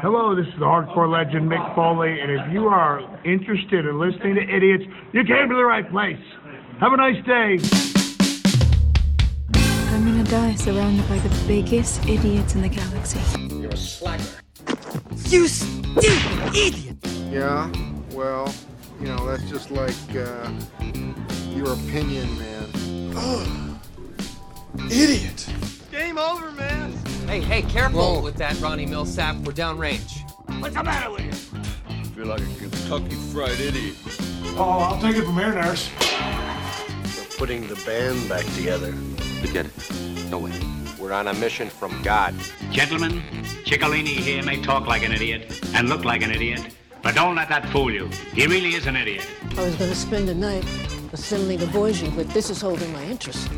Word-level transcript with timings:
Hello, 0.00 0.32
this 0.36 0.46
is 0.46 0.54
the 0.60 0.64
hardcore 0.64 1.10
legend 1.10 1.50
Mick 1.50 1.74
Foley, 1.74 2.20
and 2.20 2.30
if 2.30 2.52
you 2.52 2.68
are 2.68 3.00
interested 3.24 3.84
in 3.84 3.98
listening 3.98 4.36
to 4.36 4.42
idiots, 4.42 4.84
you 5.12 5.24
came 5.24 5.48
to 5.48 5.56
the 5.56 5.64
right 5.64 5.90
place. 5.90 6.22
Have 6.78 6.92
a 6.92 6.96
nice 6.96 7.24
day. 7.24 7.58
I'm 9.90 10.04
gonna 10.04 10.22
die 10.22 10.54
surrounded 10.54 11.08
by 11.08 11.18
the 11.18 11.44
biggest 11.48 12.06
idiots 12.08 12.54
in 12.54 12.62
the 12.62 12.68
galaxy. 12.68 13.18
You're 13.56 13.70
a 13.70 13.76
slacker. 13.76 14.40
You 15.30 15.48
stupid 15.48 16.54
idiot! 16.54 16.96
Yeah, 17.32 17.68
well, 18.12 18.54
you 19.00 19.08
know, 19.08 19.26
that's 19.26 19.50
just 19.50 19.72
like 19.72 19.96
uh, 20.14 20.48
your 21.48 21.72
opinion, 21.72 22.38
man. 22.38 23.80
Idiot. 24.92 25.52
Game 25.90 26.18
over, 26.18 26.52
man. 26.52 26.87
Hey, 27.28 27.42
hey, 27.42 27.60
careful 27.60 28.22
with 28.22 28.36
that 28.36 28.58
Ronnie 28.58 28.86
Millsap. 28.86 29.36
We're 29.44 29.52
downrange. 29.52 30.22
What's 30.62 30.74
the 30.74 30.82
matter 30.82 31.10
with 31.10 31.26
you? 31.26 32.02
feel 32.14 32.24
like 32.24 32.40
a 32.40 32.54
Kentucky 32.58 33.16
Fried 33.34 33.60
Idiot. 33.60 33.96
Oh, 34.56 34.88
I'll 34.90 34.98
take 34.98 35.14
it 35.14 35.26
from 35.26 35.34
here, 35.34 35.52
nurse. 35.52 35.90
We're 37.18 37.36
putting 37.36 37.68
the 37.68 37.76
band 37.84 38.30
back 38.30 38.46
together. 38.54 38.92
Forget 39.42 39.66
it. 39.66 40.30
No 40.30 40.38
way. 40.38 40.58
We're 40.98 41.12
on 41.12 41.28
a 41.28 41.34
mission 41.34 41.68
from 41.68 42.00
God. 42.02 42.34
Gentlemen, 42.70 43.20
Ciccolini 43.66 44.16
here 44.16 44.42
may 44.42 44.62
talk 44.62 44.86
like 44.86 45.02
an 45.02 45.12
idiot 45.12 45.60
and 45.74 45.90
look 45.90 46.06
like 46.06 46.22
an 46.22 46.30
idiot, 46.30 46.74
but 47.02 47.14
don't 47.14 47.36
let 47.36 47.50
that 47.50 47.68
fool 47.68 47.92
you. 47.92 48.08
He 48.32 48.46
really 48.46 48.72
is 48.72 48.86
an 48.86 48.96
idiot. 48.96 49.28
I 49.54 49.64
was 49.64 49.74
going 49.74 49.90
to 49.90 49.96
spend 49.96 50.28
the 50.28 50.34
night 50.34 50.64
assembling 51.12 51.60
a 51.60 51.66
Voyager, 51.66 52.10
but 52.10 52.30
this 52.30 52.48
is 52.48 52.62
holding 52.62 52.90
my 52.94 53.04
interest. 53.04 53.50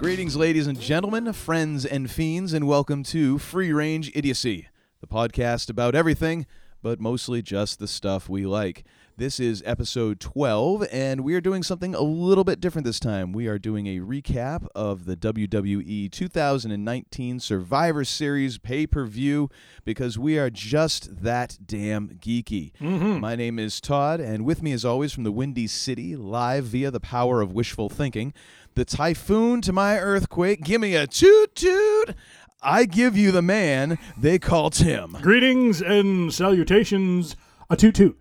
Greetings, 0.00 0.34
ladies 0.34 0.66
and 0.66 0.80
gentlemen, 0.80 1.30
friends 1.34 1.84
and 1.84 2.10
fiends, 2.10 2.54
and 2.54 2.66
welcome 2.66 3.02
to 3.02 3.36
Free 3.36 3.70
Range 3.70 4.10
Idiocy, 4.14 4.66
the 5.02 5.06
podcast 5.06 5.68
about 5.68 5.94
everything, 5.94 6.46
but 6.80 6.98
mostly 6.98 7.42
just 7.42 7.78
the 7.78 7.86
stuff 7.86 8.26
we 8.26 8.46
like. 8.46 8.84
This 9.20 9.38
is 9.38 9.62
episode 9.66 10.18
12, 10.18 10.86
and 10.90 11.20
we 11.20 11.34
are 11.34 11.42
doing 11.42 11.62
something 11.62 11.94
a 11.94 12.00
little 12.00 12.42
bit 12.42 12.58
different 12.58 12.86
this 12.86 12.98
time. 12.98 13.34
We 13.34 13.48
are 13.48 13.58
doing 13.58 13.86
a 13.86 13.98
recap 13.98 14.66
of 14.74 15.04
the 15.04 15.14
WWE 15.14 16.10
2019 16.10 17.38
Survivor 17.38 18.02
Series 18.06 18.56
pay 18.56 18.86
per 18.86 19.04
view 19.04 19.50
because 19.84 20.18
we 20.18 20.38
are 20.38 20.48
just 20.48 21.22
that 21.22 21.58
damn 21.66 22.08
geeky. 22.14 22.72
Mm-hmm. 22.80 23.20
My 23.20 23.36
name 23.36 23.58
is 23.58 23.78
Todd, 23.78 24.20
and 24.20 24.46
with 24.46 24.62
me, 24.62 24.72
as 24.72 24.86
always, 24.86 25.12
from 25.12 25.24
the 25.24 25.32
Windy 25.32 25.66
City, 25.66 26.16
live 26.16 26.64
via 26.64 26.90
the 26.90 26.98
power 26.98 27.42
of 27.42 27.52
wishful 27.52 27.90
thinking, 27.90 28.32
the 28.74 28.86
typhoon 28.86 29.60
to 29.60 29.72
my 29.74 29.98
earthquake. 29.98 30.62
Give 30.62 30.80
me 30.80 30.94
a 30.94 31.06
toot 31.06 31.54
toot. 31.54 32.14
I 32.62 32.86
give 32.86 33.18
you 33.18 33.32
the 33.32 33.42
man 33.42 33.98
they 34.16 34.38
call 34.38 34.70
Tim. 34.70 35.18
Greetings 35.20 35.82
and 35.82 36.32
salutations. 36.32 37.36
A 37.68 37.76
toot 37.76 37.94
toot. 37.96 38.16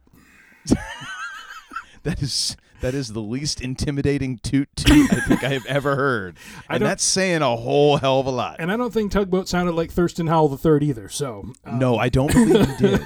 That 2.04 2.22
is 2.22 2.56
that 2.82 2.94
is 2.94 3.12
the 3.14 3.20
least 3.22 3.60
intimidating 3.62 4.38
toot 4.38 4.70
toot 4.76 5.12
I 5.12 5.20
think 5.28 5.44
I 5.44 5.50
have 5.50 5.66
ever 5.66 5.96
heard, 5.96 6.38
and 6.70 6.82
that's 6.84 7.04
saying 7.04 7.42
a 7.42 7.56
whole 7.58 7.98
hell 7.98 8.20
of 8.22 8.26
a 8.26 8.32
lot. 8.32 8.56
And 8.60 8.72
I 8.72 8.78
don't 8.78 8.94
think 8.94 9.12
Tugboat 9.12 9.48
sounded 9.50 9.74
like 9.74 9.92
Thurston 9.92 10.28
Howell 10.28 10.48
the 10.50 10.58
Third 10.58 10.84
either. 10.84 11.10
So 11.10 11.52
uh, 11.66 11.76
no, 11.76 11.98
I 11.98 12.10
don't 12.10 12.32
believe 12.32 12.68
he 12.70 12.76
did. 12.88 13.02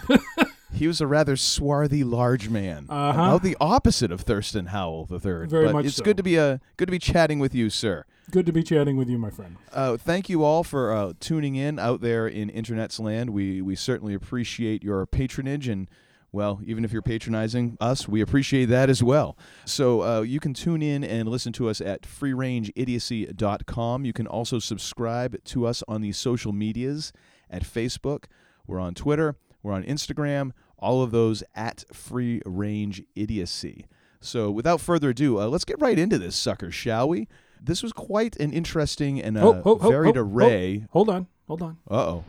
He 0.74 0.88
was 0.88 1.02
a 1.02 1.08
rather 1.08 1.36
swarthy, 1.38 2.04
large 2.04 2.50
man, 2.50 2.88
Uh-huh. 2.90 3.22
about 3.22 3.44
the 3.44 3.56
opposite 3.62 4.12
of 4.12 4.22
Thurston 4.22 4.68
Howell 4.68 5.06
the 5.06 5.20
third. 5.20 5.50
Very 5.50 5.66
but 5.66 5.74
much 5.74 5.86
it's 5.86 5.96
so. 5.98 6.04
good 6.04 6.18
to 6.18 6.24
be 6.24 6.38
uh, 6.38 6.58
good 6.78 6.86
to 6.88 6.92
be 6.92 7.00
chatting 7.00 7.40
with 7.40 7.54
you, 7.56 7.70
sir. 7.70 8.06
good 8.32 8.46
to 8.48 8.52
be 8.52 8.64
chatting 8.64 8.98
with 8.98 9.08
you, 9.10 9.18
my 9.18 9.30
friend. 9.30 9.58
Uh, 9.72 9.98
thank 9.98 10.30
you 10.30 10.44
all 10.44 10.64
for 10.64 10.92
uh, 10.92 11.14
tuning 11.20 11.56
in 11.56 11.78
out 11.80 12.02
there 12.02 12.28
in 12.28 12.50
internet's 12.50 13.00
land. 13.00 13.32
We 13.32 13.62
we 13.62 13.76
certainly 13.76 14.14
appreciate 14.14 14.84
your 14.84 15.06
patronage 15.08 15.68
and. 15.68 15.88
Well, 16.34 16.60
even 16.66 16.84
if 16.84 16.92
you're 16.92 17.02
patronizing 17.04 17.78
us, 17.80 18.06
we 18.08 18.20
appreciate 18.20 18.66
that 18.66 18.90
as 18.90 19.02
well. 19.04 19.38
So 19.66 20.02
uh, 20.02 20.22
you 20.22 20.40
can 20.42 20.54
tune 20.56 20.82
in 20.82 21.04
and 21.04 21.30
listen 21.30 21.54
to 21.54 21.70
us 21.70 21.80
at 21.80 22.02
freerangeidiocy.com. 22.02 24.04
You 24.06 24.14
can 24.14 24.26
also 24.28 24.58
subscribe 24.60 25.42
to 25.46 25.66
us 25.68 25.84
on 25.88 26.02
the 26.02 26.12
social 26.12 26.52
medias 26.52 27.14
at 27.50 27.64
Facebook. 27.64 28.26
We're 28.68 28.80
on 28.80 28.94
Twitter. 28.96 29.38
We're 29.62 29.74
on 29.74 29.84
Instagram. 29.84 30.52
All 30.80 31.04
of 31.04 31.12
those 31.12 31.44
at 31.56 31.84
Free 31.94 32.42
Range 32.46 33.04
Idiocy. 33.16 33.86
So 34.20 34.50
without 34.52 34.82
further 34.82 35.10
ado, 35.10 35.40
uh, 35.40 35.48
let's 35.48 35.66
get 35.66 35.80
right 35.80 35.98
into 36.00 36.18
this 36.18 36.36
sucker, 36.36 36.72
shall 36.72 37.08
we? 37.10 37.28
This 37.62 37.84
was 37.84 37.94
quite 37.94 38.36
an 38.38 38.52
interesting 38.52 39.22
and 39.22 39.38
uh, 39.38 39.42
Ho- 39.42 39.62
ho- 39.62 39.78
ho- 39.78 39.90
varied 39.90 40.16
ho- 40.16 40.22
array. 40.24 40.80
ho- 40.80 40.88
Hold 40.92 41.10
on, 41.10 41.28
hold 41.48 41.62
on. 41.62 41.78
Uh 41.90 41.96
oh. 41.96 42.24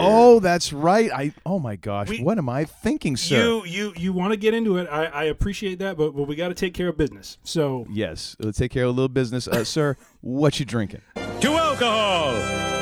Oh, 0.00 0.40
that's 0.40 0.72
right. 0.72 1.10
I. 1.12 1.32
Oh 1.44 1.58
my 1.58 1.76
gosh. 1.76 2.08
We- 2.08 2.22
what 2.22 2.38
am 2.38 2.48
I 2.48 2.64
thinking, 2.64 3.16
sir? 3.16 3.36
You 3.36 3.64
you 3.64 3.92
you 3.96 4.12
want 4.12 4.32
to 4.32 4.36
get 4.36 4.54
into 4.54 4.76
it? 4.76 4.88
I, 4.90 5.06
I 5.06 5.24
appreciate 5.24 5.78
that, 5.80 5.96
but 5.96 6.14
but 6.16 6.24
we 6.24 6.36
got 6.36 6.48
to 6.48 6.54
take 6.54 6.74
care 6.74 6.88
of 6.88 6.96
business. 6.96 7.38
So 7.44 7.86
Yes. 7.90 8.36
Let's 8.38 8.58
take 8.58 8.70
care 8.72 8.84
of 8.84 8.90
a 8.90 8.92
little 8.92 9.08
business, 9.08 9.48
uh, 9.48 9.64
sir. 9.64 9.96
What 10.20 10.58
you 10.60 10.66
drinking? 10.66 11.02
To 11.16 11.48
alcohol, 11.52 12.32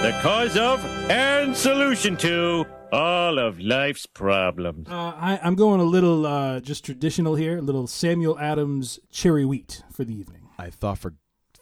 the 0.02 0.18
cause 0.22 0.56
of 0.56 0.84
and 1.10 1.56
solution 1.56 2.16
to 2.18 2.66
all 2.92 3.38
of 3.38 3.60
life's 3.60 4.06
problems. 4.06 4.88
uh, 4.88 4.92
I 4.94 5.38
I'm 5.42 5.54
going 5.54 5.80
a 5.80 5.84
little 5.84 6.26
uh, 6.26 6.60
just 6.60 6.84
traditional 6.84 7.34
here. 7.34 7.58
A 7.58 7.62
little 7.62 7.86
Samuel 7.86 8.38
Adams 8.38 8.98
cherry 9.10 9.44
wheat 9.44 9.82
for 9.92 10.04
the 10.04 10.14
evening. 10.18 10.48
I 10.58 10.70
thought 10.70 10.98
for 10.98 11.14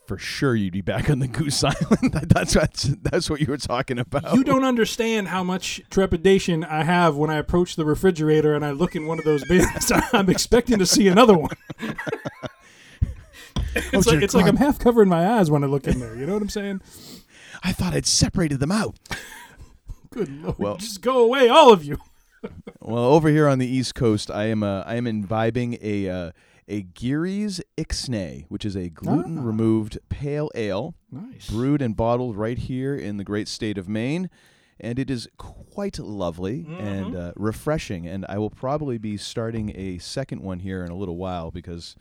for 0.06 0.19
sure 0.19 0.55
you'd 0.55 0.72
be 0.72 0.81
back 0.81 1.11
on 1.11 1.19
the 1.19 1.28
Goose 1.28 1.62
Island. 1.65 2.12
that's 2.28 2.55
that's 2.55 2.84
that's 2.84 3.28
what 3.31 3.41
you 3.41 3.47
were 3.49 3.56
talking 3.56 3.99
about. 3.99 4.34
You 4.34 4.44
don't 4.44 4.65
understand 4.65 5.28
how 5.28 5.43
much 5.43 5.83
trepidation 5.91 6.65
I 6.65 6.84
have 6.84 7.17
when 7.17 7.31
I 7.31 7.37
approach 7.37 7.77
the 7.77 7.84
refrigerator 7.84 8.55
and 8.55 8.65
I 8.65 8.71
look 8.71 8.94
in 8.97 9.06
one 9.06 9.19
of 9.19 9.25
those 9.25 9.44
bins. 9.49 9.91
I'm 10.12 10.31
expecting 10.31 10.78
to 10.78 10.87
see 10.87 11.09
another 11.09 11.37
one. 11.37 11.56
it's 13.75 14.06
like 14.06 14.15
dear 14.17 14.22
it's 14.22 14.34
like 14.34 14.47
I'm 14.47 14.56
half 14.56 14.78
covering 14.78 15.09
my 15.09 15.27
eyes 15.39 15.50
when 15.50 15.65
I 15.65 15.67
look 15.67 15.87
in 15.87 15.99
there. 16.00 16.15
You 16.17 16.27
know 16.27 16.34
what 16.34 16.43
I'm 16.43 16.49
saying? 16.49 16.81
I 17.62 17.73
thought 17.73 17.94
I'd 17.94 18.06
separated 18.06 18.61
them 18.61 18.73
out. 18.73 18.97
Good 20.11 20.43
lord, 20.43 20.59
Well- 20.59 20.77
just 20.77 21.00
go 21.00 21.19
away, 21.19 21.49
all 21.49 21.73
of 21.73 21.84
you. 21.84 21.99
Well, 22.81 23.03
over 23.06 23.28
here 23.28 23.49
on 23.49 23.59
the 23.59 23.67
East 23.67 23.97
Coast, 23.97 24.31
I 24.31 24.44
am 24.44 24.62
uh, 24.62 24.83
I 24.87 24.94
am 24.94 25.09
imbibing 25.09 25.78
a 25.83 26.09
uh, 26.09 26.31
a 26.69 26.82
Geary's 26.82 27.60
Ixnay, 27.77 28.47
which 28.49 28.65
is 28.65 28.77
a 28.77 28.88
gluten 28.88 29.43
removed 29.43 29.99
pale 30.09 30.50
ale. 30.54 30.94
Nice. 31.10 31.49
brewed 31.49 31.81
and 31.81 31.97
bottled 31.97 32.37
right 32.37 32.59
here 32.59 32.94
in 32.94 33.16
the 33.16 33.25
great 33.25 33.49
state 33.49 33.78
of 33.78 33.88
Maine. 33.88 34.28
And 34.78 34.99
it 34.99 35.10
is 35.10 35.26
quite 35.38 35.99
lovely 35.99 36.66
and 36.78 37.16
uh, 37.16 37.32
refreshing. 37.37 38.06
And 38.06 38.26
I 38.28 38.37
will 38.38 38.50
probably 38.50 38.99
be 38.99 39.16
starting 39.16 39.72
a 39.75 39.97
second 39.99 40.43
one 40.43 40.59
here 40.59 40.84
in 40.84 40.91
a 40.91 40.97
little 40.97 41.16
while 41.16 41.50
because 41.50 41.97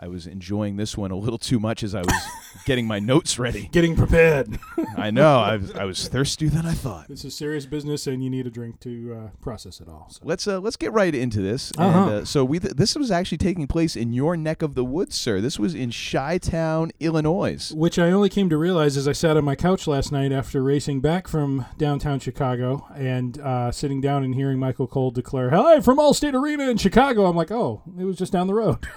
I 0.00 0.06
was 0.06 0.28
enjoying 0.28 0.76
this 0.76 0.96
one 0.96 1.10
a 1.10 1.16
little 1.16 1.38
too 1.38 1.58
much 1.58 1.82
as 1.82 1.92
I 1.92 2.02
was 2.02 2.22
getting 2.64 2.86
my 2.86 3.00
notes 3.00 3.36
ready. 3.36 3.68
Getting 3.72 3.96
prepared. 3.96 4.56
I 4.96 5.10
know, 5.10 5.40
I 5.40 5.56
was, 5.56 5.72
I 5.72 5.84
was 5.86 6.06
thirstier 6.06 6.50
than 6.50 6.66
I 6.66 6.72
thought. 6.72 7.08
this 7.08 7.24
is 7.24 7.34
serious 7.34 7.66
business, 7.66 8.06
and 8.06 8.22
you 8.22 8.30
need 8.30 8.46
a 8.46 8.50
drink 8.50 8.78
to 8.80 9.14
uh, 9.20 9.30
process 9.40 9.80
it 9.80 9.88
all. 9.88 10.06
So. 10.10 10.20
Let's 10.22 10.46
uh, 10.46 10.60
let's 10.60 10.76
get 10.76 10.92
right 10.92 11.12
into 11.12 11.40
this. 11.40 11.72
Uh-huh. 11.76 11.98
And 11.98 12.10
uh, 12.10 12.24
so 12.24 12.44
we 12.44 12.60
th- 12.60 12.74
this 12.74 12.94
was 12.94 13.10
actually 13.10 13.38
taking 13.38 13.66
place 13.66 13.96
in 13.96 14.12
your 14.12 14.36
neck 14.36 14.62
of 14.62 14.76
the 14.76 14.84
woods, 14.84 15.16
sir. 15.16 15.40
This 15.40 15.58
was 15.58 15.74
in 15.74 15.90
Chi-Town, 15.90 16.92
Illinois. 17.00 17.72
Which 17.74 17.98
I 17.98 18.12
only 18.12 18.28
came 18.28 18.48
to 18.50 18.56
realize 18.56 18.96
as 18.96 19.08
I 19.08 19.12
sat 19.12 19.36
on 19.36 19.44
my 19.44 19.56
couch 19.56 19.88
last 19.88 20.12
night 20.12 20.30
after 20.30 20.62
racing 20.62 21.00
back 21.00 21.26
from 21.26 21.66
downtown 21.76 22.20
Chicago 22.20 22.86
and 22.94 23.40
uh, 23.40 23.72
sitting 23.72 24.00
down 24.00 24.22
and 24.22 24.36
hearing 24.36 24.60
Michael 24.60 24.86
Cole 24.86 25.10
declare, 25.10 25.50
"Hi 25.50 25.80
from 25.80 25.98
Allstate 25.98 26.34
Arena 26.34 26.68
in 26.70 26.76
Chicago." 26.76 27.26
I'm 27.26 27.34
like, 27.36 27.50
"Oh, 27.50 27.82
it 27.98 28.04
was 28.04 28.16
just 28.16 28.32
down 28.32 28.46
the 28.46 28.54
road." 28.54 28.86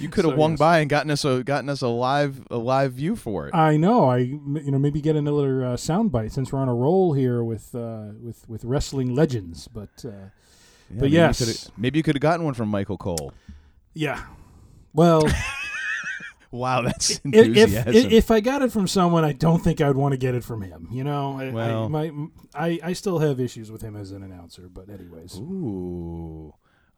You 0.00 0.08
could 0.08 0.24
have 0.24 0.34
So, 0.34 0.38
wung 0.38 0.52
yes. 0.52 0.58
by 0.58 0.78
and 0.80 0.90
gotten 0.90 1.10
us 1.10 1.24
a 1.24 1.42
gotten 1.44 1.68
us 1.68 1.80
a 1.82 1.88
live 1.88 2.46
a 2.50 2.56
live 2.58 2.92
view 2.94 3.16
for 3.16 3.46
it. 3.48 3.54
I 3.54 3.76
know. 3.76 4.08
I 4.08 4.18
you 4.18 4.70
know 4.70 4.78
maybe 4.78 5.00
get 5.00 5.16
another 5.16 5.64
uh, 5.64 5.68
soundbite 5.76 6.32
since 6.32 6.52
we're 6.52 6.58
on 6.60 6.68
a 6.68 6.74
roll 6.74 7.12
here 7.12 7.42
with 7.44 7.74
uh, 7.74 8.08
with 8.20 8.48
with 8.48 8.64
wrestling 8.64 9.14
legends. 9.14 9.68
But 9.68 10.04
uh, 10.04 10.30
but 10.90 11.02
maybe 11.02 11.10
yes. 11.10 11.40
you 11.66 11.72
maybe 11.76 11.98
you 11.98 12.02
could 12.02 12.16
have 12.16 12.22
gotten 12.22 12.44
one 12.44 12.54
from 12.54 12.68
Michael 12.68 12.98
Cole. 12.98 13.32
yeah, 13.94 14.24
well, 14.92 15.22
Wow, 16.50 16.82
that's 16.82 17.20
if, 17.24 17.56
if 17.86 18.12
if 18.12 18.30
I 18.30 18.38
got 18.38 18.62
it 18.62 18.70
from 18.70 18.86
someone, 18.86 19.24
I 19.24 19.32
don't 19.32 19.58
think 19.62 19.80
I'd 19.80 19.96
want 19.96 20.12
to 20.12 20.18
get 20.18 20.36
it 20.36 20.44
from 20.44 20.62
him. 20.62 20.86
You 20.92 21.02
know, 21.02 21.38
I, 21.40 21.50
Well- 21.50 21.84
I, 21.84 21.88
my, 21.88 22.12
I 22.54 22.78
I 22.82 22.92
still 22.92 23.18
have 23.18 23.40
issues 23.40 23.72
with 23.72 23.82
him 23.82 23.96
as 23.96 24.12
an 24.12 24.22
announcer. 24.22 24.68
But 24.72 24.88
anyways, 24.88 25.36
Ooh, 25.38 26.54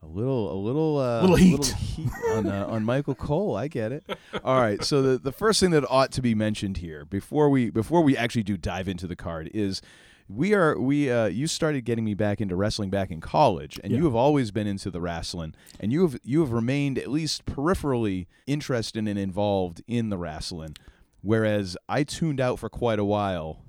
a 0.07 0.13
little, 0.17 0.53
a 0.53 0.59
little, 0.59 0.99
uh, 0.99 1.21
Little 1.23 1.37
heat. 1.37 1.67
heat 1.67 2.09
on 2.33 2.47
uh, 2.47 2.67
on 2.67 2.85
Michael 2.85 3.15
Cole. 3.15 3.57
I 3.57 3.69
get 3.69 3.93
it. 3.93 4.05
All 4.45 4.61
right. 4.61 4.83
So 4.85 5.03
the 5.03 5.19
the 5.19 5.33
first 5.33 5.61
thing 5.61 5.71
that 5.73 5.85
ought 5.91 6.13
to 6.13 6.23
be 6.23 6.35
mentioned 6.35 6.79
here 6.79 7.05
before 7.05 7.51
we 7.51 7.71
before 7.71 8.03
we 8.03 8.17
actually 8.17 8.43
do 8.45 8.57
dive 8.57 8.89
into 8.89 9.07
the 9.07 9.17
card 9.17 9.51
is. 9.53 9.83
We 10.29 10.55
are 10.55 10.77
we 10.77 11.09
uh 11.09 11.27
you 11.27 11.47
started 11.47 11.85
getting 11.85 12.05
me 12.05 12.15
back 12.15 12.41
into 12.41 12.57
wrestling 12.57 12.91
back 12.91 13.13
in 13.13 13.21
college 13.21 13.79
and 13.85 13.93
you 13.93 14.05
have 14.07 14.17
always 14.17 14.51
been 14.51 14.67
into 14.67 14.91
the 14.91 15.01
wrestling 15.01 15.55
and 15.79 15.93
you 15.93 16.03
have 16.03 16.19
you 16.25 16.41
have 16.41 16.51
remained 16.51 16.99
at 16.99 17.07
least 17.07 17.47
peripherally 17.47 18.27
interested 18.45 19.07
and 19.07 19.17
involved 19.21 19.83
in 19.87 20.09
the 20.09 20.19
wrestling 20.19 20.75
whereas 21.23 21.77
I 21.89 22.03
tuned 22.03 22.41
out 22.41 22.59
for 22.59 22.69
quite 22.69 22.99
a 22.99 23.05
while 23.05 23.63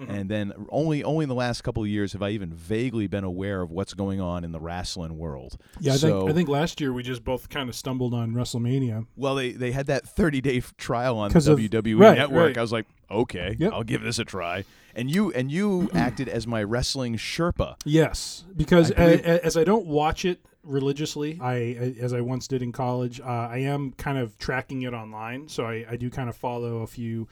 Mm-hmm. 0.00 0.10
And 0.10 0.28
then 0.28 0.52
only 0.70 1.04
only 1.04 1.22
in 1.22 1.28
the 1.28 1.36
last 1.36 1.62
couple 1.62 1.82
of 1.84 1.88
years 1.88 2.14
have 2.14 2.22
I 2.22 2.30
even 2.30 2.52
vaguely 2.52 3.06
been 3.06 3.22
aware 3.22 3.62
of 3.62 3.70
what's 3.70 3.94
going 3.94 4.20
on 4.20 4.42
in 4.42 4.50
the 4.50 4.58
wrestling 4.58 5.16
world. 5.18 5.56
Yeah, 5.78 5.92
I 5.92 5.96
so, 5.96 6.20
think 6.22 6.30
I 6.30 6.32
think 6.34 6.48
last 6.48 6.80
year 6.80 6.92
we 6.92 7.04
just 7.04 7.22
both 7.22 7.48
kind 7.48 7.68
of 7.68 7.76
stumbled 7.76 8.12
on 8.12 8.32
WrestleMania. 8.32 9.06
well, 9.16 9.36
they, 9.36 9.52
they 9.52 9.70
had 9.70 9.86
that 9.86 10.04
30 10.08 10.40
day 10.40 10.60
trial 10.78 11.16
on 11.18 11.30
'Cause 11.30 11.46
of- 11.46 11.58
WWE 11.60 11.96
right, 12.00 12.18
Network. 12.18 12.46
right. 12.48 12.58
I 12.58 12.60
was 12.60 12.72
like, 12.72 12.86
okay, 13.08 13.54
Yep. 13.58 13.72
I'll 13.72 13.84
give 13.84 14.02
this 14.02 14.18
a 14.18 14.24
try. 14.24 14.64
And 14.96 15.08
you 15.10 15.30
and 15.32 15.48
you 15.52 15.88
acted 15.94 16.28
as 16.28 16.44
my 16.44 16.64
wrestling 16.64 17.14
Sherpa. 17.16 17.76
Yes, 17.84 18.44
because 18.56 18.90
I 18.90 18.94
believe- 18.96 19.20
a- 19.26 19.30
a- 19.30 19.46
as 19.46 19.56
I 19.56 19.62
don't 19.62 19.86
watch 19.86 20.24
it 20.24 20.40
religiously, 20.64 21.38
I 21.40 21.94
as 22.00 22.12
I 22.12 22.20
once 22.20 22.48
did 22.48 22.62
in 22.62 22.72
college, 22.72 23.20
uh, 23.20 23.24
I 23.24 23.58
am 23.58 23.92
kind 23.92 24.18
of 24.18 24.36
tracking 24.38 24.82
it 24.82 24.92
online. 24.92 25.46
So 25.48 25.66
I, 25.66 25.84
I 25.90 25.96
do 25.96 26.10
kind 26.10 26.28
of 26.28 26.34
follow 26.36 26.78
a 26.78 26.86
few 26.88 27.28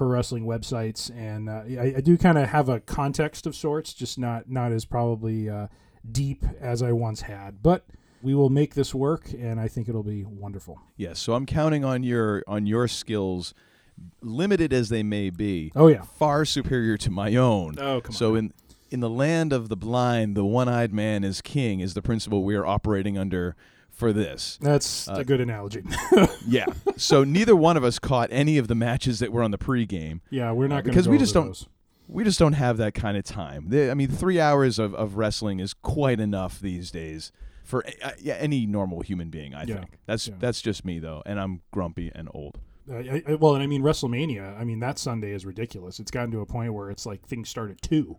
pro 0.00 0.08
wrestling 0.08 0.46
websites, 0.46 1.14
and 1.14 1.50
uh, 1.50 1.62
I, 1.78 1.96
I 1.98 2.00
do 2.00 2.16
kind 2.16 2.38
of 2.38 2.48
have 2.48 2.70
a 2.70 2.80
context 2.80 3.46
of 3.46 3.54
sorts, 3.54 3.92
just 3.92 4.18
not 4.18 4.48
not 4.48 4.72
as 4.72 4.86
probably 4.86 5.50
uh, 5.50 5.66
deep 6.10 6.42
as 6.58 6.82
I 6.82 6.92
once 6.92 7.20
had. 7.20 7.62
But 7.62 7.84
we 8.22 8.34
will 8.34 8.48
make 8.48 8.74
this 8.74 8.94
work, 8.94 9.30
and 9.38 9.60
I 9.60 9.68
think 9.68 9.90
it'll 9.90 10.02
be 10.02 10.24
wonderful. 10.24 10.80
Yes, 10.96 11.18
so 11.18 11.34
I'm 11.34 11.44
counting 11.44 11.84
on 11.84 12.02
your 12.02 12.42
on 12.46 12.64
your 12.64 12.88
skills, 12.88 13.52
limited 14.22 14.72
as 14.72 14.88
they 14.88 15.02
may 15.02 15.28
be. 15.28 15.70
Oh, 15.76 15.88
yeah. 15.88 16.00
far 16.00 16.46
superior 16.46 16.96
to 16.96 17.10
my 17.10 17.36
own. 17.36 17.78
Oh, 17.78 18.00
come 18.00 18.14
so 18.14 18.30
on. 18.30 18.38
in 18.38 18.52
in 18.90 19.00
the 19.00 19.10
land 19.10 19.52
of 19.52 19.68
the 19.68 19.76
blind, 19.76 20.34
the 20.34 20.46
one-eyed 20.46 20.94
man 20.94 21.24
is 21.24 21.42
king 21.42 21.80
is 21.80 21.92
the 21.92 22.00
principle 22.00 22.42
we 22.42 22.54
are 22.56 22.64
operating 22.64 23.18
under 23.18 23.54
for 24.00 24.12
this. 24.12 24.58
That's 24.60 25.06
Uh, 25.08 25.16
a 25.18 25.24
good 25.24 25.40
analogy. 25.40 25.82
yeah. 26.48 26.66
So 26.96 27.22
neither 27.22 27.54
one 27.54 27.76
of 27.76 27.84
us 27.84 27.98
caught 28.00 28.28
any 28.32 28.58
of 28.58 28.66
the 28.66 28.74
matches 28.74 29.20
that 29.20 29.30
were 29.30 29.42
on 29.44 29.52
the 29.52 29.58
pregame. 29.58 30.20
Yeah, 30.30 30.50
we're 30.52 30.66
not 30.66 30.80
uh, 30.80 30.82
because 30.82 31.08
we 31.08 31.18
just 31.18 31.34
don't. 31.34 31.46
those. 31.46 31.68
We 32.08 32.24
just 32.24 32.40
don't 32.40 32.54
have 32.54 32.76
that 32.78 32.94
kind 32.94 33.16
of 33.16 33.22
time. 33.22 33.66
The- 33.68 33.90
I 33.90 33.94
mean, 33.94 34.08
three 34.08 34.40
hours 34.40 34.80
of, 34.80 34.94
of 34.96 35.14
wrestling 35.16 35.60
is 35.60 35.72
quite 35.74 36.18
enough 36.18 36.58
these 36.58 36.90
days 36.90 37.30
for 37.62 37.86
uh, 38.02 38.10
yeah, 38.18 38.34
any 38.34 38.66
normal 38.66 39.02
human 39.02 39.30
being. 39.30 39.54
I 39.54 39.62
Yeah, 39.62 39.76
think 39.76 39.98
that's 40.06 40.26
yeah. 40.26 40.34
that's 40.40 40.60
just 40.60 40.84
me 40.84 40.98
though, 40.98 41.22
and 41.24 41.38
I'm 41.38 41.60
grumpy 41.70 42.10
and 42.12 42.28
old. 42.34 42.58
Uh, 42.90 42.94
I, 42.96 43.22
I, 43.28 43.34
well, 43.34 43.54
and 43.54 43.62
I 43.62 43.68
mean 43.68 43.82
WrestleMania. 43.82 44.58
I 44.58 44.64
mean 44.64 44.80
that 44.80 44.98
Sunday 44.98 45.30
is 45.30 45.46
ridiculous. 45.46 46.00
It's 46.00 46.10
gotten 46.10 46.32
to 46.32 46.40
a 46.40 46.46
point 46.46 46.74
where 46.74 46.90
it's 46.90 47.06
like 47.06 47.24
things 47.28 47.48
start 47.48 47.70
at 47.70 47.80
two, 47.80 48.16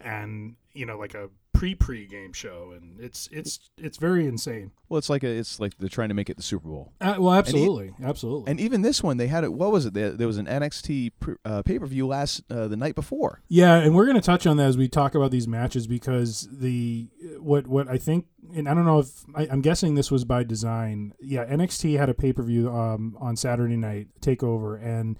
and 0.00 0.54
you 0.74 0.86
know 0.86 0.96
like 0.98 1.14
a 1.14 1.28
pre 1.62 1.76
pre 1.76 2.06
game 2.08 2.32
show, 2.32 2.72
and 2.76 2.98
it's 2.98 3.28
it's 3.30 3.70
it's 3.78 3.96
very 3.96 4.26
insane. 4.26 4.72
Well, 4.88 4.98
it's 4.98 5.08
like 5.08 5.22
a, 5.22 5.28
it's 5.28 5.60
like 5.60 5.78
they're 5.78 5.88
trying 5.88 6.08
to 6.08 6.14
make 6.14 6.28
it 6.28 6.36
the 6.36 6.42
Super 6.42 6.66
Bowl. 6.68 6.92
Uh, 7.00 7.14
well, 7.20 7.30
And 7.34 7.36
e- 7.36 7.38
absolutely, 7.38 7.94
absolutely. 8.02 8.50
And 8.50 8.58
even 8.58 8.82
this 8.82 9.00
one, 9.00 9.16
they 9.16 9.28
had 9.28 9.44
it. 9.44 9.52
What 9.52 9.70
was 9.70 9.86
it? 9.86 9.94
There, 9.94 10.10
there 10.10 10.26
was 10.26 10.38
an 10.38 10.46
NXT 10.46 11.12
pr- 11.20 11.32
uh, 11.44 11.62
pay 11.62 11.78
per 11.78 11.86
view 11.86 12.08
last 12.08 12.42
uh, 12.50 12.66
the 12.66 12.76
night 12.76 12.96
before. 12.96 13.42
Yeah, 13.46 13.76
and 13.76 13.94
we're 13.94 14.06
going 14.06 14.16
to 14.16 14.20
touch 14.26 14.44
on 14.44 14.56
that 14.56 14.66
as 14.66 14.76
we 14.76 14.88
talk 14.88 15.14
about 15.14 15.30
these 15.30 15.46
matches 15.46 15.86
because 15.86 16.48
the 16.50 17.06
what 17.38 17.68
what 17.68 17.86
I 17.86 17.96
think, 17.96 18.26
and 18.52 18.68
I 18.68 18.74
don't 18.74 18.84
know 18.84 18.98
if 18.98 19.22
I, 19.32 19.46
I'm 19.46 19.60
guessing 19.60 19.94
this 19.94 20.10
was 20.10 20.24
by 20.24 20.42
design. 20.42 21.12
Yeah, 21.20 21.44
NXT 21.44 21.96
had 21.96 22.08
a 22.08 22.14
pay 22.14 22.32
per 22.32 22.42
view 22.42 22.74
um, 22.74 23.16
on 23.20 23.36
Saturday 23.36 23.76
night 23.76 24.08
takeover, 24.20 24.84
and 24.84 25.16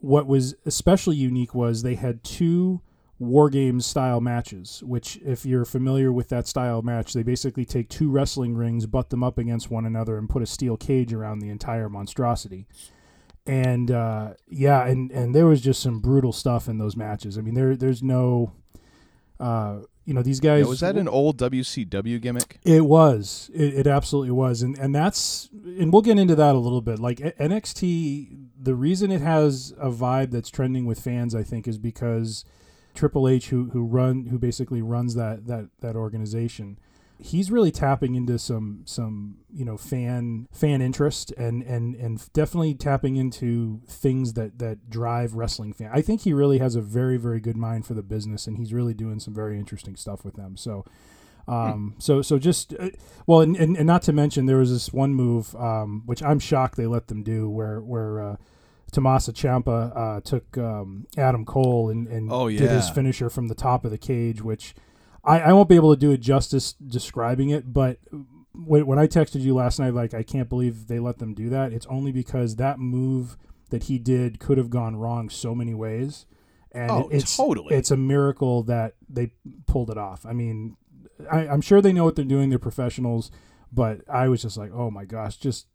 what 0.00 0.26
was 0.26 0.54
especially 0.66 1.16
unique 1.16 1.54
was 1.54 1.82
they 1.82 1.94
had 1.94 2.22
two 2.22 2.82
war 3.22 3.48
games 3.50 3.86
style 3.86 4.20
matches. 4.20 4.82
Which, 4.84 5.16
if 5.24 5.46
you're 5.46 5.64
familiar 5.64 6.12
with 6.12 6.28
that 6.30 6.46
style 6.46 6.82
match, 6.82 7.12
they 7.12 7.22
basically 7.22 7.64
take 7.64 7.88
two 7.88 8.10
wrestling 8.10 8.54
rings, 8.56 8.86
butt 8.86 9.10
them 9.10 9.22
up 9.22 9.38
against 9.38 9.70
one 9.70 9.86
another, 9.86 10.18
and 10.18 10.28
put 10.28 10.42
a 10.42 10.46
steel 10.46 10.76
cage 10.76 11.12
around 11.12 11.38
the 11.38 11.48
entire 11.50 11.88
monstrosity 11.88 12.66
and 13.46 13.90
uh, 13.90 14.34
yeah, 14.48 14.86
and 14.86 15.10
and 15.10 15.34
there 15.34 15.46
was 15.46 15.60
just 15.60 15.82
some 15.82 16.00
brutal 16.00 16.32
stuff 16.32 16.68
in 16.68 16.78
those 16.78 16.96
matches. 16.96 17.36
I 17.36 17.40
mean, 17.40 17.54
there 17.54 17.76
there's 17.76 18.02
no, 18.02 18.52
uh, 19.40 19.80
you 20.04 20.14
know, 20.14 20.22
these 20.22 20.38
guys. 20.38 20.62
Yeah, 20.62 20.68
was 20.68 20.80
that 20.80 20.96
an 20.96 21.08
old 21.08 21.38
WCW 21.38 22.20
gimmick? 22.20 22.60
It 22.64 22.84
was. 22.84 23.50
It, 23.52 23.74
it 23.74 23.86
absolutely 23.86 24.30
was, 24.30 24.62
and 24.62 24.78
and 24.78 24.94
that's 24.94 25.48
and 25.52 25.92
we'll 25.92 26.02
get 26.02 26.18
into 26.18 26.36
that 26.36 26.54
a 26.54 26.58
little 26.58 26.82
bit. 26.82 27.00
Like 27.00 27.18
NXT, 27.18 28.46
the 28.60 28.74
reason 28.74 29.10
it 29.10 29.20
has 29.20 29.74
a 29.76 29.90
vibe 29.90 30.30
that's 30.30 30.50
trending 30.50 30.86
with 30.86 31.00
fans, 31.00 31.34
I 31.34 31.42
think, 31.42 31.66
is 31.66 31.78
because 31.78 32.44
Triple 32.94 33.28
H, 33.28 33.48
who 33.48 33.70
who 33.70 33.84
run 33.84 34.26
who 34.26 34.38
basically 34.38 34.82
runs 34.82 35.14
that 35.14 35.46
that 35.46 35.68
that 35.80 35.96
organization, 35.96 36.78
he's 37.18 37.50
really 37.50 37.70
tapping 37.70 38.14
into 38.14 38.38
some 38.38 38.82
some 38.84 39.36
you 39.52 39.64
know 39.64 39.76
fan 39.76 40.48
fan 40.52 40.82
interest 40.82 41.30
and 41.32 41.62
and 41.62 41.94
and 41.94 42.32
definitely 42.32 42.74
tapping 42.74 43.16
into 43.16 43.80
things 43.86 44.34
that 44.34 44.58
that 44.58 44.90
drive 44.90 45.34
wrestling 45.34 45.72
fan. 45.72 45.90
I 45.92 46.02
think 46.02 46.22
he 46.22 46.32
really 46.32 46.58
has 46.58 46.74
a 46.74 46.82
very 46.82 47.16
very 47.16 47.40
good 47.40 47.56
mind 47.56 47.86
for 47.86 47.94
the 47.94 48.02
business, 48.02 48.46
and 48.46 48.56
he's 48.58 48.72
really 48.72 48.94
doing 48.94 49.20
some 49.20 49.34
very 49.34 49.58
interesting 49.58 49.96
stuff 49.96 50.24
with 50.24 50.34
them. 50.34 50.56
So. 50.56 50.84
Um, 51.48 51.96
so 51.98 52.22
so 52.22 52.38
just 52.38 52.72
uh, 52.78 52.90
well, 53.26 53.40
and, 53.40 53.56
and, 53.56 53.76
and 53.76 53.84
not 53.84 54.02
to 54.02 54.12
mention 54.12 54.46
there 54.46 54.58
was 54.58 54.70
this 54.70 54.92
one 54.92 55.12
move 55.12 55.56
um, 55.56 56.02
which 56.06 56.22
I'm 56.22 56.38
shocked 56.38 56.76
they 56.76 56.86
let 56.86 57.08
them 57.08 57.24
do 57.24 57.50
where 57.50 57.80
where 57.80 58.20
uh, 58.20 58.36
Tommaso 58.92 59.32
Ciampa 59.32 59.96
uh, 59.96 60.20
took 60.20 60.56
um, 60.58 61.06
Adam 61.16 61.44
Cole 61.44 61.88
and, 61.90 62.06
and 62.06 62.30
Oh, 62.30 62.48
did 62.48 62.70
his 62.70 62.88
finisher 62.90 63.28
from 63.30 63.48
the 63.48 63.54
top 63.54 63.84
of 63.84 63.90
the 63.90 63.98
cage, 63.98 64.42
which 64.42 64.74
I, 65.24 65.40
I 65.40 65.52
won't 65.52 65.68
be 65.68 65.76
able 65.76 65.92
to 65.94 65.98
do 65.98 66.12
it 66.12 66.18
justice 66.20 66.74
describing 66.74 67.50
it, 67.50 67.72
but 67.72 67.98
when, 68.54 68.86
when 68.86 68.98
I 68.98 69.06
texted 69.06 69.40
you 69.40 69.54
last 69.54 69.78
night, 69.78 69.94
like 69.94 70.12
I 70.14 70.22
can't 70.22 70.48
believe 70.48 70.86
they 70.88 70.98
let 70.98 71.18
them 71.18 71.32
do 71.34 71.48
that. 71.48 71.72
It's 71.72 71.86
only 71.86 72.12
because 72.12 72.56
that 72.56 72.78
move 72.78 73.36
that 73.70 73.84
he 73.84 73.98
did 73.98 74.38
could 74.38 74.58
have 74.58 74.68
gone 74.68 74.96
wrong 74.96 75.30
so 75.30 75.54
many 75.54 75.72
ways, 75.74 76.26
and 76.70 76.90
Oh, 76.90 77.08
it's 77.10 77.34
totally. 77.36 77.74
it's 77.74 77.90
a 77.90 77.96
miracle 77.96 78.62
that 78.64 78.94
they 79.08 79.32
pulled 79.66 79.88
it 79.90 79.96
off. 79.96 80.26
I 80.26 80.34
mean, 80.34 80.76
I, 81.30 81.46
I'm 81.48 81.62
sure 81.62 81.80
they 81.80 81.92
know 81.94 82.04
what 82.04 82.14
they're 82.16 82.24
doing; 82.26 82.50
they're 82.50 82.58
professionals. 82.58 83.30
But 83.74 84.02
I 84.06 84.28
was 84.28 84.42
just 84.42 84.58
like, 84.58 84.70
oh 84.74 84.90
my 84.90 85.06
gosh, 85.06 85.38
just 85.38 85.66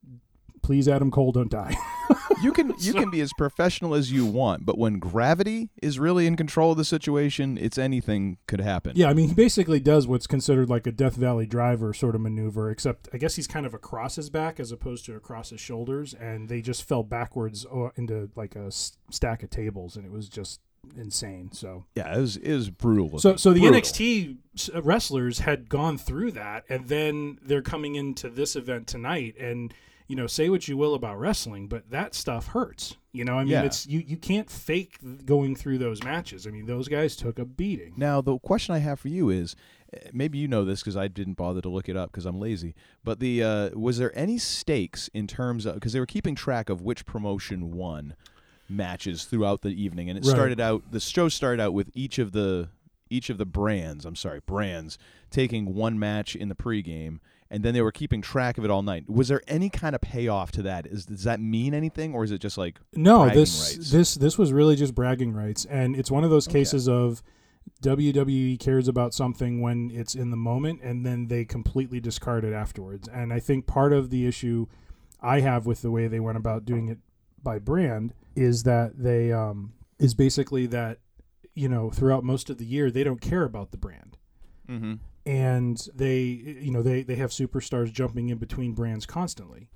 please, 0.62 0.88
Adam 0.88 1.12
Cole, 1.12 1.32
don't 1.32 1.52
die. 1.52 1.76
You 2.44 2.52
can 2.52 2.72
you 2.80 2.94
can 2.94 3.10
be 3.10 3.20
as 3.22 3.32
professional 3.36 3.96
as 3.96 4.12
you 4.12 4.24
want, 4.24 4.64
but 4.64 4.78
when 4.78 5.00
gravity 5.00 5.70
is 5.82 5.98
really 5.98 6.28
in 6.28 6.36
control 6.38 6.72
of 6.72 6.78
the 6.78 6.86
situation, 6.86 7.58
it's 7.58 7.80
anything 7.80 8.38
could 8.48 8.62
happen. 8.62 8.94
Yeah, 8.96 9.10
I 9.10 9.16
mean, 9.16 9.30
he 9.30 9.34
basically 9.34 9.80
does 9.80 10.06
what's 10.06 10.28
considered 10.28 10.70
like 10.70 10.86
a 10.86 10.92
Death 10.92 11.16
Valley 11.16 11.48
driver 11.48 11.94
sort 11.96 12.14
of 12.14 12.22
maneuver, 12.22 12.70
except 12.70 13.10
I 13.12 13.18
guess 13.18 13.36
he's 13.38 13.48
kind 13.48 13.66
of 13.66 13.74
across 13.74 14.18
his 14.18 14.30
back 14.30 14.60
as 14.60 14.72
opposed 14.72 15.06
to 15.06 15.16
across 15.16 15.50
his 15.50 15.60
shoulders, 15.60 16.14
and 16.14 16.48
they 16.48 16.62
just 16.62 16.84
fell 16.88 17.02
backwards 17.02 17.66
uh, 17.66 17.90
into 17.96 18.30
like 18.36 18.56
a 18.56 18.70
stack 18.72 19.42
of 19.42 19.50
tables, 19.50 19.96
and 19.96 20.06
it 20.06 20.12
was 20.12 20.30
just 20.30 20.62
insane. 20.96 21.52
So, 21.54 21.86
Yeah, 21.96 22.16
it 22.16 22.22
was 22.22 22.38
it 22.38 22.54
was 22.54 22.70
brutal. 22.70 23.18
so, 23.18 23.36
so 23.36 23.52
the 23.52 23.62
Brutal. 23.62 23.82
NXT 23.82 24.38
wrestlers 24.84 25.40
had 25.40 25.70
gone 25.70 25.98
through 25.98 26.34
that, 26.34 26.66
and 26.70 26.88
then 26.88 27.40
they're 27.42 27.64
coming 27.64 27.96
into 27.96 28.30
this 28.30 28.56
event 28.56 28.86
tonight, 28.86 29.36
and 29.40 29.74
you 30.08 30.16
know, 30.16 30.28
say 30.28 30.50
what 30.50 30.68
you 30.68 30.78
will 30.78 30.94
about 30.94 31.20
wrestling, 31.20 31.68
but 31.68 31.90
that 31.90 32.16
stuff 32.16 32.48
hurts. 32.48 32.96
You 33.12 33.26
know, 33.26 33.34
I 33.38 33.44
mean, 33.44 33.52
Yeah. 33.54 33.64
it's 33.64 33.86
you 33.88 34.00
you 34.00 34.16
can't 34.18 34.50
fake 34.50 34.98
going 35.26 35.56
through 35.56 35.80
those 35.80 36.04
matches. 36.04 36.46
I 36.48 36.52
mean, 36.52 36.66
those 36.66 36.88
guys 36.88 37.16
took 37.16 37.40
a 37.40 37.46
beating. 37.46 37.94
Now, 37.98 38.22
the 38.22 38.38
question 38.40 38.74
I 38.76 38.78
have 38.80 39.00
for 39.00 39.08
you 39.10 39.30
is, 39.30 39.56
eh, 39.92 40.10
maybe 40.14 40.38
you 40.38 40.48
know 40.48 40.64
this 40.64 40.82
because 40.82 40.96
I 40.96 41.08
didn't 41.08 41.34
bother 41.34 41.62
to 41.62 41.70
look 41.70 41.90
it 41.90 41.98
up 41.98 42.12
because 42.12 42.26
I'm 42.26 42.40
lazy. 42.40 42.74
But 43.04 43.20
the 43.20 43.44
uh, 43.44 43.70
was 43.78 43.98
there 43.98 44.18
any 44.18 44.38
stakes 44.38 45.10
in 45.14 45.28
terms 45.28 45.66
of 45.66 45.76
because 45.76 45.94
they 45.94 46.00
were 46.00 46.06
keeping 46.06 46.36
track 46.36 46.70
of 46.70 46.82
which 46.82 47.06
promotion 47.06 47.72
won 47.72 48.16
matches 48.70 49.26
throughout 49.26 49.62
the 49.62 49.70
evening, 49.70 50.10
and 50.10 50.18
it 50.18 50.26
Right. 50.26 50.34
started 50.34 50.60
out 50.60 50.92
the 50.92 51.00
show 51.00 51.30
started 51.30 51.62
out 51.62 51.74
with 51.74 51.90
each 51.94 52.20
of 52.20 52.32
the 52.32 52.70
each 53.10 53.30
of 53.30 53.38
the 53.38 53.46
brands. 53.46 54.06
I'm 54.06 54.16
sorry, 54.18 54.42
brands 54.46 54.98
taking 55.32 55.74
one 55.74 55.98
match 55.98 56.36
in 56.36 56.50
the 56.50 56.56
pregame. 56.56 57.20
And 57.50 57.64
then 57.64 57.74
they 57.74 57.82
were 57.82 57.92
keeping 57.92 58.22
track 58.22 58.58
of 58.58 58.66
it 58.66 58.72
all 58.72 58.84
night. 58.84 59.10
Was 59.10 59.30
there 59.30 59.42
any 59.48 59.70
kind 59.70 59.96
of 59.96 60.02
payoff 60.02 60.52
to 60.54 60.62
that? 60.64 60.86
Is 60.86 61.06
does 61.06 61.24
that 61.24 61.40
mean 61.40 61.74
anything, 61.74 62.14
or 62.14 62.24
is 62.24 62.32
it 62.32 62.40
just 62.40 62.58
like 62.58 62.80
No, 62.96 63.30
this 63.30 63.76
rights? 63.78 63.92
this 63.92 64.16
this 64.16 64.38
was 64.38 64.52
really 64.52 64.76
just 64.76 64.94
bragging 64.94 65.34
rights, 65.34 65.66
and 65.66 65.96
it's 65.96 66.12
one 66.12 66.24
of 66.24 66.30
those 66.30 66.48
cases 66.48 66.90
of 66.90 67.24
WWE 67.82 68.60
cares 68.60 68.88
about 68.88 69.14
something 69.14 69.62
when 69.62 69.92
it's 69.94 70.16
in 70.16 70.32
the 70.32 70.38
moment, 70.38 70.82
and 70.82 71.06
then 71.06 71.28
they 71.28 71.46
completely 71.46 72.00
discard 72.00 72.44
it 72.44 72.54
afterwards. 72.54 73.08
And 73.08 73.32
I 73.34 73.40
think 73.40 73.68
part 73.68 73.94
of 73.94 74.10
the 74.10 74.26
issue 74.26 74.68
I 75.22 75.42
have 75.42 75.66
with 75.66 75.82
the 75.82 75.92
way 75.92 76.08
they 76.08 76.20
went 76.20 76.38
about 76.38 76.66
doing 76.66 76.88
it 76.88 76.98
by 77.44 77.60
brand 77.60 78.14
is 78.36 78.64
that 78.64 79.02
they 79.02 79.32
um, 79.32 79.74
is 80.00 80.14
basically 80.14 80.66
that 80.68 81.00
you 81.54 81.70
know 81.70 81.90
throughout 81.90 82.24
most 82.24 82.50
of 82.50 82.58
the 82.58 82.66
year 82.66 82.92
they 82.92 83.04
don't 83.04 83.22
care 83.22 83.44
about 83.44 83.72
the 83.72 83.78
brand 83.78 84.18
Mm-hmm. 84.70 84.96
And 85.28 85.88
they 85.94 86.20
you 86.20 86.72
know 86.72 86.82
they 86.82 87.04
they 87.04 87.16
have 87.16 87.32
superstars 87.32 87.92
jumping 87.92 88.30
in 88.30 88.38
between 88.38 88.74
brands 88.74 89.06
constantly 89.06 89.70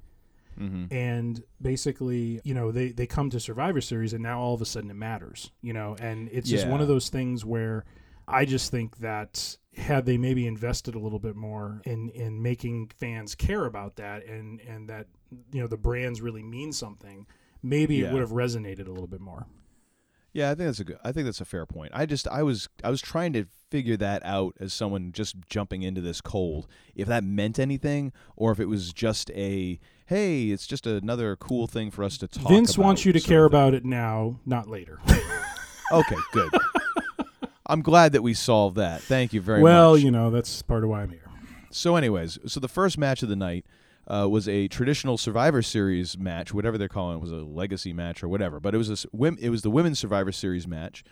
Mm-hmm. 0.60 0.94
and 0.94 1.44
basically 1.62 2.42
you 2.44 2.54
know 2.54 2.72
they 2.74 2.90
they 2.90 3.08
come 3.08 3.30
to 3.30 3.40
survivor 3.40 3.80
series 3.80 4.12
and 4.14 4.22
now 4.22 4.40
all 4.42 4.54
of 4.54 4.62
a 4.62 4.66
sudden 4.66 4.92
it 4.92 4.96
matters 4.96 5.50
you 5.62 5.72
know 5.72 5.96
and 6.02 6.28
it's 6.32 6.50
just 6.50 6.68
one 6.68 6.82
of 6.82 6.90
those 6.90 7.08
things 7.08 7.46
where 7.46 7.86
i 8.28 8.44
just 8.44 8.70
think 8.70 8.98
that 8.98 9.56
had 9.78 10.06
they 10.06 10.18
maybe 10.18 10.46
invested 10.46 10.94
a 10.94 11.00
little 11.00 11.20
bit 11.20 11.38
more 11.38 11.82
in 11.86 12.10
in 12.10 12.42
making 12.44 12.92
fans 13.00 13.34
care 13.34 13.66
about 13.66 13.96
that 13.96 14.26
and 14.26 14.60
and 14.68 14.90
that 14.90 15.08
you 15.54 15.62
know 15.62 15.68
the 15.68 15.78
brands 15.78 16.22
really 16.22 16.44
mean 16.44 16.74
something 16.74 17.26
maybe 17.64 17.96
Yeah. 17.96 18.08
it 18.10 18.14
would 18.14 18.22
have 18.22 18.32
resonated 18.32 18.88
a 18.88 18.92
little 18.92 19.08
bit 19.08 19.22
more 19.22 19.48
Yeah, 20.34 20.52
I 20.52 20.56
think 20.56 20.68
that's 20.68 20.80
a 20.80 20.84
good. 20.86 20.98
I 21.04 21.12
think 21.12 21.26
that's 21.26 21.42
a 21.42 21.46
fair 21.46 21.66
point. 21.66 21.92
I 21.94 22.06
just 22.06 22.28
I 22.28 22.44
was 22.44 22.70
I 22.84 22.90
was 22.90 23.02
trying 23.02 23.34
to 23.34 23.46
figure 23.70 23.98
that 23.98 24.26
out 24.26 24.56
as 24.60 24.74
someone 24.74 25.12
just 25.12 25.36
jumping 25.50 25.84
into 25.84 26.02
this 26.02 26.22
cold, 26.22 26.68
if 26.96 27.08
that 27.08 27.24
meant 27.24 27.60
anything, 27.60 28.14
or 28.36 28.52
if 28.52 28.60
it 28.60 28.68
was 28.68 28.94
just 28.94 29.30
a 29.32 29.80
hey, 30.06 30.46
it's 30.48 30.68
just 30.68 30.88
another 30.88 31.36
cool 31.36 31.68
thing 31.68 31.92
for 31.92 32.04
us 32.04 32.18
to 32.20 32.28
talk. 32.28 32.50
Vince 32.50 32.78
wants 32.78 33.06
you 33.06 33.14
to 33.14 33.20
care 33.20 33.46
about 33.46 33.74
it 33.74 33.86
now, 33.86 34.40
not 34.46 34.68
later. 34.68 35.00
Okay, 35.92 36.16
good. 36.32 36.50
I'm 37.66 37.82
glad 37.82 38.14
that 38.14 38.24
we 38.24 38.34
solved 38.34 38.78
that. 38.78 39.02
Thank 39.02 39.34
you 39.34 39.42
very 39.42 39.62
well, 39.62 39.92
much. 39.92 39.96
Well, 39.96 40.06
you 40.06 40.12
know 40.12 40.32
that's 40.32 40.62
part 40.62 40.84
of 40.84 40.90
why 40.90 41.02
I'm 41.02 41.10
here. 41.10 41.30
So, 41.70 41.96
anyways, 41.96 42.40
so 42.46 42.60
the 42.60 42.68
first 42.68 42.98
match 42.98 43.24
of 43.24 43.30
the 43.30 43.36
night 43.36 43.66
uh, 44.08 44.28
was 44.30 44.48
a 44.48 44.68
traditional 44.68 45.18
Survivor 45.18 45.62
Series 45.62 46.18
match, 46.18 46.54
whatever 46.54 46.78
they're 46.78 46.88
calling 46.90 47.18
it, 47.18 47.22
was 47.22 47.32
a 47.32 47.36
legacy 47.38 47.94
match 47.94 48.24
or 48.24 48.28
whatever. 48.28 48.60
But 48.60 48.74
it 48.76 48.78
was 48.78 48.90
a 48.90 49.08
it 49.40 49.50
was 49.50 49.62
the 49.62 49.72
women's 49.72 50.00
Survivor 50.00 50.32
Series 50.32 50.68
match, 50.68 51.04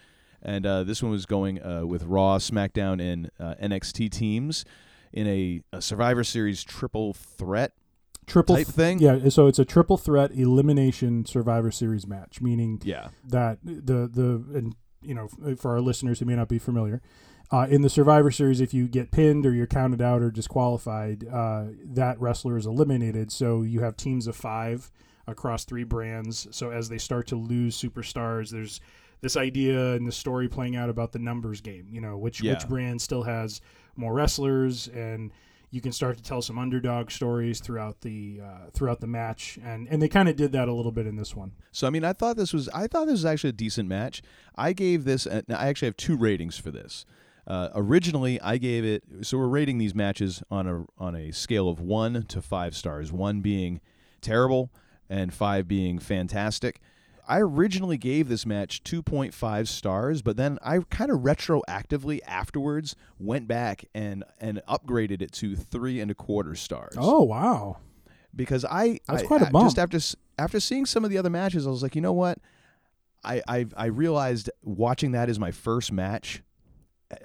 and 0.41 0.65
uh, 0.65 0.83
this 0.83 1.01
one 1.03 1.11
was 1.11 1.25
going 1.25 1.61
uh, 1.63 1.85
with 1.85 2.03
Raw, 2.03 2.37
SmackDown, 2.37 3.01
and 3.01 3.29
uh, 3.39 3.55
NXT 3.61 4.11
teams 4.11 4.65
in 5.13 5.27
a, 5.27 5.61
a 5.73 5.81
Survivor 5.81 6.23
Series 6.23 6.63
triple 6.63 7.13
threat 7.13 7.73
Triple 8.27 8.55
type 8.57 8.67
th- 8.67 8.75
thing. 8.75 8.99
Yeah, 8.99 9.29
so 9.29 9.47
it's 9.47 9.57
a 9.59 9.65
triple 9.65 9.97
threat 9.97 10.31
elimination 10.31 11.25
Survivor 11.25 11.71
Series 11.71 12.05
match, 12.05 12.41
meaning 12.41 12.79
Yeah. 12.83 13.09
that 13.27 13.57
the 13.63 14.07
the 14.07 14.43
and 14.55 14.75
you 15.01 15.13
know 15.15 15.29
for 15.57 15.71
our 15.71 15.81
listeners 15.81 16.19
who 16.19 16.25
may 16.25 16.35
not 16.35 16.47
be 16.47 16.59
familiar, 16.59 17.01
uh, 17.51 17.67
in 17.69 17.81
the 17.81 17.89
Survivor 17.89 18.31
Series, 18.31 18.61
if 18.61 18.73
you 18.73 18.87
get 18.87 19.11
pinned 19.11 19.45
or 19.45 19.53
you're 19.53 19.67
counted 19.67 20.01
out 20.01 20.21
or 20.21 20.29
disqualified, 20.31 21.27
uh, 21.27 21.65
that 21.83 22.19
wrestler 22.19 22.57
is 22.57 22.65
eliminated. 22.65 23.31
So 23.31 23.61
you 23.63 23.81
have 23.81 23.97
teams 23.97 24.27
of 24.27 24.35
five 24.35 24.91
across 25.27 25.65
three 25.65 25.83
brands. 25.83 26.47
So 26.51 26.71
as 26.71 26.89
they 26.89 26.97
start 26.97 27.27
to 27.27 27.35
lose 27.35 27.79
superstars, 27.79 28.49
there's 28.51 28.79
this 29.21 29.35
idea 29.35 29.93
and 29.93 30.07
the 30.07 30.11
story 30.11 30.47
playing 30.47 30.75
out 30.75 30.89
about 30.89 31.11
the 31.11 31.19
numbers 31.19 31.61
game. 31.61 31.87
You 31.89 32.01
know, 32.01 32.17
which 32.17 32.41
Yeah. 32.41 32.53
which 32.53 32.67
brand 32.67 33.01
still 33.01 33.23
has 33.23 33.61
more 33.95 34.13
wrestlers 34.13 34.87
and 34.87 35.31
you 35.71 35.81
can 35.81 35.91
start 35.91 36.17
to 36.17 36.23
tell 36.23 36.41
some 36.41 36.57
underdog 36.57 37.11
stories 37.11 37.59
throughout 37.59 38.01
the 38.01 38.39
uh, 38.43 38.69
throughout 38.73 39.01
the 39.01 39.07
match, 39.07 39.59
and 39.63 39.87
and 39.87 40.01
they 40.01 40.07
kind 40.07 40.27
of 40.27 40.35
did 40.35 40.51
that 40.53 40.67
a 40.67 40.73
little 40.73 40.91
bit 40.91 41.05
in 41.05 41.15
this 41.15 41.35
one. 41.35 41.51
So 41.71 41.85
I 41.85 41.91
mean, 41.91 42.03
I 42.03 42.13
thought 42.13 42.37
this 42.37 42.53
was 42.53 42.69
I 42.69 42.87
thought 42.87 43.05
this 43.05 43.13
was 43.13 43.25
actually 43.25 43.51
a 43.51 43.53
decent 43.53 43.87
match. 43.87 44.23
I 44.55 44.73
gave 44.73 45.03
this. 45.03 45.27
uh, 45.27 45.41
I 45.49 45.67
actually 45.67 45.87
have 45.89 45.97
two 45.97 46.17
ratings 46.17 46.57
for 46.57 46.71
this. 46.71 47.05
Uh, 47.49 47.69
originally, 47.73 48.39
I 48.41 48.57
gave 48.57 48.85
it. 48.85 49.03
So 49.21 49.37
we're 49.37 49.47
rating 49.47 49.79
these 49.79 49.95
matches 49.95 50.43
on 50.51 50.67
a 50.67 50.85
on 50.97 51.15
a 51.15 51.31
scale 51.31 51.67
of 51.67 51.79
one 51.81 52.23
to 52.27 52.41
five 52.41 52.75
stars. 52.75 53.11
One 53.11 53.41
being 53.41 53.81
terrible, 54.21 54.71
and 55.09 55.33
five 55.33 55.67
being 55.67 55.97
fantastic. 55.99 56.79
I 57.27 57.39
originally 57.41 57.97
gave 57.97 58.27
this 58.27 58.43
match 58.43 58.83
2.5 58.83 59.67
stars, 59.67 60.23
but 60.23 60.35
then 60.35 60.57
I 60.63 60.79
kind 60.89 61.11
of 61.11 61.19
retroactively 61.19 62.21
afterwards 62.25 62.95
went 63.19 63.47
back 63.47 63.85
and 63.93 64.23
and 64.39 64.61
upgraded 64.67 65.21
it 65.21 65.31
to 65.33 65.55
three 65.55 65.99
and 65.99 66.09
a 66.09 66.15
quarter 66.15 66.55
stars 66.55 66.95
Oh 66.97 67.21
wow! 67.23 67.77
because 68.35 68.65
I 68.65 68.99
That's 69.07 69.23
I- 69.23 69.25
quite 69.27 69.41
a 69.43 69.49
bump. 69.51 69.65
Just 69.67 69.77
after 69.79 69.99
after 70.39 70.59
seeing 70.59 70.85
some 70.85 71.03
of 71.03 71.09
the 71.11 71.17
other 71.17 71.29
matches, 71.29 71.65
I 71.67 71.69
was 71.71 71.81
like, 71.83 71.95
you 71.95 72.01
know 72.01 72.13
what? 72.13 72.37
I 73.23 73.41
I 73.47 73.65
I 73.77 73.85
realized 73.87 74.49
watching 74.63 75.11
that 75.13 75.29
as 75.29 75.37
my 75.39 75.51
first 75.51 75.91
match 75.91 76.41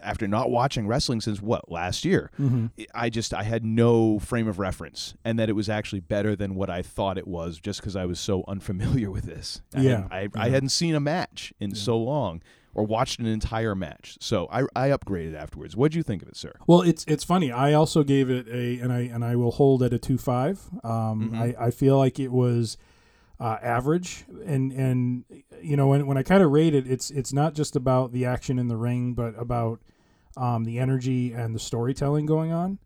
after 0.02 0.26
not 0.26 0.50
watching 0.50 0.86
wrestling 0.86 1.20
since 1.20 1.42
what 1.42 1.70
last 1.70 2.04
year. 2.04 2.30
Mhm. 2.40 2.70
I 2.94 3.10
just 3.10 3.34
I 3.34 3.42
had 3.42 3.64
no 3.64 4.18
frame 4.18 4.48
of 4.48 4.58
reference, 4.58 5.14
and 5.24 5.38
that 5.38 5.48
it 5.48 5.52
was 5.54 5.68
actually 5.68 6.00
better 6.00 6.34
than 6.34 6.54
what 6.54 6.70
I 6.70 6.82
thought 6.82 7.18
it 7.18 7.28
was, 7.28 7.58
just 7.58 7.80
because 7.80 7.94
I 7.96 8.06
was 8.06 8.18
so 8.18 8.44
unfamiliar 8.48 9.10
with 9.10 9.24
this. 9.24 9.60
I 9.74 9.80
Yeah, 9.82 9.90
hadn't- 10.08 10.36
I, 10.36 10.44
I 10.46 10.48
hadn't 10.48 10.70
seen 10.70 10.94
a 10.94 11.00
match 11.00 11.52
in 11.60 11.74
so 11.74 11.98
long, 11.98 12.40
or 12.74 12.84
watched 12.84 13.20
an 13.20 13.26
entire 13.26 13.74
match. 13.74 14.16
So 14.20 14.48
I 14.50 14.62
I 14.74 14.88
upgraded 14.88 15.34
afterwards. 15.34 15.76
What 15.76 15.82
would 15.82 15.94
you 15.94 16.02
think 16.02 16.22
of 16.22 16.28
it, 16.28 16.36
sir? 16.36 16.52
Well, 16.66 16.80
it's 16.80 17.04
it's 17.06 17.22
funny. 17.24 17.52
I 17.52 17.72
also 17.74 18.02
gave 18.02 18.30
it 18.30 18.48
a, 18.48 18.78
and 18.80 18.92
I 18.92 19.00
and 19.00 19.24
I 19.24 19.36
will 19.36 19.52
hold 19.52 19.82
at 19.82 19.92
a 19.92 19.98
two 19.98 20.18
five. 20.18 20.60
Um, 20.82 21.30
Mhm. 21.32 21.38
I 21.60 21.66
I 21.66 21.70
feel 21.70 21.98
like 21.98 22.18
it 22.18 22.32
was 22.32 22.76
uh, 23.40 23.58
average, 23.62 24.24
and 24.46 24.72
and 24.72 25.24
you 25.62 25.76
know 25.76 25.88
when 25.88 26.06
when 26.06 26.16
I 26.16 26.22
kind 26.22 26.42
of 26.42 26.50
rate 26.50 26.74
it, 26.74 26.86
it's 26.86 27.10
it's 27.10 27.32
not 27.32 27.54
just 27.54 27.76
about 27.76 28.12
the 28.12 28.24
action 28.24 28.58
in 28.58 28.68
the 28.68 28.76
ring, 28.76 29.14
but 29.14 29.34
about 29.38 29.80
um, 30.36 30.64
the 30.64 30.78
energy 30.78 31.32
and 31.32 31.54
the 31.54 31.58
storytelling 31.58 32.26
going 32.26 32.52
on. 32.52 32.78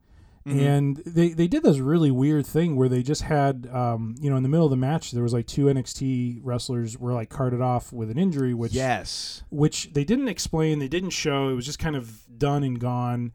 Mhm. 0.46 0.60
And 0.66 0.96
they, 1.04 1.30
they 1.30 1.46
did 1.46 1.62
this 1.62 1.78
really 1.78 2.10
weird 2.10 2.46
thing 2.46 2.74
where 2.76 2.88
they 2.88 3.02
just 3.02 3.22
had, 3.22 3.66
um, 3.70 4.14
you 4.18 4.30
know, 4.30 4.36
in 4.36 4.42
the 4.42 4.48
middle 4.48 4.64
of 4.64 4.70
the 4.70 4.76
match, 4.78 5.10
there 5.10 5.22
was 5.22 5.34
like 5.34 5.46
two 5.46 5.66
NXT 5.66 6.40
wrestlers 6.42 6.96
were 6.98 7.12
like 7.12 7.28
carted 7.28 7.60
off 7.60 7.92
with 7.92 8.10
an 8.10 8.16
injury, 8.18 8.54
which 8.54 8.72
Yes. 8.72 9.42
which 9.50 9.92
they 9.92 10.04
didn't 10.04 10.28
explain, 10.28 10.78
they 10.78 10.88
didn't 10.88 11.10
show. 11.10 11.48
It 11.50 11.54
was 11.54 11.66
just 11.66 11.78
kind 11.78 11.96
of 11.96 12.22
done 12.38 12.64
and 12.64 12.78
gone. 12.80 13.32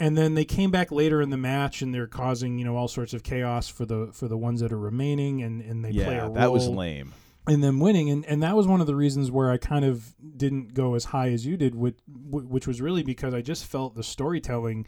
And 0.00 0.16
then 0.18 0.34
they 0.34 0.44
came 0.46 0.70
back 0.70 0.90
later 0.90 1.20
in 1.22 1.30
the 1.30 1.36
match, 1.36 1.82
and 1.82 1.94
they're 1.94 2.06
causing 2.08 2.58
you 2.58 2.64
know 2.64 2.76
all 2.76 2.88
sorts 2.88 3.12
of 3.14 3.22
chaos 3.22 3.68
for 3.68 3.84
the 3.86 4.08
for 4.12 4.26
the 4.26 4.36
ones 4.38 4.60
that 4.60 4.72
are 4.72 4.78
remaining, 4.78 5.42
and 5.42 5.60
and 5.60 5.84
they 5.84 5.92
play 5.92 6.02
a 6.02 6.10
Yeah, 6.10 6.22
role 6.22 6.32
that 6.34 6.50
was 6.50 6.66
lame. 6.68 7.12
and 7.46 7.62
them 7.62 7.78
winning, 7.80 8.08
and 8.10 8.24
and 8.26 8.42
that 8.42 8.56
was 8.56 8.66
one 8.66 8.80
of 8.80 8.86
the 8.86 8.96
reasons 8.96 9.30
where 9.30 9.50
I 9.50 9.58
kind 9.58 9.84
of 9.84 10.14
didn't 10.36 10.72
go 10.74 10.94
as 10.94 11.04
high 11.06 11.28
as 11.30 11.44
you 11.46 11.56
did, 11.56 11.74
with, 11.74 11.96
which 12.08 12.66
was 12.66 12.80
really 12.80 13.02
because 13.02 13.34
I 13.34 13.42
just 13.42 13.66
felt 13.66 13.94
the 13.94 14.02
storytelling 14.02 14.86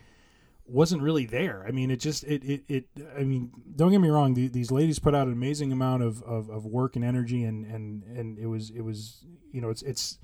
wasn't 0.65 1.03
really 1.03 1.27
there. 1.27 1.65
I 1.69 1.73
mean, 1.73 1.91
it 1.91 1.97
just 2.01 2.25
it 2.25 2.43
it, 2.45 2.65
it 2.69 2.85
I 3.19 3.25
mean, 3.25 3.51
don't 3.77 3.91
get 3.91 4.01
me 4.01 4.09
wrong. 4.09 4.33
The, 4.33 4.49
these 4.49 4.71
ladies 4.71 4.99
put 4.99 5.15
out 5.15 5.27
an 5.27 5.33
amazing 5.35 5.73
amount 5.73 6.03
of, 6.05 6.23
of, 6.23 6.49
of 6.49 6.65
work 6.65 6.97
and 6.97 7.05
energy, 7.05 7.45
and, 7.45 7.67
and 7.67 8.03
and 8.05 8.39
it 8.39 8.47
was 8.47 8.71
it 8.71 8.81
was 8.81 9.27
you 9.51 9.61
know 9.61 9.69
it's 9.69 9.83
it's 9.83 10.19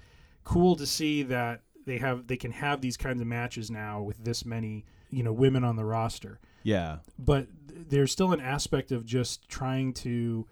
cool 0.45 0.76
to 0.76 0.87
see 0.87 1.23
that 1.25 1.61
they 1.88 1.99
have 1.99 2.26
they 2.26 2.37
can 2.37 2.52
have 2.52 2.80
these 2.83 2.97
kinds 2.97 3.21
of 3.21 3.26
matches 3.26 3.71
now 3.71 4.02
with 4.02 4.23
this 4.23 4.45
many 4.45 4.85
you 5.11 5.23
know 5.23 5.33
women 5.33 5.64
on 5.64 5.76
the 5.76 5.85
roster. 5.85 6.38
Yeah. 6.62 6.99
But 7.18 7.47
there's 7.71 8.12
still 8.12 8.33
an 8.33 8.40
aspect 8.40 8.92
of 8.92 9.07
just 9.07 9.49
trying 9.49 9.95
to 9.95 10.47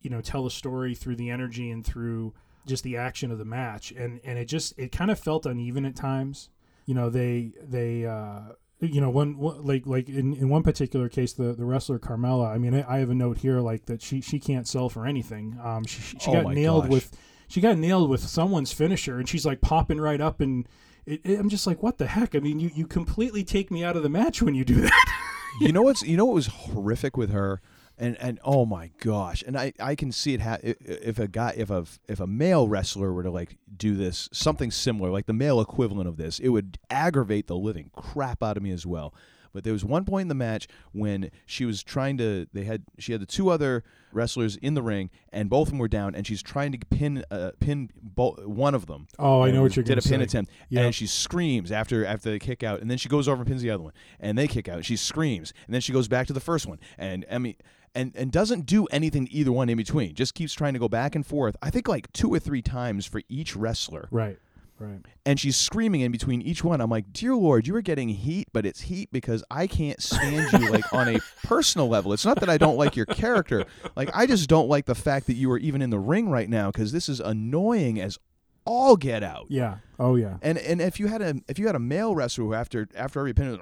you 0.00 0.10
know 0.10 0.20
tell 0.22 0.46
a 0.46 0.50
story 0.50 0.94
through 0.94 1.16
the 1.16 1.28
energy 1.30 1.70
and 1.70 1.84
through 1.84 2.32
just 2.66 2.84
the 2.84 2.96
action 2.96 3.30
of 3.30 3.38
the 3.38 3.44
match 3.44 3.92
and 3.92 4.20
and 4.24 4.38
it 4.38 4.46
just 4.46 4.72
it 4.78 4.90
kind 4.92 5.10
of 5.10 5.18
felt 5.18 5.44
uneven 5.46 5.84
at 5.84 5.94
times 5.94 6.48
you 6.86 6.94
know 6.94 7.10
they 7.10 7.52
they 7.62 8.06
uh 8.06 8.40
you 8.80 9.00
know 9.00 9.10
one, 9.10 9.36
one 9.36 9.62
like 9.64 9.86
like 9.86 10.08
in, 10.08 10.32
in 10.34 10.48
one 10.48 10.62
particular 10.62 11.08
case 11.08 11.32
the 11.32 11.52
the 11.52 11.64
wrestler 11.64 11.98
Carmella 11.98 12.48
I 12.48 12.58
mean 12.58 12.74
I, 12.74 12.96
I 12.96 12.98
have 12.98 13.10
a 13.10 13.14
note 13.14 13.38
here 13.38 13.60
like 13.60 13.86
that 13.86 14.00
she 14.00 14.20
she 14.20 14.38
can't 14.38 14.66
sell 14.66 14.88
for 14.88 15.06
anything 15.06 15.58
um 15.62 15.84
she, 15.84 16.00
she 16.00 16.30
Oh 16.30 16.32
got 16.32 16.54
nailed 16.54 16.84
gosh. 16.84 16.90
with 16.92 17.16
she 17.52 17.60
got 17.60 17.76
nailed 17.76 18.08
with 18.08 18.22
someone's 18.22 18.72
finisher 18.72 19.18
and 19.18 19.28
she's 19.28 19.44
like 19.44 19.60
popping 19.60 20.00
right 20.00 20.22
up 20.22 20.40
and 20.40 20.66
it, 21.04 21.20
it- 21.24 21.38
I'm 21.38 21.50
just 21.50 21.66
like 21.66 21.82
what 21.82 21.98
the 21.98 22.06
heck? 22.06 22.34
I 22.34 22.38
mean 22.38 22.58
you 22.58 22.70
you 22.74 22.86
completely 22.86 23.44
take 23.44 23.70
me 23.70 23.84
out 23.84 23.96
of 23.96 24.02
the 24.02 24.08
match 24.08 24.40
when 24.42 24.54
you 24.54 24.64
do 24.64 24.80
that. 24.80 25.08
You 25.60 25.70
know 25.70 25.82
what's 25.82 26.02
you 26.02 26.16
know 26.16 26.24
what 26.24 26.34
was 26.36 26.46
horrific 26.46 27.14
with 27.18 27.30
her? 27.30 27.60
And 27.98 28.16
and 28.18 28.40
oh 28.42 28.64
my 28.64 28.90
gosh. 29.02 29.44
And 29.46 29.54
i 29.58 29.74
i 29.78 29.94
can 29.94 30.10
see 30.10 30.32
it 30.32 30.40
ha- 30.40 30.56
if 30.62 31.18
a 31.18 31.28
guy 31.28 31.52
if 31.54 31.68
a 31.68 31.84
if 32.08 32.20
a 32.20 32.26
male 32.26 32.68
wrestler 32.68 33.12
were 33.12 33.22
to 33.22 33.30
like 33.30 33.58
do 33.76 33.94
this 33.94 34.30
something 34.32 34.70
similar 34.70 35.10
like 35.10 35.26
the 35.26 35.34
male 35.34 35.60
equivalent 35.60 36.08
of 36.08 36.16
this 36.16 36.38
it 36.38 36.48
would 36.48 36.78
aggravate 36.88 37.48
the 37.48 37.56
living 37.56 37.90
crap 37.94 38.42
out 38.42 38.56
of 38.56 38.62
me 38.62 38.70
as 38.70 38.86
well 38.86 39.12
but 39.52 39.64
there 39.64 39.72
was 39.72 39.84
one 39.84 40.04
point 40.04 40.22
in 40.22 40.28
the 40.28 40.34
match 40.34 40.66
when 40.92 41.30
she 41.46 41.64
was 41.64 41.82
trying 41.82 42.16
to 42.18 42.46
they 42.52 42.64
had 42.64 42.82
she 42.98 43.12
had 43.12 43.20
the 43.20 43.26
two 43.26 43.48
other 43.50 43.84
wrestlers 44.12 44.56
in 44.56 44.74
the 44.74 44.82
ring 44.82 45.10
and 45.32 45.48
both 45.48 45.68
of 45.68 45.72
them 45.72 45.78
were 45.78 45.88
down 45.88 46.14
and 46.14 46.26
she's 46.26 46.42
trying 46.42 46.72
to 46.72 46.78
pin 46.86 47.24
uh, 47.30 47.50
pin 47.60 47.90
bo- 48.02 48.36
one 48.44 48.74
of 48.74 48.86
them. 48.86 49.06
Oh, 49.18 49.42
I 49.42 49.50
know 49.50 49.62
what 49.62 49.74
you're 49.76 49.82
did 49.84 49.98
a 49.98 50.02
pin 50.02 50.20
say. 50.20 50.24
attempt. 50.24 50.50
Yep. 50.68 50.84
and 50.84 50.94
she 50.94 51.06
screams 51.06 51.72
after 51.72 52.04
after 52.04 52.30
they 52.30 52.38
kick 52.38 52.62
out 52.62 52.80
and 52.80 52.90
then 52.90 52.98
she 52.98 53.08
goes 53.08 53.28
over 53.28 53.40
and 53.42 53.46
pins 53.46 53.62
the 53.62 53.70
other 53.70 53.82
one 53.82 53.92
and 54.20 54.36
they 54.36 54.46
kick 54.48 54.68
out 54.68 54.76
and 54.76 54.86
she 54.86 54.96
screams 54.96 55.52
and 55.66 55.74
then 55.74 55.80
she 55.80 55.92
goes 55.92 56.08
back 56.08 56.26
to 56.26 56.32
the 56.32 56.40
first 56.40 56.66
one. 56.66 56.78
And 56.98 57.24
I 57.30 57.38
mean 57.38 57.56
and 57.94 58.12
and 58.16 58.32
doesn't 58.32 58.66
do 58.66 58.86
anything 58.86 59.26
to 59.26 59.32
either 59.32 59.52
one 59.52 59.68
in 59.68 59.76
between 59.76 60.14
just 60.14 60.34
keeps 60.34 60.52
trying 60.54 60.72
to 60.72 60.78
go 60.78 60.88
back 60.88 61.14
and 61.14 61.26
forth 61.26 61.56
I 61.62 61.70
think 61.70 61.88
like 61.88 62.12
two 62.12 62.32
or 62.32 62.38
three 62.38 62.62
times 62.62 63.06
for 63.06 63.22
each 63.28 63.56
wrestler. 63.56 64.08
Right 64.10 64.38
right. 64.82 65.00
And 65.24 65.38
she's 65.38 65.56
screaming 65.56 66.00
in 66.00 66.12
between 66.12 66.42
each 66.42 66.64
one. 66.64 66.80
I'm 66.80 66.90
like 66.90 67.12
dear 67.12 67.34
lord 67.34 67.66
you 67.66 67.74
are 67.76 67.82
getting 67.82 68.08
heat 68.08 68.48
but 68.52 68.66
it's 68.66 68.82
heat 68.82 69.10
because 69.12 69.44
I 69.50 69.66
can't 69.66 70.00
stand 70.02 70.52
you 70.60 70.70
like 70.70 70.92
on 70.92 71.08
a 71.08 71.18
personal 71.44 71.88
level. 71.88 72.12
It's 72.12 72.24
not 72.24 72.40
that 72.40 72.48
I 72.48 72.58
don't 72.58 72.76
like 72.76 72.96
your 72.96 73.06
character. 73.06 73.64
Like 73.96 74.10
I 74.14 74.26
just 74.26 74.48
don't 74.48 74.68
like 74.68 74.86
the 74.86 74.94
fact 74.94 75.26
that 75.26 75.34
you 75.34 75.50
are 75.52 75.58
even 75.58 75.82
in 75.82 75.90
the 75.90 75.98
ring 75.98 76.28
right 76.28 76.48
now 76.48 76.70
because 76.70 76.92
this 76.92 77.08
is 77.08 77.20
annoying 77.20 78.00
as 78.00 78.18
all 78.64 78.96
get 78.96 79.22
out. 79.22 79.46
Yeah. 79.48 79.78
Oh 79.98 80.16
yeah. 80.16 80.36
And 80.42 80.58
and 80.58 80.80
if 80.80 81.00
you 81.00 81.08
had 81.08 81.22
a 81.22 81.34
if 81.48 81.58
you 81.58 81.66
had 81.66 81.76
a 81.76 81.80
male 81.80 82.14
wrestler 82.14 82.44
who 82.44 82.54
after 82.54 82.88
after 82.94 83.20
every 83.20 83.34
pin 83.34 83.50
was 83.50 83.60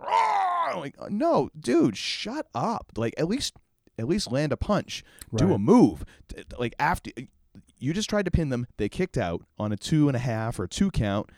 like 0.77 0.95
uh, 0.99 1.09
no, 1.11 1.51
dude, 1.59 1.97
shut 1.97 2.47
up. 2.55 2.93
Like 2.97 3.15
at 3.19 3.29
least 3.29 3.55
at 3.99 4.09
least 4.09 4.31
land 4.33 4.53
a 4.53 4.57
punch, 4.57 5.05
do 5.35 5.53
a 5.53 5.59
move. 5.59 6.05
Like 6.59 6.75
after 6.79 7.11
you 7.81 7.93
just 7.93 8.09
tried 8.09 8.27
to 8.27 8.31
pin 8.31 8.51
them, 8.51 8.67
they 8.77 8.89
kicked 8.89 9.19
out 9.19 9.43
on 9.59 9.73
a 9.73 9.77
two 9.77 10.09
and 10.09 10.15
a 10.17 10.21
half 10.21 10.61
or 10.61 10.67
two 10.67 10.91
count, 10.91 11.31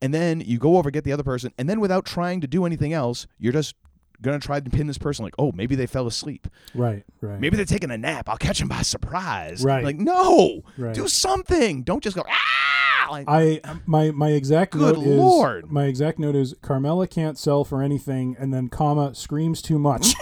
and 0.00 0.14
then 0.14 0.40
you 0.40 0.58
go 0.58 0.76
over 0.76 0.90
get 0.90 1.04
the 1.04 1.12
other 1.12 1.22
person, 1.24 1.52
and 1.58 1.68
then 1.68 1.80
without 1.80 2.04
trying 2.04 2.40
to 2.42 2.46
do 2.46 2.64
anything 2.64 2.92
else, 2.92 3.26
you're 3.38 3.52
just 3.52 3.74
gonna 4.22 4.38
try 4.38 4.60
to 4.60 4.70
pin 4.70 4.86
this 4.86 4.98
person. 4.98 5.24
Like 5.24 5.34
oh 5.38 5.52
maybe 5.52 5.74
they 5.74 5.86
fell 5.86 6.06
asleep. 6.06 6.46
right 6.74 7.04
right 7.20 7.40
Maybe 7.40 7.56
they're 7.56 7.66
taking 7.66 7.90
a 7.90 7.98
nap. 7.98 8.28
I'll 8.28 8.36
catch 8.36 8.58
them 8.60 8.68
by 8.68 8.82
surprise. 8.82 9.64
Right. 9.64 9.84
Like, 9.84 9.96
no, 9.96 10.62
Right. 10.78 10.94
do 10.94 11.08
something. 11.08 11.82
Don't 11.82 12.02
just 12.02 12.16
go, 12.16 12.24
ah! 12.28 13.08
Like, 13.10 13.26
I 13.28 13.60
my 13.86 14.10
my 14.12 14.30
exact 14.30 14.72
Good 14.72 14.96
note 14.96 15.06
Lord. 15.06 15.64
is 15.64 15.70
my 15.70 15.84
exact 15.84 16.18
note 16.18 16.34
is 16.36 16.54
Carmella 16.62 17.08
can't 17.08 17.38
sell 17.38 17.64
for 17.64 17.82
anything, 17.82 18.34
and 18.38 18.52
then 18.52 18.68
comma 18.68 19.14
screams 19.14 19.60
too 19.60 19.78
much. 19.78 20.14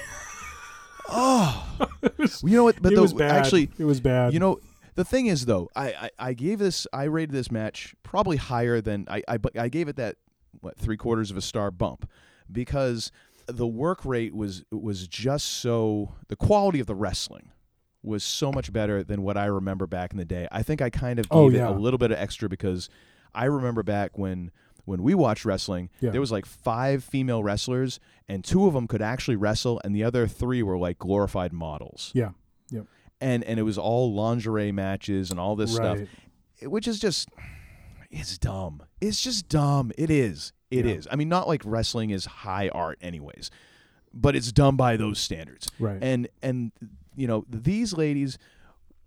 oh, 1.09 1.89
you 2.43 2.57
know 2.57 2.65
what? 2.65 2.81
But 2.83 2.93
it 2.93 2.97
the, 2.97 3.03
was 3.03 3.13
bad. 3.13 3.31
actually, 3.31 3.71
it 3.79 3.85
was 3.85 4.01
bad. 4.01 4.33
You 4.33 4.41
know, 4.41 4.59
the 4.95 5.05
thing 5.05 5.27
is 5.27 5.47
though, 5.47 5.69
I, 5.75 5.87
I, 5.93 6.11
I 6.19 6.33
gave 6.35 6.59
this, 6.59 6.87
I 6.93 7.05
rated 7.05 7.33
this 7.35 7.51
match 7.51 7.95
probably 8.03 8.37
higher 8.37 8.81
than 8.81 9.07
I, 9.09 9.23
I, 9.29 9.39
I 9.59 9.69
gave 9.69 9.89
it 9.89 9.97
that 9.97 10.17
what 10.61 10.77
three 10.79 10.97
quarters 10.97 11.31
of 11.31 11.37
a 11.37 11.41
star 11.43 11.71
bump 11.71 12.09
because 12.51 13.11
the 13.47 13.67
work 13.67 14.05
rate 14.05 14.35
was 14.35 14.65
was 14.71 15.09
just 15.09 15.47
so 15.47 16.15
the 16.29 16.37
quality 16.37 16.79
of 16.79 16.87
the 16.87 16.95
wrestling 16.95 17.51
was 18.03 18.23
so 18.23 18.53
much 18.53 18.73
better 18.73 19.03
than 19.03 19.23
what 19.23 19.37
I 19.37 19.47
remember 19.47 19.87
back 19.87 20.13
in 20.13 20.19
the 20.19 20.25
day. 20.25 20.47
I 20.53 20.63
think 20.63 20.83
I 20.83 20.91
kind 20.91 21.19
of 21.19 21.27
oh, 21.31 21.49
gave 21.51 21.61
Oh, 21.61 21.67
it 21.73 21.77
a 21.77 21.79
little 21.79 21.99
bit 21.99 22.11
of 22.11 22.19
extra 22.19 22.49
because 22.49 22.89
I 23.35 23.47
remember 23.47 23.83
back 23.83 24.19
when 24.19 24.51
when 24.85 25.03
we 25.03 25.15
watched 25.15 25.45
wrestling, 25.45 25.89
Yeah. 26.01 26.11
there 26.11 26.21
was 26.21 26.33
like 26.33 26.45
five 26.45 27.05
female 27.05 27.43
wrestlers 27.45 28.01
and 28.29 28.45
two 28.45 28.67
of 28.67 28.75
them 28.75 28.89
could 28.89 29.01
actually 29.03 29.37
wrestle 29.37 29.81
and 29.85 29.95
the 29.95 30.03
other 30.05 30.27
three 30.27 30.63
were 30.63 30.77
like 30.77 30.99
glorified 30.99 31.53
models 31.53 32.11
yeah, 32.15 32.31
and 33.23 33.43
and 33.45 33.59
it 33.59 33.63
was 33.63 33.79
all 33.79 34.13
lingerie 34.13 34.73
matches 34.73 35.31
and 35.31 35.41
all 35.41 35.57
this 35.57 35.75
stuff, 35.75 35.99
which 36.63 36.87
is 36.87 36.99
just 36.99 37.29
it's 38.11 38.37
dumb. 38.37 38.83
It's 39.01 39.23
just 39.23 39.49
dumb. 39.49 39.93
It 39.97 40.11
is. 40.11 40.53
It 40.71 40.85
is. 40.85 41.07
Yeah. 41.07 41.13
I 41.13 41.17
mean, 41.17 41.29
not 41.29 41.49
like 41.49 41.63
wrestling 41.65 42.11
is 42.11 42.25
high 42.27 42.69
art, 42.69 42.99
anyways, 43.01 43.51
but 44.13 44.35
it's 44.37 44.53
done 44.53 44.77
by 44.77 44.97
those 44.97 45.19
standards. 45.19 45.71
Right. 45.79 45.99
And 46.03 46.29
and 46.43 46.73
you 47.17 47.27
know 47.27 47.45
these 47.49 47.93
ladies 47.95 48.39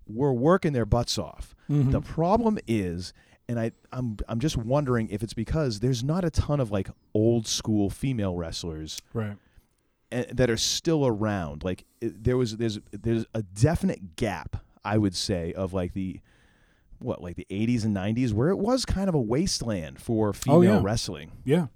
were 0.07 0.33
working 0.33 0.73
their 0.73 0.85
butts 0.85 1.17
off. 1.17 1.53
Mhm. 1.69 1.91
The 1.91 2.01
problem 2.01 2.57
is. 2.67 3.13
And 3.47 3.59
I, 3.59 3.73
I'm, 3.91 4.17
I'm 4.27 4.39
just 4.39 4.57
wondering 4.57 5.07
if 5.11 5.21
it's 5.21 5.35
because 5.35 5.79
there's 5.79 6.03
not 6.03 6.25
a 6.25 6.31
ton 6.31 6.59
of 6.59 6.71
like 6.71 6.89
old 7.13 7.45
school 7.45 7.91
female 7.91 8.35
wrestlers 8.35 8.99
right. 9.13 9.37
That 10.31 10.49
are 10.49 10.57
still 10.57 11.05
around. 11.05 11.63
Like 11.63 11.85
there 12.01 12.37
was 12.37 12.57
there's 12.57 12.79
there's 12.91 13.25
a 13.33 13.41
definite 13.43 14.15
gap, 14.15 14.57
I 14.83 14.97
would 14.97 15.15
say, 15.15 15.53
of 15.53 15.73
like 15.73 15.93
the 15.93 16.19
what 16.99 17.21
like 17.21 17.35
the 17.35 17.47
80s 17.51 17.83
and 17.83 17.95
90s 17.95 18.31
where 18.33 18.49
it 18.49 18.57
was 18.57 18.85
kind 18.85 19.09
of 19.09 19.15
a 19.15 19.19
wasteland 19.21 19.99
for 20.01 20.33
female 20.33 20.57
Oh, 20.57 20.61
yeah. 20.61 20.79
wrestling. 20.81 21.31
Yeah, 21.43 21.67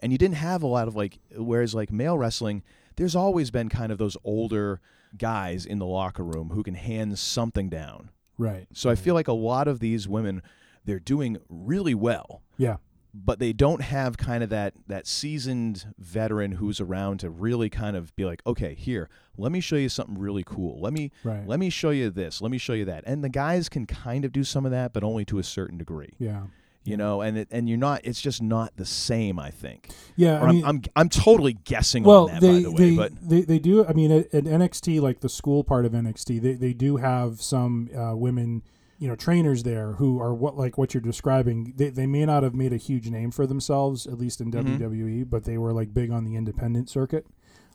And 0.00 0.12
you 0.12 0.18
didn't 0.18 0.36
have 0.36 0.62
a 0.62 0.66
lot 0.68 0.86
of 0.86 0.94
like 0.94 1.18
whereas 1.36 1.74
like 1.74 1.90
male 1.90 2.16
wrestling, 2.16 2.62
there's 2.96 3.16
always 3.16 3.50
been 3.50 3.68
kind 3.68 3.90
of 3.90 3.98
those 3.98 4.16
older 4.24 4.80
guys 5.16 5.66
in 5.66 5.78
the 5.78 5.86
locker 5.86 6.22
room 6.22 6.50
who 6.50 6.62
can 6.62 6.74
hand 6.74 7.18
something 7.18 7.68
down. 7.68 8.10
right. 8.38 8.66
So 8.72 8.88
I 8.88 8.94
feel 8.94 9.14
like 9.14 9.26
a 9.28 9.32
lot 9.32 9.66
of 9.66 9.80
these 9.80 10.06
women 10.06 10.42
they're 10.84 11.00
doing 11.00 11.36
really 11.48 11.94
well 11.94 12.42
Yeah, 12.56 12.76
but 13.14 13.38
they 13.38 13.52
don't 13.52 13.82
have 13.82 14.16
kind 14.16 14.42
of 14.44 14.50
that 14.50 14.74
that 14.86 15.06
seasoned 15.06 15.86
veteran 15.98 16.52
who's 16.52 16.80
around 16.80 17.20
to 17.20 17.30
really 17.30 17.70
kind 17.70 17.96
of 17.96 18.14
be 18.16 18.24
like, 18.24 18.42
okay, 18.46 18.74
here, 18.74 19.08
let 19.36 19.50
me 19.52 19.60
show 19.60 19.76
you 19.76 19.88
something 19.88 20.18
really 20.18 20.44
cool. 20.44 20.80
Let 20.80 20.92
me 20.92 21.10
Right. 21.24 21.46
let 21.46 21.58
me 21.58 21.70
show 21.70 21.90
you 21.90 22.10
this. 22.10 22.40
Let 22.42 22.50
me 22.50 22.58
show 22.58 22.74
you 22.74 22.84
that. 22.84 23.04
And 23.06 23.24
the 23.24 23.28
guys 23.28 23.68
can 23.68 23.86
kind 23.86 24.24
of 24.24 24.32
do 24.32 24.44
some 24.44 24.64
of 24.64 24.70
that, 24.72 24.92
but 24.92 25.02
only 25.02 25.24
to 25.26 25.38
a 25.38 25.42
certain 25.44 25.78
degree. 25.78 26.14
yeah, 26.18 26.42
You 26.84 26.96
know, 26.96 27.20
and 27.22 27.38
it, 27.38 27.48
and 27.50 27.68
you're 27.68 27.78
not. 27.78 28.00
It's 28.04 28.20
just 28.20 28.40
not 28.42 28.76
the 28.76 28.84
same. 28.86 29.38
I 29.38 29.50
think. 29.50 29.88
yeah. 30.16 30.40
Or 30.40 30.48
I 30.48 30.52
mean, 30.52 30.64
I'm, 30.64 30.70
I'm 30.76 30.82
I'm 30.96 31.08
totally 31.08 31.54
guessing 31.54 32.04
well, 32.04 32.28
on 32.28 32.34
that 32.34 32.40
they 32.40 32.52
by 32.52 32.60
the 32.60 32.70
way, 32.70 32.90
they, 32.90 32.96
but 32.96 33.12
they 33.28 33.40
they 33.42 33.58
do. 33.58 33.84
I 33.86 33.92
mean, 33.94 34.10
at, 34.12 34.34
at 34.34 34.44
NXT, 34.44 35.00
like 35.00 35.20
the 35.20 35.28
school 35.28 35.64
part 35.64 35.84
of 35.86 35.92
NXT, 35.92 36.40
they 36.40 36.54
they 36.54 36.72
do 36.72 36.96
have 36.98 37.40
some 37.42 37.88
uh, 37.96 38.14
women, 38.16 38.62
you 38.98 39.06
know, 39.08 39.14
trainers 39.14 39.62
there 39.62 39.92
who 39.92 40.20
are 40.20 40.34
what 40.34 40.56
like 40.56 40.76
what 40.76 40.92
you're 40.94 41.00
describing. 41.00 41.72
They 41.76 41.90
they 41.90 42.06
may 42.06 42.24
not 42.26 42.42
have 42.42 42.54
made 42.54 42.72
a 42.72 42.76
huge 42.76 43.08
name 43.10 43.30
for 43.30 43.46
themselves, 43.46 44.06
at 44.06 44.18
least 44.18 44.40
in 44.40 44.50
Mm-hmm. 44.50 44.82
WWE, 44.82 45.30
but 45.30 45.44
they 45.44 45.56
were 45.58 45.72
like 45.72 45.94
big 45.94 46.10
on 46.10 46.24
the 46.24 46.34
independent 46.36 46.88
circuit. 46.90 47.26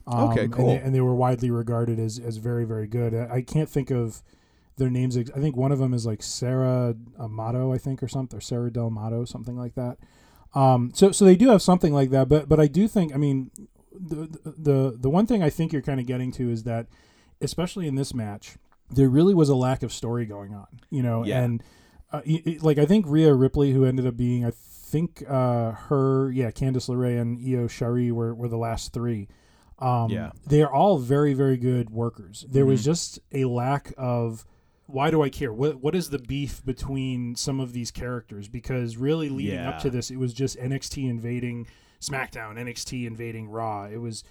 Um, 0.06 0.32
Okay, 0.32 0.44
and 0.46 0.54
cool. 0.54 0.68
they- 0.68 0.80
And 0.80 0.94
they, 0.94 1.00
were 1.02 1.16
widely 1.16 1.50
regarded 1.50 1.98
as 2.00 2.20
as 2.20 2.38
very 2.38 2.66
very 2.66 2.88
good. 2.88 3.14
I, 3.16 3.36
I 3.36 3.42
can't 3.42 3.70
think 3.70 3.90
of 3.90 4.22
their 4.76 4.90
names. 4.90 5.16
ex- 5.16 5.32
I 5.36 5.40
think 5.40 5.56
one 5.56 5.72
of 5.72 5.80
them 5.80 5.94
is 5.94 6.06
like 6.06 6.22
Sarah 6.24 6.96
Amato, 7.20 7.72
I 7.72 7.78
think, 7.78 8.02
or 8.04 8.08
something, 8.10 8.38
or 8.38 8.42
Sarah 8.42 8.72
Del 8.72 8.90
Mato, 8.90 9.24
something 9.24 9.56
like 9.58 9.76
that. 9.76 9.98
Um, 10.56 10.92
so 10.94 11.12
so 11.12 11.24
they 11.26 11.36
do 11.36 11.50
have 11.50 11.62
something 11.62 11.94
like 11.94 12.10
that, 12.10 12.28
but 12.28 12.50
but 12.50 12.60
I 12.60 12.68
do 12.68 12.88
think 12.88 13.14
I 13.14 13.18
mean 13.18 13.50
the 13.94 14.28
the 14.44 14.98
the 15.00 15.10
one 15.10 15.26
thing 15.26 15.42
I 15.42 15.50
think 15.50 15.72
you're 15.72 15.82
kind 15.82 16.00
of 16.00 16.06
getting 16.06 16.32
to 16.34 16.50
is 16.50 16.64
that 16.64 16.88
especially 17.42 17.88
in 17.88 17.96
this 17.96 18.14
match 18.14 18.58
there 18.96 19.10
really 19.10 19.34
was 19.34 19.50
a 19.50 19.56
lack 19.56 19.84
of 19.84 19.92
story 19.94 20.26
going 20.26 20.54
on, 20.54 20.68
you 20.90 21.04
know, 21.04 21.26
Yeah. 21.26 21.44
and 21.44 21.64
uh, 22.12 22.22
y- 22.28 22.58
like 22.62 22.78
I 22.78 22.86
think 22.86 23.06
Rhea 23.08 23.34
Ripley 23.34 23.72
who 23.72 23.86
ended 23.86 24.06
up 24.08 24.16
being 24.18 24.46
I 24.46 24.52
think 24.52 25.24
uh, 25.28 25.72
her 25.72 26.32
yeah 26.32 26.52
Candice 26.52 26.88
LeRae 26.90 27.20
and 27.20 27.38
Io 27.40 27.68
Shirai 27.68 28.12
were 28.12 28.34
were 28.36 28.48
the 28.48 28.58
last 28.58 28.94
three. 28.94 29.28
Um, 29.80 30.12
Yeah. 30.12 30.32
they 30.48 30.62
are 30.62 30.72
all 30.72 30.98
very 31.00 31.34
very 31.34 31.58
good 31.58 31.90
workers. 31.90 32.46
There 32.50 32.66
was 32.66 32.84
just 32.86 33.20
a 33.32 33.46
lack 33.46 33.94
of 33.98 34.46
why 34.86 35.10
do 35.10 35.22
I 35.24 35.30
care? 35.30 35.52
What 35.52 35.82
what 35.82 35.96
is 35.96 36.10
the 36.10 36.20
beef 36.20 36.64
between 36.64 37.36
some 37.36 37.60
of 37.60 37.74
these 37.74 37.90
characters? 37.90 38.48
Because 38.48 38.98
really 38.98 39.30
leading 39.30 39.56
Yeah. 39.56 39.70
up 39.70 39.80
to 39.80 39.90
this, 39.90 40.12
it 40.12 40.18
was 40.18 40.34
just 40.34 40.58
NXT 40.60 41.10
invading 41.10 41.68
SmackDown, 42.00 42.58
NXT 42.58 43.08
invading 43.08 43.50
Raw. 43.50 43.86
It 43.86 43.98
was, 43.98 44.24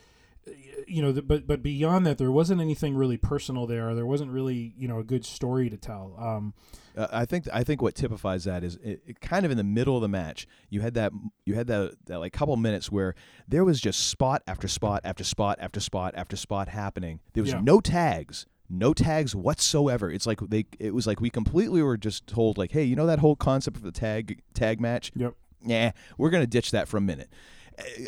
you 0.88 1.00
know, 1.02 1.12
the, 1.12 1.22
but 1.22 1.46
but 1.46 1.62
beyond 1.62 2.04
that, 2.06 2.18
there 2.18 2.32
wasn't 2.32 2.60
anything 2.60 2.94
really 2.96 3.16
personal 3.16 3.66
there. 3.66 3.94
There 3.94 4.06
wasn't 4.06 4.30
really 4.32 4.74
you 4.76 4.88
know 4.88 4.98
a 4.98 5.04
good 5.04 5.24
story 5.24 5.70
to 5.70 5.76
tell. 5.76 6.16
Um, 6.18 6.54
Uh, 6.96 7.06
I 7.12 7.24
think 7.24 7.46
I 7.52 7.64
think 7.64 7.80
what 7.80 7.94
typifies 7.94 8.44
that 8.44 8.62
is 8.64 8.76
it, 8.82 9.02
it 9.06 9.20
kind 9.20 9.44
of 9.46 9.50
in 9.50 9.56
the 9.56 9.64
middle 9.64 9.96
of 9.96 10.02
the 10.02 10.08
match. 10.08 10.46
You 10.68 10.80
had 10.80 10.94
that 10.94 11.12
you 11.46 11.54
had 11.54 11.66
that, 11.68 11.92
that 12.06 12.18
like 12.18 12.32
couple 12.32 12.56
minutes 12.56 12.90
where 12.90 13.14
there 13.48 13.64
was 13.64 13.80
just 13.80 14.08
spot 14.08 14.42
after 14.46 14.68
spot 14.68 15.00
after 15.04 15.24
spot 15.24 15.58
after 15.60 15.80
spot 15.80 16.12
after 16.16 16.36
spot 16.36 16.68
happening. 16.68 17.20
There 17.34 17.42
was 17.42 17.52
Yeah. 17.52 17.60
no 17.62 17.80
tags, 17.80 18.46
no 18.68 18.92
tags 18.92 19.34
whatsoever. 19.36 20.10
It's 20.10 20.26
like 20.26 20.40
they 20.40 20.66
it 20.80 20.92
was 20.92 21.06
like 21.06 21.20
we 21.20 21.30
completely 21.30 21.82
were 21.82 21.96
just 21.96 22.26
told 22.26 22.58
like, 22.58 22.72
hey, 22.72 22.82
you 22.84 22.96
know 22.96 23.06
that 23.06 23.20
whole 23.20 23.36
concept 23.36 23.76
of 23.76 23.84
the 23.84 23.92
tag 23.92 24.42
tag 24.54 24.80
match? 24.80 25.12
Yep. 25.14 25.34
Nah, 25.64 25.92
we're 26.18 26.30
gonna 26.30 26.46
ditch 26.48 26.72
that 26.72 26.88
for 26.88 26.96
a 26.96 27.00
minute. 27.00 27.28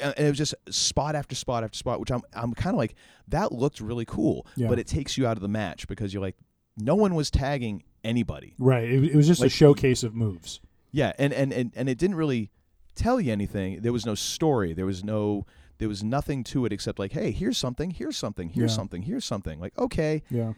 And 0.03 0.14
it 0.18 0.29
was 0.29 0.38
just 0.38 0.55
spot 0.70 1.14
after 1.14 1.35
spot 1.35 1.64
after 1.64 1.77
spot, 1.77 2.00
which 2.00 2.11
I'm 2.11 2.22
I'm 2.35 2.53
kind 2.55 2.74
of 2.74 2.79
like 2.79 2.94
that 3.29 3.53
looked 3.53 3.81
really 3.81 4.05
cool, 4.05 4.46
Yeah. 4.57 4.68
but 4.68 4.79
it 4.79 4.87
takes 4.87 5.16
you 5.18 5.27
out 5.27 5.37
of 5.37 5.40
the 5.42 5.48
match 5.48 5.87
because 5.88 6.12
you're 6.12 6.22
like, 6.22 6.37
no 6.77 6.94
one 6.94 7.14
was 7.14 7.31
tagging 7.31 7.83
anybody. 8.03 8.55
right. 8.59 8.85
It, 8.88 9.05
it 9.05 9.14
was 9.16 9.27
just 9.27 9.40
Like- 9.40 9.48
a 9.48 9.50
showcase 9.50 10.03
of 10.03 10.14
moves. 10.14 10.61
Yeah, 10.92 11.12
and, 11.18 11.33
and, 11.33 11.53
and, 11.53 11.72
and 11.74 11.88
it 11.88 11.98
didn't 11.98 12.14
really 12.16 12.50
tell 12.94 13.20
you 13.20 13.33
anything. 13.33 13.81
There 13.83 13.92
was 13.92 14.07
no 14.07 14.14
story. 14.14 14.72
There 14.74 14.87
was 14.87 15.03
no 15.03 15.44
there 15.79 15.88
was 15.88 16.05
nothing 16.05 16.44
to 16.44 16.64
it 16.66 16.72
except 16.72 17.00
like, 17.00 17.12
hey, 17.12 17.33
here's 17.33 17.59
something, 17.59 17.90
here's 17.90 18.16
something, 18.16 18.50
here's 18.50 18.70
Yeah. 18.70 18.77
something, 18.77 19.03
here's 19.03 19.24
something. 19.24 19.59
Like, 19.59 19.77
okay. 19.77 20.22
Yeah. 20.31 20.53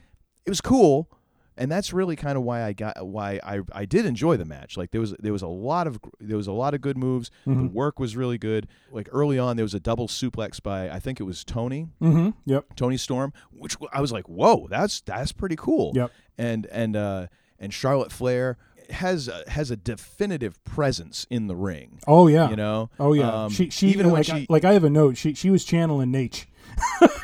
It 0.45 0.51
was 0.51 0.61
cool. 0.61 1.09
And 1.59 1.71
that's 1.73 1.92
really 1.92 2.16
kind 2.16 2.37
of 2.37 2.45
why 2.45 2.62
I 2.62 2.73
got 2.75 3.07
why 3.07 3.40
I, 3.42 3.61
I 3.73 3.85
did 3.87 4.05
enjoy 4.05 4.37
the 4.37 4.45
match. 4.45 4.77
Like 4.77 4.90
there 4.90 5.01
was 5.01 5.14
there 5.19 5.33
was 5.33 5.40
a 5.42 5.47
lot 5.49 5.87
of 5.87 5.99
there 6.21 6.37
was 6.37 6.47
a 6.47 6.53
lot 6.53 6.75
of 6.75 6.81
good 6.83 6.99
moves. 6.99 7.31
The 7.47 7.53
Mhm. 7.53 7.73
work 7.73 7.99
was 7.99 8.14
really 8.16 8.37
good. 8.37 8.69
Like 8.92 9.09
early 9.11 9.38
on 9.38 9.57
there 9.57 9.64
was 9.64 9.73
a 9.75 9.81
double 9.81 10.07
suplex 10.07 10.62
by 10.62 10.90
I 10.90 10.99
think 10.99 11.19
it 11.19 11.23
was 11.25 11.45
Tony. 11.45 11.88
Mm-hmm. 12.03 12.31
Yep. 12.45 12.77
Toni 12.77 12.97
Storm, 12.99 13.33
which 13.53 13.75
I 13.92 14.01
was 14.03 14.12
like, 14.12 14.29
"Whoa, 14.29 14.66
that's 14.69 15.01
that's 15.01 15.33
pretty 15.33 15.57
cool." 15.57 15.92
Yep. 15.95 16.12
And 16.37 16.66
and 16.66 16.95
uh 16.95 17.27
and 17.59 17.73
Charlotte 17.73 18.12
Flair 18.12 18.59
has 18.90 19.27
a, 19.27 19.42
has 19.49 19.71
a 19.71 19.77
definitive 19.77 20.62
presence 20.64 21.27
in 21.31 21.47
the 21.47 21.57
ring. 21.57 22.01
Oh 22.07 22.27
yeah. 22.29 22.51
You 22.51 22.57
know. 22.57 22.90
Oh 23.01 23.14
yeah. 23.14 23.45
Um, 23.45 23.51
she 23.51 23.71
she 23.71 23.88
even 23.88 24.07
when 24.09 24.16
like, 24.16 24.27
she 24.27 24.33
I, 24.33 24.47
like 24.51 24.64
I 24.66 24.75
have 24.75 24.85
a 24.85 24.90
note. 24.90 25.16
She 25.16 25.33
she 25.33 25.49
was 25.51 25.64
channeling 25.64 26.12
Naitch. 26.12 26.45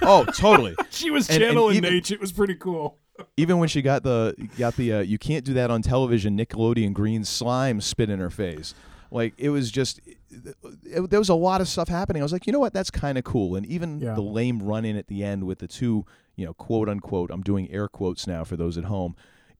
oh 0.02 0.24
totally 0.36 0.74
She 0.90 1.10
was 1.10 1.28
And- 1.28 1.42
and 1.42 1.50
channeling 1.50 1.76
even- 1.76 1.92
Naitch. 1.92 2.10
It 2.10 2.20
was 2.20 2.32
pretty 2.32 2.54
cool. 2.54 2.98
Even 3.36 3.58
when 3.58 3.68
she 3.68 3.82
got 3.82 4.02
the 4.02 4.34
got 4.58 4.76
the 4.76 4.92
uh, 4.94 5.00
you 5.00 5.18
can't 5.18 5.44
do 5.44 5.54
that 5.54 5.70
on 5.70 5.82
television 5.82 6.36
Nickelodeon 6.36 6.92
green 6.92 7.24
slime 7.24 7.80
spit 7.80 8.10
in 8.10 8.18
her 8.18 8.30
face. 8.30 8.74
Like 9.10 9.34
it 9.36 9.50
was 9.50 9.70
just 9.70 10.00
it, 10.06 10.56
it- 10.84 11.10
there 11.10 11.18
was 11.18 11.28
a 11.28 11.34
lot 11.34 11.60
of 11.60 11.68
stuff 11.68 11.88
happening. 11.88 12.22
I 12.22 12.24
was 12.24 12.32
like, 12.32 12.46
you 12.46 12.52
know 12.52 12.58
what, 12.58 12.72
that's 12.72 12.90
kind 12.90 13.18
of 13.18 13.24
cool. 13.24 13.56
And 13.56 13.66
even 13.66 14.00
Yeah. 14.00 14.14
the 14.14 14.22
lame 14.22 14.62
run 14.62 14.84
in 14.84 14.96
at 14.96 15.08
the 15.08 15.22
end 15.22 15.44
with 15.44 15.58
the 15.58 15.68
two, 15.68 16.06
you 16.36 16.46
know, 16.46 16.54
quote 16.54 16.88
unquote, 16.88 17.30
I'm 17.30 17.42
doing 17.42 17.70
air 17.70 17.88
quotes 17.88 18.26
now 18.26 18.42
for 18.44 18.56
those 18.56 18.78
at 18.78 18.84
home, 18.84 19.14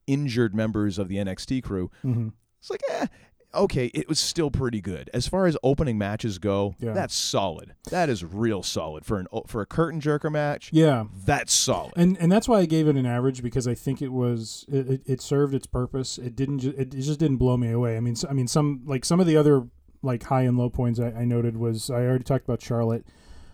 injured 0.07 0.55
members 0.55 0.97
of 0.97 1.07
the 1.07 1.17
NXT 1.17 1.61
crew. 1.63 1.91
Mm-hmm. 2.03 2.29
It's 2.59 2.69
like, 2.69 2.81
eh, 2.89 3.07
okay, 3.55 3.87
it 3.93 4.07
was 4.09 4.19
still 4.19 4.51
pretty 4.51 4.81
good. 4.81 5.09
As 5.13 5.27
far 5.27 5.45
as 5.45 5.57
opening 5.63 5.97
matches 5.97 6.37
go, 6.39 6.75
Yeah. 6.79 6.93
that's 6.93 7.15
solid. 7.15 7.73
That 7.89 8.09
is 8.09 8.23
real 8.23 8.63
solid 8.63 9.05
for 9.05 9.19
an 9.19 9.27
for 9.47 9.61
a 9.61 9.65
curtain 9.65 10.01
jerker 10.01 10.31
match. 10.31 10.69
Yeah. 10.73 11.05
That's 11.25 11.53
solid. 11.53 11.93
And 11.95 12.17
and 12.19 12.31
that's 12.31 12.47
why 12.47 12.59
I 12.59 12.65
gave 12.65 12.87
it 12.87 12.95
an 12.95 13.05
average 13.05 13.41
because 13.43 13.67
I 13.67 13.75
think 13.75 14.01
it 14.01 14.09
was 14.11 14.65
it, 14.67 15.01
it, 15.05 15.21
served 15.21 15.53
its 15.53 15.67
purpose. 15.67 16.17
It 16.17 16.35
didn't 16.35 16.59
ju- 16.59 16.73
it, 16.77 16.93
it 16.93 17.01
just 17.01 17.19
didn't 17.19 17.37
blow 17.37 17.57
me 17.57 17.71
away. 17.71 17.97
I 17.97 17.99
mean 17.99 18.15
I 18.29 18.33
mean 18.33 18.47
some 18.47 18.81
like 18.85 19.05
some 19.05 19.19
of 19.19 19.27
the 19.27 19.37
other 19.37 19.67
like 20.01 20.23
high 20.23 20.41
and 20.41 20.57
low 20.57 20.69
points 20.69 20.99
I, 20.99 21.07
I 21.11 21.25
noted 21.25 21.55
was 21.57 21.89
I 21.89 22.05
already 22.05 22.23
talked 22.23 22.45
about 22.45 22.61
Charlotte. 22.61 23.05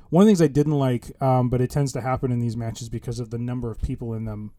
One 0.09 0.23
of 0.23 0.25
the 0.25 0.29
things 0.29 0.41
I 0.41 0.47
didn't 0.47 0.73
like, 0.73 1.21
um, 1.21 1.49
but 1.49 1.61
it 1.61 1.69
tends 1.69 1.91
to 1.93 2.01
happen 2.01 2.31
in 2.31 2.39
these 2.39 2.57
matches 2.57 2.89
because 2.89 3.19
of 3.19 3.29
the 3.29 3.37
number 3.37 3.69
of 3.69 3.79
people 3.79 4.13
in 4.15 4.25
them. 4.25 4.53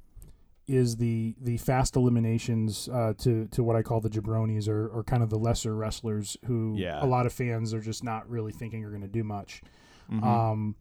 Is 0.74 0.96
the 0.96 1.34
the 1.40 1.56
fast 1.58 1.96
eliminations 1.96 2.88
uh, 2.92 3.14
to 3.18 3.46
to 3.48 3.62
what 3.62 3.76
I 3.76 3.82
call 3.82 4.00
the 4.00 4.10
jabronis 4.10 4.68
or, 4.68 4.88
or 4.88 5.02
kind 5.04 5.22
of 5.22 5.30
the 5.30 5.38
lesser 5.38 5.74
wrestlers 5.74 6.36
who 6.46 6.74
Yeah. 6.76 7.02
a 7.04 7.06
lot 7.06 7.26
of 7.26 7.32
fans 7.32 7.74
are 7.74 7.80
just 7.80 8.04
not 8.04 8.28
really 8.30 8.52
thinking 8.52 8.84
are 8.84 8.90
going 8.90 9.02
to 9.02 9.08
do 9.08 9.24
much. 9.24 9.62
Mhm. 10.10 10.22
Um, 10.24 10.74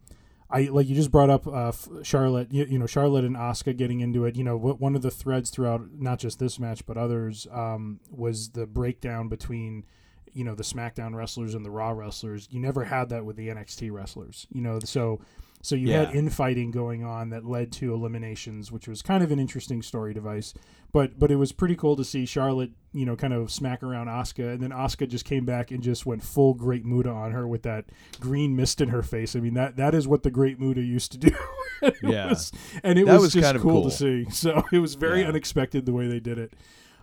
I 0.51 0.61
like 0.63 0.87
you 0.87 0.95
just 0.95 1.11
brought 1.11 1.29
up 1.29 1.45
uh, 1.47 1.71
Charlotte. 2.01 2.51
You, 2.51 2.65
you 2.65 2.79
know 2.79 2.87
Charlotte 2.87 3.23
and 3.23 3.35
Asuka 3.35 3.77
getting 3.77 3.99
into 3.99 4.25
it. 4.25 4.35
You 4.35 4.43
know 4.43 4.57
what 4.57 4.79
one 4.79 4.95
of 4.95 5.01
the 5.03 5.11
threads 5.11 5.49
throughout 5.51 5.81
not 5.99 6.17
just 6.19 6.39
this 6.39 6.59
match 6.59 6.85
but 6.87 6.97
others 6.97 7.45
um, 7.51 7.99
was 8.09 8.49
the 8.49 8.65
breakdown 8.65 9.27
between 9.27 9.85
you 10.33 10.43
know 10.43 10.55
the 10.55 10.63
SmackDown 10.63 11.13
wrestlers 11.15 11.53
and 11.55 11.63
the 11.65 11.69
Raw 11.71 11.89
wrestlers. 11.91 12.47
You 12.51 12.59
never 12.59 12.83
had 12.85 13.09
that 13.09 13.25
with 13.25 13.35
the 13.35 13.47
NXT 13.49 13.91
wrestlers. 13.91 14.47
You 14.51 14.61
know 14.61 14.79
so 14.79 15.19
so 15.61 15.75
you 15.75 15.91
had 15.91 16.15
infighting 16.15 16.71
going 16.71 17.03
on 17.03 17.29
that 17.31 17.45
led 17.45 17.71
to 17.73 17.93
eliminations, 17.93 18.71
which 18.71 18.87
was 18.87 19.01
kind 19.01 19.23
of 19.23 19.31
an 19.31 19.39
interesting 19.39 19.81
story 19.81 20.13
device. 20.13 20.53
But 20.91 21.19
but 21.19 21.29
it 21.31 21.35
was 21.35 21.51
pretty 21.51 21.75
cool 21.75 21.95
to 21.97 22.03
see 22.03 22.25
Charlotte, 22.25 22.71
you 22.93 23.05
know, 23.05 23.15
kind 23.15 23.33
of 23.33 23.51
smack 23.51 23.83
around 23.83 24.07
Asuka, 24.07 24.53
and 24.53 24.61
then 24.63 24.71
Asuka 24.71 25.07
just 25.07 25.23
came 25.25 25.45
back 25.45 25.69
and 25.69 25.83
just 25.83 26.05
went 26.05 26.23
full 26.23 26.53
Great 26.55 26.83
Muta 26.85 27.09
on 27.09 27.31
her 27.31 27.47
with 27.47 27.61
that 27.63 27.85
green 28.19 28.55
mist 28.55 28.81
in 28.81 28.89
her 28.89 29.03
face. 29.03 29.35
I 29.35 29.39
mean 29.39 29.53
that 29.53 29.75
that 29.75 29.93
is 29.93 30.07
what 30.07 30.23
the 30.23 30.31
Great 30.31 30.59
Muta 30.59 30.81
used 30.81 31.11
to 31.11 31.17
do. 31.17 31.35
And 31.81 31.93
it 32.03 32.03
Yeah. 32.03 32.29
was- 32.29 32.51
and 32.83 32.97
it 32.97 33.05
was, 33.05 33.21
was 33.21 33.33
just 33.33 33.43
kind 33.45 33.55
of 33.55 33.61
cool, 33.61 33.81
cool. 33.81 33.89
to 33.89 33.95
see. 33.95 34.25
So 34.31 34.63
it 34.71 34.79
was 34.79 34.95
very 34.95 35.21
Yeah. 35.21 35.27
unexpected 35.27 35.85
the 35.85 35.93
way 35.93 36.07
they 36.07 36.19
did 36.19 36.39
it. 36.39 36.53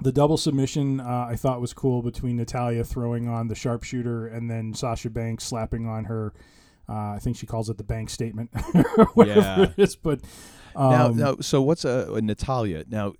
The 0.00 0.12
double 0.12 0.36
submission 0.36 1.00
uh, 1.00 1.26
I 1.30 1.36
thought 1.36 1.60
was 1.60 1.72
cool 1.72 2.02
between 2.02 2.36
Natalya 2.36 2.84
throwing 2.84 3.28
on 3.28 3.48
the 3.48 3.54
sharpshooter 3.54 4.26
and 4.26 4.50
then 4.50 4.74
Sasha 4.74 5.08
Banks 5.10 5.44
slapping 5.44 5.86
on 5.86 6.04
her. 6.06 6.32
Uh, 6.88 7.12
I 7.14 7.18
think 7.20 7.36
she 7.36 7.46
calls 7.46 7.68
it 7.68 7.78
the 7.78 7.84
bank 7.84 8.10
statement, 8.10 8.50
whatever 9.14 9.40
Yeah. 9.40 9.62
it 9.62 9.72
is. 9.76 9.96
But 9.96 10.20
now, 10.74 11.06
um, 11.06 11.16
now, 11.16 11.36
so 11.40 11.60
what's 11.62 11.84
a, 11.84 12.12
a 12.14 12.20
Natalya? 12.20 12.84
Now, 12.88 13.14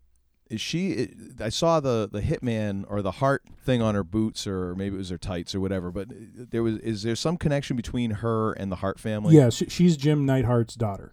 is 0.49 0.61
she? 0.61 1.13
I 1.41 1.49
saw 1.49 1.81
the 1.81 2.09
the 2.11 2.21
hitman 2.21 2.85
or 2.89 3.03
the 3.03 3.11
heart 3.13 3.43
thing 3.65 3.83
on 3.83 3.95
her 3.97 4.05
boots, 4.05 4.47
or 4.47 4.75
maybe 4.77 4.95
it 4.95 4.99
was 4.99 5.11
her 5.11 5.19
tights 5.19 5.55
or 5.55 5.61
whatever. 5.61 5.91
But 5.91 6.09
there 6.51 6.63
was 6.63 6.77
is 6.79 7.03
there 7.03 7.17
some 7.17 7.37
connection 7.37 7.77
between 7.77 8.11
her 8.13 8.53
and 8.53 8.71
the 8.71 8.77
Hart 8.77 9.01
family? 9.01 9.35
yeah, 9.35 9.51
she, 9.51 9.67
she's 9.67 9.97
Jim 9.97 10.25
Neidhart's 10.27 10.75
daughter. 10.77 11.13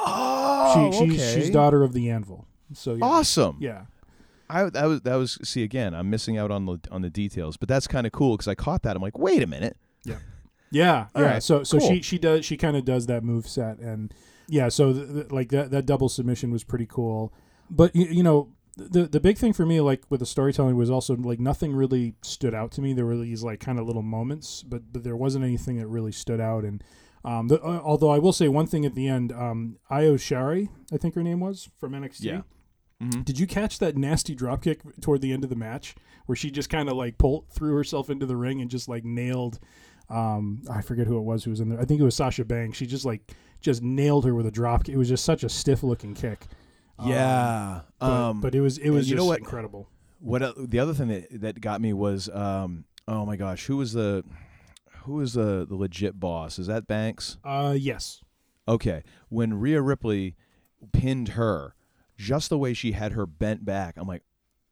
Oh, 0.00 0.90
she, 0.92 0.98
she's, 0.98 1.20
okay. 1.20 1.40
she's 1.40 1.50
daughter 1.50 1.82
of 1.82 1.92
the 1.92 2.10
Anvil. 2.10 2.46
So 2.74 2.94
yeah. 2.94 3.04
Awesome. 3.04 3.58
Yeah. 3.60 3.82
I 4.50 4.64
that 4.70 4.84
was 4.86 5.00
that 5.02 5.14
was 5.16 5.38
see 5.42 5.62
again. 5.62 5.94
I'm 5.94 6.10
missing 6.10 6.36
out 6.38 6.50
on 6.50 6.66
the 6.66 6.78
on 6.90 7.02
the 7.02 7.10
details, 7.10 7.56
but 7.56 7.68
that's 7.68 7.86
kind 7.86 8.06
of 8.06 8.12
cool 8.12 8.36
because 8.36 8.48
I 8.48 8.54
caught 8.54 8.82
that. 8.82 8.94
I'm 8.96 9.02
like, 9.02 9.18
wait 9.18 9.42
a 9.42 9.46
minute. 9.46 9.76
Yeah. 10.04 10.16
Yeah, 10.70 11.06
All 11.14 11.22
yeah. 11.22 11.28
right, 11.34 11.42
So 11.42 11.62
so 11.62 11.78
cool. 11.78 11.88
she 11.88 12.02
she 12.02 12.18
does 12.18 12.44
she 12.44 12.56
kind 12.56 12.76
of 12.76 12.84
does 12.84 13.06
that 13.06 13.22
move 13.24 13.46
set 13.48 13.78
and 13.78 14.12
yeah. 14.48 14.68
So 14.68 14.92
th- 14.92 15.08
th- 15.08 15.30
like 15.30 15.48
that 15.50 15.70
that 15.70 15.86
double 15.86 16.08
submission 16.08 16.50
was 16.50 16.64
pretty 16.64 16.86
cool. 16.86 17.32
But 17.70 17.94
you, 17.96 18.06
you 18.06 18.22
know 18.22 18.52
the 18.76 19.04
the 19.06 19.20
big 19.20 19.38
thing 19.38 19.52
for 19.52 19.64
me 19.64 19.80
like 19.80 20.02
with 20.10 20.20
the 20.20 20.26
storytelling 20.26 20.76
was 20.76 20.90
also 20.90 21.16
like 21.16 21.40
nothing 21.40 21.74
really 21.74 22.14
stood 22.22 22.54
out 22.54 22.72
to 22.72 22.80
me. 22.82 22.92
There 22.92 23.06
were 23.06 23.16
these 23.16 23.42
like 23.42 23.60
kind 23.60 23.78
of 23.78 23.86
little 23.86 24.02
moments, 24.02 24.62
but 24.62 24.92
but 24.92 25.02
there 25.04 25.16
wasn't 25.16 25.44
anything 25.44 25.78
that 25.78 25.86
really 25.86 26.12
stood 26.12 26.40
out. 26.40 26.64
And 26.64 26.82
um, 27.24 27.48
the, 27.48 27.60
uh, 27.60 27.80
although 27.82 28.10
I 28.10 28.18
will 28.18 28.32
say 28.32 28.46
one 28.48 28.66
thing 28.66 28.84
at 28.84 28.94
the 28.94 29.08
end, 29.08 29.32
um, 29.32 29.78
Io 29.90 30.14
Shirai, 30.14 30.68
I 30.92 30.96
think 30.96 31.14
her 31.16 31.22
name 31.22 31.40
was 31.40 31.68
from 31.78 31.92
NXT. 31.92 32.20
Yeah. 32.24 32.40
Mhm. 33.02 33.24
Did 33.24 33.38
you 33.38 33.46
catch 33.46 33.78
that 33.80 33.96
nasty 33.96 34.34
dropkick 34.36 35.00
toward 35.00 35.20
the 35.22 35.32
end 35.32 35.42
of 35.44 35.50
the 35.50 35.56
match 35.56 35.94
where 36.26 36.36
she 36.36 36.50
just 36.50 36.70
kind 36.70 36.88
of 36.88 36.96
like 36.96 37.18
pulled 37.18 37.48
threw 37.50 37.74
herself 37.74 38.08
into 38.10 38.26
the 38.26 38.36
ring 38.36 38.60
and 38.60 38.70
just 38.70 38.88
like 38.88 39.04
nailed 39.04 39.58
um 40.10 40.62
I 40.70 40.82
forget 40.82 41.06
who 41.06 41.18
it 41.18 41.22
was 41.22 41.44
who 41.44 41.50
was 41.50 41.60
in 41.60 41.68
there. 41.68 41.80
I 41.80 41.84
think 41.84 42.00
it 42.00 42.04
was 42.04 42.14
Sasha 42.14 42.44
Banks. 42.44 42.78
She 42.78 42.86
just 42.86 43.04
like 43.04 43.34
just 43.60 43.82
nailed 43.82 44.24
her 44.24 44.34
with 44.34 44.46
a 44.46 44.50
drop. 44.50 44.88
It 44.88 44.96
was 44.96 45.08
just 45.08 45.24
such 45.24 45.42
a 45.44 45.48
stiff 45.48 45.82
looking 45.82 46.14
kick. 46.14 46.46
Um, 46.98 47.08
Yeah. 47.10 47.80
but, 47.98 48.06
um, 48.10 48.40
but 48.40 48.54
it 48.54 48.60
was 48.60 48.78
it 48.78 48.90
was 48.90 49.08
you 49.10 49.16
just 49.16 49.24
know 49.24 49.28
what? 49.28 49.38
incredible. 49.38 49.88
What 50.20 50.42
uh, 50.42 50.52
the 50.56 50.78
other 50.78 50.94
thing 50.94 51.08
that 51.08 51.40
that 51.40 51.60
got 51.60 51.80
me 51.80 51.92
was 51.92 52.28
um 52.30 52.84
oh 53.08 53.26
my 53.26 53.36
gosh 53.36 53.66
who 53.66 53.76
was 53.76 53.92
the 53.92 54.24
who 55.04 55.14
was 55.14 55.34
the 55.34 55.66
the 55.68 55.74
legit 55.76 56.18
boss 56.18 56.58
is 56.58 56.66
that 56.68 56.86
Banks 56.86 57.36
Uh 57.44 57.74
yes. 57.78 58.22
okay 58.66 59.02
when 59.28 59.54
Rhea 59.54 59.80
Ripley 59.82 60.34
pinned 60.92 61.28
her 61.28 61.74
just 62.16 62.48
the 62.48 62.58
way 62.58 62.72
she 62.74 62.92
had 62.92 63.12
her 63.12 63.26
bent 63.26 63.64
back 63.64 63.94
I'm 63.96 64.08
like 64.08 64.22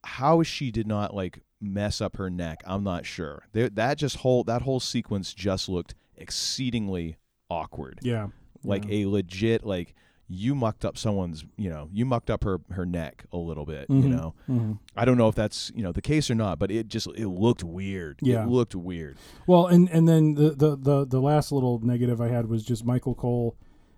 how 0.02 0.42
she 0.42 0.70
did 0.70 0.86
not 0.86 1.14
like 1.14 1.40
mess 1.64 2.00
up 2.00 2.16
her 2.16 2.31
neck 2.31 2.62
I'm 2.66 2.85
not 2.85 3.07
sure 3.07 3.44
there, 3.53 3.68
that 3.70 3.98
just 3.98 4.16
whole 4.18 4.44
that 4.44 4.62
whole 4.62 4.81
sequence 4.81 5.33
just 5.35 5.68
looked 5.68 5.94
exceedingly 6.16 7.16
awkward 7.50 8.00
Yeah. 8.03 8.29
like 8.64 8.85
yeah. 8.87 9.05
a 9.05 9.07
legit 9.09 9.64
like 9.64 9.94
you 10.29 10.55
mucked 10.55 10.85
up 10.85 10.96
someone's 10.96 11.44
you 11.57 11.68
know 11.70 11.88
you 11.92 12.05
mucked 12.07 12.31
up 12.31 12.44
her 12.44 12.59
her 12.70 12.87
neck 12.87 13.24
a 13.33 13.37
little 13.37 13.66
bit 13.66 13.87
you 13.90 13.96
Mhm, 14.03 14.09
know 14.09 14.35
mhm. 14.48 14.79
i 14.96 15.05
don't 15.05 15.18
know 15.18 15.29
if 15.29 15.35
that's 15.35 15.70
you 15.74 15.83
know 15.83 15.92
the 15.92 16.00
case 16.03 16.31
or 16.31 16.35
not 16.35 16.59
but 16.59 16.70
it 16.70 16.88
just 16.88 17.07
it 17.14 17.29
looked 17.29 17.62
weird 17.62 18.18
Yeah. 18.22 18.42
it 18.44 18.48
looked 18.48 18.74
weird 18.74 19.16
Well, 19.46 19.66
and 19.66 19.88
and 19.90 20.09
then 20.09 20.35
the, 20.35 20.50
the 20.50 20.77
the 20.77 21.07
the 21.07 21.20
last 21.20 21.53
little 21.53 21.79
negative 21.81 22.20
I 22.22 22.29
had 22.29 22.48
was 22.48 22.64
just 22.64 22.85
Michael 22.87 23.14
Cole 23.14 23.57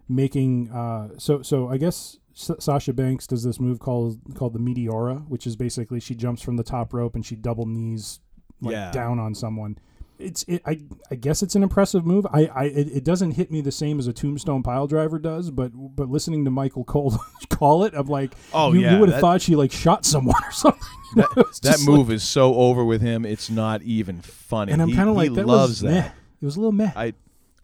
making 0.09 0.71
uh 0.71 1.11
so 1.19 1.43
so 1.43 1.69
I 1.69 1.79
guess 1.79 2.19
S- 2.37 2.51
Sasha 2.59 2.92
Banks 2.92 3.27
does 3.27 3.42
this 3.42 3.59
move 3.59 3.79
called 3.79 4.18
called 4.35 4.53
the 4.53 4.59
Meteora, 4.59 5.27
which 5.29 5.46
is 5.46 5.57
basically 5.57 6.01
she 6.01 6.14
jumps 6.14 6.42
from 6.42 6.57
the 6.57 6.62
top 6.64 6.92
rope 6.92 7.14
and 7.14 7.25
she 7.25 7.35
double 7.37 7.66
knees 7.66 8.20
like 8.61 8.72
Yeah. 8.72 8.90
down 8.92 9.18
on 9.18 9.35
someone. 9.35 9.79
It's 10.18 10.44
it, 10.49 10.62
I 10.64 10.81
I 11.11 11.14
guess 11.14 11.42
it's 11.42 11.55
an 11.55 11.62
impressive 11.62 12.07
move. 12.07 12.27
I, 12.33 12.46
I 12.46 12.64
it, 12.64 12.88
it 12.88 13.05
doesn't 13.05 13.33
hit 13.33 13.51
me 13.51 13.61
the 13.61 13.72
same 13.72 13.99
as 13.99 14.07
a 14.07 14.12
tombstone 14.14 14.62
pile 14.62 14.87
driver 14.87 15.18
does, 15.18 15.51
but 15.51 15.72
but 15.75 16.09
listening 16.09 16.44
to 16.46 16.51
Michael 16.51 16.85
Cole 16.85 17.18
call 17.51 17.85
it, 17.85 17.92
I'm 17.94 18.07
like, 18.07 18.35
Oh, 18.55 18.72
you, 18.72 18.81
yeah, 18.81 18.94
you 18.94 19.01
would 19.01 19.11
have 19.11 19.20
thought 19.20 19.42
she 19.42 19.57
like 19.57 19.72
shot 19.72 20.05
someone 20.07 20.42
or 20.42 20.53
something. 20.53 20.81
You 21.16 21.22
know, 21.22 21.29
that, 21.37 21.59
that 21.62 21.81
move 21.87 22.09
like- 22.09 22.16
is 22.16 22.22
so 22.25 22.55
over 22.55 22.85
with 22.85 23.01
him 23.03 23.25
it's 23.27 23.49
not 23.51 23.81
even 23.83 24.20
funny 24.22 24.72
and 24.72 24.83
I'm 24.83 24.92
kind 24.94 25.09
of 25.09 25.14
he 25.16 25.29
like 25.29 25.35
that 25.35 25.46
loves 25.46 25.83
was 25.83 25.85
meh. 25.85 26.01
that 26.01 26.14
It 26.40 26.44
was 26.44 26.57
a 26.57 26.61
little 26.61 26.72
meh. 26.72 26.90
i 26.96 27.12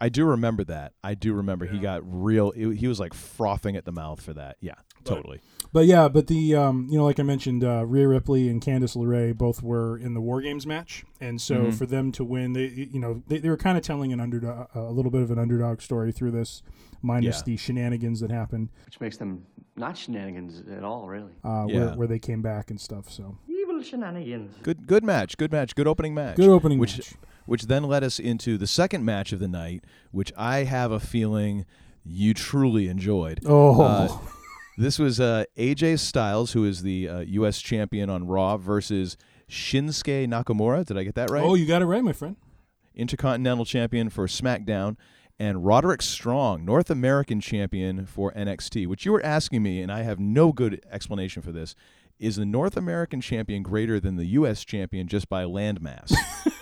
i 0.03 0.09
do 0.09 0.25
remember 0.25 0.63
that 0.63 0.93
i 1.03 1.13
do 1.15 1.33
remember 1.33 1.65
he 1.65 1.79
got 1.79 2.01
real 2.03 2.51
he 2.51 2.87
was 2.87 2.99
like 2.99 3.13
frothing 3.13 3.75
at 3.75 3.85
the 3.85 3.91
mouth 3.91 4.19
for 4.21 4.33
that 4.33 4.57
yeah 4.59 4.75
totally 5.03 5.39
But 5.73 5.85
yeah, 5.87 6.07
but 6.07 6.27
the 6.27 6.55
um, 6.55 6.87
you 6.89 6.97
know, 6.99 7.03
like 7.05 7.19
I 7.19 7.23
mentioned, 7.23 7.63
uh, 7.63 7.83
Rhea 7.85 8.07
Ripley 8.07 8.47
and 8.47 8.61
Candice 8.61 8.95
LeRae 8.95 9.35
both 9.35 9.63
were 9.63 9.97
in 9.97 10.13
the 10.13 10.21
War 10.21 10.39
Games 10.39 10.67
match, 10.67 11.03
and 11.19 11.41
so 11.41 11.55
Mhm. 11.55 11.73
for 11.73 11.87
them 11.87 12.11
to 12.11 12.23
win, 12.23 12.53
they 12.53 12.67
you 12.93 12.99
know 12.99 13.23
they, 13.27 13.39
they 13.39 13.49
were 13.49 13.57
kind 13.57 13.75
of 13.77 13.83
telling 13.83 14.13
an 14.13 14.19
underdog, 14.19 14.67
a 14.75 14.91
little 14.91 15.09
bit 15.11 15.23
of 15.23 15.31
an 15.31 15.39
underdog 15.39 15.81
story 15.81 16.11
through 16.11 16.29
this, 16.31 16.61
minus 17.01 17.37
Yeah. 17.39 17.43
the 17.47 17.57
shenanigans 17.57 18.19
that 18.19 18.29
happened, 18.29 18.69
Which 18.85 19.01
makes 19.01 19.17
them 19.17 19.45
not 19.75 19.97
shenanigans 19.97 20.61
at 20.71 20.83
all, 20.83 21.07
really. 21.09 21.33
uh, 21.43 21.65
Yeah. 21.67 21.85
where, 21.87 21.95
where 21.97 22.07
they 22.07 22.19
came 22.19 22.43
back 22.43 22.69
and 22.69 22.79
stuff. 22.79 23.09
So 23.09 23.39
Evil 23.49 23.81
shenanigans. 23.81 24.55
good 24.61 24.85
good 24.85 25.03
match 25.03 25.37
good 25.37 25.51
match 25.51 25.73
good 25.75 25.87
opening 25.87 26.13
match 26.13 26.35
good 26.37 26.49
opening 26.49 26.77
which 26.77 26.97
match. 26.99 27.13
Which 27.45 27.63
then 27.63 27.83
led 27.83 28.03
us 28.03 28.19
into 28.19 28.57
the 28.57 28.67
second 28.67 29.05
match 29.05 29.31
of 29.31 29.39
the 29.39 29.47
night, 29.47 29.83
which 30.11 30.31
I 30.37 30.63
have 30.63 30.91
a 30.91 30.99
feeling 30.99 31.65
you 32.05 32.33
truly 32.33 32.87
enjoyed. 32.87 33.41
Oh. 33.45 33.81
Uh, 33.81 34.17
this 34.77 34.97
was 34.97 35.19
uh, 35.19 35.45
AJ 35.57 35.99
Styles, 35.99 36.53
who 36.53 36.65
is 36.65 36.81
the 36.81 37.07
uh, 37.07 37.19
U.S. 37.19 37.61
champion 37.61 38.09
on 38.09 38.25
Raw, 38.27 38.57
versus 38.57 39.17
Shinsuke 39.49 40.27
Nakamura. 40.27 40.85
Did 40.85 40.97
I 40.97 41.03
get 41.03 41.15
that 41.15 41.29
right? 41.29 41.43
Oh, 41.43 41.55
you 41.55 41.65
got 41.65 41.81
it 41.81 41.85
right, 41.85 42.03
my 42.03 42.13
friend. 42.13 42.37
Intercontinental 42.95 43.65
champion 43.65 44.09
for 44.09 44.27
SmackDown, 44.27 44.97
and 45.39 45.65
Roderick 45.65 46.01
Strong, 46.01 46.65
North 46.65 46.89
American 46.89 47.39
champion 47.39 48.05
for 48.05 48.31
NXT. 48.33 48.87
Which 48.87 49.05
you 49.05 49.11
were 49.11 49.23
asking 49.23 49.61
me, 49.61 49.81
and 49.81 49.91
I 49.91 50.03
have 50.03 50.19
no 50.19 50.51
good 50.51 50.83
explanation 50.91 51.41
for 51.41 51.51
this. 51.51 51.75
Is 52.19 52.35
the 52.37 52.45
North 52.45 52.77
American 52.77 53.21
champion 53.21 53.63
greater 53.63 53.99
than 53.99 54.15
the 54.15 54.25
U.S. 54.25 54.63
champion 54.63 55.07
just 55.07 55.29
by 55.29 55.43
landmass? 55.43 56.13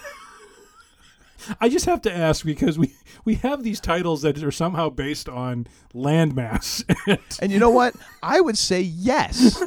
I 1.60 1.70
just 1.70 1.86
have 1.86 2.02
to 2.04 2.14
ask 2.16 2.46
because 2.46 2.78
we 2.78 2.94
we 3.26 3.36
have 3.36 3.64
these 3.64 3.80
titles 3.80 4.22
that 4.22 4.42
are 4.44 4.52
somehow 4.52 4.90
based 4.90 5.30
on 5.30 5.68
landmass. 5.94 6.84
And 7.42 7.52
you 7.52 7.60
know 7.60 7.70
what? 7.70 7.96
I 8.22 8.42
would 8.42 8.58
say 8.58 8.82
yes. 8.82 9.62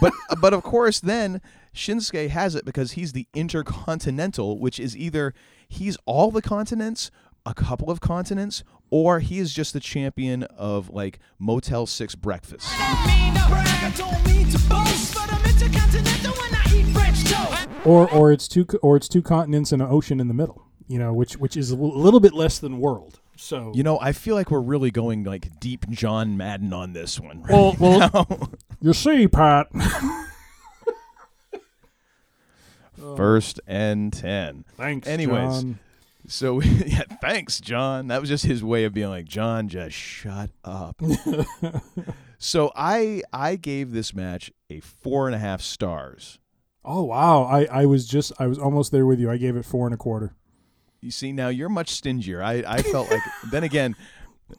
but 0.00 0.12
but 0.40 0.52
of 0.52 0.62
course 0.62 1.00
then 1.00 1.40
Shinsuke 1.74 2.28
has 2.30 2.54
it 2.54 2.64
because 2.64 2.92
he's 2.92 3.12
the 3.12 3.26
intercontinental, 3.34 4.58
which 4.58 4.80
is 4.80 4.96
either 4.96 5.34
he's 5.68 5.96
all 6.04 6.30
the 6.30 6.42
continents, 6.42 7.10
a 7.46 7.54
couple 7.54 7.90
of 7.90 8.00
continents, 8.00 8.64
or 8.90 9.20
he 9.20 9.38
is 9.38 9.54
just 9.54 9.72
the 9.72 9.80
champion 9.80 10.42
of 10.44 10.90
like 10.90 11.20
Motel 11.38 11.86
6 11.86 12.14
breakfast. 12.16 12.66
or 17.84 18.10
or 18.10 18.32
it's 18.32 18.48
two 18.48 18.66
or 18.82 18.96
it's 18.96 19.08
two 19.08 19.22
continents 19.22 19.72
and 19.72 19.82
an 19.82 19.88
ocean 19.90 20.20
in 20.20 20.28
the 20.28 20.34
middle. 20.34 20.69
You 20.90 20.98
know, 20.98 21.12
which 21.12 21.34
which 21.34 21.56
is 21.56 21.70
a 21.70 21.76
little 21.76 22.18
bit 22.18 22.32
less 22.34 22.58
than 22.58 22.80
world. 22.80 23.20
So 23.36 23.70
You 23.76 23.84
know, 23.84 24.00
I 24.00 24.10
feel 24.10 24.34
like 24.34 24.50
we're 24.50 24.58
really 24.58 24.90
going 24.90 25.22
like 25.22 25.60
deep 25.60 25.88
John 25.88 26.36
Madden 26.36 26.72
on 26.72 26.94
this 26.94 27.20
one. 27.20 27.42
Right 27.42 27.52
Well, 27.52 27.76
well, 27.78 28.10
now. 28.12 28.26
you 28.80 28.92
see, 28.92 29.28
Pat. 29.28 29.68
First 33.16 33.60
and 33.68 34.12
10. 34.12 34.64
Thanks, 34.76 35.06
Anyways, 35.06 35.62
John. 35.62 35.78
So 36.26 36.60
yeah, 36.62 37.04
thanks, 37.20 37.60
John. 37.60 38.08
That 38.08 38.20
was 38.20 38.28
just 38.28 38.44
his 38.44 38.64
way 38.64 38.82
of 38.82 38.92
being 38.92 39.10
like, 39.10 39.26
John, 39.26 39.68
just 39.68 39.94
shut 39.94 40.50
up. 40.64 41.00
so 42.38 42.72
I 42.74 43.22
I 43.32 43.54
gave 43.54 43.92
this 43.92 44.12
match 44.12 44.50
a 44.68 44.80
four 44.80 45.28
and 45.28 45.36
a 45.36 45.38
half 45.38 45.62
stars. 45.62 46.40
Oh 46.84 47.04
wow, 47.04 47.44
I 47.44 47.66
I 47.66 47.86
was 47.86 48.08
just 48.08 48.32
I 48.40 48.48
was 48.48 48.58
almost 48.58 48.90
there 48.90 49.06
with 49.06 49.20
you. 49.20 49.30
I 49.30 49.36
gave 49.36 49.54
it 49.54 49.64
four 49.64 49.86
and 49.86 49.94
a 49.94 49.96
quarter. 49.96 50.34
You 51.00 51.10
see, 51.10 51.32
now 51.32 51.48
you're 51.48 51.68
much 51.68 51.90
stingier. 51.90 52.42
I 52.42 52.62
I 52.66 52.82
felt 52.82 53.10
like 53.10 53.22
then 53.50 53.64
again. 53.64 53.96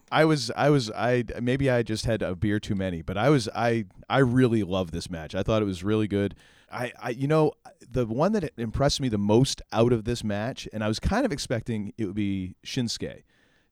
I 0.09 0.23
was 0.23 0.49
I 0.55 0.69
was 0.69 0.89
I 0.91 1.25
maybe 1.41 1.69
I 1.69 1.83
just 1.83 2.05
had 2.05 2.21
a 2.21 2.33
beer 2.33 2.61
too 2.61 2.75
many, 2.75 3.01
but 3.01 3.17
I 3.17 3.29
was 3.29 3.49
I 3.53 3.83
I 4.09 4.19
really 4.19 4.63
loved 4.63 4.93
this 4.93 5.09
match. 5.09 5.35
I 5.35 5.43
thought 5.43 5.61
it 5.61 5.65
was 5.65 5.83
really 5.83 6.07
good. 6.07 6.33
I, 6.71 6.93
I 7.01 7.09
you 7.09 7.27
know 7.27 7.51
the 7.89 8.05
one 8.05 8.31
that 8.31 8.53
impressed 8.57 9.01
me 9.01 9.09
the 9.09 9.17
most 9.17 9.61
out 9.73 9.91
of 9.91 10.05
this 10.05 10.23
match, 10.23 10.65
and 10.71 10.81
I 10.81 10.87
was 10.87 10.97
kind 11.01 11.25
of 11.25 11.33
expecting 11.33 11.91
it 11.97 12.05
would 12.05 12.15
be 12.15 12.55
Shinsuke, 12.65 13.23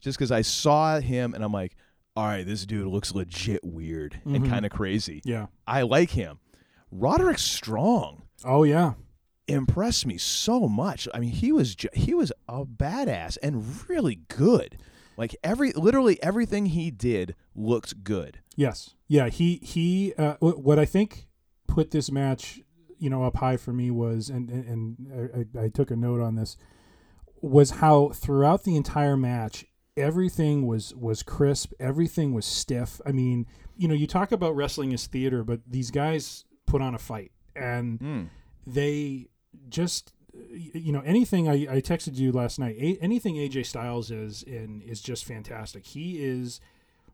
just 0.02 0.18
because 0.18 0.30
I 0.30 0.42
saw 0.42 1.00
him 1.00 1.34
and 1.34 1.42
I'm 1.42 1.54
like, 1.54 1.78
all 2.18 2.26
right, 2.26 2.46
this 2.46 2.66
dude 2.66 2.88
looks 2.88 3.16
legit 3.16 3.64
weird 3.64 4.20
and 4.26 4.44
Mhm. 4.44 4.50
kind 4.50 4.66
of 4.66 4.74
crazy. 4.74 5.22
Yeah. 5.24 5.46
I 5.66 5.84
like 5.84 6.10
him. 6.10 6.40
Roderick 6.92 7.40
Strong 7.40 8.24
Oh 8.44 8.64
yeah. 8.66 8.96
Impressed 9.50 10.06
me 10.06 10.18
so 10.18 10.68
much. 10.68 11.08
I 11.14 11.20
mean, 11.20 11.32
he 11.32 11.52
was 11.52 11.76
ju- 11.76 11.90
he 11.94 12.14
was 12.14 12.32
a 12.48 12.66
badass 12.66 13.38
and 13.44 13.88
really 13.90 14.16
good. 14.28 14.78
Like 15.18 15.36
every 15.44 15.72
literally 15.74 16.22
everything 16.24 16.68
he 16.68 16.92
did 16.92 17.36
looked 17.56 18.04
good. 18.04 18.40
Yes. 18.56 18.96
Yeah. 19.08 19.30
He 19.30 19.58
he. 19.64 20.14
Uh, 20.18 20.36
wh- 20.36 20.64
what 20.64 20.80
I 20.80 20.86
think 20.86 21.28
put 21.68 21.92
this 21.92 22.10
match, 22.12 22.62
you 22.98 23.10
know, 23.10 23.24
up 23.24 23.38
high 23.38 23.58
for 23.58 23.74
me 23.74 23.92
was, 23.92 24.30
and 24.30 24.50
and, 24.50 24.98
and 25.10 25.50
I, 25.56 25.64
I 25.66 25.70
took 25.70 25.92
a 25.92 25.96
note 25.96 26.22
on 26.22 26.36
this, 26.36 26.56
was 27.42 27.70
how 27.72 28.10
throughout 28.10 28.64
the 28.64 28.76
entire 28.76 29.18
match 29.18 29.66
everything 29.98 30.66
was 30.66 30.96
was 30.96 31.22
crisp, 31.24 31.74
everything 31.80 32.34
was 32.34 32.46
stiff. 32.46 33.02
I 33.06 33.12
mean, 33.12 33.46
you 33.78 33.88
know, 33.88 33.94
you 33.96 34.08
talk 34.08 34.32
about 34.32 34.56
wrestling 34.56 34.94
as 34.94 35.06
theater, 35.08 35.44
but 35.44 35.60
these 35.68 35.92
guys 35.92 36.46
put 36.66 36.82
on 36.82 36.96
a 36.96 37.00
fight, 37.00 37.32
and 37.56 38.00
Hmm. 38.00 38.24
they 38.66 39.28
just 39.68 40.14
you 40.52 40.92
know 40.92 41.02
anything 41.06 41.48
I, 41.50 41.54
I 41.78 41.82
texted 41.82 42.16
you 42.16 42.32
last 42.32 42.60
night 42.60 42.76
a, 42.78 42.98
anything 43.02 43.36
aj 43.36 43.66
styles 43.66 44.12
is 44.12 44.44
in 44.44 44.82
is 44.82 45.02
just 45.02 45.26
fantastic 45.26 45.86
he 45.86 46.24
is 46.24 46.62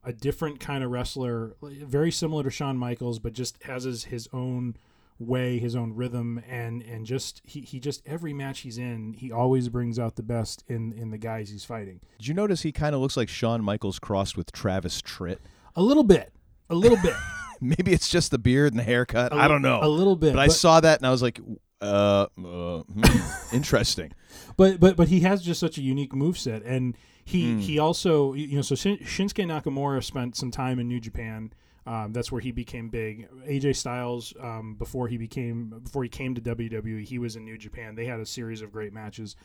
a 0.04 0.14
different 0.14 0.60
kind 0.60 0.84
of 0.84 0.92
wrestler 0.92 1.56
very 1.62 2.12
similar 2.12 2.44
to 2.44 2.50
Shawn 2.52 2.78
Michaels 2.78 3.20
but 3.20 3.34
just 3.34 3.62
has 3.64 3.84
his, 3.86 4.06
his 4.06 4.30
own 4.34 4.76
way 5.18 5.58
his 5.60 5.76
own 5.76 5.94
rhythm 5.96 6.42
and 6.48 6.82
and 6.84 7.06
just 7.06 7.42
he, 7.46 7.62
he 7.62 7.80
just 7.80 8.02
every 8.06 8.34
match 8.34 8.60
he's 8.60 8.78
in 8.78 9.14
he 9.14 9.32
always 9.32 9.70
brings 9.70 9.98
out 9.98 10.16
the 10.18 10.24
best 10.24 10.64
in 10.68 10.92
in 10.94 11.10
the 11.12 11.18
guys 11.18 11.50
he's 11.50 11.64
fighting 11.66 12.02
Did 12.20 12.28
you 12.28 12.34
notice 12.34 12.62
he 12.64 12.72
kind 12.74 12.94
of 12.94 13.00
looks 13.02 13.16
like 13.18 13.30
Shawn 13.30 13.64
Michaels 13.64 13.98
crossed 13.98 14.36
with 14.38 14.52
Travis 14.52 15.02
Tritt? 15.02 15.38
a 15.76 15.82
little 15.82 16.04
bit 16.04 16.32
a 16.70 16.76
little 16.76 16.98
bit 17.02 17.14
Maybe 17.62 17.94
it's 17.94 18.10
just 18.10 18.32
the 18.32 18.38
beard 18.38 18.74
and 18.74 18.80
the 18.80 18.84
haircut. 18.84 19.32
I 19.32 19.44
li- 19.44 19.48
don't 19.48 19.62
know. 19.62 19.80
a 19.82 19.88
little 19.88 20.18
bit, 20.18 20.34
But, 20.34 20.42
I 20.42 20.50
saw 20.50 20.82
that 20.82 21.00
and 21.00 21.08
I 21.08 21.12
was 21.12 21.22
like, 21.22 21.40
uh, 21.86 22.28
uh 22.46 22.84
hmm, 22.84 23.56
interesting. 23.56 24.12
but 24.58 24.80
but 24.80 24.96
but 24.96 25.08
he 25.08 25.22
has 25.22 25.42
just 25.42 25.60
such 25.60 25.78
a 25.78 25.82
unique 25.82 26.14
move 26.14 26.38
set, 26.38 26.64
and 26.64 26.96
he 27.24 27.46
Mm. 27.54 27.60
he 27.62 27.80
also 27.80 28.34
you 28.34 28.56
know 28.56 28.62
so 28.62 28.76
Shin- 28.76 29.00
Shinsuke 29.00 29.46
Nakamura 29.46 30.04
spent 30.04 30.36
some 30.36 30.52
time 30.52 30.80
in 30.80 30.88
New 30.88 31.00
Japan 31.00 31.52
um, 31.88 32.14
that's 32.14 32.32
where 32.32 32.42
he 32.42 32.52
became 32.52 32.90
big 32.90 33.28
AJ 33.48 33.76
Styles 33.76 34.34
um, 34.40 34.76
before 34.76 35.08
he 35.08 35.18
became 35.18 35.80
before 35.84 36.04
he 36.04 36.10
came 36.10 36.36
to 36.36 36.42
WWE 36.42 37.04
he 37.04 37.18
was 37.18 37.36
in 37.36 37.44
New 37.44 37.58
Japan 37.58 37.96
they 37.96 38.06
had 38.06 38.20
a 38.20 38.26
series 38.28 38.62
of 38.62 38.72
great 38.72 38.94
matches 38.94 39.36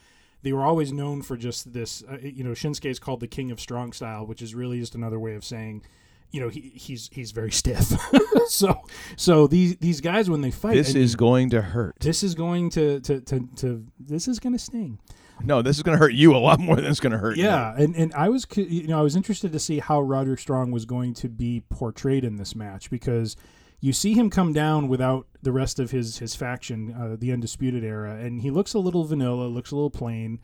they 0.43 0.53
were 0.53 0.63
always 0.63 0.91
known 0.93 1.21
for 1.23 1.35
just 1.37 1.73
this 1.73 2.03
uh, 2.09 2.17
you 2.21 2.43
know 2.43 2.51
Shinsuke 2.51 2.85
is 2.89 2.99
called 2.99 3.19
the 3.19 3.27
king 3.27 3.49
of 3.49 3.59
strong 3.59 3.93
style 3.93 4.27
which 4.27 4.43
is 4.43 4.53
really 4.53 4.79
just 4.79 4.93
another 4.93 5.19
way 5.19 5.33
of 5.33 5.43
saying 5.43 5.83
you 6.31 6.39
know 6.41 6.49
he, 6.49 6.71
he's 6.75 7.09
he's 7.11 7.31
very 7.31 7.51
stiff 7.51 7.91
so 8.47 8.81
so 9.17 9.47
these 9.47 9.77
these 9.77 10.01
guys 10.01 10.29
when 10.29 10.41
they 10.41 10.51
fight 10.51 10.73
This 10.75 10.95
I 10.95 10.99
is 10.99 11.11
mean, 11.13 11.17
going 11.17 11.49
to 11.51 11.61
hurt. 11.61 11.95
this 11.99 12.23
is 12.23 12.35
going 12.35 12.69
to 12.71 12.99
to, 13.01 13.21
to, 13.21 13.47
to 13.57 13.85
this 13.99 14.27
is 14.27 14.39
going 14.39 14.53
to 14.53 14.59
sting 14.59 14.99
No, 15.43 15.61
this 15.61 15.77
is 15.77 15.83
going 15.83 15.97
to 15.97 15.99
hurt 15.99 16.13
you 16.13 16.35
a 16.35 16.37
lot 16.37 16.59
more 16.59 16.75
than 16.75 16.85
it's 16.85 16.99
going 16.99 17.13
to 17.13 17.17
hurt 17.17 17.35
me. 17.37 17.43
yeah, 17.43 17.73
and, 17.75 17.95
and 17.95 18.13
I 18.13 18.29
was 18.29 18.45
you 18.55 18.87
know 18.87 18.99
I 18.99 19.01
was 19.01 19.15
interested 19.15 19.51
to 19.51 19.59
see 19.59 19.79
how 19.79 20.01
Roderick 20.01 20.39
Strong 20.39 20.71
was 20.71 20.85
going 20.85 21.13
to 21.15 21.29
be 21.29 21.63
portrayed 21.69 22.23
in 22.23 22.35
this 22.37 22.55
match 22.55 22.89
because 22.89 23.35
you 23.79 23.91
see 23.93 24.13
him 24.13 24.29
come 24.29 24.53
down 24.53 24.87
without 24.87 25.25
the 25.41 25.51
rest 25.51 25.79
of 25.79 25.89
his 25.91 26.19
his 26.19 26.35
faction, 26.35 26.93
uh, 26.93 27.15
the 27.19 27.31
Undisputed 27.31 27.83
Era, 27.83 28.15
and 28.15 28.41
he 28.41 28.51
looks 28.51 28.73
a 28.75 28.79
little 28.79 29.03
vanilla, 29.03 29.45
looks 29.47 29.71
a 29.71 29.75
little 29.75 29.89
plain, 29.89 30.39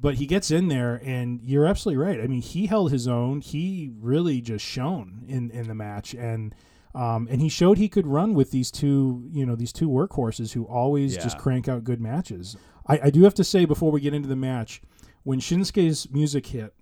but 0.00 0.14
he 0.14 0.26
gets 0.26 0.50
in 0.50 0.68
there, 0.68 1.00
and 1.04 1.40
you're 1.42 1.66
absolutely 1.66 2.02
right. 2.02 2.20
I 2.20 2.26
mean, 2.26 2.40
he 2.40 2.66
held 2.66 2.92
his 2.92 3.08
own. 3.08 3.40
He 3.40 3.90
really 4.00 4.40
just 4.40 4.64
shone 4.64 5.24
in 5.28 5.50
in 5.50 5.68
the 5.68 5.74
match, 5.74 6.14
and. 6.14 6.54
Um, 6.94 7.28
and 7.30 7.40
he 7.40 7.50
showed 7.50 7.76
he 7.76 7.88
could 7.88 8.06
run 8.06 8.32
with 8.34 8.50
these 8.50 8.70
two, 8.70 9.28
you 9.30 9.44
know, 9.44 9.54
these 9.54 9.74
two 9.74 9.88
workhorses 9.88 10.54
who 10.54 10.64
always 10.64 11.16
just 11.16 11.38
crank 11.38 11.68
out 11.68 11.84
good 11.84 12.00
matches. 12.00 12.56
I, 12.88 13.00
I 13.04 13.10
do 13.10 13.22
have 13.24 13.34
to 13.34 13.44
say 13.44 13.66
before 13.66 13.92
we 13.92 14.00
get 14.00 14.14
into 14.14 14.28
the 14.28 14.34
match, 14.34 14.80
when 15.22 15.38
Shinsuke's 15.38 16.10
music 16.10 16.46
hit, 16.46 16.74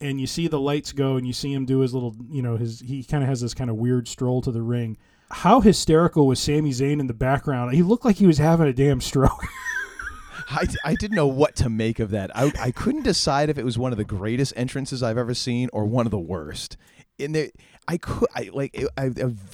and 0.00 0.20
you 0.20 0.26
see 0.26 0.46
the 0.46 0.60
lights 0.60 0.92
go, 0.92 1.16
and 1.16 1.26
you 1.26 1.32
see 1.32 1.52
him 1.52 1.64
do 1.64 1.80
his 1.80 1.94
little, 1.94 2.14
you 2.30 2.42
know, 2.42 2.56
his 2.56 2.80
he 2.80 3.02
kind 3.02 3.22
of 3.22 3.28
has 3.28 3.40
this 3.40 3.54
kind 3.54 3.70
of 3.70 3.76
weird 3.76 4.06
stroll 4.06 4.42
to 4.42 4.52
the 4.52 4.62
ring. 4.62 4.96
How 5.30 5.60
hysterical 5.60 6.26
was 6.26 6.38
Sami 6.38 6.70
Zayn 6.70 7.00
in 7.00 7.06
the 7.06 7.14
background? 7.14 7.74
He 7.74 7.82
looked 7.82 8.04
like 8.04 8.16
he 8.16 8.26
was 8.26 8.38
having 8.38 8.68
a 8.68 8.72
damn 8.72 9.00
stroke. 9.00 9.42
I, 10.50 10.66
I 10.84 10.94
didn't 10.94 11.16
know 11.16 11.26
what 11.26 11.56
to 11.56 11.68
make 11.68 11.98
of 11.98 12.10
that. 12.10 12.34
I, 12.36 12.52
I 12.58 12.70
couldn't 12.70 13.02
decide 13.02 13.50
if 13.50 13.58
it 13.58 13.64
was 13.64 13.78
one 13.78 13.92
of 13.92 13.98
the 13.98 14.04
greatest 14.04 14.52
entrances 14.56 15.02
I've 15.02 15.18
ever 15.18 15.34
seen 15.34 15.68
or 15.72 15.84
one 15.84 16.06
of 16.06 16.10
the 16.10 16.18
worst. 16.18 16.76
In 17.18 17.32
there, 17.32 17.48
I 17.86 17.98
could 17.98 18.28
I 18.34 18.50
like 18.52 18.74
I, 18.96 19.06
I, 19.06 19.10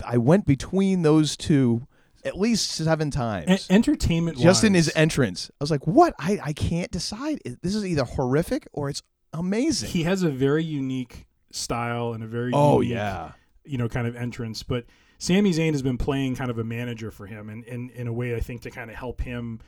I 0.07 0.19
went 0.19 0.47
between 0.47 1.03
those 1.03 1.37
two 1.37 1.87
at 2.25 2.39
least 2.39 2.71
seven 2.71 3.11
times. 3.11 3.67
En- 3.69 3.77
entertainment, 3.77 4.39
just 4.39 4.65
in 4.65 4.75
his 4.75 4.93
entrance, 4.95 5.51
I 5.61 5.65
was 5.65 5.71
like, 5.71 5.87
"What? 5.87 6.15
I, 6.19 6.39
I 6.43 6.53
can't 6.53 6.91
decide. 6.91 7.41
This 7.63 7.75
is 7.75 7.85
either 7.85 8.05
horrific 8.05 8.69
or 8.73 8.89
it's 8.91 9.03
amazing." 9.33 9.89
he 9.91 10.03
has 10.05 10.23
a 10.23 10.31
very 10.31 10.63
unique 10.65 11.27
style 11.51 12.13
and 12.13 12.23
a 12.23 12.27
very 12.27 12.51
Oh, 12.55 12.81
unique, 12.81 12.97
yeah. 12.97 13.33
you 13.65 13.79
know 13.79 13.89
kind 13.89 14.07
of 14.07 14.15
entrance. 14.15 14.63
But 14.63 14.85
Sami 15.19 15.53
Zayn 15.53 15.73
has 15.73 15.83
been 15.83 15.99
playing 15.99 16.37
kind 16.37 16.51
of 16.51 16.59
a 16.59 16.65
manager 16.65 17.11
for 17.11 17.27
him, 17.27 17.49
and 17.49 17.65
in, 17.65 17.91
in 17.91 18.07
a 18.07 18.13
way 18.13 18.37
I 18.37 18.41
think 18.41 18.63
to 18.63 18.71
kind 18.71 18.91
of 18.91 18.97
help 18.97 19.21
him 19.23 19.61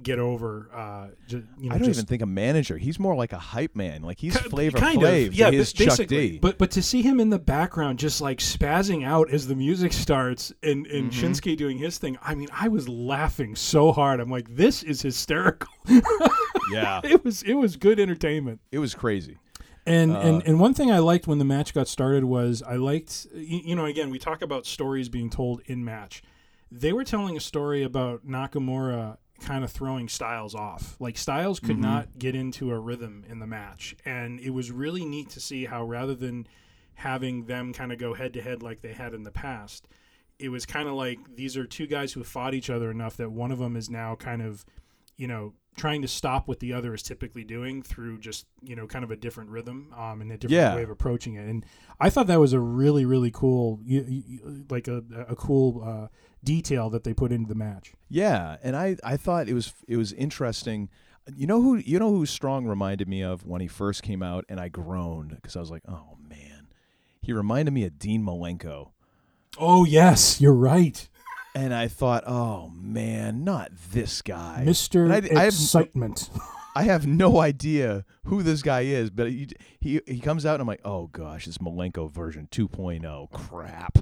get 0.00 0.18
over. 0.18 0.68
Uh, 0.72 1.06
you 1.28 1.42
know, 1.68 1.74
I 1.74 1.78
don't 1.78 1.88
just, 1.88 1.98
even 1.98 2.06
think 2.06 2.22
a 2.22 2.26
manager. 2.26 2.76
He's 2.78 2.98
more 2.98 3.14
like 3.16 3.32
a 3.32 3.38
hype 3.38 3.74
man. 3.74 4.02
Like 4.02 4.18
he's 4.18 4.36
Flavor 4.36 4.78
kind 4.78 5.00
Flav. 5.00 5.26
of, 5.28 5.34
yeah, 5.34 5.50
to 5.50 5.56
his 5.56 5.72
ba- 5.72 5.78
Chuck 5.86 5.88
basically. 5.98 6.30
D. 6.32 6.38
But 6.38 6.58
but 6.58 6.70
to 6.72 6.82
see 6.82 7.02
him 7.02 7.20
in 7.20 7.30
the 7.30 7.38
background, 7.38 7.98
just 7.98 8.20
like 8.20 8.38
spazzing 8.38 9.04
out 9.04 9.30
as 9.30 9.46
the 9.46 9.54
music 9.54 9.92
starts, 9.92 10.52
and 10.62 10.86
and 10.86 11.10
Mhm. 11.10 11.14
Shinsuke 11.34 11.56
doing 11.56 11.78
his 11.78 11.98
thing. 11.98 12.16
I 12.22 12.34
mean, 12.34 12.48
I 12.52 12.68
was 12.68 12.88
laughing 12.88 13.56
so 13.56 13.92
hard. 13.92 14.20
I'm 14.20 14.30
like, 14.30 14.54
this 14.54 14.82
is 14.82 15.02
hysterical. 15.02 15.68
yeah, 16.72 17.00
it 17.04 17.24
was 17.24 17.42
it 17.42 17.54
was 17.54 17.76
good 17.76 17.98
entertainment. 18.00 18.60
it 18.70 18.78
was 18.78 18.94
crazy. 18.94 19.38
And 19.84 20.12
Uh, 20.12 20.20
and 20.20 20.42
and 20.46 20.60
one 20.60 20.74
thing 20.74 20.92
I 20.92 20.98
liked 21.00 21.26
when 21.26 21.38
the 21.38 21.44
match 21.44 21.74
got 21.74 21.88
started 21.88 22.24
was 22.24 22.62
I 22.62 22.76
liked 22.76 23.26
you, 23.34 23.60
you 23.64 23.74
know 23.76 23.84
again 23.84 24.10
we 24.10 24.18
talk 24.18 24.40
about 24.42 24.64
stories 24.64 25.08
being 25.08 25.28
told 25.28 25.60
in 25.66 25.84
match. 25.84 26.22
They 26.70 26.92
were 26.92 27.04
telling 27.04 27.36
a 27.36 27.40
story 27.40 27.82
about 27.82 28.24
Nakamura 28.26 29.16
kind 29.42 29.64
of 29.64 29.70
throwing 29.70 30.08
Styles 30.08 30.54
off. 30.54 30.96
Like 31.00 31.18
Styles 31.18 31.60
could 31.60 31.76
Mhm. 31.76 31.80
not 31.80 32.18
get 32.18 32.34
into 32.34 32.70
a 32.70 32.78
rhythm 32.78 33.24
in 33.28 33.38
the 33.40 33.46
match, 33.46 33.94
and 34.04 34.40
it 34.40 34.50
was 34.50 34.70
really 34.70 35.04
neat 35.04 35.28
to 35.30 35.40
see 35.40 35.64
how 35.66 35.84
rather 35.84 36.14
than 36.14 36.46
having 36.94 37.46
them 37.46 37.72
kind 37.72 37.92
of 37.92 37.98
go 37.98 38.14
head 38.14 38.32
to 38.34 38.42
head 38.42 38.62
like 38.62 38.80
they 38.80 38.92
had 38.92 39.14
in 39.14 39.22
the 39.22 39.30
past, 39.30 39.88
it 40.38 40.48
was 40.50 40.66
kind 40.66 40.88
of 40.88 40.94
like 40.94 41.18
these 41.36 41.56
are 41.56 41.66
two 41.66 41.86
guys 41.86 42.12
who 42.12 42.20
have 42.20 42.26
fought 42.26 42.54
each 42.54 42.70
other 42.70 42.90
enough 42.90 43.16
that 43.16 43.30
one 43.32 43.50
of 43.52 43.58
them 43.58 43.76
is 43.76 43.88
now 43.90 44.14
kind 44.14 44.42
of, 44.42 44.64
you 45.16 45.26
know, 45.26 45.54
trying 45.74 46.02
to 46.02 46.08
stop 46.08 46.46
what 46.48 46.60
the 46.60 46.70
other 46.72 46.92
is 46.92 47.02
typically 47.02 47.44
doing 47.44 47.82
through 47.82 48.18
just 48.18 48.44
you 48.60 48.76
know 48.76 48.86
kind 48.86 49.02
of 49.04 49.10
a 49.10 49.16
different 49.16 49.48
rhythm 49.48 49.90
um, 49.96 50.20
and 50.20 50.30
a 50.30 50.36
different 50.36 50.52
Yeah. 50.52 50.74
way 50.76 50.82
of 50.82 50.90
approaching 50.90 51.34
it. 51.36 51.48
And 51.48 51.64
I 51.98 52.10
thought 52.10 52.26
that 52.26 52.38
was 52.40 52.52
a 52.52 52.60
really 52.60 53.06
really 53.06 53.30
cool, 53.30 53.80
you, 53.82 54.04
you, 54.06 54.64
like 54.68 54.86
a 54.86 55.02
a 55.28 55.34
cool 55.34 55.82
uh, 55.82 56.08
detail 56.44 56.90
that 56.90 57.04
they 57.04 57.14
put 57.14 57.32
into 57.32 57.48
the 57.48 57.54
match. 57.54 57.92
Yeah, 58.08 58.56
and 58.62 58.76
I, 58.76 58.96
I 59.04 59.16
thought 59.16 59.48
it 59.48 59.54
was 59.54 59.72
it 59.86 59.96
was 59.96 60.12
interesting. 60.12 60.88
You 61.36 61.46
know 61.46 61.62
who 61.62 61.76
you 61.76 61.98
know 61.98 62.10
who 62.10 62.26
Strong 62.26 62.66
reminded 62.66 63.08
me 63.08 63.22
of 63.22 63.46
when 63.46 63.60
he 63.60 63.68
first 63.68 64.02
came 64.02 64.22
out, 64.22 64.44
and 64.48 64.58
I 64.58 64.68
groaned 64.68 65.30
because 65.36 65.56
I 65.56 65.60
was 65.60 65.70
like, 65.70 65.82
oh 65.88 66.16
man, 66.28 66.68
he 67.20 67.32
reminded 67.32 67.72
me 67.72 67.84
of 67.84 67.98
Dean 67.98 68.24
Malenko, 68.24 68.90
Oh 69.58 69.84
yes, 69.84 70.40
you're 70.40 70.54
right, 70.54 71.08
and 71.54 71.74
I 71.74 71.86
thought, 71.88 72.24
oh 72.26 72.70
man, 72.74 73.44
not 73.44 73.70
this 73.92 74.22
guy, 74.22 74.62
Mister 74.64 75.04
And 75.04 75.12
I, 75.12 75.20
have, 75.44 75.52
Excitement. 75.52 76.30
I 76.74 76.84
have 76.84 77.06
no 77.06 77.38
idea 77.38 78.06
who 78.24 78.42
this 78.42 78.62
guy 78.62 78.82
is, 78.82 79.10
but 79.10 79.28
he 79.28 79.48
he 79.78 80.00
he 80.06 80.20
comes 80.20 80.46
out, 80.46 80.54
and 80.54 80.62
I'm 80.62 80.66
like, 80.66 80.80
oh 80.84 81.08
gosh, 81.08 81.46
it's 81.46 81.58
Malenko 81.58 82.10
version 82.10 82.48
2.0, 82.50 83.30
crap. 83.30 83.98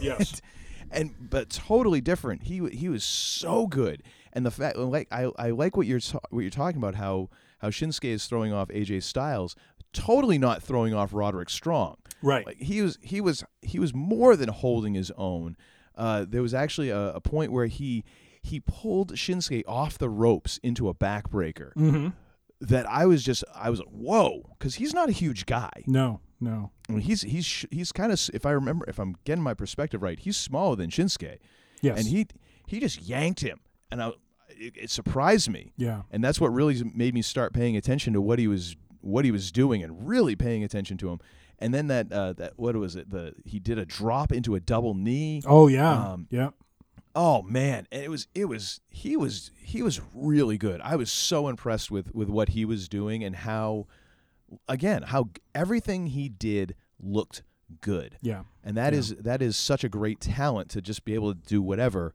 Yes. 0.00 0.40
and 0.90 1.14
but 1.30 1.50
totally 1.50 2.00
different. 2.00 2.44
He 2.44 2.66
he 2.70 2.88
was 2.88 3.04
so 3.04 3.66
good, 3.66 4.02
and 4.32 4.44
the 4.46 4.50
fact 4.50 4.76
like 4.76 5.08
I 5.12 5.30
I 5.38 5.50
like 5.50 5.76
what 5.76 5.86
you're 5.86 6.00
ta- 6.00 6.20
what 6.30 6.40
you're 6.40 6.50
talking 6.50 6.78
about 6.78 6.94
how 6.96 7.28
how 7.58 7.70
Shinsuke 7.70 8.04
is 8.04 8.26
throwing 8.26 8.52
off 8.52 8.68
AJ 8.68 9.02
Styles, 9.02 9.56
totally 9.92 10.38
not 10.38 10.62
throwing 10.62 10.94
off 10.94 11.12
Roderick 11.12 11.50
Strong. 11.50 11.96
Right. 12.22 12.46
Like 12.46 12.58
he 12.60 12.82
was 12.82 12.98
he 13.02 13.20
was 13.20 13.44
he 13.62 13.78
was 13.78 13.94
more 13.94 14.36
than 14.36 14.48
holding 14.48 14.94
his 14.94 15.10
own. 15.16 15.56
Uh, 15.96 16.24
there 16.28 16.42
was 16.42 16.54
actually 16.54 16.90
a, 16.90 17.12
a 17.14 17.20
point 17.20 17.52
where 17.52 17.66
he 17.66 18.04
he 18.42 18.60
pulled 18.60 19.14
Shinsuke 19.14 19.62
off 19.66 19.98
the 19.98 20.08
ropes 20.08 20.58
into 20.62 20.88
a 20.88 20.94
backbreaker. 20.94 21.72
Mhm. 21.74 22.12
That 22.60 22.88
I 22.88 23.06
was 23.06 23.22
just 23.22 23.44
I 23.54 23.70
was 23.70 23.78
like, 23.80 23.88
whoa, 23.88 24.42
because 24.58 24.76
he's 24.76 24.92
not 24.94 25.08
a 25.08 25.12
huge 25.12 25.46
guy. 25.46 25.70
No, 25.86 26.20
no. 26.40 26.70
I 26.88 26.92
mean, 26.92 27.00
he's 27.02 27.22
he's 27.22 27.66
he's 27.70 27.92
kind 27.92 28.12
of 28.12 28.30
if 28.32 28.46
I 28.46 28.50
remember 28.50 28.84
if 28.88 28.98
I'm 28.98 29.16
getting 29.24 29.42
my 29.42 29.54
perspective 29.54 30.02
right, 30.02 30.18
he's 30.18 30.36
smaller 30.36 30.76
than 30.76 30.90
Shinsuke. 30.90 31.38
Yes. 31.80 31.98
and 31.98 32.08
he 32.08 32.26
he 32.66 32.80
just 32.80 33.02
yanked 33.02 33.40
him, 33.40 33.60
and 33.90 34.02
I 34.02 34.08
it, 34.48 34.74
it 34.76 34.90
surprised 34.90 35.48
me. 35.50 35.72
Yeah. 35.76 36.02
and 36.10 36.22
that's 36.22 36.40
what 36.40 36.48
really 36.48 36.82
made 36.94 37.14
me 37.14 37.22
start 37.22 37.52
paying 37.52 37.76
attention 37.76 38.12
to 38.14 38.20
what 38.20 38.38
he 38.38 38.48
was 38.48 38.76
what 39.00 39.24
he 39.24 39.30
was 39.30 39.52
doing 39.52 39.82
and 39.82 40.08
really 40.08 40.34
paying 40.36 40.64
attention 40.64 40.96
to 40.98 41.08
him. 41.10 41.20
And 41.60 41.74
then 41.74 41.88
that 41.88 42.12
uh, 42.12 42.32
that 42.34 42.52
what 42.56 42.76
was 42.76 42.94
it? 42.96 43.10
The 43.10 43.34
he 43.44 43.58
did 43.58 43.78
a 43.78 43.84
drop 43.84 44.32
into 44.32 44.54
a 44.54 44.60
double 44.60 44.94
knee. 44.94 45.42
Oh 45.46 45.66
yeah. 45.66 46.12
Um, 46.12 46.28
yep. 46.30 46.54
Oh 47.14 47.42
man, 47.42 47.88
and 47.90 48.02
it 48.02 48.10
was 48.10 48.28
it 48.34 48.44
was 48.44 48.80
he 48.90 49.16
was 49.16 49.50
he 49.60 49.82
was 49.82 50.00
really 50.14 50.56
good. 50.56 50.80
I 50.82 50.94
was 50.94 51.10
so 51.10 51.48
impressed 51.48 51.90
with 51.90 52.14
with 52.14 52.28
what 52.28 52.50
he 52.50 52.64
was 52.64 52.88
doing 52.88 53.24
and 53.24 53.34
how 53.34 53.86
again 54.68 55.02
how 55.02 55.30
everything 55.54 56.08
he 56.08 56.28
did 56.28 56.74
looked 57.00 57.42
good. 57.80 58.16
Yeah. 58.22 58.44
And 58.64 58.76
that 58.76 58.92
Yeah. 58.92 58.98
is 59.00 59.14
that 59.16 59.42
is 59.42 59.56
such 59.56 59.84
a 59.84 59.88
great 59.88 60.20
talent 60.20 60.70
to 60.70 60.80
just 60.82 61.04
be 61.04 61.14
able 61.14 61.34
to 61.34 61.40
do 61.46 61.60
whatever. 61.62 62.14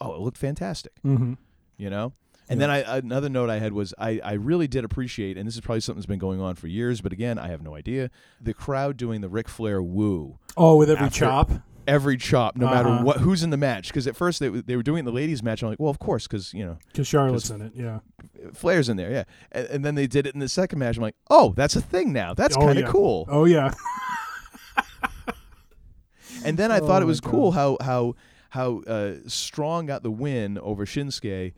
Oh, 0.00 0.14
it 0.14 0.20
looked 0.20 0.38
fantastic. 0.38 0.92
Mhm. 1.04 1.36
You 1.76 1.90
know? 1.90 2.12
And 2.48 2.60
then 2.60 2.68
I 2.68 2.78
another 2.98 3.28
note 3.28 3.48
I 3.48 3.58
had 3.60 3.72
was 3.72 3.94
I, 3.96 4.20
I 4.24 4.32
really 4.32 4.66
did 4.66 4.84
appreciate, 4.84 5.38
and 5.38 5.46
this 5.46 5.54
is 5.54 5.60
probably 5.60 5.80
something 5.80 6.00
that's 6.00 6.06
been 6.06 6.18
going 6.18 6.40
on 6.40 6.56
for 6.56 6.66
years, 6.66 7.00
but 7.00 7.12
again, 7.12 7.38
I 7.38 7.46
have 7.48 7.62
no 7.62 7.76
idea. 7.76 8.10
The 8.40 8.52
crowd 8.54 8.96
doing 8.96 9.20
the 9.20 9.28
Ric 9.28 9.48
Flair 9.48 9.80
woo. 9.80 10.38
Oh, 10.56 10.76
with 10.76 10.90
every 10.90 11.06
after 11.06 11.20
chop. 11.20 11.50
Every 11.86 12.16
chop, 12.16 12.56
no 12.56 12.66
Uh-huh. 12.66 12.74
matter 12.74 13.04
what, 13.04 13.16
who's 13.18 13.42
in 13.42 13.50
the 13.50 13.56
match. 13.56 13.88
Because 13.88 14.06
at 14.06 14.14
first 14.14 14.38
they, 14.40 14.48
they 14.48 14.76
were 14.76 14.82
doing 14.82 14.98
it 14.98 15.00
in 15.00 15.04
the 15.06 15.12
ladies' 15.12 15.42
match. 15.42 15.62
I'm 15.62 15.68
like, 15.70 15.80
well, 15.80 15.90
of 15.90 15.98
course, 15.98 16.26
because 16.26 16.52
you 16.54 16.64
know, 16.64 16.78
Because 16.88 17.08
Charlotte's 17.08 17.50
in 17.50 17.60
it. 17.62 17.72
Yeah. 17.74 18.00
Flair's 18.52 18.88
in 18.88 18.96
there, 18.96 19.10
yeah. 19.10 19.24
And, 19.52 19.66
and 19.68 19.84
then 19.84 19.94
they 19.94 20.06
did 20.06 20.26
it 20.26 20.34
in 20.34 20.40
the 20.40 20.48
second 20.48 20.78
match. 20.78 20.96
I'm 20.96 21.02
like, 21.02 21.16
oh, 21.30 21.52
that's 21.56 21.76
a 21.76 21.80
thing 21.80 22.12
now. 22.12 22.34
That's 22.34 22.56
Oh, 22.56 22.60
kind 22.60 22.78
of 22.78 22.84
yeah. 22.84 22.90
cool. 22.90 23.26
Oh 23.28 23.44
yeah. 23.44 23.72
And 26.44 26.56
then 26.56 26.72
I 26.72 26.78
Oh, 26.80 26.86
thought 26.86 27.02
it 27.02 27.06
was 27.06 27.20
cool 27.20 27.50
how 27.52 27.76
how 27.82 28.14
how 28.50 28.78
uh, 28.86 29.14
Strong 29.26 29.86
got 29.86 30.02
the 30.02 30.10
win 30.10 30.58
over 30.58 30.86
Shinsuke 30.86 31.52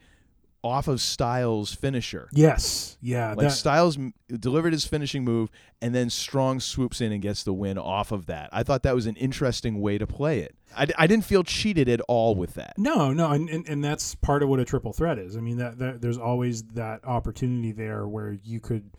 off 0.63 0.87
of 0.89 1.01
Styles' 1.01 1.75
finisher. 1.75 2.29
Yes. 2.33 2.97
Yeah. 3.01 3.31
Like 3.31 3.49
that- 3.49 3.51
Styles 3.51 3.99
m- 3.99 4.15
delivered 4.29 4.73
his 4.73 4.85
finishing 4.87 5.25
move, 5.25 5.51
and 5.81 5.95
then 5.95 6.09
Strong 6.09 6.61
swoops 6.61 7.01
in 7.01 7.11
and 7.13 7.21
gets 7.21 7.43
the 7.43 7.53
win 7.53 7.79
off 7.79 8.13
of 8.13 8.27
that. 8.27 8.49
I 8.53 8.63
thought 8.63 8.83
that 8.85 8.95
was 8.95 9.07
an 9.07 9.17
interesting 9.17 9.81
way 9.81 9.99
to 9.99 10.07
play 10.07 10.39
it. 10.41 10.55
I, 10.77 10.85
d- 10.87 10.95
I 10.97 11.07
didn't 11.07 11.25
feel 11.25 11.43
cheated 11.43 11.89
at 11.89 12.01
all 12.03 12.35
with 12.35 12.55
that. 12.55 12.75
No, 12.79 13.13
no, 13.13 13.31
and, 13.33 13.49
and, 13.51 13.69
and 13.69 13.85
that's 13.85 14.15
part 14.15 14.43
of 14.43 14.49
what 14.49 14.61
a 14.61 14.65
triple 14.65 14.93
threat 14.93 15.19
is. 15.19 15.37
I 15.37 15.41
mean, 15.41 15.57
that, 15.59 15.79
that 15.79 16.01
there's 16.01 16.19
always 16.19 16.63
that 16.75 17.05
opportunity 17.05 17.73
there 17.73 18.07
where 18.07 18.39
you 18.45 18.61
could 18.61 18.91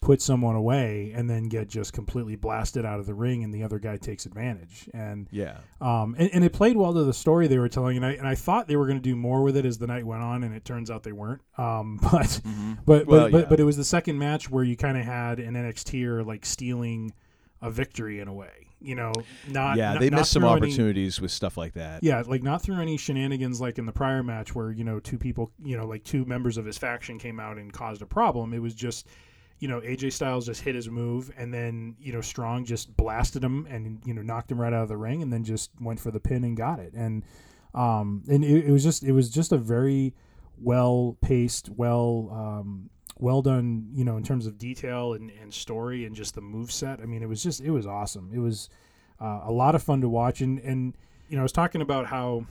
put 0.00 0.22
someone 0.22 0.54
away 0.54 1.12
and 1.14 1.28
then 1.28 1.44
get 1.48 1.68
just 1.68 1.92
completely 1.92 2.36
blasted 2.36 2.84
out 2.84 3.00
of 3.00 3.06
the 3.06 3.14
ring, 3.14 3.42
and 3.42 3.52
the 3.52 3.62
other 3.62 3.78
guy 3.78 3.96
takes 3.96 4.26
advantage. 4.26 4.88
And 4.94 5.28
Yeah. 5.30 5.58
um, 5.80 6.14
and, 6.18 6.30
and 6.32 6.44
it 6.44 6.52
played 6.52 6.76
well 6.76 6.94
to 6.94 7.02
the 7.04 7.12
story 7.12 7.48
they 7.48 7.58
were 7.58 7.68
telling, 7.68 7.96
and 7.96 8.06
I 8.06 8.12
and 8.12 8.26
I 8.26 8.34
thought 8.34 8.68
they 8.68 8.76
were 8.76 8.86
going 8.86 8.98
to 8.98 9.02
do 9.02 9.16
more 9.16 9.42
with 9.42 9.56
it 9.56 9.64
as 9.64 9.78
the 9.78 9.86
night 9.86 10.04
went 10.06 10.22
on, 10.22 10.44
and 10.44 10.54
it 10.54 10.64
turns 10.64 10.90
out 10.90 11.02
they 11.02 11.12
weren't. 11.12 11.42
Um, 11.56 11.98
but 12.02 12.10
but 12.12 12.20
but 12.22 12.42
Mm-hmm. 12.48 12.72
Well, 12.86 13.30
but, 13.30 13.32
yeah. 13.40 13.46
but 13.48 13.60
it 13.60 13.64
was 13.64 13.76
the 13.76 13.84
second 13.84 14.18
match 14.18 14.48
where 14.50 14.64
you 14.64 14.76
kind 14.76 14.96
of 14.96 15.04
had 15.04 15.40
an 15.40 15.54
NXT 15.54 16.04
or 16.04 16.22
like 16.24 16.46
stealing 16.46 17.12
a 17.60 17.70
victory 17.70 18.20
in 18.20 18.28
a 18.28 18.32
way. 18.34 18.66
You 18.80 18.94
know, 18.94 19.10
not 19.48 19.76
yeah, 19.76 19.94
not- 19.94 20.00
they 20.00 20.10
missed 20.10 20.30
some 20.30 20.42
through 20.42 20.50
any- 20.52 20.56
opportunities 20.68 21.20
with 21.20 21.32
stuff 21.32 21.56
like 21.56 21.72
that. 21.72 22.04
yeah, 22.04 22.22
like 22.24 22.44
not 22.44 22.62
through 22.62 22.80
any 22.80 22.96
shenanigans 22.96 23.60
like 23.60 23.76
in 23.78 23.86
the 23.86 23.92
prior 23.92 24.22
match 24.22 24.54
where, 24.54 24.70
you 24.70 24.84
know, 24.84 25.00
two 25.00 25.18
people, 25.18 25.50
you 25.64 25.76
know, 25.76 25.84
like 25.84 26.04
two 26.04 26.24
members 26.26 26.56
of 26.56 26.64
his 26.64 26.78
faction 26.78 27.18
came 27.18 27.40
out 27.40 27.58
and 27.58 27.72
caused 27.72 28.00
a 28.02 28.06
problem. 28.06 28.54
It 28.54 28.62
was 28.62 28.74
just, 28.76 29.08
you 29.58 29.68
know, 29.68 29.80
AJ 29.80 30.12
Styles 30.12 30.46
just 30.46 30.60
hit 30.60 30.74
his 30.74 30.88
move 30.88 31.32
and 31.36 31.52
then, 31.52 31.96
you 32.00 32.12
know, 32.12 32.20
Strong 32.20 32.64
just 32.64 32.96
blasted 32.96 33.42
him 33.42 33.66
and, 33.68 34.00
you 34.04 34.14
know, 34.14 34.22
knocked 34.22 34.50
him 34.50 34.60
right 34.60 34.72
out 34.72 34.82
of 34.82 34.88
the 34.88 34.96
ring 34.96 35.22
and 35.22 35.32
then 35.32 35.44
just 35.44 35.70
went 35.80 35.98
for 35.98 36.10
the 36.10 36.20
pin 36.20 36.44
and 36.44 36.56
got 36.56 36.78
it. 36.78 36.92
And 36.94 37.24
um 37.74 38.22
and 38.28 38.44
it, 38.44 38.66
it 38.66 38.70
was 38.70 38.82
just 38.82 39.02
it 39.02 39.12
was 39.12 39.30
just 39.30 39.52
a 39.52 39.58
very 39.58 40.14
well 40.60 41.16
paced, 41.20 41.70
well 41.70 42.28
um 42.32 42.90
well 43.18 43.42
done, 43.42 43.88
you 43.92 44.04
know, 44.04 44.16
in 44.16 44.22
terms 44.22 44.46
of 44.46 44.58
detail 44.58 45.14
and, 45.14 45.32
and 45.40 45.52
story 45.52 46.04
and 46.04 46.14
just 46.14 46.34
the 46.36 46.40
move 46.40 46.70
set. 46.70 47.00
I 47.00 47.06
mean, 47.06 47.22
it 47.22 47.28
was 47.28 47.42
just 47.42 47.60
it 47.60 47.70
was 47.70 47.86
awesome. 47.86 48.30
It 48.32 48.38
was 48.38 48.68
uh, 49.20 49.40
a 49.44 49.52
lot 49.52 49.74
of 49.74 49.82
fun 49.82 50.00
to 50.02 50.08
watch 50.08 50.40
and 50.40 50.60
and 50.60 50.96
you 51.28 51.36
know, 51.36 51.42
I 51.42 51.44
was 51.44 51.52
talking 51.52 51.82
about 51.82 52.06
how 52.06 52.46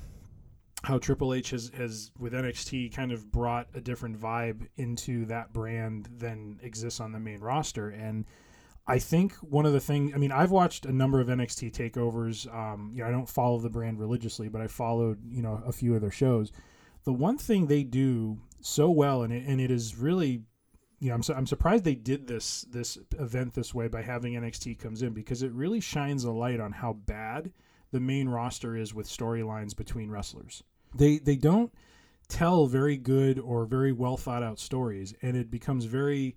how 0.87 0.97
Triple 0.97 1.33
H 1.33 1.49
has, 1.49 1.69
has 1.75 2.11
with 2.17 2.31
NXT 2.31 2.95
kind 2.95 3.11
of 3.11 3.29
brought 3.29 3.67
a 3.73 3.81
different 3.81 4.17
vibe 4.17 4.67
into 4.77 5.25
that 5.25 5.51
brand 5.51 6.07
than 6.17 6.59
exists 6.63 7.01
on 7.01 7.11
the 7.11 7.19
main 7.19 7.41
roster. 7.41 7.89
And 7.89 8.23
I 8.87 8.97
think 8.97 9.33
one 9.35 9.65
of 9.65 9.73
the 9.73 9.81
things, 9.81 10.13
I 10.15 10.17
mean, 10.17 10.31
I've 10.31 10.51
watched 10.51 10.85
a 10.85 10.93
number 10.93 11.19
of 11.19 11.27
NXT 11.27 11.73
takeovers. 11.73 12.47
Um, 12.55 12.91
you 12.93 13.01
know, 13.01 13.09
I 13.09 13.11
don't 13.11 13.27
follow 13.27 13.59
the 13.59 13.69
brand 13.69 13.99
religiously, 13.99 14.47
but 14.47 14.61
I 14.61 14.67
followed, 14.67 15.19
you 15.29 15.41
know, 15.41 15.61
a 15.65 15.73
few 15.73 15.93
of 15.93 15.99
their 15.99 16.09
shows. 16.09 16.53
The 17.03 17.11
one 17.11 17.37
thing 17.37 17.67
they 17.67 17.83
do 17.83 18.39
so 18.61 18.89
well, 18.89 19.23
and 19.23 19.33
it, 19.33 19.45
and 19.45 19.59
it 19.59 19.69
is 19.69 19.97
really, 19.97 20.43
you 20.99 21.09
know, 21.09 21.15
I'm, 21.15 21.23
su- 21.23 21.33
I'm 21.33 21.47
surprised 21.47 21.83
they 21.83 21.95
did 21.95 22.27
this 22.27 22.61
this 22.61 22.97
event 23.19 23.55
this 23.55 23.73
way 23.73 23.89
by 23.89 24.03
having 24.03 24.35
NXT 24.35 24.79
comes 24.79 25.01
in 25.01 25.11
because 25.11 25.43
it 25.43 25.51
really 25.51 25.81
shines 25.81 26.23
a 26.23 26.31
light 26.31 26.61
on 26.61 26.71
how 26.71 26.93
bad 26.93 27.51
the 27.91 27.99
main 27.99 28.29
roster 28.29 28.77
is 28.77 28.93
with 28.93 29.07
storylines 29.07 29.75
between 29.75 30.09
wrestlers. 30.09 30.63
They 30.95 31.17
they 31.17 31.35
don't 31.35 31.71
tell 32.27 32.67
very 32.67 32.97
good 32.97 33.39
or 33.39 33.65
very 33.65 33.91
well 33.91 34.17
thought 34.17 34.43
out 34.43 34.59
stories, 34.59 35.13
and 35.21 35.37
it 35.37 35.49
becomes 35.49 35.85
very 35.85 36.35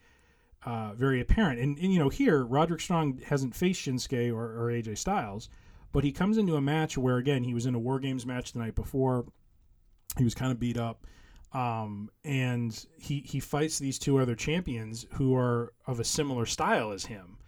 uh, 0.65 0.93
very 0.95 1.21
apparent. 1.21 1.59
And, 1.61 1.79
and 1.79 1.93
you 1.93 1.99
know, 1.99 2.09
here 2.09 2.45
Roderick 2.45 2.81
Strong 2.81 3.21
hasn't 3.27 3.55
faced 3.55 3.81
Shinsuke 3.81 4.33
or, 4.33 4.45
or 4.45 4.71
AJ 4.71 4.99
Styles, 4.99 5.49
but 5.93 6.05
he 6.05 6.13
comes 6.13 6.39
into 6.39 6.57
a 6.57 6.61
match 6.61 6.99
where 6.99 7.17
again 7.17 7.45
he 7.45 7.55
was 7.55 7.67
in 7.67 7.75
a 7.75 7.79
War 7.79 7.99
Games 7.99 8.27
match 8.27 8.53
the 8.53 8.59
night 8.59 8.75
before. 8.75 9.27
He 10.19 10.25
was 10.25 10.35
kind 10.35 10.53
of 10.53 10.59
beat 10.59 10.77
up, 10.77 11.07
um, 11.53 12.11
and 12.25 12.87
he 12.99 13.21
he 13.21 13.41
fights 13.41 13.79
these 13.79 13.99
two 13.99 14.19
other 14.19 14.35
champions 14.35 15.07
who 15.15 15.35
are 15.35 15.73
of 15.87 16.01
a 16.01 16.05
similar 16.05 16.47
style 16.47 16.93
as 16.93 17.07
him, 17.07 17.39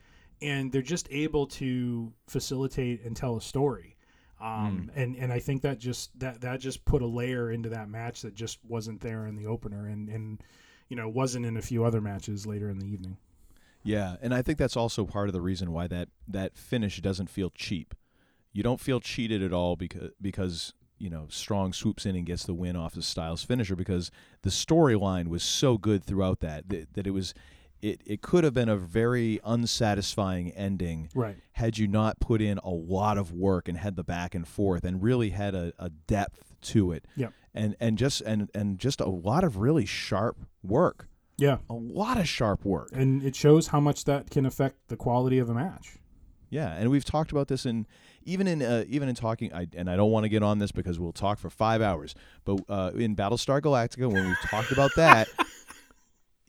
and 0.40 0.72
they're 0.72 0.80
just 0.80 1.08
able 1.10 1.46
to 1.48 2.12
facilitate 2.28 3.04
and 3.04 3.16
tell 3.16 3.36
a 3.36 3.40
story. 3.40 3.91
Um, 4.42 4.90
and, 4.96 5.14
and 5.16 5.32
I 5.32 5.38
think 5.38 5.62
that 5.62 5.78
just 5.78 6.18
that 6.18 6.40
that 6.40 6.58
just 6.58 6.84
put 6.84 7.00
a 7.00 7.06
layer 7.06 7.52
into 7.52 7.68
that 7.68 7.88
match 7.88 8.22
that 8.22 8.34
just 8.34 8.58
wasn't 8.66 9.00
there 9.00 9.26
in 9.26 9.36
the 9.36 9.46
opener 9.46 9.86
and, 9.86 10.08
and 10.08 10.42
you 10.88 10.96
know 10.96 11.08
wasn't 11.08 11.46
in 11.46 11.56
a 11.56 11.62
few 11.62 11.84
other 11.84 12.00
matches 12.00 12.44
later 12.44 12.68
in 12.68 12.80
the 12.80 12.86
evening. 12.86 13.16
Yeah, 13.84 14.16
and 14.20 14.34
I 14.34 14.42
think 14.42 14.58
that's 14.58 14.76
also 14.76 15.04
part 15.04 15.28
of 15.28 15.32
the 15.32 15.40
reason 15.40 15.72
why 15.72 15.86
that 15.86 16.08
that 16.26 16.56
finish 16.56 17.00
doesn't 17.00 17.30
feel 17.30 17.50
cheap. 17.50 17.94
You 18.52 18.64
don't 18.64 18.80
feel 18.80 18.98
cheated 18.98 19.42
at 19.44 19.52
all 19.52 19.76
because 19.76 20.10
because 20.20 20.74
you 20.98 21.08
know 21.08 21.26
Strong 21.28 21.74
swoops 21.74 22.04
in 22.04 22.16
and 22.16 22.26
gets 22.26 22.44
the 22.44 22.54
win 22.54 22.74
off 22.74 22.94
the 22.94 23.02
Styles 23.02 23.44
finisher 23.44 23.76
because 23.76 24.10
the 24.42 24.50
storyline 24.50 25.28
was 25.28 25.44
so 25.44 25.78
good 25.78 26.04
throughout 26.04 26.40
that 26.40 26.68
that, 26.68 26.94
that 26.94 27.06
it 27.06 27.12
was 27.12 27.32
it, 27.82 28.00
it 28.06 28.22
could 28.22 28.44
have 28.44 28.54
been 28.54 28.68
a 28.68 28.76
very 28.76 29.40
unsatisfying 29.44 30.50
ending 30.52 31.10
Right. 31.14 31.36
had 31.52 31.78
you 31.78 31.88
not 31.88 32.20
put 32.20 32.40
in 32.40 32.58
a 32.58 32.70
lot 32.70 33.18
of 33.18 33.32
work 33.32 33.68
and 33.68 33.76
had 33.78 33.96
the 33.96 34.04
back 34.04 34.34
and 34.34 34.46
forth 34.46 34.84
and 34.84 35.02
really 35.02 35.30
had 35.30 35.54
a, 35.54 35.72
a 35.78 35.90
depth 35.90 36.54
to 36.62 36.92
it. 36.92 37.06
Yep. 37.16 37.32
And 37.54 37.76
and 37.80 37.98
just 37.98 38.20
and 38.22 38.48
and 38.54 38.78
just 38.78 39.00
a 39.00 39.08
lot 39.08 39.44
of 39.44 39.58
really 39.58 39.84
sharp 39.84 40.38
work. 40.62 41.08
Yeah. 41.36 41.58
A 41.68 41.74
lot 41.74 42.18
of 42.18 42.28
sharp 42.28 42.64
work. 42.64 42.90
And 42.92 43.22
it 43.22 43.34
shows 43.34 43.68
how 43.68 43.80
much 43.80 44.04
that 44.04 44.30
can 44.30 44.46
affect 44.46 44.76
the 44.88 44.96
quality 44.96 45.38
of 45.38 45.50
a 45.50 45.54
match. 45.54 45.96
Yeah, 46.50 46.70
and 46.74 46.90
we've 46.90 47.04
talked 47.04 47.32
about 47.32 47.48
this 47.48 47.64
in 47.64 47.86
even 48.24 48.46
in 48.46 48.60
uh, 48.62 48.84
even 48.86 49.08
in 49.08 49.14
talking. 49.14 49.52
I, 49.54 49.66
and 49.74 49.88
I 49.90 49.96
don't 49.96 50.10
want 50.10 50.24
to 50.24 50.28
get 50.28 50.42
on 50.42 50.58
this 50.58 50.70
because 50.70 51.00
we'll 51.00 51.12
talk 51.12 51.38
for 51.38 51.48
five 51.50 51.80
hours. 51.80 52.14
But 52.44 52.60
uh, 52.68 52.90
in 52.94 53.16
Battlestar 53.16 53.60
Galactica, 53.62 54.12
when 54.12 54.26
we've 54.26 54.40
talked 54.50 54.70
about 54.70 54.90
that, 54.96 55.28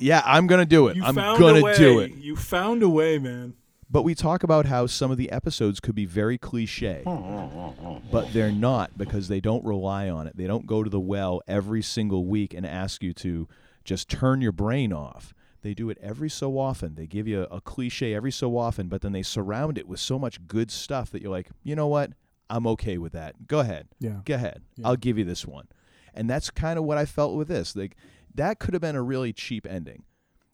yeah, 0.03 0.21
I'm 0.25 0.47
gonna 0.47 0.65
do 0.65 0.87
it. 0.87 0.97
You 0.97 1.03
I'm 1.03 1.15
gonna 1.15 1.75
do 1.75 1.99
it. 1.99 2.15
You 2.15 2.35
found 2.35 2.83
a 2.83 2.89
way, 2.89 3.17
man. 3.17 3.55
But 3.89 4.01
we 4.03 4.15
talk 4.15 4.41
about 4.41 4.65
how 4.65 4.87
some 4.87 5.11
of 5.11 5.17
the 5.17 5.31
episodes 5.31 5.79
could 5.79 5.93
be 5.93 6.05
very 6.05 6.39
cliche, 6.39 7.03
but 7.05 8.33
they're 8.33 8.51
not 8.51 8.97
because 8.97 9.27
they 9.27 9.39
don't 9.39 9.63
rely 9.63 10.09
on 10.09 10.25
it. 10.25 10.35
They 10.35 10.47
don't 10.47 10.65
go 10.65 10.83
to 10.83 10.89
the 10.89 10.99
well 10.99 11.41
every 11.47 11.83
single 11.83 12.25
week 12.25 12.55
and 12.55 12.65
ask 12.65 13.03
you 13.03 13.13
to 13.13 13.47
just 13.83 14.09
turn 14.09 14.41
your 14.41 14.51
brain 14.51 14.91
off. 14.91 15.33
They 15.61 15.75
do 15.75 15.89
it 15.91 15.97
every 16.01 16.29
so 16.29 16.57
often. 16.57 16.95
They 16.95 17.05
give 17.05 17.27
you 17.27 17.43
a, 17.43 17.57
a 17.57 17.61
cliche 17.61 18.15
every 18.15 18.31
so 18.31 18.57
often, 18.57 18.87
but 18.87 19.01
then 19.01 19.11
they 19.11 19.21
surround 19.21 19.77
it 19.77 19.87
with 19.87 19.99
so 19.99 20.17
much 20.17 20.45
good 20.47 20.71
stuff 20.71 21.11
that 21.11 21.21
you're 21.21 21.31
like, 21.31 21.49
you 21.63 21.75
know 21.75 21.87
what? 21.87 22.11
I'm 22.49 22.67
okay 22.67 22.97
with 22.97 23.13
that. 23.13 23.47
Go 23.47 23.59
ahead. 23.59 23.87
Yeah. 23.99 24.21
Go 24.25 24.33
ahead. 24.33 24.63
Yeah. 24.75 24.87
I'll 24.87 24.95
give 24.95 25.17
you 25.17 25.23
this 25.23 25.45
one. 25.45 25.67
And 26.13 26.29
that's 26.29 26.49
kind 26.49 26.77
of 26.77 26.85
what 26.85 26.97
I 26.97 27.05
felt 27.05 27.35
with 27.35 27.47
this. 27.47 27.75
Like 27.75 27.95
that 28.35 28.59
could 28.59 28.73
have 28.73 28.81
been 28.81 28.95
a 28.95 29.01
really 29.01 29.33
cheap 29.33 29.67
ending 29.67 30.03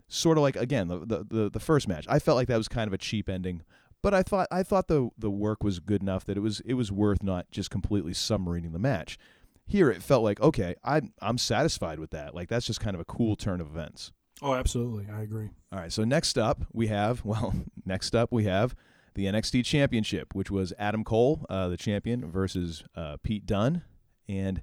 sort 0.09 0.37
of 0.37 0.41
like 0.41 0.55
again 0.55 0.87
the, 0.87 0.99
the 0.99 1.25
the 1.29 1.49
the 1.51 1.59
first 1.59 1.87
match. 1.87 2.05
I 2.09 2.19
felt 2.19 2.35
like 2.35 2.47
that 2.49 2.57
was 2.57 2.67
kind 2.67 2.87
of 2.87 2.93
a 2.93 2.97
cheap 2.97 3.29
ending, 3.29 3.61
but 4.01 4.13
I 4.13 4.23
thought 4.23 4.47
I 4.51 4.63
thought 4.63 4.87
the 4.87 5.09
the 5.17 5.29
work 5.29 5.63
was 5.63 5.79
good 5.79 6.01
enough 6.01 6.25
that 6.25 6.35
it 6.35 6.41
was 6.41 6.59
it 6.61 6.73
was 6.73 6.91
worth 6.91 7.23
not 7.23 7.49
just 7.51 7.69
completely 7.69 8.11
submarining 8.11 8.73
the 8.73 8.79
match. 8.79 9.17
Here 9.65 9.89
it 9.89 10.01
felt 10.01 10.23
like 10.23 10.41
okay, 10.41 10.75
I'm 10.83 11.13
I'm 11.21 11.37
satisfied 11.37 11.99
with 11.99 12.09
that. 12.09 12.35
Like 12.35 12.49
that's 12.49 12.65
just 12.65 12.81
kind 12.81 12.95
of 12.95 12.99
a 12.99 13.05
cool 13.05 13.35
turn 13.35 13.61
of 13.61 13.67
events. 13.67 14.11
Oh, 14.41 14.53
absolutely. 14.53 15.07
I 15.13 15.21
agree. 15.21 15.49
All 15.71 15.79
right, 15.79 15.91
so 15.91 16.03
next 16.03 16.37
up 16.37 16.65
we 16.73 16.87
have 16.87 17.23
well, 17.23 17.53
next 17.85 18.15
up 18.15 18.31
we 18.31 18.43
have 18.45 18.75
the 19.13 19.25
NXT 19.25 19.65
Championship, 19.65 20.33
which 20.33 20.49
was 20.49 20.73
Adam 20.79 21.03
Cole, 21.03 21.45
uh, 21.49 21.67
the 21.67 21.77
champion, 21.77 22.29
versus 22.29 22.83
uh, 22.95 23.17
Pete 23.21 23.45
Dunne, 23.45 23.83
and 24.27 24.61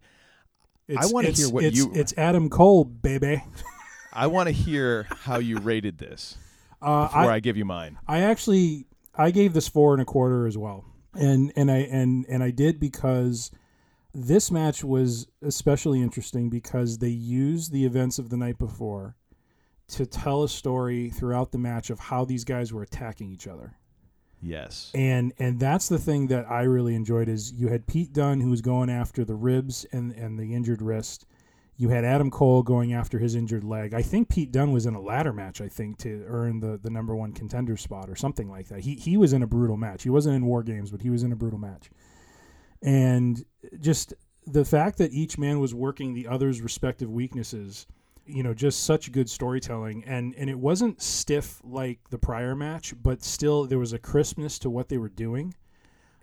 It's, 0.88 1.04
I 1.04 1.12
want 1.12 1.26
to 1.26 1.32
hear 1.32 1.48
what 1.48 1.64
it's, 1.64 1.76
you. 1.76 1.90
It's 1.94 2.14
Adam 2.16 2.48
Cole, 2.48 2.84
baby. 2.84 3.42
I 4.12 4.28
want 4.28 4.48
to 4.48 4.52
hear 4.52 5.06
how 5.10 5.38
you 5.38 5.58
rated 5.58 5.98
this 5.98 6.38
Uh, 6.80 7.06
before 7.06 7.30
I, 7.32 7.40
give 7.40 7.56
you 7.56 7.64
mine. 7.64 7.98
I 8.06 8.20
actually 8.20 8.86
I 9.14 9.30
gave 9.30 9.52
this 9.52 9.68
four 9.68 9.92
and 9.92 10.00
a 10.00 10.04
quarter 10.04 10.46
as 10.46 10.56
well, 10.56 10.84
and 11.14 11.52
and 11.56 11.70
I 11.70 11.78
and 11.78 12.24
and 12.28 12.42
I 12.42 12.50
did 12.50 12.78
because 12.78 13.50
this 14.14 14.50
match 14.50 14.84
was 14.84 15.26
especially 15.42 16.00
interesting 16.00 16.48
because 16.48 16.98
they 16.98 17.08
used 17.08 17.72
the 17.72 17.84
events 17.84 18.18
of 18.18 18.30
the 18.30 18.36
night 18.36 18.58
before 18.58 19.16
to 19.88 20.06
tell 20.06 20.42
a 20.42 20.48
story 20.48 21.10
throughout 21.10 21.52
the 21.52 21.58
match 21.58 21.90
of 21.90 21.98
how 21.98 22.24
these 22.24 22.44
guys 22.44 22.72
were 22.72 22.82
attacking 22.82 23.30
each 23.30 23.46
other. 23.46 23.76
Yes. 24.42 24.90
And 24.94 25.32
and 25.38 25.58
that's 25.58 25.88
the 25.88 25.98
thing 25.98 26.28
that 26.28 26.50
I 26.50 26.62
really 26.62 26.94
enjoyed 26.94 27.28
is 27.28 27.52
you 27.52 27.68
had 27.68 27.86
Pete 27.86 28.12
Dunne 28.12 28.40
who 28.40 28.50
was 28.50 28.60
going 28.60 28.90
after 28.90 29.24
the 29.24 29.34
ribs 29.34 29.86
and 29.92 30.12
and 30.12 30.38
the 30.38 30.54
injured 30.54 30.82
wrist. 30.82 31.26
You 31.78 31.90
had 31.90 32.04
Adam 32.04 32.30
Cole 32.30 32.62
going 32.62 32.94
after 32.94 33.18
his 33.18 33.34
injured 33.34 33.62
leg. 33.62 33.92
I 33.92 34.00
think 34.00 34.30
Pete 34.30 34.50
Dunne 34.50 34.72
was 34.72 34.86
in 34.86 34.94
a 34.94 35.00
ladder 35.00 35.32
match, 35.32 35.60
I 35.60 35.68
think, 35.68 35.98
to 35.98 36.24
earn 36.26 36.60
the, 36.60 36.78
the 36.82 36.88
number 36.88 37.14
one 37.14 37.32
contender 37.32 37.76
spot 37.76 38.08
or 38.08 38.16
something 38.16 38.48
like 38.48 38.68
that. 38.68 38.80
He 38.80 38.94
he 38.94 39.16
was 39.16 39.32
in 39.32 39.42
a 39.42 39.46
brutal 39.46 39.76
match. 39.76 40.02
He 40.02 40.10
wasn't 40.10 40.36
in 40.36 40.46
war 40.46 40.62
games, 40.62 40.90
but 40.90 41.02
he 41.02 41.10
was 41.10 41.22
in 41.22 41.32
a 41.32 41.36
brutal 41.36 41.58
match. 41.58 41.90
And 42.82 43.44
just 43.80 44.14
the 44.46 44.64
fact 44.64 44.98
that 44.98 45.12
each 45.12 45.38
man 45.38 45.60
was 45.60 45.74
working 45.74 46.14
the 46.14 46.28
other's 46.28 46.60
respective 46.60 47.10
weaknesses, 47.10 47.86
you 48.26 48.42
know, 48.42 48.54
just 48.54 48.84
such 48.84 49.12
good 49.12 49.28
storytelling. 49.30 50.04
And 50.04 50.34
and 50.36 50.50
it 50.50 50.58
wasn't 50.58 51.00
stiff 51.02 51.60
like 51.64 51.98
the 52.10 52.18
prior 52.18 52.54
match, 52.54 52.94
but 53.02 53.22
still 53.22 53.64
there 53.64 53.78
was 53.78 53.92
a 53.92 53.98
crispness 53.98 54.58
to 54.60 54.70
what 54.70 54.88
they 54.88 54.98
were 54.98 55.08
doing. 55.08 55.54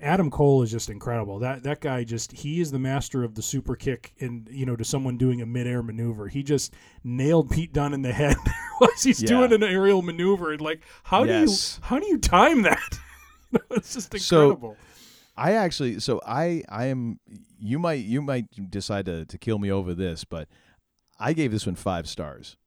Adam 0.02 0.30
Cole 0.30 0.64
is 0.64 0.72
just 0.72 0.90
incredible. 0.90 1.40
That 1.40 1.64
that 1.64 1.80
guy 1.80 2.04
just 2.04 2.32
he 2.34 2.60
is 2.60 2.72
the 2.72 2.80
master 2.80 3.24
of 3.24 3.36
the 3.36 3.42
super 3.42 3.76
kick 3.76 4.14
and 4.20 4.50
you 4.52 4.66
know 4.66 4.76
to 4.76 4.84
someone 4.84 5.18
doing 5.18 5.42
a 5.42 5.46
midair 5.46 5.82
maneuver. 5.82 6.28
He 6.28 6.44
just 6.44 6.74
nailed 7.06 7.50
Pete 7.52 7.72
Dunne 7.72 7.94
in 7.94 8.02
the 8.02 8.12
head 8.12 8.36
as 8.94 9.04
he's 9.04 9.22
Yeah. 9.22 9.30
doing 9.30 9.54
an 9.54 9.64
aerial 9.64 10.02
maneuver. 10.02 10.52
And 10.52 10.60
like 10.62 10.82
how 11.04 11.24
Yes. 11.24 11.76
do 11.76 11.82
you 11.82 11.88
how 11.88 12.00
do 12.00 12.08
you 12.08 12.18
time 12.18 12.64
that? 12.64 13.00
It's 13.72 13.94
just 13.94 14.14
incredible 14.14 14.78
So- 14.80 14.88
I 15.36 15.54
actually, 15.54 16.00
so 16.00 16.22
I, 16.28 16.64
I 16.70 16.86
am. 16.86 17.20
You 17.60 17.80
might, 17.80 18.06
you 18.06 18.22
might 18.22 18.46
decide 18.70 19.06
to 19.08 19.26
to 19.26 19.38
kill 19.40 19.58
me 19.58 19.72
over 19.72 19.96
this, 19.96 20.24
but 20.24 20.48
I 21.24 21.34
gave 21.34 21.52
this 21.52 21.66
one 21.66 21.76
five 21.76 22.08
stars. 22.08 22.58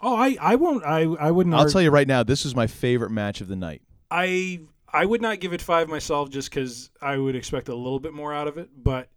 oh, 0.00 0.14
I 0.16 0.36
I 0.40 0.54
won't 0.56 0.84
I 0.84 1.02
I 1.02 1.30
wouldn't 1.30 1.54
I'll 1.54 1.60
argue- 1.62 1.72
tell 1.72 1.82
you 1.82 1.90
right 1.90 2.08
now, 2.08 2.22
this 2.22 2.44
is 2.46 2.54
my 2.54 2.66
favorite 2.66 3.10
match 3.10 3.40
of 3.40 3.48
the 3.48 3.56
night. 3.56 3.82
I 4.10 4.60
I 4.92 5.04
would 5.04 5.20
not 5.22 5.40
give 5.40 5.52
it 5.52 5.60
five 5.62 5.88
myself 5.88 6.30
just 6.30 6.50
because 6.50 6.90
I 7.02 7.16
would 7.18 7.34
expect 7.34 7.68
a 7.68 7.74
little 7.74 7.98
bit 8.00 8.12
more 8.12 8.32
out 8.32 8.46
of 8.48 8.58
it, 8.58 8.70
but 8.76 9.08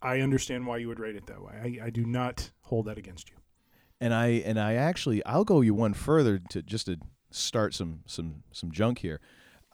I 0.00 0.20
understand 0.20 0.66
why 0.66 0.76
you 0.78 0.88
would 0.88 1.00
rate 1.00 1.16
it 1.16 1.26
that 1.26 1.42
way. 1.42 1.78
I, 1.82 1.86
I 1.86 1.90
do 1.90 2.04
not 2.04 2.50
hold 2.62 2.86
that 2.86 2.98
against 2.98 3.30
you. 3.30 3.36
and 4.00 4.12
I 4.14 4.26
and 4.44 4.60
I 4.60 4.74
actually 4.74 5.24
I'll 5.24 5.44
go 5.44 5.60
you 5.60 5.74
one 5.74 5.94
further 5.94 6.38
to 6.50 6.62
just 6.62 6.86
to 6.86 6.98
start 7.30 7.74
some 7.74 8.00
some 8.06 8.42
some 8.52 8.70
junk 8.70 8.98
here. 8.98 9.20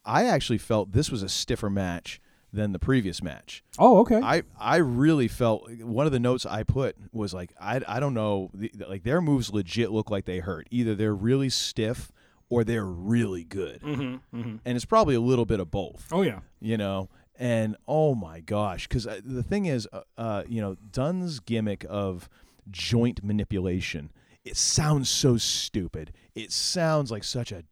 I 0.05 0.25
actually 0.25 0.59
felt 0.59 0.93
this 0.93 1.11
was 1.11 1.23
a 1.23 1.29
stiffer 1.29 1.69
match 1.69 2.21
than 2.53 2.73
the 2.73 2.79
previous 2.79 3.23
match. 3.23 3.63
Oh, 3.79 3.99
okay. 4.01 4.21
I 4.23 4.43
I 4.59 4.77
really 4.77 5.29
felt 5.29 5.71
one 5.81 6.07
of 6.07 6.13
the 6.13 6.21
notes 6.21 6.45
I 6.45 6.63
put 6.63 6.97
was 7.13 7.33
like 7.33 7.53
I 7.61 7.81
I 7.87 8.01
don't 8.01 8.15
know 8.15 8.51
the, 8.55 8.71
like 8.89 9.05
their 9.05 9.21
moves 9.21 9.53
legit 9.53 9.91
look 9.91 10.11
like 10.11 10.25
they 10.25 10.39
hurt. 10.41 10.67
Either 10.71 10.95
they're 10.95 11.15
really 11.15 11.49
stiff 11.49 12.11
or 12.49 12.65
they're 12.65 12.85
really 12.85 13.45
good. 13.45 13.81
Mm-hmm, 13.83 14.37
mm-hmm. 14.37 14.57
And 14.65 14.77
it's 14.77 14.85
probably 14.85 15.15
a 15.15 15.21
little 15.21 15.47
bit 15.47 15.61
of 15.61 15.71
both 15.71 16.09
Oh 16.11 16.23
yeah. 16.23 16.41
you 16.61 16.77
know 16.77 17.09
and 17.39 17.77
oh 17.87 18.15
my 18.15 18.41
gosh 18.41 18.87
because 18.89 19.05
the 19.25 19.43
thing 19.43 19.67
is 19.67 19.89
uh, 19.93 20.03
uh, 20.19 20.43
you 20.49 20.61
know 20.61 20.77
Dunne's 20.91 21.41
gimmick 21.41 21.87
of 21.89 22.29
joint 22.71 23.25
manipulation 23.25 24.11
it 24.45 24.57
sounds 24.57 25.09
so 25.09 25.37
stupid 25.37 26.13
it 26.35 26.53
sounds 26.53 27.11
like 27.11 27.25
such 27.25 27.51
a 27.53 27.65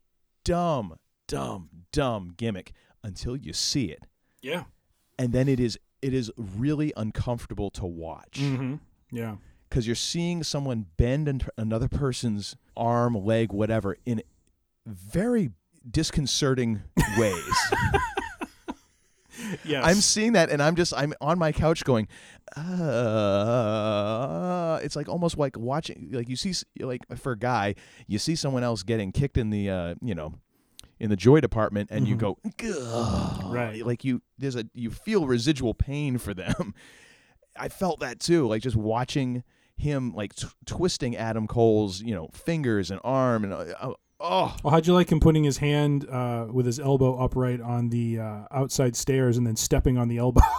dumb 0.45 0.97
dumb 1.26 1.68
dumb 1.93 2.33
gimmick 2.37 2.72
until 3.03 3.37
you 3.37 3.53
see 3.53 3.87
it 3.87 4.05
Yeah. 4.43 4.64
and 5.18 5.32
then 5.32 5.49
it 5.49 5.61
is 5.61 5.78
it 6.03 6.12
is 6.14 6.30
really 6.36 6.93
uncomfortable 6.97 7.70
to 7.70 7.86
watch 7.86 8.39
Mm-hmm. 8.41 8.74
Yeah. 9.11 9.36
because 9.68 9.86
you're 9.86 9.97
seeing 9.97 10.43
someone 10.43 10.86
bend 10.97 11.28
an- 11.28 11.41
another 11.57 11.89
person's 11.89 12.57
arm 12.76 13.14
leg 13.14 13.53
whatever 13.53 13.97
in 14.07 14.22
very 14.86 15.51
disconcerting 15.91 16.82
ways 17.18 17.72
Yes. 19.64 19.84
I'm 19.84 19.97
seeing 19.97 20.32
that, 20.32 20.51
and 20.51 20.61
I'm 20.61 20.74
just 20.76 20.93
I'm 20.95 21.14
on 21.20 21.39
my 21.39 21.53
couch 21.53 21.84
going, 21.84 22.09
uh, 22.57 22.61
it's 24.82 24.97
like 24.97 25.09
almost 25.09 25.39
like 25.39 25.57
watching 25.57 26.09
like 26.12 26.28
you 26.28 26.36
see 26.36 26.53
like 26.80 27.03
for 27.16 27.32
a 27.32 27.39
guy 27.39 27.74
you 28.07 28.18
see 28.18 28.34
someone 28.34 28.62
else 28.64 28.82
getting 28.82 29.12
kicked 29.12 29.39
in 29.39 29.51
the 29.51 29.70
uh, 29.70 29.95
you 30.03 30.14
know 30.14 30.34
in 31.01 31.11
the 31.11 31.16
joy 31.16 31.40
department 31.40 31.90
and 31.92 32.07
you 32.09 32.16
Mhm. 32.16 32.18
go. 32.18 33.51
Right. 33.51 33.84
like 33.86 34.05
you 34.05 34.22
there's 34.38 34.57
a 34.57 34.64
you 34.74 34.90
feel 34.90 35.26
residual 35.26 35.74
pain 35.74 36.18
for 36.18 36.34
them. 36.34 36.74
I 37.59 37.68
felt 37.68 38.01
that 38.01 38.20
too, 38.20 38.46
like 38.46 38.62
just 38.62 38.76
watching 38.76 39.42
him 39.76 40.12
like 40.14 40.34
t- 40.34 40.46
twisting 40.66 41.16
Adam 41.16 41.46
Cole's 41.46 42.03
you 42.03 42.14
know 42.14 42.28
fingers 42.32 42.90
and 42.90 43.01
arm 43.05 43.44
and 43.44 43.53
uh, 43.53 43.57
uh, 43.80 43.92
oh 44.20 44.57
Well, 44.62 44.72
how'd 44.72 44.86
you 44.86 44.92
like 44.94 45.11
him 45.11 45.20
putting 45.20 45.44
his 45.44 45.59
hand 45.59 46.09
uh, 46.09 46.46
with 46.53 46.66
his 46.66 46.78
elbow 46.80 47.16
upright 47.16 47.61
on 47.61 47.88
the 47.90 48.18
uh, 48.18 48.40
outside 48.51 48.96
stairs 48.96 49.36
and 49.38 49.46
then 49.46 49.57
stepping 49.57 49.96
on 49.99 50.09
the 50.09 50.18
elbow? 50.18 50.40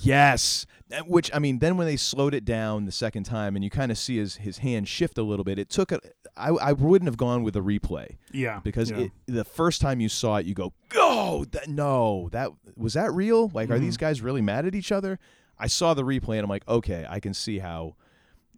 Yes. 0.00 0.66
Which 1.06 1.30
I 1.34 1.38
mean, 1.38 1.58
then 1.60 1.76
when 1.78 1.86
they 1.86 1.96
slowed 1.96 2.34
it 2.34 2.44
down 2.44 2.84
the 2.84 2.92
second 2.92 3.24
time, 3.24 3.56
and 3.56 3.64
you 3.64 3.70
kind 3.70 3.90
of 3.90 3.96
see 3.96 4.18
his 4.18 4.36
his 4.36 4.58
hand 4.58 4.88
shift 4.88 5.16
a 5.16 5.22
little 5.22 5.44
bit, 5.44 5.58
it 5.58 5.70
took 5.70 5.90
a. 5.90 6.00
I 6.36 6.48
I 6.50 6.72
wouldn't 6.72 7.08
have 7.08 7.16
gone 7.16 7.42
with 7.42 7.56
a 7.56 7.60
replay 7.60 8.16
yeah. 8.30 8.60
because 8.62 8.90
yeah. 8.90 8.98
it, 8.98 9.12
the 9.26 9.44
first 9.44 9.80
time 9.80 10.00
you 10.00 10.08
saw 10.10 10.36
it, 10.36 10.46
you 10.46 10.54
go, 10.54 10.72
oh, 10.94 11.46
that, 11.52 11.68
no, 11.68 12.28
that 12.32 12.50
was 12.76 12.92
that 12.94 13.12
real? 13.12 13.48
Like, 13.54 13.70
are 13.70 13.74
Mm-hmm. 13.74 13.84
these 13.84 13.96
guys 13.96 14.20
really 14.20 14.42
mad 14.42 14.66
at 14.66 14.74
each 14.74 14.92
other? 14.92 15.18
I 15.58 15.66
saw 15.66 15.94
the 15.94 16.02
replay, 16.02 16.34
and 16.36 16.44
I'm 16.44 16.50
like, 16.50 16.68
okay, 16.68 17.06
I 17.08 17.20
can 17.20 17.32
see 17.32 17.58
how 17.60 17.94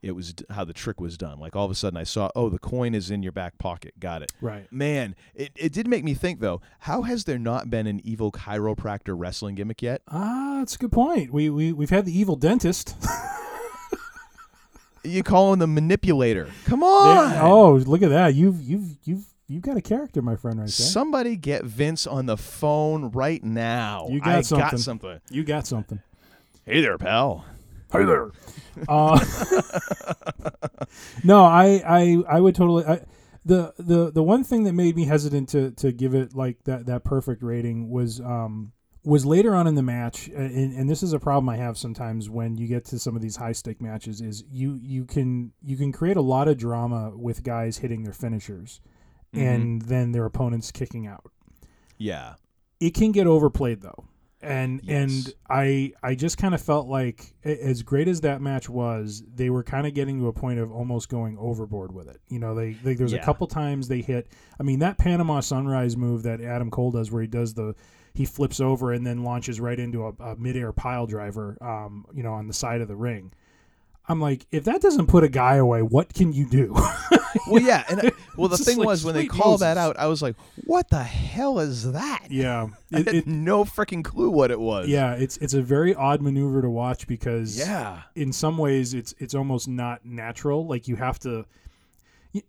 it 0.05 0.15
was 0.15 0.35
how 0.51 0.65
the 0.65 0.73
trick 0.75 1.01
was 1.01 1.17
done. 1.17 1.41
Like 1.41 1.57
all 1.57 1.65
of 1.65 1.71
a 1.71 1.75
sudden, 1.75 1.97
I 1.97 2.05
saw, 2.05 2.31
oh, 2.37 2.51
the 2.51 2.59
coin 2.59 2.95
is 2.95 3.11
in 3.11 3.23
your 3.23 3.33
back 3.33 3.57
pocket. 3.59 3.99
Got 3.99 4.23
it. 4.23 4.33
Right. 4.41 4.71
Man, 4.71 5.17
it, 5.35 5.51
it 5.57 5.73
did 5.73 5.89
make 5.89 6.05
me 6.05 6.13
think 6.15 6.41
though. 6.41 6.61
How 6.81 7.03
has 7.03 7.25
there 7.25 7.39
not 7.39 7.71
been 7.71 7.87
an 7.87 8.01
evil 8.05 8.31
chiropractor 8.31 9.15
wrestling 9.17 9.55
gimmick 9.55 9.81
yet? 9.83 10.03
Ah, 10.09 10.57
that's 10.59 10.75
a 10.75 10.79
good 10.79 10.93
point. 10.93 11.33
We 11.33 11.49
we 11.51 11.73
we've 11.73 11.91
had 11.91 12.05
the 12.05 12.17
evil 12.17 12.37
dentist. 12.37 12.95
You 15.07 15.23
call 15.23 15.53
him 15.53 15.59
the 15.59 15.67
manipulator. 15.67 16.49
Come 16.65 16.83
on. 16.83 17.31
There- 17.33 17.43
oh, 17.43 17.75
look 17.75 18.01
at 18.03 18.09
that! 18.09 18.35
You've 18.35 18.63
you've 18.63 18.97
you've 19.05 19.27
you've 19.49 19.61
got 19.63 19.77
a 19.77 19.83
character, 19.83 20.23
my 20.23 20.35
friend, 20.35 20.59
right 20.59 20.65
there. 20.65 20.69
Somebody 20.73 21.37
get 21.37 21.63
Vince 21.65 22.07
on 22.07 22.25
the 22.25 22.39
phone 22.39 23.11
right 23.11 23.45
now. 23.45 24.07
You 24.11 24.21
got 24.21 24.29
I 24.37 24.41
something. 24.41 24.71
got 24.71 24.79
something. 24.81 25.21
You 25.31 25.45
got 25.45 25.67
something. 25.67 26.01
Hey 26.65 26.81
there, 26.81 26.97
pal. 26.97 27.45
Hey 27.95 28.05
there. 28.05 28.31
Uh, 28.89 29.21
no, 31.25 31.45
I, 31.45 31.83
I, 31.87 32.23
I 32.29 32.41
would 32.41 32.55
totally. 32.55 32.85
I, 32.85 33.01
the, 33.45 33.75
the, 33.79 34.11
the 34.11 34.23
one 34.23 34.43
thing 34.43 34.65
that 34.65 34.73
made 34.73 34.97
me 34.97 35.05
hesitant 35.05 35.51
to, 35.51 35.71
to 35.73 35.93
give 35.93 36.15
it 36.15 36.35
like 36.35 36.65
that, 36.65 36.87
that 36.87 37.05
perfect 37.05 37.43
rating 37.43 37.91
was, 37.91 38.21
um, 38.21 38.73
was 39.05 39.27
later 39.27 39.55
on 39.55 39.67
in 39.67 39.75
the 39.75 39.83
match, 39.83 40.29
and, 40.29 40.75
and 40.75 40.89
this 40.89 41.03
is 41.03 41.13
a 41.13 41.19
problem 41.19 41.51
I 41.51 41.59
have 41.59 41.77
sometimes 41.77 42.31
when 42.31 42.57
you 42.57 42.67
get 42.67 42.87
to 42.87 42.99
some 42.99 43.15
of 43.15 43.21
these 43.21 43.37
high 43.37 43.53
stake 43.53 43.83
matches. 43.83 44.23
Is 44.23 44.45
you 44.51 44.81
you 44.83 45.05
can 45.05 45.53
you 45.63 45.77
can 45.77 45.93
create 45.93 46.17
a 46.17 46.23
lot 46.23 46.49
of 46.49 46.57
drama 46.57 47.13
with 47.15 47.43
guys 47.43 47.79
hitting 47.79 48.03
their 48.03 48.15
finishers, 48.15 48.81
and 49.35 49.83
then 49.83 50.13
their 50.13 50.25
opponents 50.25 50.71
kicking 50.71 51.07
out 51.07 51.31
Yeah. 51.99 52.37
it 52.81 52.95
can 52.95 53.13
get 53.13 53.27
overplayed 53.27 53.83
though 53.83 54.07
and 54.45 54.81
Yes. 54.85 55.03
and 55.27 55.35
i 55.49 55.93
i 56.03 56.15
just 56.15 56.39
kind 56.39 56.55
of 56.55 56.61
felt 56.63 56.87
like 56.87 57.35
as 57.45 57.83
great 57.83 58.09
as 58.09 58.21
that 58.23 58.41
match 58.41 58.69
was 58.69 59.23
they 59.35 59.51
were 59.51 59.63
kind 59.63 59.87
of 59.87 59.95
getting 59.95 60.19
to 60.21 60.29
a 60.29 60.33
point 60.33 60.59
of 60.59 60.71
almost 60.73 61.09
going 61.09 61.37
overboard 61.39 61.93
with 61.93 62.09
it. 62.09 62.21
You 62.29 62.39
know 62.39 62.55
they, 62.55 62.73
they 62.73 62.95
there's 62.95 63.13
a 63.13 63.19
couple 63.19 63.47
times 63.47 63.89
they 63.89 64.01
hit 64.03 64.29
i 64.61 64.63
mean 64.63 64.79
that 64.81 64.99
panama 64.99 65.41
sunrise 65.41 65.97
move 65.97 66.23
that 66.25 66.41
adam 66.41 66.71
cole 66.71 66.91
does 66.91 67.11
where 67.11 67.23
he 67.23 67.29
does 67.29 67.55
the 67.55 67.75
he 68.15 68.25
flips 68.25 68.61
over 68.61 68.93
and 68.93 69.05
then 69.07 69.25
launches 69.25 69.61
right 69.61 69.79
into 69.79 70.07
a, 70.07 70.13
a 70.23 70.37
midair 70.37 70.73
pile 70.73 71.07
driver 71.07 71.57
um 71.61 72.05
you 72.15 72.23
know 72.23 72.33
on 72.33 72.47
the 72.47 72.55
side 72.55 72.81
of 72.81 72.89
the 72.89 72.97
ring 72.97 73.33
I'm 74.09 74.21
like, 74.21 74.47
if 74.51 74.65
that 74.65 74.83
doesn't 74.83 75.07
put 75.07 75.25
a 75.25 75.29
guy 75.29 75.57
away, 75.57 75.83
what 75.83 76.13
can 76.13 76.33
you 76.33 76.47
do? 76.47 76.77
Well, 77.47 77.63
yeah, 77.63 77.85
and 77.89 78.01
I, 78.01 78.07
uh, 78.09 78.11
well, 78.37 78.49
the 78.49 78.57
thing 78.57 78.79
like, 78.79 78.87
was 78.87 79.05
when 79.05 79.15
they 79.15 79.27
called 79.27 79.61
that 79.61 79.77
out, 79.77 79.99
I 79.99 80.07
was 80.07 80.23
like, 80.23 80.37
"What 80.65 80.89
the 80.89 81.03
hell 81.03 81.59
is 81.59 81.93
that?" 81.93 82.27
yeah, 82.31 82.69
I 82.93 83.01
it, 83.01 83.07
had 83.07 83.15
it- 83.15 83.27
no 83.27 83.65
freaking 83.65 84.05
clue 84.05 84.31
what 84.31 84.51
it 84.51 84.61
was. 84.61 84.89
yeah, 84.89 85.15
it's 85.15 85.37
it's 85.39 85.55
a 85.55 85.63
very 85.63 85.95
odd 85.95 86.23
maneuver 86.23 86.63
to 86.63 86.71
watch 86.71 87.07
because 87.07 87.59
yeah, 87.59 88.03
in 88.15 88.33
some 88.33 88.59
ways 88.59 88.95
it's 88.95 89.15
it's 89.19 89.35
almost 89.35 89.69
not 89.69 90.05
natural. 90.05 90.67
Like 90.67 90.89
you 90.89 90.97
have 90.97 91.19
to, 91.21 91.45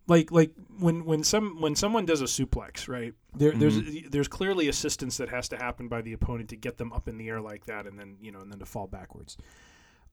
like 0.07 0.31
like 0.31 0.51
when 0.79 1.05
when 1.05 1.23
some 1.23 1.59
when 1.61 1.75
someone 1.75 2.05
does 2.05 2.21
a 2.21 2.25
suplex, 2.25 2.87
right? 2.87 3.13
There 3.35 3.51
there's 3.51 3.79
mm-hmm. 3.79 4.09
there's 4.09 4.27
clearly 4.27 4.67
assistance 4.67 5.17
that 5.17 5.29
has 5.29 5.49
to 5.49 5.57
happen 5.57 5.87
by 5.87 6.01
the 6.01 6.13
opponent 6.13 6.49
to 6.49 6.55
get 6.55 6.77
them 6.77 6.93
up 6.93 7.07
in 7.07 7.17
the 7.17 7.27
air 7.27 7.41
like 7.41 7.65
that, 7.65 7.85
and 7.85 7.99
then 7.99 8.17
you 8.21 8.31
know 8.31 8.39
and 8.39 8.51
then 8.51 8.59
to 8.59 8.65
fall 8.65 8.87
backwards. 8.87 9.37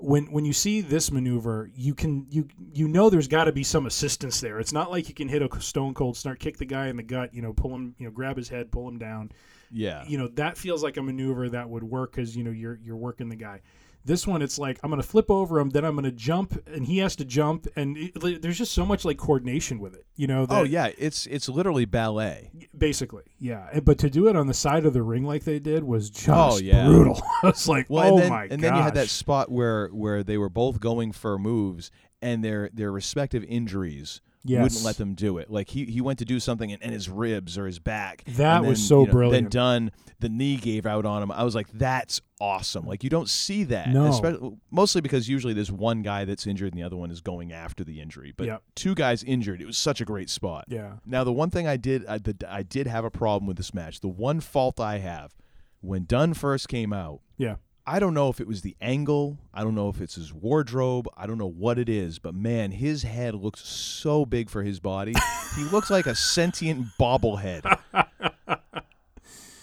When 0.02 0.26
when 0.32 0.44
you 0.44 0.52
see 0.52 0.80
this 0.80 1.10
maneuver, 1.12 1.70
you 1.74 1.94
can 1.94 2.26
you 2.28 2.48
you 2.72 2.88
know 2.88 3.08
there's 3.08 3.28
got 3.28 3.44
to 3.44 3.52
be 3.52 3.62
some 3.62 3.86
assistance 3.86 4.40
there. 4.40 4.58
It's 4.58 4.72
not 4.72 4.90
like 4.90 5.08
you 5.08 5.14
can 5.14 5.28
hit 5.28 5.42
a 5.42 5.60
stone 5.60 5.94
cold 5.94 6.16
start, 6.16 6.40
kick 6.40 6.56
the 6.56 6.64
guy 6.64 6.88
in 6.88 6.96
the 6.96 7.02
gut, 7.02 7.32
you 7.32 7.42
know, 7.42 7.52
pull 7.52 7.74
him, 7.74 7.94
you 7.98 8.06
know, 8.06 8.10
grab 8.10 8.36
his 8.36 8.48
head, 8.48 8.72
pull 8.72 8.88
him 8.88 8.98
down 8.98 9.30
yeah. 9.72 10.04
you 10.06 10.18
know 10.18 10.28
that 10.28 10.58
feels 10.58 10.82
like 10.82 10.96
a 10.96 11.02
maneuver 11.02 11.48
that 11.48 11.68
would 11.68 11.82
work 11.82 12.12
because 12.12 12.36
you 12.36 12.44
know 12.44 12.50
you're 12.50 12.78
you're 12.82 12.96
working 12.96 13.28
the 13.28 13.36
guy. 13.36 13.60
This 14.04 14.26
one, 14.26 14.42
it's 14.42 14.58
like 14.58 14.78
I'm 14.82 14.90
gonna 14.90 15.02
flip 15.02 15.30
over 15.30 15.60
him, 15.60 15.70
then 15.70 15.84
I'm 15.84 15.94
gonna 15.94 16.10
jump, 16.10 16.60
and 16.66 16.84
he 16.84 16.98
has 16.98 17.14
to 17.16 17.24
jump, 17.24 17.68
and 17.76 17.96
it, 17.96 18.42
there's 18.42 18.58
just 18.58 18.72
so 18.72 18.84
much 18.84 19.04
like 19.04 19.16
coordination 19.16 19.78
with 19.78 19.94
it, 19.94 20.06
you 20.16 20.26
know. 20.26 20.42
Oh, 20.42 20.46
that, 20.46 20.60
Oh 20.60 20.62
yeah, 20.64 20.90
it's 20.98 21.26
it's 21.26 21.48
literally 21.48 21.84
ballet. 21.84 22.50
basically, 22.76 23.24
yeah. 23.38 23.78
But 23.80 23.98
to 23.98 24.10
do 24.10 24.28
it 24.28 24.36
on 24.36 24.46
the 24.48 24.54
side 24.54 24.86
of 24.86 24.92
the 24.92 25.02
ring 25.02 25.24
like 25.24 25.44
they 25.44 25.58
did 25.60 25.84
was 25.84 26.10
oh, 26.10 26.12
just 26.12 26.28
Oh, 26.28 26.58
yeah. 26.58 26.86
brutal. 26.86 27.22
it's 27.44 27.68
like, 27.68 27.86
Well, 27.88 28.04
oh 28.04 28.08
and 28.14 28.18
then, 28.22 28.30
my 28.30 28.44
and 28.50 28.62
then 28.62 28.74
you 28.74 28.82
had 28.82 28.94
that 28.94 29.08
spot 29.08 29.50
where 29.50 29.88
where 29.88 30.22
they 30.22 30.38
were 30.38 30.48
both 30.50 30.80
going 30.80 31.12
for 31.12 31.38
moves, 31.38 31.90
and 32.20 32.44
their 32.44 32.70
their 32.72 32.90
respective 32.90 33.44
injuries 33.44 34.20
Yes. 34.44 34.62
wouldn't 34.62 34.84
let 34.84 34.96
them 34.96 35.14
do 35.14 35.38
it. 35.38 35.50
Like 35.50 35.68
he, 35.68 35.84
he 35.84 36.00
went 36.00 36.18
to 36.18 36.24
do 36.24 36.40
something, 36.40 36.72
and, 36.72 36.82
and 36.82 36.92
his 36.92 37.08
ribs 37.08 37.56
or 37.56 37.66
his 37.66 37.78
back. 37.78 38.24
That 38.26 38.58
and 38.58 38.66
was 38.66 38.82
so 38.86 39.00
you 39.02 39.06
know, 39.06 39.12
brilliant. 39.12 39.44
Then 39.44 39.50
Dunne, 39.50 39.92
the 40.18 40.28
knee 40.28 40.56
gave 40.56 40.84
out 40.84 41.06
on 41.06 41.22
him. 41.22 41.30
I 41.30 41.44
was 41.44 41.54
like, 41.54 41.68
that's 41.72 42.20
awesome. 42.40 42.84
Like 42.84 43.04
you 43.04 43.10
don't 43.10 43.28
see 43.30 43.62
that, 43.64 43.90
No. 43.90 44.06
especially 44.06 44.56
mostly 44.70 45.00
because 45.00 45.28
usually 45.28 45.52
there's 45.54 45.70
one 45.70 46.02
guy 46.02 46.24
that's 46.24 46.46
injured 46.46 46.72
and 46.72 46.80
the 46.80 46.84
other 46.84 46.96
one 46.96 47.10
is 47.12 47.20
going 47.20 47.52
after 47.52 47.84
the 47.84 48.00
injury. 48.00 48.32
But 48.36 48.46
Yep. 48.48 48.62
two 48.74 48.94
guys 48.96 49.22
injured, 49.22 49.60
it 49.62 49.66
was 49.66 49.78
such 49.78 50.00
a 50.00 50.04
great 50.04 50.28
spot. 50.28 50.64
Yeah. 50.66 50.94
Now 51.06 51.22
the 51.22 51.32
one 51.32 51.50
thing 51.50 51.68
I 51.68 51.76
did 51.76 52.04
I, 52.06 52.18
the, 52.18 52.34
I 52.48 52.62
did 52.64 52.88
have 52.88 53.04
a 53.04 53.10
problem 53.10 53.46
with 53.46 53.56
this 53.58 53.72
match. 53.72 54.00
The 54.00 54.08
one 54.08 54.40
fault 54.40 54.80
I 54.80 54.98
have 54.98 55.36
when 55.80 56.04
Dunne 56.04 56.34
first 56.34 56.68
came 56.68 56.92
out. 56.92 57.20
Yeah. 57.36 57.56
I 57.86 57.98
don't 57.98 58.14
know 58.14 58.28
if 58.28 58.40
it 58.40 58.46
was 58.46 58.62
the 58.62 58.76
angle. 58.80 59.38
I 59.52 59.64
don't 59.64 59.74
know 59.74 59.88
if 59.88 60.00
it's 60.00 60.14
his 60.14 60.32
wardrobe. 60.32 61.08
I 61.16 61.26
don't 61.26 61.38
know 61.38 61.48
what 61.50 61.78
it 61.78 61.88
is, 61.88 62.18
but 62.20 62.34
man, 62.34 62.70
his 62.70 63.02
head 63.02 63.34
looks 63.34 63.60
so 63.66 64.24
big 64.24 64.48
for 64.50 64.62
his 64.62 64.78
body. 64.78 65.14
he 65.56 65.64
looks 65.72 65.90
like 65.90 66.06
a 66.06 66.14
sentient 66.14 66.86
bobblehead. 67.00 67.64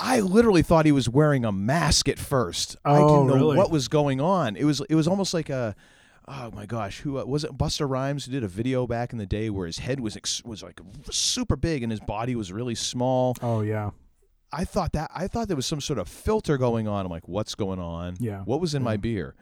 I 0.02 0.22
literally 0.22 0.62
thought 0.62 0.86
he 0.86 0.92
was 0.94 1.10
wearing 1.10 1.44
a 1.44 1.52
mask 1.52 2.08
at 2.08 2.18
first. 2.20 2.78
I 2.86 2.98
Oh, 3.00 3.08
didn't 3.08 3.28
know 3.28 3.34
really? 3.36 3.58
what 3.58 3.70
was 3.72 3.88
going 3.88 4.22
on. 4.22 4.56
It 4.56 4.64
was 4.64 4.82
it 4.90 4.96
was 4.96 5.08
almost 5.08 5.34
like 5.34 5.50
a 5.50 5.76
oh 6.28 6.52
my 6.54 6.66
gosh, 6.66 7.00
who 7.00 7.20
uh, 7.20 7.26
was 7.26 7.44
it? 7.44 7.58
Busta 7.58 7.90
Rhymes 7.90 8.26
who 8.26 8.32
did 8.32 8.44
a 8.44 8.48
video 8.48 8.88
back 8.88 9.12
in 9.12 9.18
the 9.20 9.26
day 9.26 9.50
where 9.50 9.66
his 9.68 9.80
head 9.80 10.00
was 10.00 10.16
ex- 10.16 10.44
was 10.46 10.64
like 10.64 10.80
super 11.12 11.56
big 11.58 11.84
and 11.84 11.92
his 11.92 12.00
body 12.02 12.36
was 12.36 12.52
really 12.52 12.76
small. 12.76 13.36
Oh 13.42 13.60
yeah. 13.62 13.92
I 14.52 14.66
thought 14.66 14.94
that 14.94 15.12
I 15.14 15.28
thought 15.28 15.48
there 15.48 15.56
was 15.56 15.66
some 15.66 15.82
sort 15.82 16.00
of 16.00 16.08
filter 16.08 16.58
going 16.58 16.88
on. 16.88 17.06
I'm 17.06 17.12
like, 17.12 17.28
what's 17.28 17.56
going 17.56 17.80
on? 17.80 18.16
Yeah. 18.20 18.42
What 18.42 18.60
was 18.62 18.74
in 18.76 18.84
my 18.84 18.98
beer? 18.98 19.36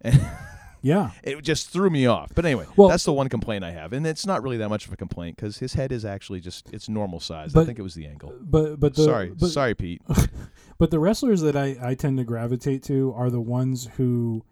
And 0.00 0.20
Yeah. 0.82 1.12
it 1.22 1.40
just 1.42 1.70
threw 1.70 1.88
me 1.88 2.04
off. 2.06 2.32
But 2.34 2.44
anyway, 2.44 2.66
Well- 2.76 2.88
that's 2.90 3.04
the 3.04 3.12
one 3.12 3.30
complaint 3.30 3.64
I 3.64 3.70
have, 3.70 3.92
and 3.94 4.06
it's 4.06 4.26
not 4.26 4.42
really 4.42 4.58
that 4.58 4.68
much 4.68 4.86
of 4.86 4.92
a 4.92 4.96
complaint 4.96 5.36
because 5.36 5.56
his 5.58 5.72
head 5.74 5.92
is 5.92 6.04
actually 6.04 6.40
just 6.40 6.68
it's 6.74 6.88
normal 6.90 7.20
size. 7.20 7.56
I 7.56 7.64
think 7.64 7.78
it 7.78 7.82
was 7.82 7.94
the 7.94 8.06
angle. 8.06 8.34
But 8.40 8.78
but 8.80 8.94
the, 8.94 9.04
sorry, 9.04 9.30
but, 9.30 9.48
sorry, 9.48 9.74
Pete. 9.74 10.02
but 10.78 10.90
the 10.90 10.98
wrestlers 10.98 11.40
that 11.40 11.56
I, 11.56 11.76
I 11.82 11.94
tend 11.94 12.18
to 12.18 12.24
gravitate 12.24 12.82
to 12.84 13.14
are 13.16 13.30
the 13.30 13.40
ones 13.40 13.88
who 13.96 14.44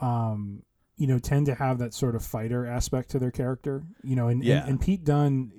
um 0.00 0.62
you 0.96 1.06
know 1.06 1.18
tend 1.18 1.46
to 1.46 1.54
have 1.54 1.78
that 1.78 1.94
sort 1.94 2.14
of 2.16 2.24
fighter 2.24 2.66
aspect 2.66 3.10
to 3.10 3.18
their 3.20 3.30
character 3.30 3.82
you 4.02 4.16
know 4.16 4.26
and 4.28 4.42
Yeah. 4.42 4.60
and, 4.60 4.70
and 4.70 4.80
Pete 4.80 5.04
Dunn 5.04 5.52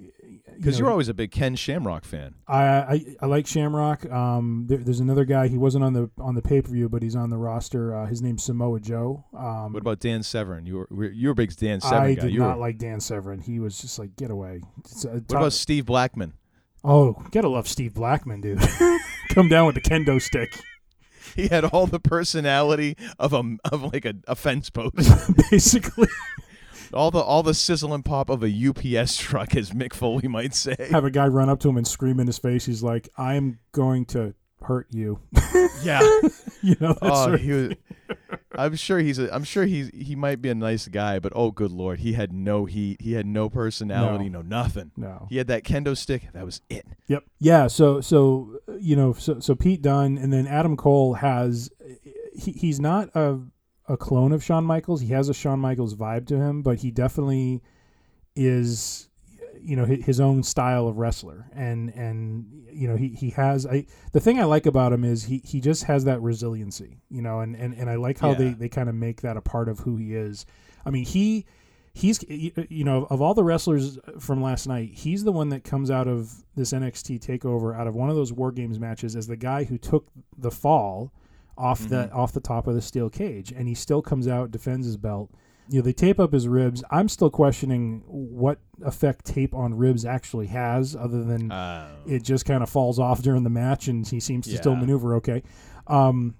Because 0.56 0.78
you 0.78 0.86
are 0.86 0.92
always 0.92 1.08
a 1.10 1.14
big 1.14 1.32
Ken 1.32 1.56
Shamrock 1.56 2.04
fan. 2.06 2.36
I, 2.48 2.64
I 2.64 3.06
I 3.22 3.26
like 3.26 3.48
Shamrock 3.48 4.10
um 4.12 4.66
there, 4.68 4.78
there's 4.78 5.00
another 5.00 5.26
guy 5.26 5.48
he 5.48 5.58
wasn't 5.58 5.84
on 5.84 5.94
the 5.94 6.10
on 6.20 6.36
the 6.36 6.42
pay-per-view 6.42 6.90
but 6.90 7.02
he's 7.02 7.16
on 7.16 7.30
the 7.30 7.38
roster 7.38 7.96
uh, 7.96 8.06
his 8.06 8.22
name's 8.22 8.44
Samoa 8.44 8.80
Joe 8.80 9.26
um 9.38 9.74
What 9.74 9.82
about 9.82 10.00
Dan 10.00 10.22
Severn? 10.24 10.66
You 10.66 10.86
were 10.90 11.12
you 11.12 11.28
were 11.30 11.32
a 11.32 11.36
big 11.36 11.56
Dan 11.56 11.82
Severn 11.82 12.04
I 12.04 12.14
guy. 12.16 12.22
did 12.22 12.34
you 12.34 12.40
not 12.40 12.58
were, 12.58 12.62
like 12.62 12.78
Dan 12.78 13.00
Severn 13.00 13.40
he 13.40 13.60
was 13.60 13.80
just 13.80 13.98
like 14.00 14.16
get 14.16 14.32
away 14.32 14.62
uh, 15.06 15.10
what 15.10 15.32
about 15.32 15.54
Steve 15.54 15.86
Blackman? 15.86 16.34
oh 16.84 17.14
gotta 17.32 17.50
love 17.50 17.68
Steve 17.68 17.94
Blackman 17.94 18.42
dude 18.42 18.60
come 19.30 19.48
down 19.50 19.66
with 19.66 19.76
the 19.76 19.82
kendo 19.82 20.22
stick 20.22 20.60
He 21.36 21.48
had 21.48 21.64
all 21.64 21.86
the 21.86 22.00
personality 22.00 22.98
of 23.20 23.34
a 23.34 23.58
of 23.72 23.94
like 23.94 24.04
a, 24.06 24.16
a 24.28 24.36
fence 24.36 24.70
post. 24.70 24.96
basically 25.52 26.08
all 26.94 27.12
the 27.12 27.20
all 27.20 27.44
the 27.44 27.54
sizzle 27.54 27.94
and 27.94 28.04
pop 28.04 28.30
of 28.30 28.44
a 28.44 28.50
UPS 28.50 29.18
truck, 29.22 29.56
as 29.56 29.72
Mick 29.72 29.94
Foley 29.94 30.28
might 30.28 30.54
say. 30.54 30.76
have 30.92 31.06
a 31.06 31.12
guy 31.12 31.28
run 31.28 31.50
up 31.50 31.60
to 31.62 31.70
him 31.70 31.78
and 31.78 31.88
scream 31.88 32.20
in 32.20 32.28
his 32.28 32.38
face. 32.38 32.66
He's 32.66 32.84
like, 32.84 33.10
"I'm 33.18 33.60
going 33.72 34.06
to 34.08 34.34
hurt 34.62 34.88
you." 34.92 35.20
Yeah. 35.84 36.02
you 36.62 36.76
know. 36.80 36.98
Oh, 37.02 37.38
he 37.38 37.52
was. 37.52 37.74
I'm 38.54 38.76
sure 38.76 39.00
he's 39.00 39.20
a. 39.20 39.34
I'm 39.34 39.44
sure 39.44 39.66
he's. 39.66 39.90
He 39.90 40.16
might 40.16 40.42
be 40.42 40.50
a 40.50 40.56
nice 40.56 40.88
guy, 40.88 41.20
but 41.20 41.32
oh, 41.36 41.52
good 41.52 41.72
lord, 41.72 42.00
he 42.00 42.14
had 42.14 42.34
no 42.34 42.66
heat. 42.66 43.02
He 43.02 43.14
had 43.14 43.26
no 43.26 43.50
personality. 43.50 44.30
No, 44.30 44.42
nothing. 44.42 44.92
No. 44.98 45.28
He 45.30 45.38
had 45.38 45.48
that 45.48 45.64
kendo 45.64 45.96
stick. 45.96 46.30
That 46.34 46.46
was 46.46 46.62
it. 46.70 46.86
Yep. 47.08 47.24
Yeah. 47.40 47.68
So 47.68 48.02
so 48.02 48.60
you 48.80 48.96
know 48.96 49.14
so 49.14 49.40
so 49.40 49.56
Pete 49.56 49.82
Dunne 49.82 50.18
and 50.18 50.34
then 50.34 50.48
Adam 50.48 50.76
Cole 50.76 51.16
has 51.16 51.70
he, 52.34 52.52
he's 52.52 52.80
not 52.80 53.10
a 53.16 53.40
a 53.90 53.98
clone 53.98 54.32
of 54.32 54.44
Shawn 54.44 54.64
Michaels. 54.64 55.02
He 55.02 55.08
has 55.08 55.28
a 55.28 55.34
Shawn 55.34 55.60
Michaels 55.60 55.96
vibe 55.96 56.28
to 56.28 56.38
him, 56.38 56.62
but 56.62 56.80
he 56.80 56.92
definitely 56.92 57.62
is 58.36 59.10
you 59.62 59.76
know 59.76 59.84
his 59.84 60.22
own 60.22 60.44
style 60.44 60.88
of 60.88 60.98
wrestler. 60.98 61.50
And 61.54 61.90
and 61.96 62.68
you 62.72 62.88
know 62.88 62.96
he, 62.96 63.10
he 63.10 63.32
has 63.32 63.66
I 63.66 63.88
the 64.14 64.20
thing 64.20 64.40
I 64.40 64.46
like 64.46 64.68
about 64.68 64.94
him 64.94 65.04
is 65.04 65.26
he 65.26 65.42
he 65.44 65.60
just 65.60 65.84
has 65.86 66.06
that 66.06 66.22
resiliency 66.22 67.02
you 67.10 67.22
know 67.22 67.40
and 67.40 67.56
and, 67.56 67.74
and 67.74 67.90
I 67.90 67.96
like 67.96 68.20
how 68.20 68.34
they 68.36 68.50
they 68.50 68.70
kind 68.70 68.88
of 68.88 68.96
make 68.96 69.22
that 69.22 69.36
a 69.36 69.42
part 69.42 69.68
of 69.68 69.80
who 69.80 69.98
he 69.98 70.16
is. 70.16 70.46
I 70.86 70.92
mean 70.92 71.04
he 71.04 71.46
he's 71.94 72.24
you 72.30 72.84
know 72.84 73.08
of 73.10 73.22
all 73.22 73.34
the 73.34 73.44
wrestlers 73.44 73.98
from 74.20 74.42
last 74.42 74.68
night 74.68 74.92
he's 74.94 75.24
the 75.24 75.32
one 75.32 75.50
that 75.50 75.64
comes 75.64 75.90
out 75.90 76.08
of 76.08 76.44
this 76.56 76.72
NXT 76.72 77.20
takeover 77.20 77.76
out 77.76 77.88
of 77.88 77.96
one 77.96 78.10
of 78.10 78.16
those 78.16 78.32
war 78.32 78.52
games 78.52 78.80
matches 78.80 79.16
as 79.16 79.26
the 79.26 79.36
guy 79.36 79.64
who 79.64 79.78
took 79.80 80.08
the 80.38 80.52
fall 80.52 81.12
off 81.60 81.88
the 81.90 82.12
off 82.12 82.32
the 82.32 82.40
top 82.40 82.66
of 82.68 82.74
the 82.74 82.82
steel 82.82 83.10
cage 83.10 83.52
and 83.52 83.68
he 83.68 83.76
still 83.76 84.02
comes 84.02 84.28
out 84.28 84.52
defends 84.52 84.86
his 84.88 84.98
belt. 84.98 85.30
You 85.70 85.80
know 85.80 85.84
they 85.84 85.94
tape 85.94 86.20
up 86.20 86.34
his 86.34 86.48
ribs. 86.48 86.84
I'm 86.90 87.10
still 87.10 87.30
questioning 87.30 88.04
what 88.08 88.60
effect 88.84 89.26
tape 89.26 89.54
on 89.54 89.76
ribs 89.76 90.06
actually 90.06 90.48
has 90.48 90.96
other 90.96 91.24
than 91.24 91.52
Uh, 91.52 91.90
it 92.08 92.24
just 92.24 92.46
kind 92.46 92.64
of 92.64 92.70
falls 92.70 92.98
off 92.98 93.22
during 93.22 93.44
the 93.44 93.50
match 93.52 93.88
and 93.88 94.08
he 94.08 94.20
seems 94.20 94.48
to 94.48 94.58
still 94.58 94.76
maneuver 94.76 95.16
okay. 95.16 95.44
Um 95.86 96.36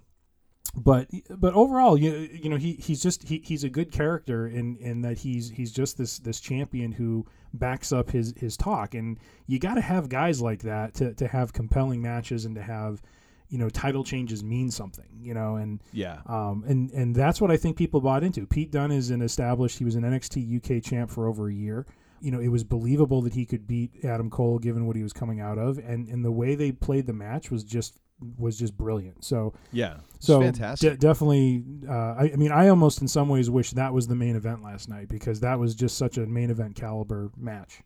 but 0.76 1.08
but 1.30 1.52
overall 1.54 1.98
you, 1.98 2.28
you 2.32 2.48
know 2.48 2.56
he 2.56 2.74
he's 2.74 3.02
just 3.02 3.24
he, 3.26 3.38
he's 3.44 3.64
a 3.64 3.68
good 3.68 3.90
character 3.90 4.46
in 4.46 4.76
in 4.76 5.02
that 5.02 5.18
he's 5.18 5.50
he's 5.50 5.72
just 5.72 5.98
this 5.98 6.18
this 6.18 6.38
champion 6.40 6.92
who 6.92 7.26
backs 7.52 7.92
up 7.92 8.10
his 8.10 8.34
his 8.36 8.56
talk. 8.56 8.94
And 8.94 9.18
you 9.46 9.58
got 9.58 9.74
to 9.74 9.80
have 9.80 10.08
guys 10.08 10.40
like 10.40 10.62
that 10.62 10.94
to 10.94 11.12
to 11.14 11.26
have 11.26 11.52
compelling 11.52 12.00
matches 12.02 12.44
and 12.44 12.54
to 12.54 12.62
have 12.62 13.02
you 13.50 13.58
know 13.58 13.68
title 13.68 14.04
changes 14.04 14.42
mean 14.42 14.70
something 14.70 15.08
you 15.20 15.34
know 15.34 15.56
and 15.56 15.82
yeah. 15.92 16.20
um, 16.26 16.64
and 16.66 16.90
and 16.92 17.14
that's 17.14 17.40
what 17.40 17.50
I 17.50 17.56
think 17.56 17.76
people 17.76 18.00
bought 18.00 18.24
into. 18.24 18.46
Pete 18.46 18.70
Dunne 18.70 18.92
is 18.92 19.10
an 19.10 19.20
established. 19.20 19.78
He 19.78 19.84
was 19.84 19.96
an 19.96 20.02
NXT 20.02 20.78
UK 20.78 20.82
champ 20.82 21.10
for 21.10 21.28
over 21.28 21.48
a 21.48 21.52
year. 21.52 21.86
You 22.20 22.30
know, 22.30 22.40
it 22.40 22.48
was 22.48 22.64
believable 22.64 23.22
that 23.22 23.34
he 23.34 23.46
could 23.46 23.66
beat 23.66 24.04
Adam 24.04 24.30
Cole 24.30 24.58
given 24.58 24.86
what 24.86 24.94
he 24.94 25.02
was 25.02 25.12
coming 25.12 25.40
out 25.40 25.58
of, 25.58 25.78
and 25.78 26.08
and 26.08 26.24
the 26.24 26.32
way 26.32 26.54
they 26.54 26.72
played 26.72 27.06
the 27.06 27.12
match 27.12 27.50
was 27.50 27.64
just 27.64 27.98
was 28.38 28.58
just 28.58 28.76
brilliant. 28.76 29.24
So 29.24 29.54
Yeah. 29.72 29.96
So 30.18 30.40
fantastic. 30.40 30.92
de- 30.92 30.98
definitely, 30.98 31.64
uh, 31.88 31.92
I, 32.18 32.30
I 32.32 32.36
mean, 32.36 32.52
I 32.52 32.68
almost 32.68 33.00
in 33.00 33.08
some 33.08 33.28
ways 33.28 33.48
wish 33.48 33.70
that 33.72 33.94
was 33.94 34.06
the 34.06 34.14
main 34.14 34.36
event 34.36 34.62
last 34.62 34.88
night 34.88 35.08
because 35.08 35.40
that 35.40 35.58
was 35.58 35.74
just 35.74 35.96
such 35.96 36.18
a 36.18 36.26
main 36.26 36.50
event 36.50 36.76
caliber 36.76 37.30
match. 37.36 37.80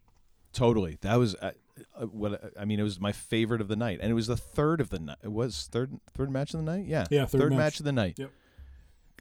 Totally. 0.52 0.98
That 1.02 1.16
was 1.16 1.34
uh, 1.36 1.52
uh, 1.98 2.06
what 2.06 2.52
I 2.58 2.64
mean. 2.64 2.80
It 2.80 2.84
was 2.84 3.00
my 3.00 3.12
favorite 3.12 3.60
of 3.60 3.68
the 3.68 3.76
night, 3.76 3.98
and 4.02 4.10
it 4.10 4.14
was 4.14 4.26
the 4.26 4.36
third 4.36 4.80
of 4.80 4.90
the 4.90 4.98
night. 4.98 5.18
It 5.22 5.32
was 5.32 5.68
third 5.70 5.98
third 6.12 6.30
match 6.30 6.54
of 6.54 6.60
the 6.64 6.66
night. 6.66 6.86
Yeah. 6.86 7.06
Yeah, 7.10 7.26
third 7.26 7.50
match. 7.50 7.58
match. 7.58 7.80
of 7.80 7.84
the 7.84 7.92
night. 7.92 8.14
Yep. 8.18 8.30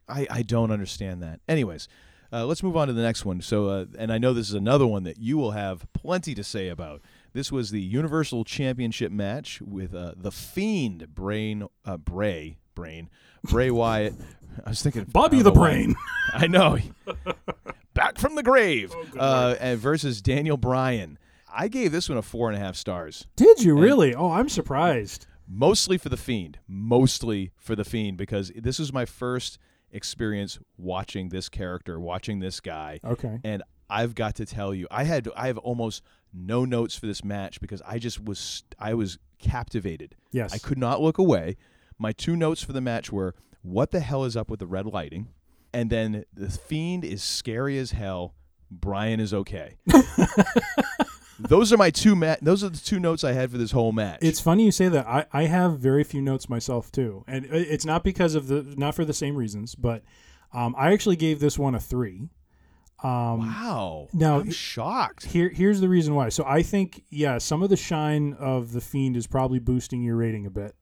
I 0.07 0.27
I 0.29 0.41
don't 0.41 0.71
understand 0.71 1.23
that. 1.23 1.39
Anyways, 1.47 1.87
uh, 2.31 2.45
let's 2.45 2.63
move 2.63 2.75
on 2.77 2.87
to 2.87 2.93
the 2.93 3.01
next 3.01 3.25
one. 3.25 3.41
So, 3.41 3.67
uh, 3.69 3.85
and 3.97 4.11
I 4.11 4.17
know 4.17 4.33
this 4.33 4.49
is 4.49 4.55
another 4.55 4.85
one 4.87 5.03
that 5.03 5.17
you 5.17 5.37
will 5.37 5.51
have 5.51 5.85
plenty 5.93 6.35
to 6.35 6.43
say 6.43 6.67
about. 6.67 7.01
This 7.33 7.51
was 7.51 7.71
the 7.71 7.81
Universal 7.81 8.43
Championship 8.43 9.11
match 9.11 9.61
with 9.61 9.95
uh, 9.95 10.13
the 10.15 10.31
Fiend 10.31 11.15
Brain 11.15 11.67
uh, 11.85 11.97
Bray 11.97 12.57
Brain 12.75 13.09
Bray 13.43 13.71
Wyatt. 13.71 14.13
I 14.65 14.69
was 14.69 14.81
thinking 14.83 15.05
Bobby 15.05 15.41
the 15.41 15.51
why. 15.51 15.59
Brain. 15.59 15.95
I 16.33 16.47
know. 16.47 16.77
back 17.93 18.17
from 18.17 18.35
the 18.35 18.43
grave, 18.43 18.93
Oh, 19.17 19.53
uh, 19.59 19.75
versus 19.77 20.21
Daniel 20.21 20.57
Bryan. 20.57 21.17
I 21.55 21.67
gave 21.67 21.91
this 21.91 22.09
one 22.09 22.17
a 22.17 22.21
four 22.21 22.49
and 22.49 22.57
a 22.57 22.59
half 22.59 22.75
stars. 22.75 23.27
Did 23.35 23.61
you 23.61 23.77
really? 23.77 24.15
Oh, 24.15 24.31
I'm 24.31 24.49
surprised. 24.49 25.27
Mostly 25.47 25.97
for 25.97 26.09
the 26.09 26.17
Fiend. 26.17 26.59
Mostly 26.67 27.51
for 27.57 27.75
the 27.75 27.83
Fiend 27.83 28.17
because 28.17 28.51
this 28.55 28.79
was 28.79 28.91
my 28.91 29.05
first 29.05 29.59
experience 29.91 30.59
watching 30.77 31.29
this 31.29 31.49
character, 31.49 31.99
watching 31.99 32.39
this 32.39 32.59
guy. 32.59 32.99
Okay. 33.05 33.39
And 33.43 33.61
I've 33.89 34.15
got 34.15 34.35
to 34.35 34.45
tell 34.45 34.73
you, 34.73 34.87
I 34.89 35.03
had 35.03 35.29
I 35.35 35.47
have 35.47 35.57
almost 35.59 36.01
no 36.33 36.65
notes 36.65 36.95
for 36.95 37.05
this 37.05 37.23
match 37.23 37.61
because 37.61 37.81
I 37.85 37.99
just 37.99 38.23
was 38.23 38.63
I 38.79 38.93
was 38.95 39.19
captivated. 39.39 40.15
Yes. 40.31 40.53
I 40.53 40.57
could 40.57 40.77
not 40.77 41.01
look 41.01 41.17
away. 41.17 41.57
My 41.99 42.11
two 42.11 42.35
notes 42.35 42.63
for 42.63 42.73
the 42.73 42.81
match 42.81 43.11
were 43.11 43.35
what 43.61 43.91
the 43.91 43.99
hell 43.99 44.25
is 44.25 44.35
up 44.35 44.49
with 44.49 44.59
the 44.59 44.67
red 44.67 44.85
lighting? 44.85 45.29
And 45.73 45.89
then 45.89 46.25
the 46.33 46.49
Fiend 46.49 47.03
is 47.05 47.23
scary 47.23 47.77
as 47.77 47.91
hell. 47.91 48.33
Bryan 48.71 49.19
is 49.19 49.33
okay. 49.33 49.77
those 51.39 51.73
are 51.73 51.77
my 51.77 51.89
two 51.89 52.15
ma- 52.15 52.35
those 52.41 52.63
are 52.63 52.69
the 52.69 52.77
two 52.77 52.99
notes 52.99 53.23
I 53.23 53.33
had 53.33 53.51
for 53.51 53.57
this 53.57 53.71
whole 53.71 53.91
match. 53.91 54.19
It's 54.21 54.39
funny 54.39 54.65
you 54.65 54.71
say 54.71 54.87
that. 54.89 55.07
I, 55.07 55.25
I 55.31 55.43
have 55.43 55.79
very 55.79 56.03
few 56.03 56.21
notes 56.21 56.49
myself 56.49 56.91
too, 56.91 57.23
and 57.27 57.45
it's 57.45 57.85
not 57.85 58.03
because 58.03 58.35
of 58.35 58.47
the 58.47 58.63
not 58.77 58.95
for 58.95 59.05
the 59.05 59.13
same 59.13 59.35
reasons, 59.35 59.75
but 59.75 60.03
um, 60.53 60.75
I 60.77 60.93
actually 60.93 61.15
gave 61.15 61.39
this 61.39 61.57
one 61.57 61.75
a 61.75 61.79
three. 61.79 62.29
Um, 63.03 63.39
wow. 63.39 64.07
Now 64.13 64.39
I'm 64.39 64.51
shocked. 64.51 65.25
Here, 65.25 65.49
here's 65.49 65.81
the 65.81 65.89
reason 65.89 66.15
why. 66.15 66.29
So 66.29 66.45
I 66.47 66.63
think, 66.63 67.03
yeah, 67.09 67.37
some 67.37 67.61
of 67.61 67.69
the 67.69 67.75
shine 67.75 68.33
of 68.39 68.71
the 68.71 68.79
fiend 68.79 69.17
is 69.17 69.27
probably 69.27 69.59
boosting 69.59 70.01
your 70.03 70.15
rating 70.15 70.45
a 70.45 70.49
bit. 70.49 70.73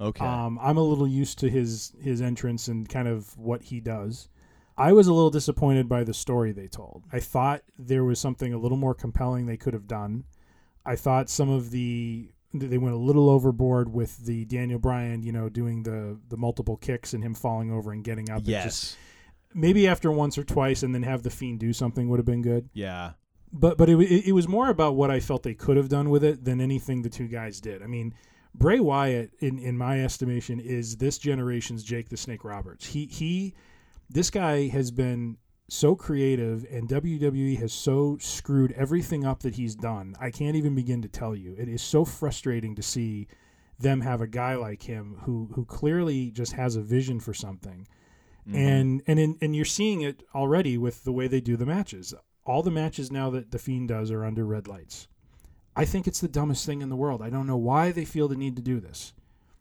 Okay. 0.00 0.24
Um, 0.24 0.58
I'm 0.60 0.76
a 0.76 0.82
little 0.82 1.06
used 1.06 1.38
to 1.40 1.48
his 1.48 1.92
his 2.00 2.20
entrance 2.20 2.66
and 2.66 2.88
kind 2.88 3.06
of 3.06 3.38
what 3.38 3.62
he 3.62 3.78
does. 3.78 4.28
I 4.76 4.92
was 4.92 5.06
a 5.06 5.12
little 5.12 5.30
disappointed 5.30 5.88
by 5.88 6.04
the 6.04 6.14
story 6.14 6.52
they 6.52 6.66
told. 6.66 7.04
I 7.12 7.20
thought 7.20 7.62
there 7.78 8.04
was 8.04 8.18
something 8.18 8.52
a 8.52 8.58
little 8.58 8.78
more 8.78 8.94
compelling 8.94 9.46
they 9.46 9.56
could 9.56 9.74
have 9.74 9.86
done. 9.86 10.24
I 10.84 10.96
thought 10.96 11.30
some 11.30 11.50
of 11.50 11.70
the 11.70 12.30
they 12.54 12.76
went 12.76 12.94
a 12.94 12.98
little 12.98 13.30
overboard 13.30 13.92
with 13.92 14.26
the 14.26 14.44
Daniel 14.44 14.78
Bryan, 14.78 15.22
you 15.22 15.32
know, 15.32 15.48
doing 15.48 15.82
the 15.82 16.18
the 16.28 16.36
multiple 16.36 16.76
kicks 16.76 17.14
and 17.14 17.22
him 17.22 17.34
falling 17.34 17.70
over 17.70 17.92
and 17.92 18.04
getting 18.04 18.30
up. 18.30 18.42
Yes. 18.44 18.64
just- 18.64 18.98
maybe 19.54 19.86
after 19.86 20.10
once 20.10 20.38
or 20.38 20.44
twice 20.44 20.82
and 20.82 20.94
then 20.94 21.02
have 21.02 21.22
the 21.22 21.30
fiend 21.30 21.60
do 21.60 21.74
something 21.74 22.08
would 22.08 22.18
have 22.18 22.24
been 22.24 22.40
good 22.40 22.70
yeah. 22.72 23.12
but 23.52 23.76
but 23.76 23.88
it, 23.88 24.00
it, 24.00 24.28
it 24.28 24.32
was 24.32 24.48
more 24.48 24.70
about 24.70 24.94
what 24.94 25.10
I 25.10 25.20
felt 25.20 25.42
they 25.42 25.52
could 25.54 25.76
have 25.76 25.90
done 25.90 26.08
with 26.08 26.24
it 26.24 26.42
than 26.44 26.58
anything 26.58 27.02
the 27.02 27.10
two 27.10 27.28
guys 27.28 27.60
did. 27.60 27.82
I 27.82 27.86
mean, 27.86 28.14
Bray 28.54 28.80
Wyatt, 28.80 29.32
in 29.40 29.58
in 29.58 29.76
my 29.76 30.02
estimation, 30.02 30.60
is 30.60 30.96
this 30.96 31.18
generation's 31.18 31.82
Jake 31.82 32.08
the 32.08 32.16
Snake 32.16 32.44
Roberts. 32.44 32.86
He 32.86 33.06
he, 33.06 33.54
this 34.12 34.30
guy 34.30 34.68
has 34.68 34.90
been 34.90 35.38
so 35.68 35.94
creative, 35.94 36.66
and 36.70 36.88
WWE 36.88 37.58
has 37.58 37.72
so 37.72 38.18
screwed 38.20 38.72
everything 38.72 39.24
up 39.24 39.40
that 39.40 39.54
he's 39.54 39.74
done. 39.74 40.14
I 40.20 40.30
can't 40.30 40.56
even 40.56 40.74
begin 40.74 41.02
to 41.02 41.08
tell 41.08 41.34
you. 41.34 41.54
It 41.58 41.68
is 41.68 41.82
so 41.82 42.04
frustrating 42.04 42.74
to 42.76 42.82
see 42.82 43.28
them 43.78 44.02
have 44.02 44.20
a 44.20 44.26
guy 44.26 44.54
like 44.54 44.82
him 44.82 45.16
who 45.22 45.50
who 45.54 45.64
clearly 45.64 46.30
just 46.30 46.52
has 46.52 46.76
a 46.76 46.82
vision 46.82 47.18
for 47.18 47.34
something 47.34 47.86
mm-hmm. 48.48 48.56
and 48.56 49.02
and 49.06 49.18
in, 49.18 49.38
and 49.40 49.56
you're 49.56 49.64
seeing 49.64 50.02
it 50.02 50.22
already 50.34 50.78
with 50.78 51.04
the 51.04 51.12
way 51.12 51.28
they 51.28 51.40
do 51.40 51.56
the 51.56 51.66
matches. 51.66 52.14
All 52.44 52.62
the 52.62 52.70
matches 52.70 53.10
now 53.10 53.30
that 53.30 53.50
the 53.50 53.58
Fiend 53.58 53.88
does 53.88 54.10
are 54.10 54.24
under 54.24 54.44
red 54.44 54.66
lights. 54.66 55.08
I 55.76 55.84
think 55.84 56.06
it's 56.06 56.20
the 56.20 56.28
dumbest 56.28 56.66
thing 56.66 56.82
in 56.82 56.88
the 56.88 56.96
world. 56.96 57.22
I 57.22 57.30
don't 57.30 57.46
know 57.46 57.56
why 57.56 57.92
they 57.92 58.04
feel 58.04 58.28
the 58.28 58.36
need 58.36 58.56
to 58.56 58.62
do 58.62 58.80
this. 58.80 59.14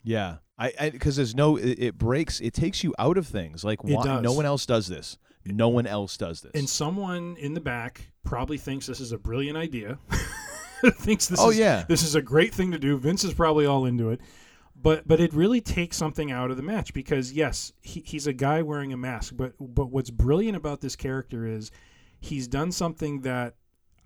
Yeah, 0.04 0.38
I 0.78 0.90
because 0.90 1.16
there's 1.16 1.36
no 1.36 1.56
it, 1.58 1.80
it 1.80 1.98
breaks 1.98 2.40
it 2.40 2.54
takes 2.54 2.84
you 2.84 2.94
out 3.00 3.18
of 3.18 3.28
things 3.28 3.64
like 3.64 3.84
why, 3.84 4.22
no 4.22 4.34
one 4.34 4.46
else 4.46 4.66
does 4.66 4.88
this. 4.88 5.18
No 5.46 5.70
one 5.70 5.88
else 5.88 6.18
does 6.18 6.42
this. 6.42 6.52
And 6.54 6.70
someone 6.70 7.36
in 7.40 7.54
the 7.56 7.62
back 7.62 8.12
probably 8.24 8.58
thinks 8.58 8.86
this 8.86 9.00
is 9.00 9.12
a 9.12 9.18
brilliant 9.18 9.58
idea. 9.58 9.98
thinks 11.00 11.28
this 11.28 11.40
Oh, 11.42 11.50
is 11.50 11.58
yeah. 11.58 11.84
this 11.88 12.04
is 12.04 12.14
a 12.16 12.22
great 12.22 12.54
thing 12.54 12.72
to 12.72 12.80
do. 12.80 12.98
Vince 12.98 13.24
is 13.24 13.34
probably 13.34 13.66
all 13.66 13.86
into 13.86 14.10
it. 14.10 14.22
But 14.76 15.08
but 15.08 15.20
it 15.20 15.34
really 15.34 15.62
takes 15.62 15.98
something 15.98 16.32
out 16.32 16.52
of 16.52 16.58
the 16.58 16.64
match 16.64 16.94
because 16.94 17.32
yes, 17.34 17.72
he, 17.82 18.02
he's 18.06 18.28
a 18.28 18.34
guy 18.34 18.62
wearing 18.62 18.94
a 18.94 18.98
mask, 18.98 19.34
but 19.36 19.54
but 19.60 19.88
what's 19.92 20.10
brilliant 20.10 20.58
about 20.58 20.82
this 20.82 20.96
character 20.96 21.46
is 21.46 21.72
he's 22.20 22.48
done 22.48 22.72
something 22.72 23.22
that 23.22 23.56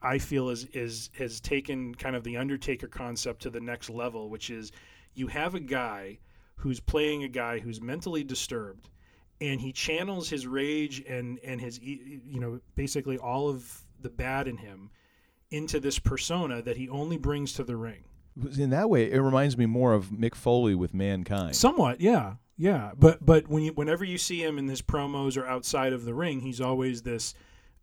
I 0.02 0.18
feel 0.20 0.50
is 0.50 0.66
is 0.74 1.10
has 1.18 1.40
taken 1.40 1.96
kind 1.96 2.16
of 2.16 2.24
the 2.24 2.38
Undertaker 2.38 2.88
concept 2.88 3.42
to 3.44 3.50
the 3.50 3.62
next 3.62 3.90
level, 3.90 4.30
which 4.30 4.50
is 4.50 4.72
you 5.14 5.28
have 5.28 5.56
a 5.56 5.62
guy 5.62 6.20
who's 6.58 6.80
playing 6.80 7.24
a 7.24 7.28
guy 7.28 7.60
who's 7.60 7.82
mentally 7.82 8.24
disturbed, 8.24 8.90
and 9.42 9.60
he 9.62 9.72
channels 9.72 10.30
his 10.30 10.48
rage 10.48 11.04
and 11.08 11.40
and 11.44 11.60
his 11.62 11.80
you 11.82 12.40
know 12.40 12.60
basically 12.76 13.18
all 13.18 13.50
of 13.50 13.82
the 14.02 14.10
bad 14.10 14.48
in 14.48 14.58
him 14.58 14.90
into 15.52 15.80
this 15.80 16.00
persona 16.00 16.62
that 16.62 16.78
he 16.78 16.90
only 16.90 17.18
brings 17.18 17.54
to 17.54 17.64
the 17.64 17.76
ring. 17.76 18.04
in 18.58 18.70
that 18.72 18.90
way, 18.90 19.10
it 19.12 19.20
reminds 19.20 19.58
me 19.58 19.66
more 19.66 19.94
of 19.94 20.08
Mick 20.08 20.36
Foley 20.36 20.76
with 20.76 20.94
Mankind. 20.94 21.56
Somewhat, 21.56 22.02
yeah, 22.02 22.34
yeah. 22.58 22.92
But 22.98 23.26
but 23.26 23.48
when 23.48 23.64
you 23.64 23.72
whenever 23.74 24.04
you 24.04 24.18
see 24.18 24.44
him 24.44 24.58
in 24.58 24.68
his 24.68 24.82
promos 24.82 25.38
or 25.38 25.46
outside 25.48 25.94
of 25.94 26.04
the 26.06 26.14
ring, 26.14 26.42
he's 26.42 26.60
always 26.62 27.02
this 27.04 27.34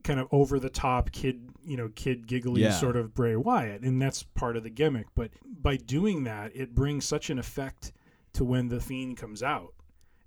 kind 0.04 0.18
of 0.18 0.26
over 0.32 0.58
the 0.58 0.68
top 0.68 1.12
kid, 1.12 1.48
you 1.64 1.76
know, 1.76 1.88
kid 1.94 2.26
giggly 2.26 2.62
Yeah. 2.62 2.72
sort 2.72 2.96
of 2.96 3.14
Bray 3.14 3.36
Wyatt, 3.36 3.82
and 3.82 4.02
that's 4.02 4.24
part 4.24 4.56
of 4.56 4.64
the 4.64 4.70
gimmick. 4.70 5.06
But 5.14 5.30
by 5.44 5.76
doing 5.76 6.24
that, 6.24 6.50
it 6.56 6.74
brings 6.74 7.04
such 7.04 7.30
an 7.30 7.38
effect 7.38 7.92
to 8.34 8.44
when 8.44 8.68
the 8.68 8.80
fiend 8.80 9.16
comes 9.16 9.42
out. 9.42 9.74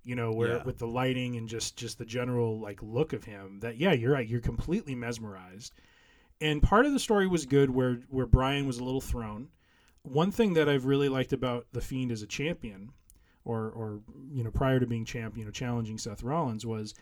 You 0.04 0.14
know, 0.14 0.32
where 0.32 0.58
Yeah. 0.58 0.62
with 0.64 0.78
the 0.78 0.86
lighting 0.86 1.36
and 1.36 1.48
just 1.48 1.76
just 1.76 1.98
the 1.98 2.04
general 2.04 2.60
like 2.60 2.80
look 2.82 3.12
of 3.12 3.24
him, 3.24 3.58
that 3.60 3.76
yeah, 3.78 3.92
you're 3.92 4.12
right, 4.12 4.26
you're 4.28 4.40
completely 4.40 4.94
mesmerized. 4.94 5.72
And 6.40 6.62
part 6.62 6.86
of 6.86 6.92
the 6.92 7.00
story 7.00 7.26
was 7.26 7.44
good 7.46 7.70
where 7.70 7.94
where 8.08 8.26
Bryan 8.26 8.66
was 8.66 8.78
a 8.78 8.84
little 8.84 9.00
thrown. 9.00 9.48
One 10.02 10.30
thing 10.30 10.52
that 10.54 10.68
I've 10.68 10.84
really 10.84 11.08
liked 11.08 11.32
about 11.32 11.66
the 11.72 11.80
Fiend 11.80 12.12
as 12.12 12.22
a 12.22 12.26
champion, 12.28 12.92
or 13.44 13.68
or 13.70 14.00
you 14.30 14.44
know 14.44 14.52
prior 14.52 14.78
to 14.78 14.86
being 14.86 15.04
champ, 15.04 15.36
you 15.36 15.44
know 15.44 15.50
challenging 15.50 15.98
Seth 15.98 16.22
Rollins 16.22 16.64
was 16.64 16.94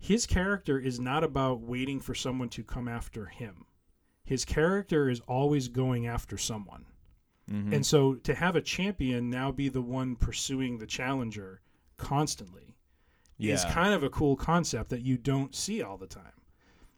his 0.00 0.26
character 0.26 0.80
is 0.80 0.98
not 0.98 1.22
about 1.22 1.60
waiting 1.60 2.00
for 2.00 2.14
someone 2.14 2.48
to 2.48 2.64
come 2.64 2.88
after 2.88 3.26
him. 3.26 3.66
His 4.24 4.44
character 4.44 5.08
is 5.08 5.20
always 5.28 5.68
going 5.68 6.06
after 6.08 6.36
someone. 6.36 6.86
Mhm. 7.50 7.72
And 7.72 7.86
so 7.86 8.14
to 8.14 8.34
have 8.34 8.56
a 8.56 8.60
champion 8.60 9.30
now 9.30 9.50
be 9.52 9.68
the 9.68 9.80
one 9.82 10.16
pursuing 10.16 10.78
the 10.78 10.86
challenger 10.86 11.60
constantly 11.96 12.76
is 13.38 13.64
kind 13.66 13.94
of 13.94 14.02
a 14.02 14.10
cool 14.10 14.34
concept 14.36 14.90
that 14.90 15.02
you 15.02 15.16
don't 15.16 15.54
see 15.54 15.80
all 15.82 15.96
the 15.96 16.06
time. 16.06 16.32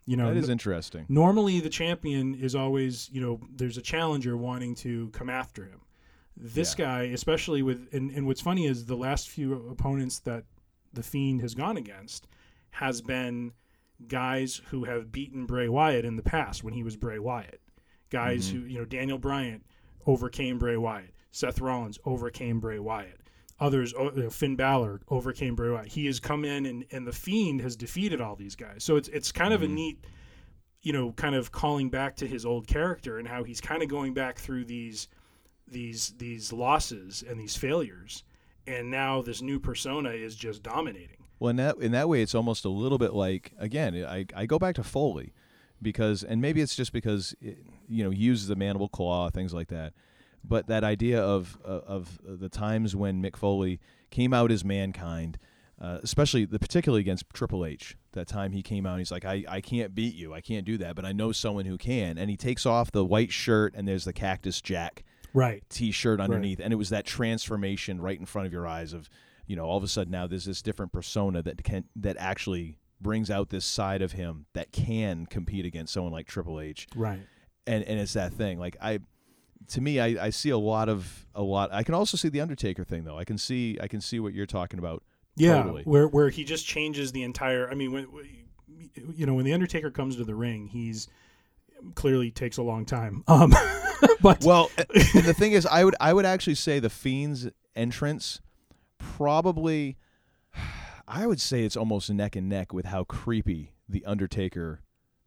You 0.06 0.16
know, 0.16 0.28
that 0.32 0.36
is 0.38 0.48
interesting. 0.48 1.04
Normally, 1.08 1.60
the 1.60 1.68
champion 1.68 2.34
is 2.34 2.54
always, 2.54 3.08
you 3.12 3.20
know, 3.20 3.40
there's 3.54 3.76
a 3.76 3.82
challenger 3.82 4.36
wanting 4.36 4.74
to 4.76 5.10
come 5.10 5.28
after 5.30 5.64
him. 5.66 5.80
This 6.36 6.74
guy, 6.74 7.02
especially 7.02 7.62
with, 7.62 7.86
and, 7.92 8.10
and 8.10 8.26
what's 8.26 8.40
funny 8.40 8.66
is 8.66 8.86
the 8.86 8.96
last 8.96 9.28
few 9.28 9.52
opponents 9.68 10.18
that 10.20 10.44
the 10.92 11.02
Fiend 11.02 11.42
has 11.42 11.54
gone 11.54 11.76
against 11.76 12.26
has 12.70 13.02
been 13.02 13.52
guys 14.08 14.62
who 14.70 14.84
have 14.84 15.12
beaten 15.12 15.44
Bray 15.44 15.68
Wyatt 15.68 16.04
in 16.06 16.16
the 16.16 16.22
past 16.22 16.64
when 16.64 16.72
he 16.72 16.82
was 16.82 16.96
Bray 16.96 17.18
Wyatt. 17.18 17.60
Guys 18.08 18.48
Mhm. 18.48 18.52
who, 18.52 18.58
you 18.66 18.78
know, 18.78 18.84
Daniel 18.86 19.18
Bryan 19.18 19.62
overcame 20.06 20.58
Bray 20.58 20.76
Wyatt. 20.76 21.14
Seth 21.30 21.60
Rollins 21.60 21.98
overcame 22.04 22.60
Bray 22.60 22.78
Wyatt. 22.78 23.20
Others, 23.60 23.94
oh, 23.96 24.30
Finn 24.30 24.56
Balor 24.56 25.00
overcame 25.08 25.54
Bray 25.54 25.70
Wyatt. 25.70 25.88
He 25.88 26.06
has 26.06 26.18
come 26.18 26.44
in 26.44 26.66
and, 26.66 26.84
and 26.90 27.06
the 27.06 27.12
Fiend 27.12 27.60
has 27.60 27.76
defeated 27.76 28.20
all 28.20 28.34
these 28.34 28.56
guys. 28.56 28.82
So 28.82 28.96
it's 28.96 29.08
it's 29.08 29.32
kind 29.32 29.52
of 29.52 29.62
a 29.62 29.66
mm-hmm. 29.66 29.74
neat, 29.74 30.04
you 30.82 30.92
know, 30.92 31.12
kind 31.12 31.34
of 31.34 31.52
calling 31.52 31.90
back 31.90 32.16
to 32.16 32.26
his 32.26 32.46
old 32.46 32.66
character 32.66 33.18
and 33.18 33.28
how 33.28 33.44
he's 33.44 33.60
kind 33.60 33.82
of 33.82 33.88
going 33.88 34.14
back 34.14 34.38
through 34.38 34.64
these 34.64 35.08
these 35.68 36.14
these 36.16 36.52
losses 36.52 37.22
and 37.28 37.38
these 37.38 37.54
failures, 37.54 38.24
and 38.66 38.90
now 38.90 39.20
this 39.20 39.42
new 39.42 39.60
persona 39.60 40.10
is 40.10 40.34
just 40.34 40.62
dominating. 40.62 41.18
Well, 41.38 41.50
in 41.50 41.56
that 41.56 41.76
in 41.78 41.92
that 41.92 42.08
way, 42.08 42.22
it's 42.22 42.34
almost 42.34 42.64
a 42.64 42.70
little 42.70 42.98
bit 42.98 43.12
like 43.12 43.52
again. 43.58 43.94
I 44.04 44.26
I 44.34 44.46
go 44.46 44.58
back 44.58 44.74
to 44.76 44.82
Foley 44.82 45.32
because, 45.82 46.22
and 46.22 46.40
maybe 46.40 46.60
it's 46.60 46.74
just 46.74 46.92
because 46.92 47.34
it, 47.40 47.58
you 47.88 48.04
know 48.04 48.10
he 48.10 48.18
uses 48.18 48.48
the 48.48 48.56
mandible 48.56 48.88
claw, 48.88 49.30
things 49.30 49.52
like 49.54 49.68
that. 49.68 49.92
But 50.42 50.68
that 50.68 50.84
idea 50.84 51.22
of 51.22 51.58
uh, 51.64 51.80
of 51.86 52.18
the 52.24 52.48
times 52.48 52.96
when 52.96 53.22
Mick 53.22 53.36
Foley 53.36 53.80
came 54.10 54.32
out 54.32 54.50
as 54.50 54.64
mankind, 54.64 55.38
uh, 55.80 55.98
especially 56.02 56.44
the 56.44 56.58
particularly 56.58 57.00
against 57.00 57.24
Triple 57.32 57.64
H. 57.64 57.96
That 58.12 58.26
time 58.26 58.52
he 58.52 58.62
came 58.62 58.86
out, 58.86 58.92
and 58.92 59.00
he's 59.00 59.12
like, 59.12 59.24
I, 59.24 59.44
I 59.48 59.60
can't 59.60 59.94
beat 59.94 60.14
you, 60.14 60.34
I 60.34 60.40
can't 60.40 60.64
do 60.64 60.78
that, 60.78 60.96
but 60.96 61.04
I 61.04 61.12
know 61.12 61.30
someone 61.30 61.64
who 61.64 61.78
can. 61.78 62.18
And 62.18 62.28
he 62.28 62.36
takes 62.36 62.66
off 62.66 62.90
the 62.90 63.04
white 63.04 63.30
shirt, 63.30 63.74
and 63.76 63.86
there's 63.86 64.04
the 64.04 64.12
Cactus 64.12 64.60
Jack 64.60 65.04
Right. 65.32 65.62
T-shirt 65.68 66.20
underneath, 66.20 66.60
and 66.60 66.72
it 66.72 66.76
was 66.76 66.90
that 66.90 67.06
transformation 67.06 68.00
right 68.00 68.18
in 68.18 68.26
front 68.26 68.46
of 68.46 68.52
your 68.52 68.66
eyes 68.66 68.92
of, 68.92 69.08
you 69.46 69.56
know, 69.56 69.64
all 69.64 69.76
of 69.76 69.84
a 69.84 69.88
sudden 69.88 70.10
now 70.10 70.26
there's 70.26 70.44
this 70.44 70.62
different 70.62 70.92
persona 70.92 71.42
that 71.42 71.62
can 71.62 71.84
that 71.96 72.16
actually 72.18 72.78
brings 73.00 73.30
out 73.30 73.50
this 73.50 73.64
side 73.64 74.02
of 74.02 74.12
him 74.12 74.46
that 74.54 74.72
can 74.72 75.26
compete 75.26 75.64
against 75.64 75.92
someone 75.92 76.12
like 76.12 76.26
Triple 76.26 76.60
H. 76.60 76.86
Right. 76.94 77.20
And 77.66 77.84
and 77.84 77.98
it's 78.00 78.12
that 78.14 78.32
thing. 78.32 78.58
Like 78.58 78.76
I 78.80 79.00
to 79.68 79.80
me 79.80 80.00
I, 80.00 80.26
I 80.26 80.30
see 80.30 80.50
a 80.50 80.58
lot 80.58 80.88
of 80.88 81.26
a 81.34 81.42
lot 81.42 81.72
I 81.72 81.82
can 81.82 81.94
also 81.94 82.16
see 82.16 82.28
the 82.28 82.40
Undertaker 82.40 82.84
thing 82.84 83.04
though. 83.04 83.18
I 83.18 83.24
can 83.24 83.38
see 83.38 83.78
I 83.80 83.88
can 83.88 84.00
see 84.00 84.18
what 84.20 84.32
you're 84.34 84.46
talking 84.46 84.78
about 84.78 85.02
Yeah, 85.36 85.62
totally. 85.62 85.82
where 85.84 86.08
where 86.08 86.30
he 86.30 86.44
just 86.44 86.66
changes 86.66 87.12
the 87.12 87.22
entire. 87.22 87.70
I 87.70 87.74
mean, 87.74 87.92
when, 87.92 88.06
you 89.14 89.26
know, 89.26 89.34
when 89.34 89.44
the 89.44 89.52
Undertaker 89.52 89.90
comes 89.90 90.16
to 90.16 90.24
the 90.24 90.34
ring, 90.34 90.66
he's 90.66 91.08
clearly 91.94 92.30
takes 92.30 92.56
a 92.56 92.62
long 92.62 92.84
time. 92.84 93.22
Um, 93.28 93.54
but 94.22 94.42
Well, 94.44 94.70
the 94.76 95.34
thing 95.36 95.52
is, 95.52 95.66
I 95.66 95.84
would 95.84 95.94
I 96.00 96.12
would 96.12 96.24
actually 96.26 96.54
say 96.56 96.78
the 96.80 96.88
Fiend's 96.90 97.48
entrance 97.76 98.40
probably, 98.98 99.96
I 101.12 101.26
would 101.26 101.40
say 101.40 101.64
it's 101.64 101.76
almost 101.76 102.08
neck 102.10 102.36
and 102.36 102.48
neck 102.48 102.72
with 102.72 102.86
how 102.86 103.04
creepy 103.04 103.72
the 103.88 104.04
Undertaker, 104.04 104.80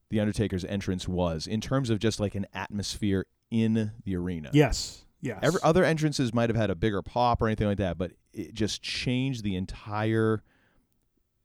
the 0.10 0.20
Undertaker's 0.22 0.64
entrance 0.66 1.08
was 1.08 1.46
in 1.46 1.60
terms 1.60 1.90
of 1.90 2.00
just 2.00 2.20
like 2.20 2.36
an 2.36 2.46
atmosphere 2.54 3.26
in 3.52 3.92
the 4.06 4.16
arena. 4.16 4.50
yes, 4.54 5.04
yes, 5.22 5.40
Every, 5.44 5.60
other 5.64 5.84
entrances 5.84 6.34
might 6.34 6.50
have 6.50 6.56
had 6.56 6.70
a 6.70 6.76
bigger 6.76 7.02
pop 7.02 7.42
or 7.42 7.48
anything 7.48 7.68
like 7.68 7.78
that, 7.78 7.98
but 7.98 8.14
it 8.34 8.54
just 8.54 8.82
changed 8.82 9.44
the 9.44 9.56
entire, 9.56 10.42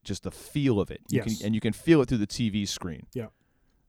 just 0.05 0.23
the 0.23 0.31
feel 0.31 0.81
of 0.81 0.91
it. 0.91 1.01
You 1.11 1.23
Yes. 1.25 1.39
can, 1.39 1.47
and 1.47 1.55
you 1.55 1.61
can 1.61 1.73
feel 1.73 2.01
it 2.01 2.09
through 2.09 2.19
the 2.19 2.27
TV 2.27 2.67
screen. 2.67 3.07
yeah, 3.15 3.27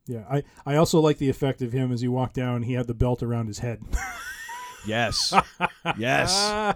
yeah. 0.08 0.26
I 0.30 0.44
I 0.66 0.76
also 0.76 1.00
like 1.00 1.18
the 1.20 1.30
effect 1.30 1.62
of 1.62 1.72
him 1.72 1.92
as 1.92 2.02
he 2.02 2.08
walked 2.08 2.34
down. 2.36 2.64
He 2.64 2.74
had 2.74 2.88
the 2.88 2.94
belt 2.96 3.22
around 3.24 3.48
his 3.48 3.60
head. 3.60 3.82
Yes, 4.86 5.34
yes. 5.98 6.76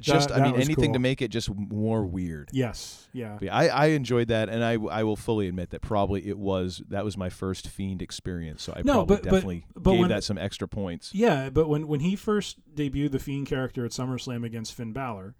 Just, 0.00 0.28
That- 0.30 0.36
I 0.36 0.38
that 0.38 0.44
mean, 0.44 0.52
was 0.56 0.64
anything 0.64 0.92
to 0.94 0.98
cool. 0.98 1.02
make 1.02 1.20
it 1.20 1.28
just 1.28 1.50
more 1.54 2.04
weird. 2.06 2.48
Yes, 2.50 3.06
yeah. 3.12 3.34
But 3.38 3.46
yeah, 3.46 3.56
I, 3.56 3.66
I 3.66 3.86
enjoyed 3.88 4.28
that, 4.28 4.48
and 4.48 4.64
I, 4.64 4.72
I 4.90 5.02
will 5.04 5.16
fully 5.16 5.48
admit 5.48 5.68
that 5.70 5.82
probably 5.82 6.26
it 6.26 6.38
was 6.38 6.82
that 6.88 7.04
was 7.04 7.16
my 7.18 7.28
first 7.28 7.68
fiend 7.68 8.00
experience. 8.00 8.62
So 8.62 8.72
I 8.74 8.80
No, 8.84 9.04
probably 9.04 9.16
but- 9.16 9.22
but- 9.22 9.30
definitely 9.30 9.66
but 9.74 9.90
gave 9.90 10.00
when- 10.00 10.08
that 10.08 10.24
some 10.24 10.38
extra 10.38 10.66
points. 10.66 11.14
Yeah, 11.14 11.50
but 11.50 11.68
when 11.68 11.88
when 11.88 12.00
he 12.00 12.16
first 12.16 12.56
debuted 12.74 13.12
the 13.12 13.18
Fiend 13.18 13.46
character 13.46 13.84
at 13.84 13.90
SummerSlam 13.90 14.44
against 14.46 14.72
Finn 14.72 14.92
Balor, 14.94 15.34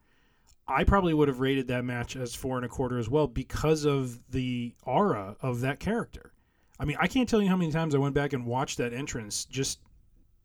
I 0.68 0.84
probably 0.84 1.14
would 1.14 1.28
have 1.28 1.40
rated 1.40 1.68
that 1.68 1.84
match 1.86 2.14
as 2.16 2.34
four 2.34 2.56
and 2.56 2.66
a 2.66 2.68
quarter 2.68 2.98
as 2.98 3.08
well 3.08 3.26
because 3.28 3.84
of 3.86 4.18
the 4.30 4.74
aura 4.82 5.36
of 5.40 5.60
that 5.60 5.80
character. 5.80 6.32
I 6.78 6.84
mean, 6.84 6.98
I 7.00 7.06
can't 7.06 7.26
tell 7.26 7.40
you 7.40 7.48
how 7.48 7.56
many 7.56 7.72
times 7.72 7.94
I 7.94 7.98
went 7.98 8.14
back 8.14 8.34
and 8.34 8.44
watched 8.44 8.76
that 8.78 8.92
entrance, 8.92 9.46
just 9.46 9.78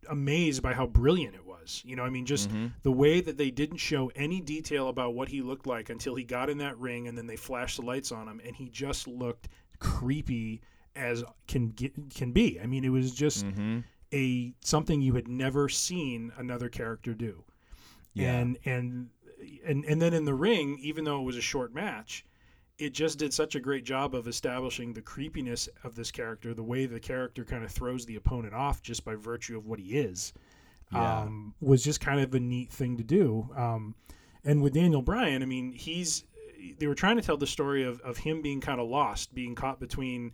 amazed 0.10 0.62
by 0.62 0.74
how 0.74 0.88
brilliant 0.88 1.36
it 1.36 1.46
was. 1.46 1.82
You 1.86 1.96
know, 1.96 2.04
I 2.04 2.10
mean, 2.10 2.26
just 2.26 2.50
mm-hmm. 2.50 2.68
the 2.84 2.92
way 2.92 3.22
that 3.22 3.38
they 3.38 3.52
didn't 3.52 3.78
show 3.78 4.12
any 4.16 4.42
detail 4.42 4.90
about 4.90 5.14
what 5.14 5.30
he 5.30 5.42
looked 5.42 5.68
like 5.68 5.90
until 5.90 6.16
he 6.16 6.24
got 6.24 6.50
in 6.50 6.58
that 6.60 6.78
ring, 6.78 7.08
and 7.08 7.18
then 7.18 7.28
they 7.28 7.36
flashed 7.36 7.78
the 7.78 7.86
lights 7.86 8.12
on 8.12 8.28
him, 8.28 8.42
and 8.46 8.56
he 8.56 8.70
just 8.70 9.08
looked 9.08 9.50
creepy 9.80 10.62
as 10.96 11.24
can 11.48 11.70
get, 11.70 11.94
can 12.14 12.32
be. 12.32 12.60
I 12.60 12.66
mean, 12.66 12.84
it 12.84 12.90
was 12.90 13.14
just 13.14 13.46
mm-hmm. 13.46 13.80
a 14.14 14.54
something 14.62 15.02
you 15.02 15.14
had 15.14 15.28
never 15.28 15.70
seen 15.70 16.32
another 16.38 16.70
character 16.70 17.14
do. 17.14 17.44
Yeah. 18.14 18.34
And 18.34 18.58
and 18.66 19.10
and 19.66 19.86
and 19.86 20.02
then 20.02 20.14
in 20.14 20.26
the 20.26 20.34
ring, 20.34 20.78
even 20.82 21.04
though 21.06 21.20
it 21.20 21.24
was 21.24 21.38
a 21.38 21.42
short 21.42 21.74
match, 21.74 22.26
it 22.82 22.94
just 22.94 23.20
did 23.20 23.32
such 23.32 23.54
a 23.54 23.60
great 23.60 23.86
job 23.86 24.16
of 24.16 24.28
establishing 24.28 24.92
the 24.92 25.02
creepiness 25.02 25.70
of 25.84 25.94
this 25.94 26.10
character, 26.10 26.54
the 26.56 26.64
way 26.64 26.88
the 26.88 27.00
character 27.00 27.46
kind 27.46 27.64
of 27.64 27.72
throws 27.72 28.06
the 28.08 28.16
opponent 28.16 28.56
off 28.56 28.82
just 28.82 29.06
by 29.06 29.14
virtue 29.14 29.56
of 29.56 29.68
what 29.68 29.80
he 29.80 29.98
is. 30.00 30.34
Yeah. 30.92 31.22
Um, 31.22 31.54
was 31.62 31.84
just 31.84 32.02
kind 32.02 32.20
of 32.20 32.34
a 32.34 32.40
neat 32.40 32.72
thing 32.72 32.98
to 32.98 33.04
do. 33.04 33.48
Um, 33.56 33.96
and 34.44 34.64
with 34.64 34.74
Daniel 34.74 35.04
Bryan, 35.04 35.44
I 35.44 35.46
mean, 35.46 35.72
he's 35.72 36.26
they 36.80 36.88
were 36.88 36.96
trying 36.96 37.16
to 37.18 37.22
tell 37.22 37.38
the 37.38 37.48
story 37.48 37.84
of, 37.84 38.02
of 38.02 38.18
him 38.18 38.42
being 38.42 38.62
kind 38.62 38.82
of 38.82 38.90
lost, 38.90 39.34
being 39.34 39.56
caught 39.56 39.80
between 39.80 40.32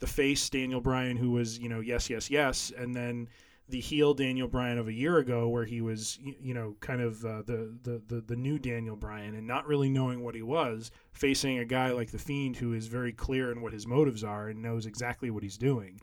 the 0.00 0.06
face 0.06 0.50
Daniel 0.50 0.80
Bryan, 0.80 1.16
who 1.16 1.30
was 1.30 1.58
you 1.58 1.68
know 1.68 1.80
yes 1.80 2.10
yes 2.10 2.28
yes, 2.28 2.72
and 2.76 2.94
then 2.94 3.28
the 3.68 3.80
heel 3.80 4.14
Daniel 4.14 4.46
Bryan 4.48 4.78
of 4.78 4.88
a 4.88 4.92
year 4.92 5.18
ago, 5.18 5.48
where 5.48 5.64
he 5.64 5.80
was 5.80 6.18
you 6.22 6.54
know 6.54 6.76
kind 6.80 7.00
of 7.00 7.24
uh, 7.24 7.42
the, 7.42 7.76
the 7.82 8.02
the 8.06 8.20
the 8.20 8.36
new 8.36 8.58
Daniel 8.58 8.96
Bryan, 8.96 9.34
and 9.34 9.46
not 9.46 9.66
really 9.66 9.88
knowing 9.88 10.22
what 10.22 10.34
he 10.34 10.42
was, 10.42 10.90
facing 11.12 11.58
a 11.58 11.64
guy 11.64 11.90
like 11.92 12.10
the 12.10 12.18
Fiend, 12.18 12.56
who 12.56 12.72
is 12.74 12.86
very 12.86 13.12
clear 13.12 13.50
in 13.52 13.62
what 13.62 13.72
his 13.72 13.86
motives 13.86 14.22
are 14.24 14.48
and 14.48 14.62
knows 14.62 14.86
exactly 14.86 15.30
what 15.30 15.42
he's 15.42 15.56
doing. 15.58 16.00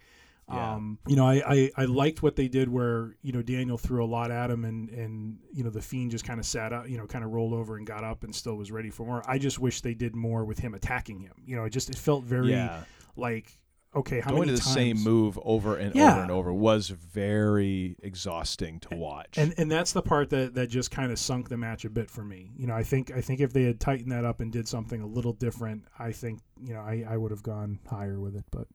Yeah. 0.51 0.73
Um, 0.73 0.97
you 1.07 1.15
know, 1.15 1.25
I, 1.25 1.41
I, 1.47 1.71
I 1.77 1.85
liked 1.85 2.23
what 2.23 2.35
they 2.35 2.49
did 2.49 2.67
where, 2.67 3.15
you 3.21 3.31
know, 3.31 3.41
Daniel 3.41 3.77
threw 3.77 4.03
a 4.03 4.05
lot 4.05 4.31
at 4.31 4.51
him 4.51 4.65
and, 4.65 4.89
and 4.89 5.37
you 5.53 5.63
know, 5.63 5.69
the 5.69 5.81
Fiend 5.81 6.11
just 6.11 6.25
kind 6.25 6.41
of 6.41 6.45
sat 6.45 6.73
up, 6.73 6.89
you 6.89 6.97
know, 6.97 7.05
kind 7.05 7.23
of 7.23 7.31
rolled 7.31 7.53
over 7.53 7.77
and 7.77 7.87
got 7.87 8.03
up 8.03 8.25
and 8.25 8.35
still 8.35 8.55
was 8.55 8.69
ready 8.69 8.89
for 8.89 9.05
more. 9.05 9.23
I 9.25 9.37
just 9.37 9.59
wish 9.59 9.79
they 9.79 9.93
did 9.93 10.13
more 10.13 10.43
with 10.43 10.59
him 10.59 10.73
attacking 10.73 11.21
him. 11.21 11.31
You 11.45 11.55
know, 11.55 11.63
it 11.63 11.69
just, 11.69 11.89
it 11.89 11.95
felt 11.95 12.25
very 12.25 12.49
Yeah. 12.51 12.83
like, 13.15 13.57
okay, 13.95 14.19
how 14.21 14.29
Going 14.31 14.41
many 14.47 14.51
to 14.53 14.57
the 14.57 14.61
times? 14.61 14.73
same 14.73 14.97
move 15.03 15.37
over 15.43 15.75
and 15.77 15.93
Yeah. 15.95 16.11
over 16.13 16.21
and 16.21 16.31
over 16.31 16.53
was 16.53 16.89
very 16.89 17.95
exhausting 18.01 18.79
to 18.81 18.95
watch. 18.95 19.37
And 19.37 19.53
and 19.57 19.69
that's 19.71 19.91
the 19.91 20.01
part 20.01 20.29
that, 20.29 20.53
that 20.55 20.67
just 20.67 20.91
kind 20.91 21.11
of 21.11 21.19
sunk 21.19 21.49
the 21.49 21.57
match 21.57 21.85
a 21.85 21.89
bit 21.89 22.09
for 22.09 22.23
me. 22.23 22.51
You 22.57 22.67
know, 22.67 22.75
I 22.75 22.83
think 22.83 23.11
I 23.11 23.21
think 23.21 23.39
if 23.41 23.53
they 23.53 23.63
had 23.63 23.79
tightened 23.79 24.11
that 24.11 24.25
up 24.25 24.39
and 24.41 24.51
did 24.51 24.67
something 24.67 25.01
a 25.01 25.07
little 25.07 25.33
different, 25.33 25.83
I 25.99 26.11
think 26.11 26.39
you 26.63 26.73
know 26.73 26.81
I, 26.81 27.05
I 27.09 27.17
would 27.17 27.31
have 27.31 27.43
gone 27.43 27.79
higher 27.87 28.19
with 28.19 28.35
it. 28.35 28.45
But 28.51 28.67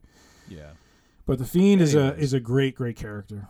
yeah. 0.49 0.71
but 1.27 1.39
the 1.39 1.45
Fiend 1.47 1.81
is 1.81 1.95
a 1.95 2.15
is 2.17 2.33
a 2.33 2.41
great 2.41 2.75
great 2.75 2.97
character. 2.97 3.49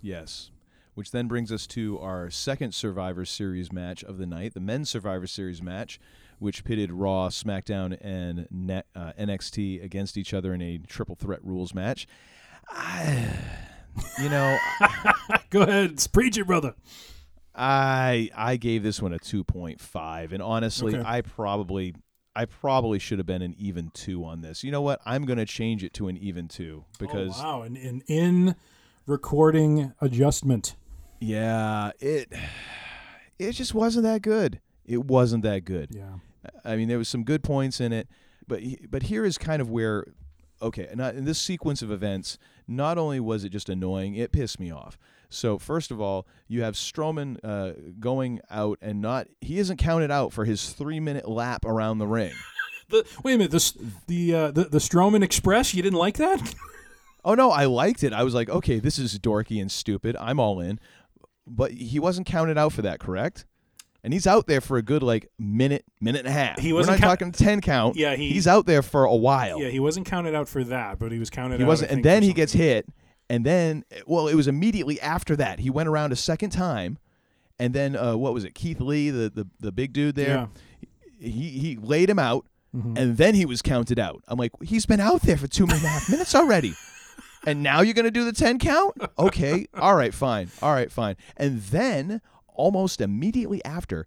Yes. 0.00 0.50
Which 0.94 1.10
then 1.10 1.26
brings 1.26 1.50
us 1.50 1.66
to 1.68 1.98
our 1.98 2.30
second 2.30 2.72
Survivor 2.72 3.24
Series 3.24 3.72
match 3.72 4.04
of 4.04 4.16
the 4.16 4.26
night, 4.26 4.54
the 4.54 4.60
men's 4.60 4.90
Survivor 4.90 5.26
Series 5.26 5.60
match, 5.60 5.98
which 6.38 6.64
pitted 6.64 6.92
Raw, 6.92 7.28
SmackDown, 7.28 7.98
and 8.00 8.46
net, 8.50 8.86
uh, 8.94 9.12
NXT 9.18 9.82
against 9.82 10.16
each 10.16 10.34
other 10.34 10.54
in 10.54 10.62
a 10.62 10.78
triple 10.78 11.14
threat 11.14 11.44
rules 11.44 11.74
match. 11.74 12.06
I, 12.68 13.28
you 14.22 14.28
know, 14.28 14.56
Go 15.50 15.62
ahead, 15.62 16.04
preach 16.12 16.36
it, 16.38 16.46
brother. 16.46 16.74
I 17.54 18.30
I 18.34 18.56
gave 18.56 18.82
this 18.82 19.00
one 19.00 19.12
a 19.12 19.18
two 19.18 19.44
point 19.44 19.80
five, 19.80 20.32
and 20.32 20.42
honestly, 20.42 20.96
Okay. 20.96 21.04
I 21.06 21.20
probably 21.20 21.94
I 22.34 22.46
probably 22.46 22.98
should 22.98 23.18
have 23.18 23.26
been 23.26 23.42
an 23.42 23.54
even 23.56 23.90
two 23.94 24.24
on 24.24 24.40
this. 24.40 24.64
You 24.64 24.72
know 24.72 24.82
what? 24.82 25.00
I'm 25.06 25.24
going 25.24 25.38
to 25.38 25.46
change 25.46 25.84
it 25.84 25.94
to 25.94 26.08
an 26.08 26.16
even 26.16 26.48
two 26.48 26.84
because 26.98 27.38
oh, 27.38 27.42
wow, 27.58 27.62
an, 27.62 27.76
an 27.76 28.02
in 28.08 28.56
recording 29.06 29.92
adjustment. 30.00 30.74
Yeah, 31.20 31.92
it 32.00 32.32
it 33.38 33.52
just 33.52 33.72
wasn't 33.74 34.02
that 34.04 34.22
good. 34.22 34.60
It 34.86 35.04
wasn't 35.04 35.42
that 35.44 35.64
good. 35.64 35.90
Yeah. 35.90 36.14
I 36.64 36.76
mean, 36.76 36.88
there 36.88 36.98
was 36.98 37.08
some 37.08 37.24
good 37.24 37.42
points 37.42 37.80
in 37.80 37.92
it, 37.92 38.08
but 38.46 38.60
he- 38.62 38.86
but 38.90 39.04
here 39.04 39.24
is 39.24 39.38
kind 39.38 39.60
of 39.62 39.70
where 39.70 40.04
okay, 40.62 40.88
not 40.94 41.14
in 41.14 41.24
this 41.24 41.38
sequence 41.38 41.82
of 41.82 41.90
events, 41.90 42.38
not 42.66 42.96
only 42.96 43.20
was 43.20 43.44
it 43.44 43.50
just 43.50 43.68
annoying, 43.68 44.14
it 44.14 44.32
pissed 44.32 44.58
me 44.58 44.70
off. 44.70 44.96
So 45.28 45.58
first 45.58 45.90
of 45.90 46.00
all, 46.00 46.26
you 46.48 46.62
have 46.62 46.74
Strowman 46.74 47.38
uh, 47.44 47.72
going 47.98 48.40
out 48.50 48.78
and 48.80 49.00
not 49.02 49.26
he 49.40 49.58
isn't 49.58 49.76
counted 49.78 50.10
out 50.10 50.32
for 50.32 50.44
his 50.44 50.70
three 50.70 51.00
minute 51.00 51.28
lap 51.28 51.64
around 51.64 51.98
the 51.98 52.06
ring. 52.06 52.32
The 52.90 53.02
wait 53.24 53.32
a 53.34 53.38
minute, 53.38 53.50
this 53.50 53.72
the 54.08 54.34
uh, 54.34 54.50
the 54.50 54.64
the 54.64 54.78
Strowman 54.78 55.22
Express. 55.22 55.72
You 55.72 55.82
didn't 55.82 55.98
like 55.98 56.16
that? 56.18 56.54
Oh 57.26 57.32
no, 57.34 57.50
I 57.50 57.64
liked 57.64 58.04
it. 58.04 58.12
I 58.12 58.22
was 58.22 58.34
like, 58.34 58.50
okay, 58.50 58.78
this 58.78 58.98
is 58.98 59.18
dorky 59.18 59.58
and 59.58 59.72
stupid. 59.72 60.14
I'm 60.20 60.38
all 60.38 60.60
in. 60.60 60.78
But 61.46 61.70
he 61.70 61.98
wasn't 61.98 62.26
counted 62.26 62.58
out 62.58 62.74
for 62.74 62.82
that, 62.82 63.00
correct? 63.00 63.46
And 64.04 64.12
he's 64.12 64.26
out 64.26 64.46
there 64.46 64.60
for 64.60 64.76
a 64.76 64.82
good 64.82 65.02
like 65.02 65.28
minute, 65.38 65.84
minute 66.00 66.20
and 66.20 66.28
a 66.28 66.30
half. 66.30 66.58
He 66.60 66.72
We're 66.72 66.80
wasn't 66.80 67.00
not 67.00 67.06
count- 67.08 67.18
talking 67.20 67.32
ten 67.32 67.60
count. 67.62 67.96
Yeah, 67.96 68.14
he- 68.16 68.30
he's 68.32 68.46
out 68.46 68.66
there 68.66 68.82
for 68.82 69.04
a 69.04 69.16
while. 69.16 69.58
yeah, 69.60 69.70
he 69.70 69.80
wasn't 69.80 70.06
counted 70.06 70.34
out 70.34 70.46
for 70.48 70.62
that, 70.64 70.98
but 70.98 71.10
he 71.10 71.18
was 71.18 71.30
counted. 71.30 71.58
he 71.58 71.64
out, 71.64 71.68
wasn't, 71.68 71.90
I 71.90 71.94
and 71.94 71.96
think, 71.98 72.04
then 72.04 72.22
for 72.22 72.26
he 72.26 72.32
gets 72.34 72.52
hit, 72.52 72.86
and 73.30 73.46
then 73.46 73.84
well, 74.06 74.28
it 74.28 74.34
was 74.34 74.46
immediately 74.46 75.00
after 75.00 75.34
that 75.36 75.58
he 75.60 75.70
went 75.70 75.88
around 75.88 76.12
a 76.12 76.16
second 76.16 76.50
time, 76.50 76.98
and 77.58 77.72
then 77.72 77.96
uh, 77.96 78.14
what 78.14 78.34
was 78.34 78.44
it? 78.44 78.54
Keith 78.54 78.78
Lee, 78.80 79.08
the 79.10 79.30
the, 79.30 79.46
the 79.58 79.72
big 79.72 79.94
dude 79.94 80.16
there, 80.16 80.48
he 81.18 81.30
he 81.48 81.76
laid 81.80 82.10
him 82.10 82.18
out, 82.18 82.44
Mhm. 82.76 82.98
and 82.98 83.16
then 83.16 83.34
he 83.34 83.46
was 83.46 83.62
counted 83.62 83.98
out. 83.98 84.22
I'm 84.28 84.38
like, 84.38 84.52
he's 84.62 84.84
been 84.84 85.00
out 85.00 85.22
there 85.22 85.38
for 85.38 85.46
two 85.46 85.62
and 85.64 85.72
a 85.72 85.76
half 85.78 86.10
minutes 86.10 86.34
already. 86.34 86.74
And 87.46 87.62
now 87.62 87.82
you're 87.82 87.92
going 87.92 88.06
to 88.06 88.10
do 88.10 88.24
the 88.24 88.32
10 88.32 88.58
count? 88.58 88.96
Okay. 89.18 89.66
All 89.74 89.94
right, 89.94 90.14
fine. 90.14 90.50
All 90.62 90.72
right, 90.72 90.90
fine. 90.90 91.16
And 91.36 91.60
then 91.60 92.22
almost 92.54 93.00
immediately 93.00 93.64
after, 93.64 94.06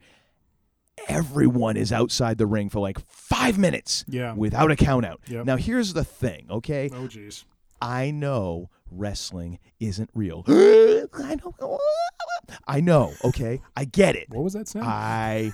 everyone 1.08 1.78
is 1.78 1.91
outside 1.91 2.38
the 2.38 2.45
ring 2.48 2.70
for 2.70 2.80
like 2.80 3.00
five 3.08 3.58
minutes 3.58 4.04
Yeah. 4.08 4.34
without 4.34 4.72
a 4.72 4.76
count 4.76 5.06
out. 5.06 5.22
Yep. 5.28 5.45
Now, 5.45 5.56
here's 5.58 5.93
the 5.93 6.04
thing, 6.04 6.48
okay? 6.50 6.89
Oh, 6.91 7.08
jeez. 7.08 7.43
I 7.82 8.10
know 8.12 8.70
wrestling 8.89 9.60
isn't 9.80 10.10
real. 10.14 10.43
I 10.48 11.36
know. 11.43 11.80
I 12.68 12.82
know, 12.82 13.14
okay? 13.24 13.62
I 13.76 13.86
get 13.86 14.16
it. 14.16 14.28
What 14.30 14.43
was 14.43 14.54
that 14.54 14.68
sound? 14.68 14.86
I 14.88 15.52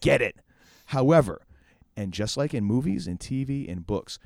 get 0.00 0.20
it. 0.20 0.36
However, 0.86 1.42
and 1.96 2.12
just 2.12 2.36
like 2.36 2.52
in 2.52 2.64
movies 2.64 3.06
and 3.06 3.18
TV 3.18 3.70
and 3.70 3.86
books, 3.86 4.18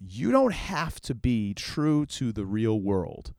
you 0.00 0.32
don't 0.32 0.52
have 0.52 1.00
to 1.02 1.14
be 1.14 1.54
true 1.54 2.04
to 2.06 2.32
the 2.32 2.44
real 2.44 2.80
world. 2.80 3.32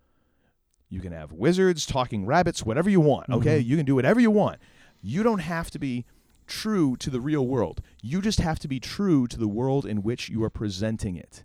You 0.94 1.02
can 1.02 1.12
have 1.12 1.32
wizards, 1.32 1.86
talking 1.88 2.26
rabbits, 2.26 2.64
whatever 2.64 2.90
you 2.90 3.02
want, 3.02 3.30
okay? 3.30 3.60
Mm-hmm. 3.60 3.70
You 3.70 3.78
can 3.78 3.86
do 3.86 3.96
whatever 3.96 4.20
you 4.20 4.30
want. 4.30 4.60
You 5.02 5.24
don't 5.24 5.40
have 5.40 5.72
to 5.72 5.80
be 5.80 6.06
true 6.46 6.96
to 6.98 7.10
the 7.10 7.20
real 7.20 7.48
world. 7.48 7.82
You 8.04 8.22
just 8.22 8.40
have 8.40 8.60
to 8.60 8.68
be 8.68 8.80
true 8.80 9.28
to 9.28 9.38
the 9.40 9.48
world 9.48 9.86
in 9.86 10.04
which 10.04 10.30
you 10.30 10.44
are 10.44 10.50
presenting 10.52 11.16
it. 11.16 11.44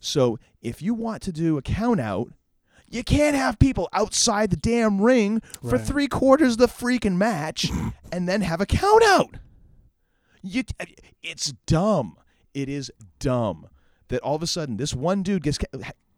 So 0.00 0.38
if 0.62 0.80
you 0.80 0.94
want 0.94 1.22
to 1.24 1.32
do 1.32 1.58
a 1.58 1.62
count 1.62 2.00
out, 2.00 2.28
you 2.88 3.04
can't 3.04 3.36
have 3.36 3.58
people 3.58 3.88
outside 3.92 4.50
the 4.50 4.56
damn 4.56 5.00
ring 5.00 5.40
for 5.60 5.76
Right. 5.76 5.80
three 5.86 6.08
quarters 6.08 6.52
of 6.54 6.58
the 6.58 6.66
freaking 6.66 7.16
match 7.16 7.70
and 8.12 8.28
then 8.28 8.40
have 8.40 8.60
a 8.60 8.66
count 8.66 9.02
out. 9.04 9.34
You, 10.42 10.64
uh, 10.80 10.86
it's 11.22 11.52
dumb. 11.66 12.16
It 12.54 12.68
is 12.68 12.90
dumb. 13.18 13.68
that 14.08 14.20
all 14.22 14.36
of 14.36 14.42
a 14.42 14.46
sudden 14.46 14.76
this 14.76 14.92
one 14.94 15.22
dude 15.22 15.42
gets 15.42 15.58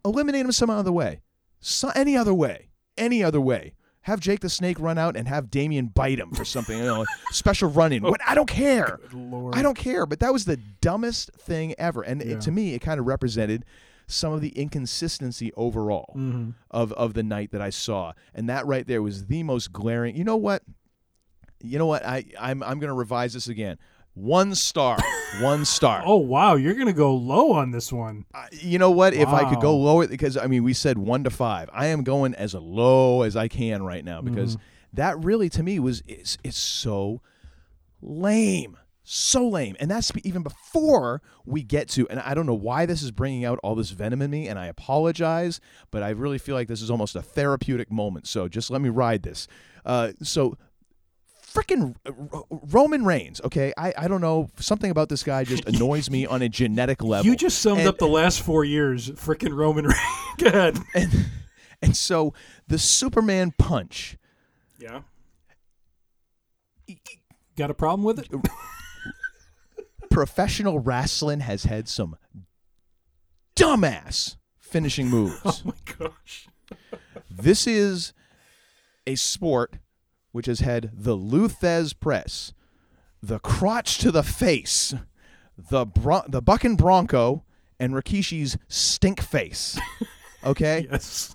eliminate 0.04 0.44
him 0.44 0.52
some 0.52 0.68
other 0.70 0.90
way, 0.92 1.20
so, 1.64 1.90
any 1.94 2.16
other 2.16 2.34
way, 2.34 2.68
any 2.98 3.22
other 3.24 3.40
way. 3.40 3.74
Have 4.02 4.20
Jake 4.20 4.40
the 4.40 4.50
Snake 4.50 4.78
run 4.78 4.98
out 4.98 5.16
and 5.16 5.26
have 5.28 5.50
Damien 5.50 5.86
bite 5.86 6.18
him 6.18 6.30
for 6.32 6.44
something, 6.44 6.76
you 6.76 6.84
know, 6.84 7.06
special 7.30 7.70
run-in. 7.70 8.02
What 8.02 8.20
I 8.26 8.34
don't 8.34 8.48
care. 8.48 8.98
I 9.54 9.62
don't 9.62 9.78
care. 9.78 10.04
But 10.04 10.20
that 10.20 10.30
was 10.30 10.44
the 10.44 10.58
dumbest 10.82 11.30
thing 11.38 11.74
ever, 11.78 12.02
and 12.02 12.20
Yeah. 12.22 12.32
it, 12.34 12.42
to 12.42 12.50
me, 12.50 12.74
it 12.74 12.80
kind 12.80 13.00
of 13.00 13.06
represented 13.06 13.64
some 14.06 14.34
of 14.34 14.42
the 14.42 14.50
inconsistency 14.50 15.50
overall 15.56 16.12
Mm-hmm. 16.18 16.50
of 16.70 16.92
of 16.92 17.14
the 17.14 17.22
night 17.22 17.50
that 17.52 17.62
I 17.62 17.70
saw, 17.70 18.12
and 18.34 18.46
that 18.50 18.66
right 18.66 18.86
there 18.86 19.00
was 19.00 19.24
the 19.28 19.42
most 19.42 19.72
glaring. 19.72 20.16
You 20.16 20.24
know 20.24 20.36
what? 20.36 20.62
You 21.62 21.78
know 21.78 21.86
what? 21.86 22.04
I 22.04 22.26
I'm 22.38 22.62
I'm 22.62 22.78
gonna 22.80 22.92
revise 22.92 23.32
this 23.32 23.48
again. 23.48 23.78
One 24.14 24.54
star. 24.54 24.98
One 25.40 25.64
star. 25.64 26.02
Oh 26.06 26.16
wow, 26.16 26.54
you're 26.54 26.74
gonna 26.74 26.92
go 26.92 27.14
low 27.14 27.52
on 27.52 27.72
this 27.72 27.92
one. 27.92 28.24
Uh, 28.32 28.46
you 28.52 28.78
know 28.78 28.90
what? 28.92 29.12
If 29.14 29.28
I 29.28 29.48
could 29.48 29.60
go 29.60 29.76
lower, 29.76 30.06
because 30.06 30.36
I 30.36 30.46
mean, 30.46 30.62
we 30.62 30.72
said 30.72 30.96
one 30.98 31.24
to 31.24 31.30
five. 31.30 31.68
I 31.72 31.86
am 31.86 32.04
going 32.04 32.34
as 32.34 32.54
low 32.54 33.22
as 33.22 33.34
I 33.36 33.48
can 33.48 33.82
right 33.82 34.04
now 34.04 34.20
because 34.22 34.56
Mm-hmm. 34.56 34.64
that 34.94 35.18
really, 35.24 35.48
to 35.50 35.62
me, 35.62 35.78
was 35.80 36.02
it's 36.06 36.38
it's 36.44 36.58
so 36.58 37.20
lame, 38.00 38.76
so 39.02 39.48
lame, 39.48 39.76
and 39.80 39.90
that's 39.90 40.12
even 40.22 40.42
before 40.42 41.20
we 41.44 41.62
get 41.62 41.88
to. 41.90 42.08
And 42.08 42.20
I 42.20 42.34
don't 42.34 42.46
know 42.46 42.54
why 42.54 42.86
this 42.86 43.02
is 43.02 43.10
bringing 43.10 43.44
out 43.44 43.58
all 43.62 43.74
this 43.74 43.90
venom 43.90 44.22
in 44.22 44.30
me, 44.30 44.46
and 44.48 44.58
I 44.58 44.66
apologize, 44.66 45.60
but 45.90 46.02
I 46.02 46.10
really 46.10 46.38
feel 46.38 46.54
like 46.54 46.68
this 46.68 46.82
is 46.82 46.90
almost 46.90 47.16
a 47.16 47.22
therapeutic 47.22 47.90
moment. 47.90 48.26
So 48.26 48.48
just 48.48 48.70
let 48.70 48.80
me 48.80 48.88
ride 48.88 49.22
this. 49.22 49.48
Uh, 49.84 50.12
so 50.22 50.56
freaking 51.54 51.94
Roman 52.50 53.04
Reigns, 53.04 53.40
okay? 53.44 53.72
I, 53.78 53.94
I 53.96 54.08
don't 54.08 54.20
know. 54.20 54.48
Something 54.58 54.90
about 54.90 55.08
this 55.08 55.22
guy 55.22 55.44
just 55.44 55.64
annoys 55.68 56.10
me 56.10 56.26
on 56.26 56.42
a 56.42 56.48
genetic 56.48 57.02
level. 57.02 57.30
You 57.30 57.36
just 57.36 57.60
summed 57.60 57.80
And- 57.80 57.88
up 57.88 57.98
the 57.98 58.08
last 58.08 58.42
four 58.42 58.64
years. 58.64 59.10
freaking 59.10 59.54
Roman 59.54 59.86
Reigns. 59.86 59.98
Go 60.38 60.46
ahead. 60.48 60.78
and 60.94 61.26
and 61.80 61.96
so 61.96 62.34
the 62.66 62.78
Superman 62.78 63.52
punch. 63.56 64.16
Yeah. 64.78 65.02
Got 67.56 67.70
a 67.70 67.74
problem 67.74 68.02
with 68.04 68.18
it? 68.18 68.28
Professional 70.10 70.78
wrestling 70.80 71.40
has 71.40 71.64
had 71.64 71.88
some 71.88 72.16
dumbass 73.56 74.36
finishing 74.58 75.06
oh 75.08 75.10
moves. 75.10 75.40
Oh 75.44 75.60
my 75.64 75.94
gosh. 75.98 76.48
this 77.30 77.66
is 77.66 78.12
a 79.06 79.14
sport 79.14 79.74
which 80.34 80.46
has 80.46 80.58
had 80.58 80.90
the 80.92 81.14
Lou 81.14 81.46
Thesz 81.46 81.94
press, 81.94 82.52
the 83.22 83.38
crotch 83.38 83.98
to 83.98 84.10
the 84.10 84.24
face, 84.24 84.92
the 85.56 85.86
bron- 85.86 86.24
the 86.28 86.42
bucking 86.42 86.74
bronco, 86.74 87.44
and 87.78 87.94
Rikishi's 87.94 88.58
stink 88.66 89.22
face. 89.22 89.78
Okay. 90.44 90.86
Yes. 90.90 91.34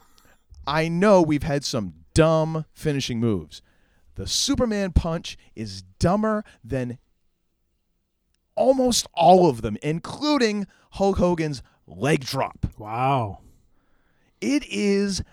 I 0.67 0.87
know 0.87 1.23
we've 1.23 1.41
had 1.41 1.65
some 1.65 1.95
dumb 2.13 2.65
finishing 2.73 3.19
moves. 3.19 3.63
The 4.13 4.27
Superman 4.27 4.91
punch 4.91 5.35
is 5.55 5.81
dumber 5.97 6.43
than 6.63 6.99
almost 8.53 9.07
all 9.15 9.49
of 9.49 9.63
them, 9.63 9.77
including 9.81 10.67
Hulk 10.91 11.17
Hogan's 11.17 11.63
leg 11.87 12.23
drop. 12.23 12.67
Wow. 12.77 13.39
It 14.41 14.63
is 14.67 15.23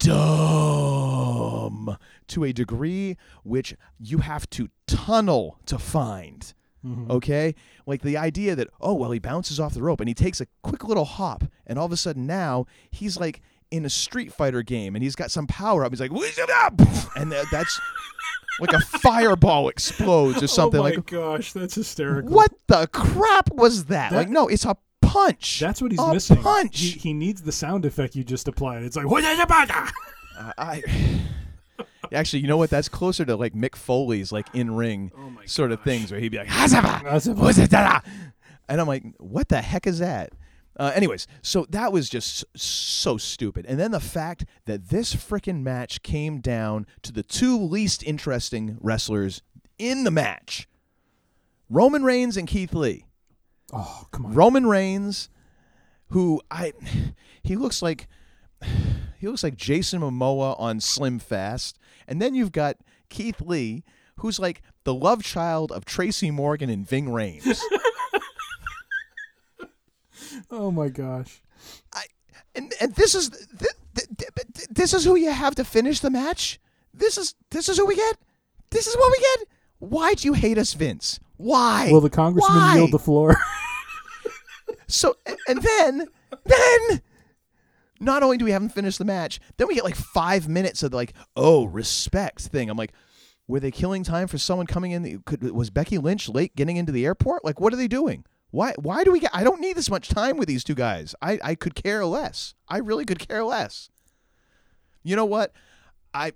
dumb 0.00 1.96
to 2.28 2.44
a 2.44 2.52
degree 2.52 3.16
which 3.42 3.74
you 3.98 4.18
have 4.18 4.48
to 4.50 4.68
tunnel 4.86 5.58
to 5.66 5.78
find. 5.78 6.52
Mm-hmm. 6.84 7.10
Okay? 7.10 7.54
Like 7.86 8.02
the 8.02 8.16
idea 8.16 8.54
that, 8.56 8.68
oh, 8.80 8.94
well, 8.94 9.10
he 9.10 9.18
bounces 9.18 9.60
off 9.60 9.74
the 9.74 9.82
rope 9.82 10.00
and 10.00 10.08
he 10.08 10.14
takes 10.14 10.40
a 10.40 10.46
quick 10.62 10.84
little 10.84 11.04
hop, 11.04 11.44
and 11.66 11.78
all 11.78 11.86
of 11.86 11.92
a 11.92 11.96
sudden 11.96 12.26
now 12.26 12.66
he's 12.90 13.18
like 13.18 13.42
in 13.70 13.84
a 13.84 13.90
Street 13.90 14.32
Fighter 14.32 14.62
game 14.62 14.94
and 14.96 15.02
he's 15.02 15.14
got 15.16 15.30
some 15.30 15.46
power 15.46 15.84
up. 15.84 15.92
He's 15.92 16.00
like, 16.00 16.12
"Wheeze 16.12 16.38
it 16.38 16.50
up! 16.50 16.80
And 17.16 17.30
that's 17.32 17.80
like 18.60 18.72
a 18.72 18.80
fireball 18.80 19.68
explodes 19.68 20.38
or 20.38 20.44
oh 20.44 20.46
something. 20.46 20.80
Oh 20.80 20.84
my 20.84 20.90
like, 20.90 21.06
gosh, 21.06 21.52
that's 21.52 21.74
hysterical. 21.74 22.30
what 22.30 22.52
the 22.66 22.88
crap 22.88 23.52
was 23.52 23.86
that? 23.86 24.10
That- 24.10 24.16
like, 24.16 24.28
no, 24.28 24.48
it's 24.48 24.64
a 24.64 24.76
punch. 25.12 25.60
That's 25.60 25.82
what 25.82 25.92
he's 25.92 26.00
a 26.00 26.12
missing. 26.12 26.36
Punch. 26.38 26.78
He, 26.78 26.90
he 26.90 27.12
needs 27.12 27.42
the 27.42 27.52
sound 27.52 27.84
effect 27.84 28.14
you 28.16 28.24
just 28.24 28.48
applied. 28.48 28.82
It's 28.82 28.96
like 28.96 29.08
what 29.08 29.24
is 29.24 29.38
about 29.38 29.70
Uh, 30.38 30.52
I 30.56 30.82
actually, 32.12 32.40
you 32.40 32.48
know 32.48 32.56
what? 32.56 32.70
That's 32.70 32.88
closer 32.88 33.24
to 33.24 33.36
like 33.36 33.54
Mick 33.54 33.76
Foley's 33.76 34.32
like 34.32 34.46
in 34.54 34.74
ring 34.74 35.12
Oh 35.16 35.30
sort 35.46 35.72
of 35.72 35.82
things 35.82 36.10
where 36.10 36.20
he'd 36.20 36.30
be 36.30 36.38
like, 36.38 36.48
"Hazaba, 36.48 37.02
Hazaba. 37.04 37.36
wazadada," 37.36 38.04
and 38.68 38.80
I'm 38.80 38.86
like, 38.86 39.04
what 39.18 39.48
the 39.48 39.60
heck 39.62 39.86
is 39.86 39.98
that? 39.98 40.32
Uh, 40.76 40.92
anyways, 40.94 41.26
so 41.42 41.66
that 41.68 41.92
was 41.92 42.08
just 42.08 42.44
so 42.56 43.18
stupid. 43.18 43.66
And 43.66 43.78
then 43.78 43.90
the 43.90 44.00
fact 44.00 44.46
that 44.64 44.88
this 44.88 45.14
freaking 45.14 45.62
match 45.62 46.02
came 46.02 46.40
down 46.40 46.86
to 47.02 47.12
the 47.12 47.22
two 47.22 47.58
least 47.58 48.02
interesting 48.02 48.78
wrestlers 48.80 49.42
in 49.78 50.04
the 50.04 50.10
match 50.10 50.66
Roman 51.68 52.02
Reigns 52.02 52.36
and 52.36 52.48
Keith 52.48 52.72
Lee. 52.72 53.04
Oh 53.72 54.06
come 54.10 54.26
on. 54.26 54.34
Roman 54.34 54.66
Reigns, 54.66 55.28
who 56.08 56.40
I 56.50 56.72
he 57.42 57.56
looks 57.56 57.82
like 57.82 58.08
he 59.18 59.28
looks 59.28 59.42
like 59.42 59.56
Jason 59.56 60.00
Momoa 60.00 60.58
on 60.58 60.80
Slim 60.80 61.18
Fast, 61.18 61.78
and 62.08 62.20
then 62.20 62.34
you've 62.34 62.52
got 62.52 62.76
Keith 63.08 63.40
Lee, 63.40 63.84
who's 64.16 64.38
like 64.38 64.62
the 64.84 64.94
love 64.94 65.22
child 65.22 65.72
of 65.72 65.84
Tracy 65.84 66.30
Morgan 66.30 66.70
and 66.70 66.86
Ving 66.86 67.06
Rhames. 67.06 67.60
Oh 70.50 70.70
my 70.70 70.88
gosh. 70.88 71.42
I 71.92 72.04
and 72.54 72.72
and 72.80 72.94
this 72.94 73.14
is 73.14 73.30
th- 73.30 73.70
th- 73.94 74.08
th- 74.54 74.68
this 74.68 74.92
is 74.92 75.04
who 75.04 75.16
you 75.16 75.30
have 75.30 75.54
to 75.56 75.64
finish 75.64 76.00
the 76.00 76.10
match. 76.10 76.60
This 76.94 77.18
is 77.18 77.34
this 77.50 77.68
is 77.68 77.78
who 77.78 77.86
we 77.86 77.96
get. 77.96 78.16
This 78.70 78.86
is 78.86 78.96
what 78.96 79.10
we 79.10 79.18
get. 79.18 79.48
Why 79.78 80.14
do 80.14 80.26
you 80.26 80.34
hate 80.34 80.58
us, 80.58 80.74
Vince? 80.74 81.20
Why? 81.36 81.88
Will 81.90 82.00
the 82.00 82.10
congressman 82.10 82.56
Why? 82.58 82.76
yield 82.76 82.92
the 82.92 82.98
floor? 82.98 83.36
So 84.94 85.16
and- 85.48 85.62
then 85.62 86.08
then 86.44 87.02
not 88.00 88.22
only 88.22 88.38
do 88.38 88.44
we 88.44 88.50
haven't 88.50 88.70
finished 88.70 88.98
the 88.98 89.04
match, 89.04 89.40
then 89.56 89.68
we 89.68 89.74
get 89.74 89.84
like 89.84 89.96
five 89.96 90.48
minutes 90.48 90.82
of 90.82 90.92
like 90.92 91.12
oh 91.36 91.64
respect 91.64 92.40
thing. 92.42 92.70
I'm 92.70 92.78
like, 92.78 92.92
were 93.46 93.60
they 93.60 93.70
killing 93.70 94.04
time 94.04 94.28
for 94.28 94.38
someone 94.38 94.66
coming 94.66 94.92
in? 94.92 95.22
Could, 95.26 95.50
was 95.50 95.70
Becky 95.70 95.98
Lynch 95.98 96.28
late 96.28 96.54
getting 96.56 96.76
into 96.76 96.92
the 96.92 97.04
airport? 97.04 97.44
Like, 97.44 97.60
what 97.60 97.72
are 97.72 97.76
they 97.76 97.88
doing? 97.88 98.24
Why 98.50 98.74
why 98.78 99.04
do 99.04 99.12
we 99.12 99.20
get? 99.20 99.30
I 99.32 99.44
don't 99.44 99.60
need 99.60 99.76
this 99.76 99.90
much 99.90 100.08
time 100.08 100.36
with 100.36 100.48
these 100.48 100.64
two 100.64 100.74
guys. 100.74 101.14
I 101.22 101.38
I 101.42 101.54
could 101.54 101.74
care 101.74 102.04
less. 102.04 102.54
I 102.68 102.78
really 102.78 103.04
could 103.04 103.18
care 103.18 103.44
less. 103.44 103.90
You 105.02 105.16
know 105.16 105.24
what? 105.24 105.52
I 106.12 106.32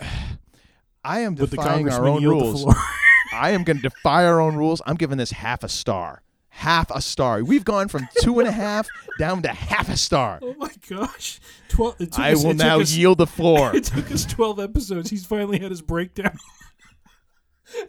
I 1.04 1.20
am 1.20 1.34
defying 1.34 1.90
our 1.90 2.06
own 2.06 2.24
rules. 2.24 2.64
I 3.34 3.50
am 3.50 3.64
going 3.64 3.78
to 3.78 3.82
defy 3.82 4.26
our 4.26 4.40
own 4.40 4.56
rules. 4.56 4.82
I'm 4.86 4.96
giving 4.96 5.18
this 5.18 5.32
half 5.32 5.64
a 5.64 5.68
star. 5.68 6.22
Half 6.54 6.90
a 6.90 7.00
star. 7.00 7.42
We've 7.42 7.64
gone 7.64 7.88
from 7.88 8.06
two 8.20 8.38
and 8.38 8.46
a 8.48 8.52
half 8.52 8.86
down 9.18 9.42
to 9.42 9.48
half 9.48 9.88
a 9.88 9.96
star. 9.96 10.38
oh 10.42 10.54
my 10.58 10.70
gosh. 10.88 11.40
Twelve. 11.68 11.96
I 12.16 12.32
us- 12.34 12.44
will 12.44 12.54
now 12.54 12.80
us- 12.80 12.92
yield 12.94 13.18
the 13.18 13.26
floor. 13.26 13.74
It 13.76 13.84
took 13.84 14.10
us 14.12 14.24
twelve 14.24 14.60
episodes. 14.60 15.10
He's 15.10 15.24
finally 15.26 15.58
had 15.58 15.70
his 15.70 15.82
breakdown. 15.82 16.36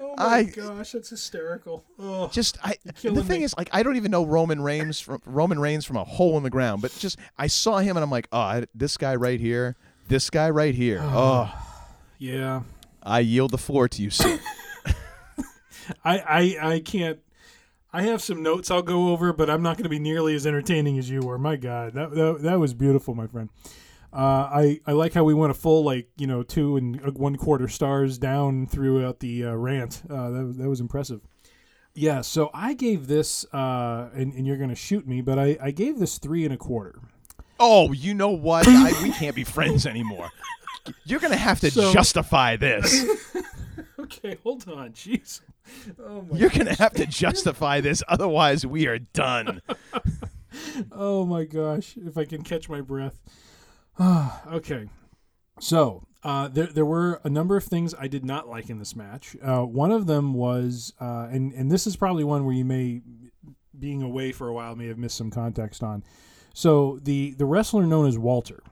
oh 0.00 0.14
my 0.16 0.24
I- 0.38 0.42
gosh, 0.44 0.92
that's 0.92 1.10
hysterical. 1.10 1.84
Oh. 1.98 2.28
Just 2.28 2.58
I. 2.64 2.76
The 3.02 3.22
thing 3.24 3.40
me. 3.40 3.44
is, 3.44 3.54
like, 3.56 3.68
I 3.72 3.82
don't 3.82 3.96
even 3.96 4.10
know 4.10 4.24
Roman 4.24 4.60
Reigns 4.62 5.00
from 5.00 5.20
Roman 5.26 5.58
Reigns 5.58 5.84
from 5.84 5.96
a 5.96 6.04
hole 6.04 6.36
in 6.36 6.42
the 6.42 6.50
ground. 6.50 6.80
But 6.82 6.92
just 6.98 7.18
I 7.36 7.48
saw 7.48 7.78
him 7.78 7.96
and 7.96 8.04
I'm 8.04 8.10
like, 8.10 8.28
oh, 8.32 8.38
I, 8.38 8.64
this 8.74 8.96
guy 8.96 9.14
right 9.16 9.40
here, 9.40 9.76
this 10.08 10.30
guy 10.30 10.48
right 10.50 10.74
here. 10.74 11.00
Oh, 11.12 11.52
yeah. 12.18 12.62
I 13.02 13.20
yield 13.20 13.50
the 13.50 13.58
floor 13.58 13.88
to 13.88 14.02
you, 14.02 14.10
sir. 14.10 14.38
I, 16.04 16.18
I 16.60 16.72
I 16.74 16.80
can't. 16.80 17.18
I 17.92 18.02
have 18.02 18.22
some 18.22 18.42
notes 18.42 18.70
I'll 18.70 18.82
go 18.82 19.08
over, 19.10 19.32
but 19.32 19.50
I'm 19.50 19.62
not 19.62 19.76
going 19.76 19.82
to 19.84 19.88
be 19.90 19.98
nearly 19.98 20.34
as 20.36 20.46
entertaining 20.46 20.96
as 20.98 21.10
you 21.10 21.20
were. 21.22 21.38
My 21.38 21.56
God, 21.56 21.94
that 21.94 22.10
that, 22.12 22.38
that 22.42 22.58
was 22.60 22.72
beautiful, 22.74 23.14
my 23.14 23.26
friend. 23.26 23.48
Uh, 24.12 24.16
I 24.52 24.80
I 24.86 24.92
like 24.92 25.12
how 25.12 25.24
we 25.24 25.34
went 25.34 25.50
a 25.50 25.54
full 25.54 25.82
like 25.84 26.08
you 26.16 26.26
know 26.26 26.42
two 26.42 26.76
and 26.76 27.00
uh, 27.04 27.10
one 27.12 27.36
quarter 27.36 27.68
stars 27.68 28.18
down 28.18 28.66
throughout 28.66 29.20
the 29.20 29.44
uh, 29.46 29.54
rant. 29.54 30.02
Uh, 30.08 30.30
that 30.30 30.44
was- 30.44 30.56
that 30.58 30.68
was 30.68 30.80
impressive. 30.80 31.20
Yeah, 31.92 32.20
so 32.20 32.50
I 32.54 32.74
gave 32.74 33.08
this, 33.08 33.44
uh, 33.52 34.10
and, 34.14 34.32
and 34.34 34.46
you're 34.46 34.56
going 34.56 34.68
to 34.70 34.76
shoot 34.76 35.08
me, 35.08 35.22
but 35.22 35.40
I, 35.40 35.58
I 35.60 35.70
gave 35.72 35.98
this 35.98 36.18
three 36.18 36.44
and 36.44 36.54
a 36.54 36.56
quarter. 36.56 37.00
oh, 37.58 37.90
you 37.90 38.14
know 38.14 38.28
what? 38.30 38.64
I, 38.68 38.92
we 39.02 39.10
can't 39.10 39.34
be 39.34 39.42
friends 39.42 39.86
anymore. 39.86 40.30
You're 41.04 41.18
gonna 41.20 41.36
have 41.36 41.58
to 41.60 41.70
So- 41.70 41.92
justify 41.92 42.56
this. 42.56 43.04
Okay, 43.98 44.38
hold 44.42 44.68
on, 44.68 44.90
jeez. 44.92 45.40
Oh 46.02 46.22
my, 46.22 46.38
You're 46.38 46.50
gonna 46.50 46.74
have 46.74 46.94
to 46.94 47.06
justify 47.06 47.80
this, 47.80 48.02
otherwise 48.08 48.66
we 48.66 48.86
are 48.86 48.98
done. 48.98 49.62
oh 50.92 51.24
my 51.24 51.44
gosh! 51.44 51.96
If 51.96 52.18
I 52.18 52.24
can 52.24 52.42
catch 52.42 52.68
my 52.68 52.80
breath. 52.80 53.18
okay, 54.00 54.88
so 55.58 56.06
uh, 56.22 56.48
there 56.48 56.66
there 56.66 56.84
were 56.84 57.20
a 57.24 57.30
number 57.30 57.56
of 57.56 57.64
things 57.64 57.94
I 57.98 58.08
did 58.08 58.24
not 58.24 58.48
like 58.48 58.68
in 58.70 58.78
this 58.78 58.94
match. 58.94 59.36
Uh, 59.42 59.62
one 59.62 59.90
of 59.90 60.06
them 60.06 60.34
was, 60.34 60.92
uh, 61.00 61.28
and 61.30 61.52
and 61.52 61.70
this 61.70 61.86
is 61.86 61.96
probably 61.96 62.24
one 62.24 62.44
where 62.44 62.54
you 62.54 62.64
may 62.64 63.02
being 63.78 64.02
away 64.02 64.32
for 64.32 64.48
a 64.48 64.52
while 64.52 64.76
may 64.76 64.88
have 64.88 64.98
missed 64.98 65.16
some 65.16 65.30
context 65.30 65.82
on. 65.82 66.04
So 66.54 66.98
the 67.02 67.32
the 67.32 67.46
wrestler 67.46 67.86
known 67.86 68.06
as 68.06 68.18
Walter. 68.18 68.62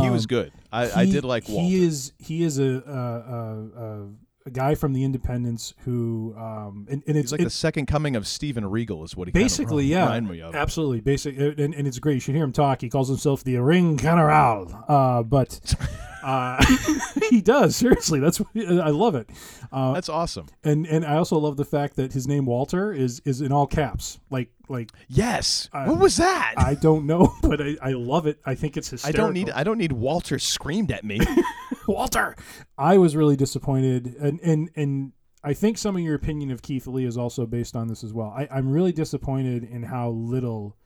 He 0.00 0.08
was 0.08 0.24
um, 0.24 0.28
good. 0.28 0.52
I, 0.72 1.02
I 1.02 1.04
did 1.04 1.22
like 1.22 1.46
Walter. 1.48 1.68
He 1.68 1.84
is 1.84 2.12
he 2.18 2.42
is 2.42 2.58
a 2.58 2.82
a, 2.86 2.96
a, 3.34 3.84
a, 3.84 4.08
a 4.46 4.50
guy 4.50 4.74
from 4.74 4.92
the 4.92 5.04
Independents 5.04 5.74
who 5.84 6.34
um 6.36 6.86
and, 6.90 7.02
and 7.06 7.16
it's 7.16 7.26
He's 7.26 7.32
like 7.32 7.40
it- 7.42 7.44
the 7.44 7.50
second 7.50 7.86
coming 7.86 8.16
of 8.16 8.26
Stephen 8.26 8.64
Regal, 8.66 9.04
is 9.04 9.16
what 9.16 9.28
he 9.28 9.32
basically 9.32 9.84
kinda 9.84 9.94
yeah 9.94 10.04
remind 10.04 10.28
me 10.30 10.40
of. 10.42 10.54
absolutely 10.54 11.00
basic 11.00 11.36
and, 11.38 11.74
and 11.74 11.86
it's 11.86 11.98
great. 11.98 12.14
You 12.14 12.20
should 12.20 12.34
hear 12.34 12.44
him 12.44 12.52
talk. 12.52 12.80
He 12.80 12.88
calls 12.88 13.08
himself 13.08 13.44
the 13.44 13.56
Ring 13.58 13.96
General, 13.96 14.84
uh, 14.88 15.22
but 15.22 15.74
uh, 16.22 16.64
he 17.30 17.40
does 17.40 17.76
seriously. 17.76 18.20
That's 18.20 18.40
I 18.56 18.90
love 18.90 19.14
it. 19.14 19.28
Uh, 19.72 19.92
That's 19.94 20.08
awesome. 20.08 20.46
and 20.64 20.86
and 20.86 21.04
I 21.04 21.16
also 21.16 21.38
love 21.38 21.56
the 21.56 21.64
fact 21.64 21.96
that 21.96 22.12
his 22.12 22.26
name 22.28 22.44
Walter 22.46 22.92
is 22.92 23.22
is 23.24 23.40
in 23.40 23.52
all 23.52 23.66
caps. 23.66 24.18
Like 24.30 24.50
like 24.68 24.90
Yes. 25.08 25.68
What 25.72 25.98
was 25.98 26.16
that? 26.18 26.54
I 26.56 26.74
don't 26.74 27.06
know, 27.06 27.32
but 27.42 27.60
I, 27.60 27.76
I 27.82 27.92
love 27.92 28.26
it. 28.26 28.38
I 28.44 28.54
think 28.54 28.76
it's 28.76 28.90
hysterical 28.90 29.20
I 29.20 29.24
don't 29.24 29.32
need. 29.34 29.50
I 29.50 29.64
don't 29.64 29.78
need 29.78 29.92
Walter 29.92 30.38
screamed 30.38 30.90
at 30.92 31.04
me. 31.04 31.20
Walter. 31.88 32.36
I 32.78 32.98
was 32.98 33.16
really 33.16 33.36
disappointed, 33.36 34.14
and 34.20 34.40
and 34.40 34.70
and 34.76 35.12
I 35.44 35.54
think 35.54 35.78
some 35.78 35.96
of 35.96 36.02
your 36.02 36.14
opinion 36.14 36.50
of 36.50 36.62
Keith 36.62 36.86
Lee 36.86 37.04
is 37.04 37.16
also 37.16 37.46
based 37.46 37.74
on 37.76 37.88
this 37.88 38.04
as 38.04 38.12
well. 38.12 38.32
I, 38.36 38.48
I'm 38.50 38.70
really 38.70 38.92
disappointed 38.92 39.64
in 39.64 39.82
how 39.82 40.10
little 40.10 40.76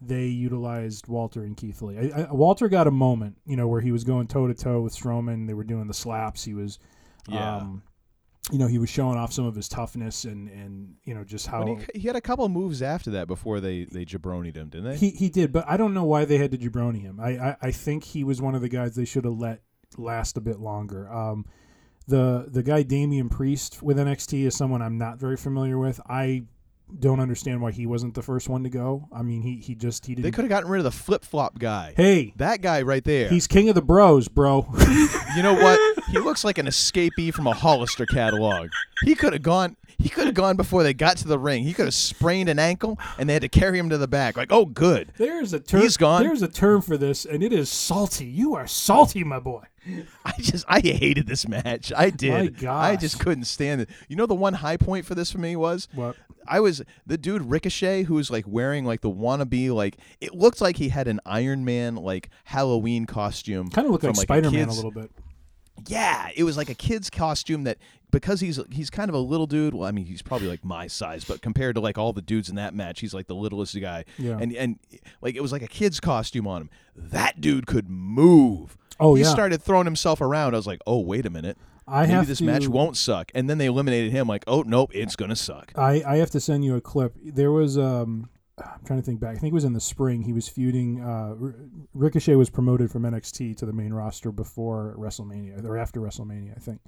they 0.00 0.26
utilized 0.26 1.08
Walter 1.08 1.42
and 1.42 1.56
Keith 1.56 1.80
Lee. 1.82 1.98
I, 2.12 2.22
I, 2.22 2.32
Walter 2.32 2.68
got 2.68 2.86
a 2.86 2.90
moment, 2.90 3.36
you 3.46 3.56
know, 3.56 3.66
where 3.68 3.80
he 3.80 3.92
was 3.92 4.04
going 4.04 4.26
toe 4.26 4.46
to 4.46 4.54
toe 4.54 4.80
with 4.82 4.94
Strowman. 4.94 5.46
They 5.46 5.54
were 5.54 5.64
doing 5.64 5.86
the 5.86 5.94
slaps. 5.94 6.44
He 6.44 6.52
was, 6.54 6.78
Yeah. 7.28 7.56
um, 7.56 7.82
you 8.52 8.58
know, 8.58 8.66
he 8.66 8.78
was 8.78 8.88
showing 8.90 9.16
off 9.18 9.32
some 9.32 9.44
of 9.46 9.54
his 9.56 9.68
toughness 9.68 10.24
and 10.24 10.48
and 10.48 10.94
you 11.04 11.14
know 11.14 11.24
just 11.24 11.46
how 11.48 11.66
he, 11.66 11.98
he 12.00 12.06
had 12.06 12.14
a 12.14 12.20
couple 12.20 12.44
of 12.44 12.50
moves 12.52 12.80
after 12.80 13.10
that 13.10 13.26
before 13.26 13.58
they 13.60 13.84
they 13.84 14.04
jabronied 14.04 14.54
him, 14.56 14.68
didn't 14.68 14.90
they? 14.90 14.96
He 14.96 15.10
he 15.10 15.28
did, 15.28 15.50
but 15.52 15.64
I 15.68 15.76
don't 15.76 15.92
know 15.94 16.04
why 16.04 16.24
they 16.24 16.38
had 16.38 16.52
to 16.52 16.58
jabroni 16.58 17.00
him. 17.02 17.18
I, 17.18 17.30
I, 17.38 17.56
I 17.62 17.70
think 17.72 18.04
he 18.04 18.22
was 18.22 18.40
one 18.40 18.54
of 18.54 18.60
the 18.62 18.68
guys 18.68 18.94
they 18.94 19.04
should 19.04 19.24
have 19.24 19.36
let 19.38 19.62
last 19.96 20.36
a 20.36 20.40
bit 20.40 20.58
longer. 20.58 21.12
Um, 21.12 21.46
the 22.08 22.46
the 22.48 22.62
guy 22.62 22.82
Damian 22.82 23.28
Priest 23.28 23.82
with 23.82 23.96
NXT 23.96 24.46
is 24.46 24.56
someone 24.56 24.82
I'm 24.82 24.98
not 24.98 25.18
very 25.18 25.36
familiar 25.36 25.78
with. 25.78 26.00
I 26.08 26.44
don't 27.00 27.18
understand 27.18 27.60
why 27.60 27.72
he 27.72 27.84
wasn't 27.84 28.14
the 28.14 28.22
first 28.22 28.48
one 28.48 28.62
to 28.62 28.70
go. 28.70 29.08
I 29.12 29.22
mean, 29.22 29.42
he 29.42 29.56
he 29.56 29.74
just 29.74 30.06
he 30.06 30.14
didn't. 30.14 30.24
They 30.24 30.30
could 30.30 30.44
have 30.44 30.50
gotten 30.50 30.70
rid 30.70 30.78
of 30.78 30.84
the 30.84 30.92
flip 30.92 31.24
flop 31.24 31.58
guy. 31.58 31.94
Hey, 31.96 32.32
that 32.36 32.62
guy 32.62 32.82
right 32.82 33.02
there. 33.02 33.28
he's 33.28 33.46
king 33.46 33.68
of 33.68 33.74
the 33.74 33.82
bros, 33.82 34.28
bro. 34.28 34.66
you 35.36 35.42
know 35.42 35.54
what? 35.54 35.80
He 36.06 36.20
looks 36.20 36.44
like 36.44 36.56
an 36.58 36.66
escapee 36.66 37.34
from 37.34 37.48
a 37.48 37.52
Hollister 37.52 38.06
catalog. 38.06 38.70
He 39.02 39.16
could 39.16 39.32
have 39.32 39.42
gone. 39.42 39.76
He 39.98 40.08
could 40.08 40.26
have 40.26 40.34
gone 40.34 40.56
before 40.56 40.82
they 40.82 40.94
got 40.94 41.16
to 41.18 41.28
the 41.28 41.38
ring. 41.38 41.64
He 41.64 41.72
could 41.72 41.86
have 41.86 41.94
sprained 41.94 42.48
an 42.48 42.58
ankle, 42.58 42.98
and 43.18 43.28
they 43.28 43.32
had 43.32 43.42
to 43.42 43.48
carry 43.48 43.78
him 43.78 43.88
to 43.90 43.98
the 43.98 44.08
back. 44.08 44.36
Like, 44.36 44.52
oh, 44.52 44.66
good. 44.66 45.12
There's 45.16 45.52
a 45.52 45.60
term. 45.60 45.80
He's 45.80 45.96
gone. 45.96 46.22
There's 46.22 46.42
a 46.42 46.48
term 46.48 46.82
for 46.82 46.96
this, 46.96 47.24
and 47.24 47.42
it 47.42 47.52
is 47.52 47.68
salty. 47.70 48.26
You 48.26 48.54
are 48.54 48.66
salty, 48.66 49.24
my 49.24 49.38
boy. 49.38 49.64
I 50.24 50.32
just 50.38 50.64
I 50.68 50.80
hated 50.80 51.26
this 51.26 51.46
match. 51.46 51.92
I 51.96 52.10
did. 52.10 52.62
My 52.62 52.90
I 52.90 52.96
just 52.96 53.20
couldn't 53.20 53.44
stand 53.44 53.82
it. 53.82 53.90
You 54.08 54.16
know 54.16 54.26
the 54.26 54.34
one 54.34 54.54
high 54.54 54.76
point 54.76 55.06
for 55.06 55.14
this 55.14 55.30
for 55.30 55.38
me 55.38 55.54
was 55.56 55.88
What? 55.94 56.16
I 56.48 56.60
was 56.60 56.82
the 57.06 57.16
dude 57.16 57.42
Ricochet 57.42 58.04
who 58.04 58.14
was 58.14 58.30
like 58.30 58.44
wearing 58.48 58.84
like 58.84 59.00
the 59.00 59.10
wannabe 59.10 59.72
like 59.72 59.98
it 60.20 60.34
looked 60.34 60.60
like 60.60 60.76
he 60.76 60.88
had 60.88 61.08
an 61.08 61.20
Iron 61.24 61.64
Man 61.64 61.96
like 61.96 62.30
Halloween 62.44 63.06
costume. 63.06 63.70
Kind 63.70 63.86
of 63.86 63.92
looked 63.92 64.02
from, 64.02 64.10
like 64.10 64.18
a 64.18 64.20
Spider 64.22 64.50
Man 64.50 64.68
a 64.68 64.72
little 64.72 64.90
bit. 64.90 65.10
Yeah, 65.88 66.30
it 66.34 66.44
was 66.44 66.56
like 66.56 66.70
a 66.70 66.74
kid's 66.74 67.10
costume 67.10 67.64
that 67.64 67.78
because 68.10 68.40
he's 68.40 68.60
he's 68.70 68.90
kind 68.90 69.08
of 69.08 69.14
a 69.14 69.18
little 69.18 69.46
dude. 69.46 69.74
Well, 69.74 69.86
I 69.86 69.92
mean, 69.92 70.06
he's 70.06 70.22
probably 70.22 70.48
like 70.48 70.64
my 70.64 70.86
size, 70.86 71.24
but 71.24 71.42
compared 71.42 71.74
to 71.76 71.80
like 71.80 71.98
all 71.98 72.12
the 72.12 72.22
dudes 72.22 72.48
in 72.48 72.56
that 72.56 72.74
match, 72.74 73.00
he's 73.00 73.12
like 73.14 73.26
the 73.26 73.34
littlest 73.34 73.78
guy. 73.80 74.04
Yeah. 74.18 74.38
And 74.40 74.54
and 74.54 74.78
like 75.20 75.34
it 75.36 75.40
was 75.42 75.52
like 75.52 75.62
a 75.62 75.68
kid's 75.68 76.00
costume 76.00 76.46
on 76.46 76.62
him. 76.62 76.70
That 76.96 77.40
dude 77.40 77.66
could 77.66 77.88
move. 77.90 78.76
Oh, 78.98 79.14
he 79.14 79.22
yeah. 79.22 79.28
started 79.30 79.62
throwing 79.62 79.84
himself 79.84 80.20
around. 80.20 80.54
I 80.54 80.56
was 80.56 80.66
like, 80.66 80.80
oh 80.86 81.00
wait 81.00 81.26
a 81.26 81.30
minute. 81.30 81.58
I 81.88 82.00
Maybe 82.02 82.12
have 82.14 82.26
this 82.26 82.38
to- 82.38 82.44
match 82.44 82.66
won't 82.66 82.96
suck. 82.96 83.30
And 83.34 83.48
then 83.48 83.58
they 83.58 83.66
eliminated 83.66 84.10
him. 84.10 84.26
Like, 84.26 84.44
oh 84.46 84.62
nope, 84.62 84.90
it's 84.94 85.14
gonna 85.16 85.36
suck. 85.36 85.72
I, 85.76 86.02
I 86.06 86.16
have 86.16 86.30
to 86.30 86.40
send 86.40 86.64
you 86.64 86.74
a 86.76 86.80
clip. 86.80 87.14
There 87.22 87.52
was 87.52 87.76
um 87.78 88.28
I'm 88.58 88.84
trying 88.84 88.98
to 88.98 89.04
think 89.04 89.20
back. 89.20 89.36
I 89.36 89.38
think 89.38 89.52
it 89.52 89.54
was 89.54 89.64
in 89.64 89.74
the 89.74 89.80
spring. 89.80 90.22
He 90.22 90.32
was 90.32 90.48
feuding. 90.48 91.02
Uh, 91.02 91.34
Ricochet 91.92 92.36
was 92.36 92.48
promoted 92.48 92.90
from 92.90 93.02
NXT 93.02 93.56
to 93.58 93.66
the 93.66 93.72
main 93.72 93.92
roster 93.92 94.32
before 94.32 94.94
WrestleMania 94.98 95.62
or 95.64 95.76
after 95.76 96.00
WrestleMania, 96.00 96.56
I 96.56 96.60
think. 96.60 96.80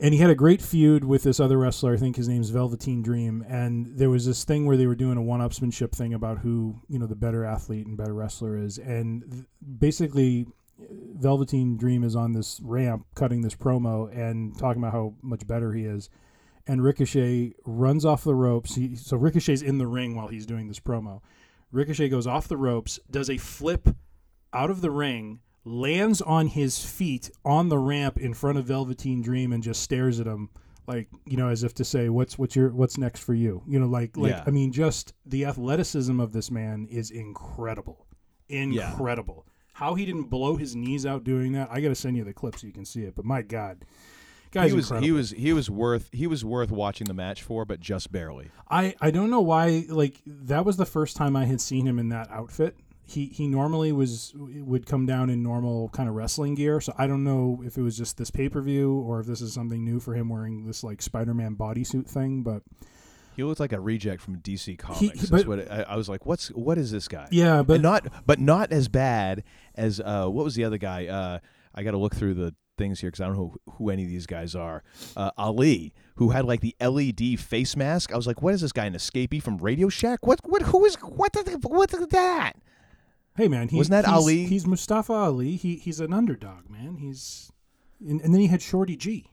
And 0.00 0.12
he 0.12 0.18
had 0.18 0.30
a 0.30 0.34
great 0.34 0.60
feud 0.60 1.04
with 1.04 1.22
this 1.22 1.38
other 1.38 1.58
wrestler. 1.58 1.94
I 1.94 1.96
think 1.96 2.16
his 2.16 2.26
name's 2.26 2.50
Velveteen 2.50 3.02
Dream. 3.02 3.44
And 3.48 3.86
there 3.96 4.10
was 4.10 4.26
this 4.26 4.42
thing 4.42 4.66
where 4.66 4.76
they 4.76 4.86
were 4.88 4.96
doing 4.96 5.16
a 5.16 5.22
one-upsmanship 5.22 5.92
thing 5.92 6.12
about 6.12 6.38
who 6.38 6.80
you 6.88 6.98
know 6.98 7.06
the 7.06 7.14
better 7.14 7.44
athlete 7.44 7.86
and 7.86 7.96
better 7.96 8.14
wrestler 8.14 8.56
is. 8.56 8.78
And 8.78 9.22
th- 9.30 9.44
basically, 9.78 10.48
Velveteen 10.80 11.76
Dream 11.76 12.02
is 12.02 12.16
on 12.16 12.32
this 12.32 12.58
ramp 12.64 13.06
cutting 13.14 13.42
this 13.42 13.54
promo 13.54 14.10
and 14.12 14.58
talking 14.58 14.82
about 14.82 14.92
how 14.92 15.14
much 15.22 15.46
better 15.46 15.72
he 15.72 15.84
is 15.84 16.10
and 16.66 16.82
Ricochet 16.82 17.54
runs 17.64 18.04
off 18.04 18.24
the 18.24 18.34
ropes. 18.34 18.74
He, 18.74 18.96
so 18.96 19.16
Ricochet's 19.16 19.62
in 19.62 19.78
the 19.78 19.86
ring 19.86 20.14
while 20.14 20.28
he's 20.28 20.46
doing 20.46 20.68
this 20.68 20.80
promo. 20.80 21.20
Ricochet 21.70 22.08
goes 22.08 22.26
off 22.26 22.48
the 22.48 22.56
ropes, 22.56 23.00
does 23.10 23.30
a 23.30 23.38
flip 23.38 23.88
out 24.52 24.70
of 24.70 24.82
the 24.82 24.90
ring, 24.90 25.40
lands 25.64 26.20
on 26.20 26.48
his 26.48 26.84
feet 26.84 27.30
on 27.44 27.68
the 27.68 27.78
ramp 27.78 28.18
in 28.18 28.34
front 28.34 28.58
of 28.58 28.66
Velveteen 28.66 29.22
Dream, 29.22 29.52
and 29.52 29.62
just 29.62 29.82
stares 29.82 30.20
at 30.20 30.26
him 30.26 30.50
like 30.86 31.08
you 31.24 31.36
know 31.36 31.48
as 31.48 31.62
if 31.62 31.74
to 31.74 31.84
say, 31.84 32.08
"What's 32.08 32.38
what's 32.38 32.56
your 32.56 32.70
what's 32.70 32.98
next 32.98 33.20
for 33.20 33.34
you?" 33.34 33.62
You 33.66 33.78
know, 33.78 33.86
like 33.86 34.16
like 34.16 34.32
Yeah. 34.32 34.44
I 34.46 34.50
mean, 34.50 34.72
just 34.72 35.14
the 35.24 35.44
athleticism 35.46 36.18
of 36.20 36.32
this 36.32 36.50
man 36.50 36.86
is 36.90 37.10
incredible, 37.10 38.06
incredible. 38.48 39.46
How 39.74 39.94
he 39.94 40.04
didn't 40.04 40.24
blow 40.24 40.56
his 40.56 40.76
knees 40.76 41.06
out 41.06 41.24
doing 41.24 41.52
that, 41.52 41.68
I 41.70 41.80
got 41.80 41.88
to 41.88 41.94
send 41.94 42.16
you 42.16 42.24
the 42.24 42.34
clip 42.34 42.58
so 42.58 42.66
you 42.66 42.72
can 42.72 42.84
see 42.84 43.02
it. 43.02 43.14
But 43.14 43.24
my 43.24 43.42
God. 43.42 43.84
Guy's 44.52 44.70
he 44.70 44.76
was 44.76 44.84
incredible. 44.86 45.04
he 45.06 45.12
was 45.12 45.30
he 45.30 45.52
was 45.52 45.70
worth 45.70 46.08
he 46.12 46.26
was 46.26 46.44
worth 46.44 46.70
watching 46.70 47.06
the 47.06 47.14
match 47.14 47.42
for, 47.42 47.64
but 47.64 47.80
just 47.80 48.12
barely. 48.12 48.50
I, 48.70 48.94
I 49.00 49.10
don't 49.10 49.30
know 49.30 49.40
why 49.40 49.84
like 49.88 50.20
that 50.26 50.64
was 50.64 50.76
the 50.76 50.86
first 50.86 51.16
time 51.16 51.34
I 51.36 51.46
had 51.46 51.60
seen 51.60 51.86
him 51.86 51.98
in 51.98 52.10
that 52.10 52.30
outfit. 52.30 52.76
He 53.04 53.26
he 53.26 53.48
normally 53.48 53.92
was 53.92 54.32
would 54.36 54.86
come 54.86 55.06
down 55.06 55.28
in 55.30 55.42
normal 55.42 55.88
kind 55.90 56.08
of 56.08 56.14
wrestling 56.14 56.54
gear, 56.54 56.80
so 56.80 56.94
I 56.96 57.06
don't 57.06 57.24
know 57.24 57.60
if 57.64 57.76
it 57.76 57.82
was 57.82 57.96
just 57.96 58.16
this 58.16 58.30
pay 58.30 58.48
per 58.48 58.60
view 58.60 58.92
or 59.00 59.20
if 59.20 59.26
this 59.26 59.40
is 59.40 59.52
something 59.52 59.84
new 59.84 59.98
for 60.00 60.14
him 60.14 60.28
wearing 60.28 60.66
this 60.66 60.84
like 60.84 61.02
Spider 61.02 61.34
Man 61.34 61.56
bodysuit 61.56 62.06
thing. 62.06 62.42
But 62.42 62.62
He 63.34 63.42
looked 63.42 63.58
like 63.60 63.72
a 63.72 63.80
reject 63.80 64.22
from 64.22 64.36
DC 64.40 64.78
Comics. 64.78 65.00
he- 65.00 65.08
That's 65.08 65.30
but- 65.30 65.46
what 65.48 65.58
it, 65.58 65.68
I, 65.70 65.82
I 65.82 65.96
was 65.96 66.08
like. 66.08 66.24
What's 66.26 66.48
what 66.48 66.78
is 66.78 66.90
this 66.92 67.08
guy? 67.08 67.26
Yeah, 67.32 67.62
but- 67.62 67.74
And 67.74 67.82
not 67.82 68.06
but 68.26 68.38
not 68.38 68.70
as 68.70 68.88
bad 68.88 69.42
as 69.74 69.98
uh, 70.00 70.26
what 70.28 70.44
was 70.44 70.54
the 70.54 70.64
other 70.64 70.78
guy? 70.78 71.06
Uh, 71.06 71.38
I 71.74 71.82
got 71.82 71.90
to 71.92 71.98
look 71.98 72.14
through 72.14 72.34
the 72.34 72.54
things 72.82 73.00
here 73.00 73.10
because 73.10 73.20
I 73.20 73.26
don't 73.26 73.36
know 73.36 73.54
who, 73.66 73.72
who 73.74 73.90
any 73.90 74.02
of 74.02 74.08
these 74.08 74.26
guys 74.26 74.54
are. 74.54 74.82
Uh, 75.16 75.30
Ali, 75.38 75.92
who 76.16 76.30
had 76.30 76.44
like 76.44 76.60
the 76.60 76.74
LED 76.80 77.38
face 77.38 77.76
mask. 77.76 78.12
I 78.12 78.16
was 78.16 78.26
like, 78.26 78.42
what 78.42 78.54
is 78.54 78.60
this 78.60 78.72
guy? 78.72 78.86
An 78.86 78.94
escapee 78.94 79.42
from 79.42 79.58
Radio 79.58 79.88
Shack? 79.88 80.26
What 80.26 80.40
what 80.44 80.62
who 80.62 80.84
is 80.84 80.96
what 80.96 81.32
the, 81.32 81.58
what 81.62 81.92
is 81.94 82.06
that? 82.08 82.54
hey 83.36 83.48
man, 83.48 83.68
he, 83.68 83.76
Wasn't 83.76 83.92
that 83.92 84.04
he's, 84.04 84.14
Ali? 84.14 84.44
He's 84.44 84.66
Mustafa 84.66 85.12
Ali. 85.12 85.56
He 85.56 85.76
he's 85.76 86.00
an 86.00 86.12
underdog 86.12 86.68
man. 86.68 86.96
He's 86.96 87.52
and, 88.00 88.20
and 88.20 88.34
then 88.34 88.40
he 88.40 88.48
had 88.48 88.60
Shorty 88.60 88.96
G. 88.96 89.28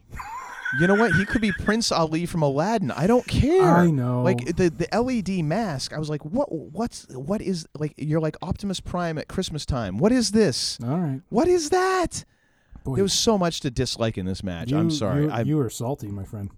You 0.78 0.86
know 0.86 0.94
what? 0.94 1.12
He 1.14 1.24
could 1.24 1.40
be 1.40 1.50
Prince 1.50 1.90
Ali 1.90 2.26
from 2.26 2.42
Aladdin. 2.42 2.92
I 2.92 3.08
don't 3.08 3.26
care. 3.26 3.74
I 3.74 3.90
know. 3.90 4.22
Like 4.22 4.56
the 4.56 4.70
the 4.70 4.88
LED 4.96 5.44
mask. 5.44 5.92
I 5.92 5.98
was 5.98 6.08
like, 6.08 6.24
what? 6.24 6.52
What's 6.52 7.08
what 7.08 7.42
is 7.42 7.66
like? 7.76 7.94
You're 7.96 8.20
like 8.20 8.36
Optimus 8.40 8.78
Prime 8.78 9.18
at 9.18 9.26
Christmas 9.26 9.66
time. 9.66 9.98
What 9.98 10.12
is 10.12 10.30
this? 10.30 10.78
All 10.84 10.98
right, 10.98 11.20
What 11.28 11.48
is 11.48 11.70
that? 11.70 12.24
Boy, 12.84 12.94
There 12.96 13.04
was 13.04 13.12
so 13.12 13.36
much 13.36 13.60
to 13.60 13.70
dislike 13.70 14.16
in 14.18 14.26
this 14.26 14.42
match. 14.42 14.70
You- 14.70 14.78
I'm 14.78 14.90
sorry. 14.90 15.24
You, 15.24 15.44
you 15.44 15.60
are 15.60 15.70
salty, 15.70 16.08
my 16.08 16.24
friend. 16.24 16.50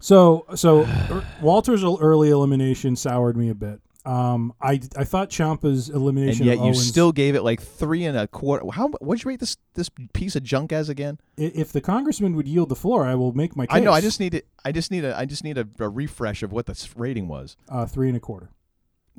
So, 0.00 0.46
so 0.54 0.80
er, 1.10 1.24
Walter's 1.40 1.82
early 1.84 2.30
elimination 2.30 2.96
soured 2.96 3.36
me 3.36 3.48
a 3.48 3.54
bit. 3.54 3.80
Um, 4.04 4.52
I 4.62 4.80
I 4.96 5.02
thought 5.02 5.30
Ciampa's 5.30 5.88
and 5.88 5.96
elimination 5.96 6.46
yet 6.46 6.52
of 6.52 6.58
you 6.58 6.64
Owens. 6.66 6.86
still 6.86 7.10
gave 7.10 7.34
it 7.34 7.42
like 7.42 7.60
three 7.60 8.04
and 8.04 8.16
a 8.16 8.28
quarter. 8.28 8.64
How? 8.70 8.86
What'd 9.00 9.24
you 9.24 9.30
rate 9.30 9.40
this 9.40 9.56
this 9.74 9.90
piece 10.12 10.36
of 10.36 10.44
junk 10.44 10.72
as 10.72 10.88
again? 10.88 11.18
if 11.36 11.72
the 11.72 11.80
congressman 11.80 12.36
would 12.36 12.46
yield 12.46 12.68
the 12.68 12.76
floor, 12.76 13.04
I 13.04 13.16
will 13.16 13.32
make 13.32 13.56
my 13.56 13.66
case. 13.66 13.76
I 13.76 13.80
know. 13.80 13.90
I 13.90 14.00
just 14.00 14.20
need 14.20 14.34
it. 14.34 14.46
I 14.64 14.70
just 14.70 14.92
need 14.92 15.04
a. 15.04 15.18
I 15.18 15.24
just 15.24 15.42
need 15.42 15.58
a, 15.58 15.66
a 15.80 15.88
refresh 15.88 16.44
of 16.44 16.52
what 16.52 16.66
the 16.66 16.88
rating 16.94 17.26
was. 17.26 17.56
uh, 17.68 17.84
three 17.86 18.06
and 18.06 18.16
a 18.16 18.20
quarter. 18.20 18.50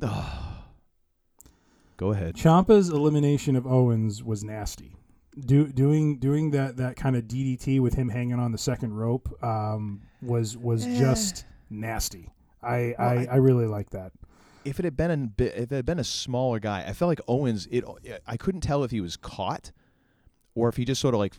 Go 1.98 2.12
ahead. 2.12 2.36
Ciampa's 2.36 2.88
elimination 2.88 3.56
of 3.56 3.66
Owens 3.66 4.22
was 4.22 4.42
nasty. 4.42 4.96
Do, 5.44 5.66
doing 5.68 6.18
doing 6.18 6.50
that 6.52 6.76
that 6.78 6.96
kind 6.96 7.16
of 7.16 7.24
DDT 7.24 7.80
with 7.80 7.94
him 7.94 8.08
hanging 8.08 8.38
on 8.38 8.52
the 8.52 8.58
second 8.58 8.94
rope 8.94 9.28
um, 9.42 10.02
was 10.22 10.56
was 10.56 10.84
just 10.84 11.44
nasty. 11.70 12.28
I, 12.62 12.94
Well, 12.98 13.08
I, 13.08 13.14
I- 13.14 13.28
I 13.32 13.36
really 13.36 13.66
like 13.66 13.90
that. 13.90 14.12
If 14.64 14.78
it 14.78 14.84
had 14.84 14.96
been 14.96 15.10
a 15.10 15.16
bit, 15.16 15.54
if 15.54 15.72
it 15.72 15.76
had 15.76 15.86
been 15.86 15.98
a 16.00 16.04
smaller 16.04 16.58
guy, 16.58 16.84
I 16.86 16.92
felt 16.92 17.08
like 17.08 17.20
Owens. 17.28 17.66
It. 17.70 17.84
I 18.26 18.36
couldn't 18.36 18.60
tell 18.62 18.84
if 18.84 18.90
he 18.90 19.00
was 19.00 19.16
caught, 19.16 19.70
or 20.54 20.68
if 20.68 20.76
he 20.76 20.84
just 20.84 21.00
sort 21.00 21.14
of 21.14 21.20
like 21.20 21.34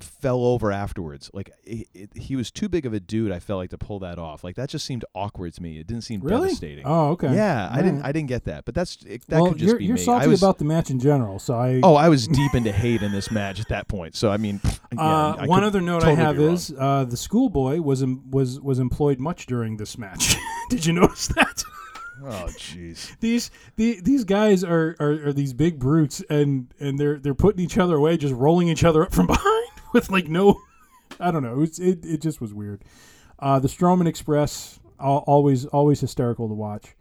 fell 0.00 0.44
over 0.44 0.72
afterwards. 0.72 1.30
Like 1.32 1.50
it, 1.64 1.88
it, 1.94 2.16
he 2.16 2.36
was 2.36 2.50
too 2.50 2.68
big 2.68 2.86
of 2.86 2.92
a 2.92 3.00
dude. 3.00 3.32
I 3.32 3.38
felt 3.38 3.58
like 3.58 3.70
to 3.70 3.78
pull 3.78 4.00
that 4.00 4.18
off. 4.18 4.44
Like 4.44 4.56
that 4.56 4.68
just 4.68 4.84
seemed 4.84 5.04
awkward 5.14 5.54
to 5.54 5.62
me. 5.62 5.78
It 5.78 5.86
didn't 5.86 6.04
seem 6.04 6.20
Really? 6.20 6.48
devastating. 6.48 6.84
Oh, 6.86 7.10
okay. 7.10 7.34
Yeah, 7.34 7.68
I 7.70 7.82
didn't. 7.82 8.02
I 8.02 8.12
didn't 8.12 8.28
get 8.28 8.44
that. 8.44 8.64
But 8.64 8.74
that's 8.74 8.98
it, 9.06 9.26
that 9.28 9.40
well, 9.40 9.52
could 9.52 9.58
just 9.58 9.68
you're, 9.68 9.78
be 9.78 9.84
you're 9.86 9.96
me. 9.96 10.02
salty 10.02 10.28
was, 10.28 10.42
about 10.42 10.58
the 10.58 10.64
match 10.64 10.90
in 10.90 10.98
general, 10.98 11.38
so 11.38 11.54
I. 11.54 11.80
Oh, 11.82 11.94
I 11.94 12.08
was 12.08 12.26
deep 12.26 12.54
into 12.54 12.72
hate 12.72 13.02
in 13.02 13.12
this 13.12 13.30
match 13.30 13.60
at 13.60 13.68
that 13.68 13.88
point. 13.88 14.16
So 14.16 14.30
I 14.30 14.36
mean, 14.36 14.60
yeah, 14.64 14.78
Uh, 14.98 15.36
I 15.40 15.46
one 15.46 15.64
other 15.64 15.80
note 15.80 16.00
totally 16.00 16.20
I 16.20 16.24
have 16.24 16.38
is 16.38 16.72
uh, 16.78 17.04
the 17.04 17.16
schoolboy 17.16 17.80
was 17.80 18.02
em- 18.02 18.30
was 18.30 18.60
was 18.60 18.78
employed 18.78 19.18
much 19.18 19.46
during 19.46 19.76
this 19.76 19.98
match. 19.98 20.36
Did 20.70 20.86
you 20.86 20.92
notice 20.92 21.28
that? 21.28 21.64
Oh, 22.24 22.46
jeez. 22.50 23.16
these 23.20 23.50
the, 23.76 24.00
these 24.00 24.24
guys 24.24 24.62
are, 24.62 24.96
are, 25.00 25.28
are 25.28 25.32
these 25.32 25.52
big 25.52 25.78
brutes, 25.78 26.22
and, 26.30 26.72
and 26.78 26.98
they're 26.98 27.18
they're 27.18 27.34
putting 27.34 27.64
each 27.64 27.78
other 27.78 27.96
away, 27.96 28.16
just 28.16 28.34
rolling 28.34 28.68
each 28.68 28.84
other 28.84 29.02
up 29.02 29.12
from 29.12 29.26
behind 29.26 29.71
with 29.94 30.10
like 30.10 30.28
no, 30.28 30.60
I 31.20 31.30
don't 31.30 31.42
know. 31.42 31.62
It's, 31.62 31.78
it 31.78 32.04
it 32.04 32.20
just 32.20 32.40
was 32.40 32.52
weird. 32.54 32.82
Uh, 33.38 33.58
the 33.58 33.68
Strowman 33.68 34.06
Express 34.06 34.78
always 34.98 35.66
always 35.66 36.00
hysterical 36.00 36.48
to 36.48 36.54
watch. 36.54 36.94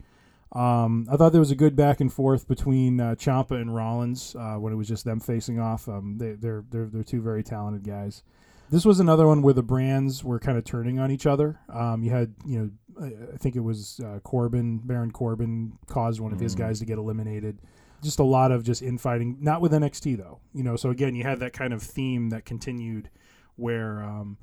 Um, 0.53 1.07
I 1.09 1.15
thought 1.15 1.31
there 1.31 1.39
was 1.39 1.51
a 1.51 1.55
good 1.55 1.75
back 1.77 2.01
and 2.01 2.11
forth 2.11 2.45
between 2.47 2.99
uh, 2.99 3.15
Ciampa 3.15 3.51
and 3.51 3.73
Rollins 3.73 4.35
uh, 4.37 4.55
when 4.55 4.73
it 4.73 4.75
was 4.75 4.87
just 4.87 5.05
them 5.05 5.19
facing 5.21 5.59
off. 5.59 5.87
Um, 5.87 6.17
they, 6.17 6.33
they're 6.33 6.63
they're 6.69 6.87
they're 6.87 7.03
two 7.03 7.21
very 7.21 7.41
talented 7.43 7.83
guys. 7.85 8.23
This 8.69 8.85
was 8.85 8.99
another 8.99 9.27
one 9.27 9.41
where 9.41 9.53
the 9.53 9.63
brands 9.63 10.23
were 10.23 10.39
kind 10.39 10.57
of 10.57 10.63
turning 10.63 10.97
on 10.99 11.11
each 11.11 11.25
other. 11.25 11.59
Um, 11.69 12.03
you 12.03 12.09
had, 12.11 12.33
you 12.45 12.57
know, 12.59 12.69
I- 13.05 13.33
I 13.33 13.37
think 13.37 13.57
it 13.57 13.59
was 13.61 13.99
uh, 13.99 14.19
Corbin, 14.23 14.77
Baron 14.77 15.11
Corbin 15.11 15.73
caused 15.87 16.21
one 16.21 16.31
of 16.31 16.39
his 16.39 16.55
Mhm. 16.55 16.59
guys 16.59 16.79
to 16.79 16.85
get 16.85 16.97
eliminated. 16.97 17.59
Just 18.01 18.19
a 18.19 18.23
lot 18.23 18.51
of 18.51 18.63
just 18.63 18.81
infighting, 18.81 19.37
not 19.39 19.61
with 19.61 19.71
NXT 19.71 20.17
though. 20.17 20.39
You 20.53 20.63
know, 20.63 20.75
so 20.75 20.89
again, 20.89 21.15
you 21.15 21.23
had 21.23 21.39
that 21.39 21.53
kind 21.53 21.73
of 21.73 21.81
theme 21.81 22.29
that 22.29 22.45
continued 22.45 23.09
where 23.55 24.01
um, 24.01 24.37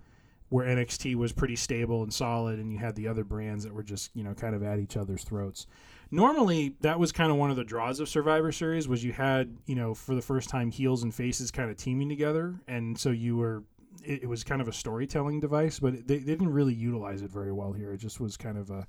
where 0.48 0.66
NXT 0.66 1.14
was 1.16 1.32
pretty 1.32 1.56
stable 1.56 2.02
and 2.02 2.12
solid, 2.12 2.58
and 2.58 2.72
you 2.72 2.78
had 2.78 2.94
the 2.94 3.08
other 3.08 3.24
brands 3.24 3.64
that 3.64 3.74
were 3.74 3.82
just 3.82 4.10
you 4.14 4.24
know 4.24 4.34
kind 4.34 4.54
of 4.54 4.62
at 4.62 4.78
each 4.78 4.96
other's 4.96 5.24
throats. 5.24 5.66
Normally, 6.10 6.76
that 6.80 6.98
was 6.98 7.12
kind 7.12 7.30
of 7.30 7.36
one 7.36 7.50
of 7.50 7.56
the 7.56 7.64
draws 7.64 8.00
of 8.00 8.08
Survivor 8.08 8.50
Series 8.52 8.88
was 8.88 9.04
you 9.04 9.12
had 9.12 9.56
you 9.66 9.74
know 9.74 9.94
for 9.94 10.14
the 10.14 10.22
first 10.22 10.48
time 10.48 10.70
heels 10.70 11.02
and 11.02 11.14
faces 11.14 11.50
kind 11.50 11.70
of 11.70 11.76
teaming 11.76 12.08
together, 12.08 12.60
and 12.66 12.98
so 12.98 13.10
you 13.10 13.36
were 13.36 13.64
it, 14.04 14.22
it 14.22 14.26
was 14.26 14.44
kind 14.44 14.60
of 14.60 14.68
a 14.68 14.72
storytelling 14.72 15.40
device, 15.40 15.78
but 15.78 16.06
they, 16.06 16.18
they 16.18 16.32
didn't 16.32 16.52
really 16.52 16.74
utilize 16.74 17.22
it 17.22 17.30
very 17.30 17.52
well 17.52 17.72
here. 17.72 17.92
It 17.92 17.98
just 17.98 18.20
was 18.20 18.36
kind 18.36 18.56
of 18.56 18.70
a 18.70 18.86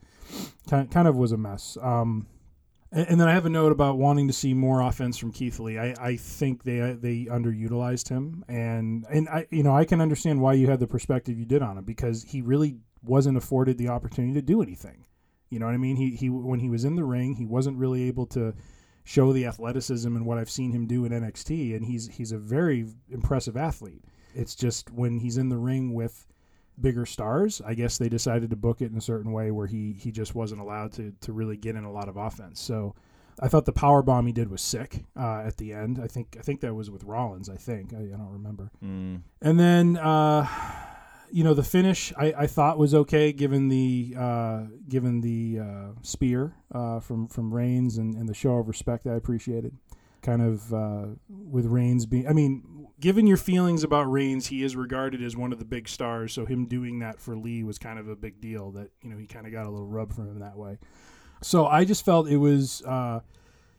kind 0.70 0.90
kind 0.90 1.08
of 1.08 1.18
was 1.18 1.32
a 1.32 1.38
mess. 1.38 1.78
Um, 1.82 2.28
and, 2.92 3.20
then 3.20 3.28
I 3.28 3.34
have 3.34 3.46
a 3.46 3.50
note 3.50 3.72
about 3.72 3.98
wanting 3.98 4.28
to 4.28 4.34
see 4.34 4.54
more 4.54 4.82
offense 4.82 5.18
from 5.18 5.32
Keith 5.32 5.60
Lee. 5.60 5.78
I, 5.78 5.94
I 6.00 6.16
think 6.16 6.64
they 6.64 6.82
uh, 6.82 6.96
they 7.00 7.26
underutilized 7.26 8.10
him, 8.10 8.44
and 8.48 9.06
and 9.10 9.30
I 9.30 9.48
you 9.52 9.64
know 9.64 9.76
I 9.76 9.86
can 9.86 10.02
understand 10.02 10.42
why 10.42 10.54
you 10.54 10.68
had 10.68 10.80
the 10.80 10.88
perspective 10.88 11.38
you 11.38 11.46
did 11.46 11.62
on 11.62 11.78
him 11.78 11.84
because 11.84 12.24
he 12.24 12.42
really 12.42 12.78
wasn't 13.04 13.38
afforded 13.38 13.78
the 13.78 13.90
opportunity 13.90 14.34
to 14.34 14.42
do 14.42 14.62
anything. 14.62 15.06
You 15.50 15.60
know 15.60 15.66
what 15.66 15.76
I 15.76 15.78
mean? 15.78 15.96
He 15.96 16.12
he 16.12 16.30
when 16.30 16.60
he 16.60 16.70
was 16.70 16.84
in 16.84 16.96
the 16.96 17.04
ring, 17.04 17.36
he 17.36 17.46
wasn't 17.46 17.78
really 17.78 18.04
able 18.04 18.26
to 18.28 18.54
show 19.04 19.34
the 19.34 19.46
athleticism 19.46 20.16
and 20.16 20.26
what 20.26 20.38
I've 20.38 20.50
seen 20.50 20.72
him 20.72 20.86
do 20.86 21.06
in 21.06 21.12
NXT, 21.12 21.76
and 21.76 21.86
he's 21.86 22.08
he's 22.08 22.32
a 22.32 22.38
very 22.38 22.88
impressive 23.10 23.58
athlete. 23.58 24.04
It's 24.34 24.56
just 24.56 24.92
when 24.92 25.20
he's 25.20 25.38
in 25.38 25.50
the 25.50 25.58
ring 25.58 25.94
with 25.94 26.28
bigger 26.82 27.06
stars, 27.06 27.62
I 27.66 27.74
guess 27.74 27.98
they 27.98 28.10
decided 28.10 28.50
to 28.50 28.56
book 28.56 28.82
it 28.82 28.92
in 28.92 28.98
a 28.98 29.02
certain 29.02 29.32
way 29.32 29.52
where 29.52 29.68
he 29.68 29.94
he 29.94 30.12
just 30.12 30.36
wasn't 30.36 30.62
allowed 30.62 30.92
to 30.94 31.14
to 31.22 31.34
really 31.34 31.58
get 31.58 31.76
in 31.76 31.84
a 31.84 31.92
lot 31.92 32.10
of 32.10 32.18
offense. 32.18 32.60
So 32.60 32.96
I 33.42 33.48
thought 33.48 33.66
the 33.66 33.72
power 33.72 34.02
bomb 34.02 34.26
he 34.26 34.34
did 34.34 34.50
was 34.50 34.62
sick 34.62 35.06
uh, 35.18 35.44
at 35.46 35.58
the 35.58 35.74
end. 35.74 36.00
I 36.02 36.08
think 36.08 36.36
I 36.38 36.42
think 36.42 36.62
that 36.62 36.74
was 36.74 36.92
with 36.92 37.04
Rollins. 37.04 37.50
I 37.50 37.56
think 37.56 37.94
I, 37.94 38.00
I 38.00 38.18
don't 38.18 38.32
remember. 38.32 38.72
Mm. 38.84 39.22
And 39.42 39.60
then 39.60 39.98
uh, 39.98 40.48
you 41.32 41.44
know 41.44 41.54
the 41.54 41.64
finish 41.64 42.12
I, 42.18 42.34
I 42.38 42.48
thought 42.48 42.78
was 42.78 42.94
okay 42.94 43.32
given 43.32 43.70
the 43.70 44.16
uh, 44.18 44.64
given 44.88 45.22
the 45.22 45.60
uh, 45.60 46.00
spear 46.02 46.56
uh, 46.72 47.00
from 47.00 47.28
from 47.28 47.54
Reigns 47.54 47.98
and, 47.98 48.16
and 48.16 48.28
the 48.28 48.34
show 48.34 48.58
of 48.58 48.68
respect 48.68 49.08
I 49.08 49.14
appreciated. 49.14 49.76
Kind 50.22 50.42
of 50.42 50.74
uh, 50.74 51.06
with 51.30 51.66
Reigns 51.66 52.06
being, 52.06 52.28
I 52.28 52.34
mean, 52.34 52.88
given 53.00 53.26
your 53.26 53.38
feelings 53.38 53.84
about 53.84 54.12
Reigns, 54.12 54.48
he 54.48 54.64
is 54.64 54.76
regarded 54.76 55.24
as 55.24 55.36
one 55.36 55.54
of 55.54 55.60
the 55.60 55.66
big 55.66 55.88
stars. 55.88 56.34
So 56.34 56.46
him 56.46 56.66
doing 56.66 57.00
that 57.00 57.20
for 57.20 57.38
Lee 57.38 57.64
was 57.64 57.80
kind 57.80 58.00
of 58.00 58.08
a 58.08 58.16
big 58.16 58.42
deal. 58.42 58.72
That 58.72 58.90
you 59.02 59.10
know 59.10 59.18
he 59.18 59.28
kind 59.28 59.46
of 59.46 59.52
got 59.52 59.66
a 59.66 59.70
little 59.70 59.88
rub 59.88 60.14
from 60.14 60.28
him 60.28 60.40
that 60.40 60.58
way. 60.58 60.78
So 61.42 61.68
I 61.68 61.86
just 61.86 62.04
felt 62.04 62.28
it 62.28 62.38
was 62.38 62.82
uh, 62.84 63.22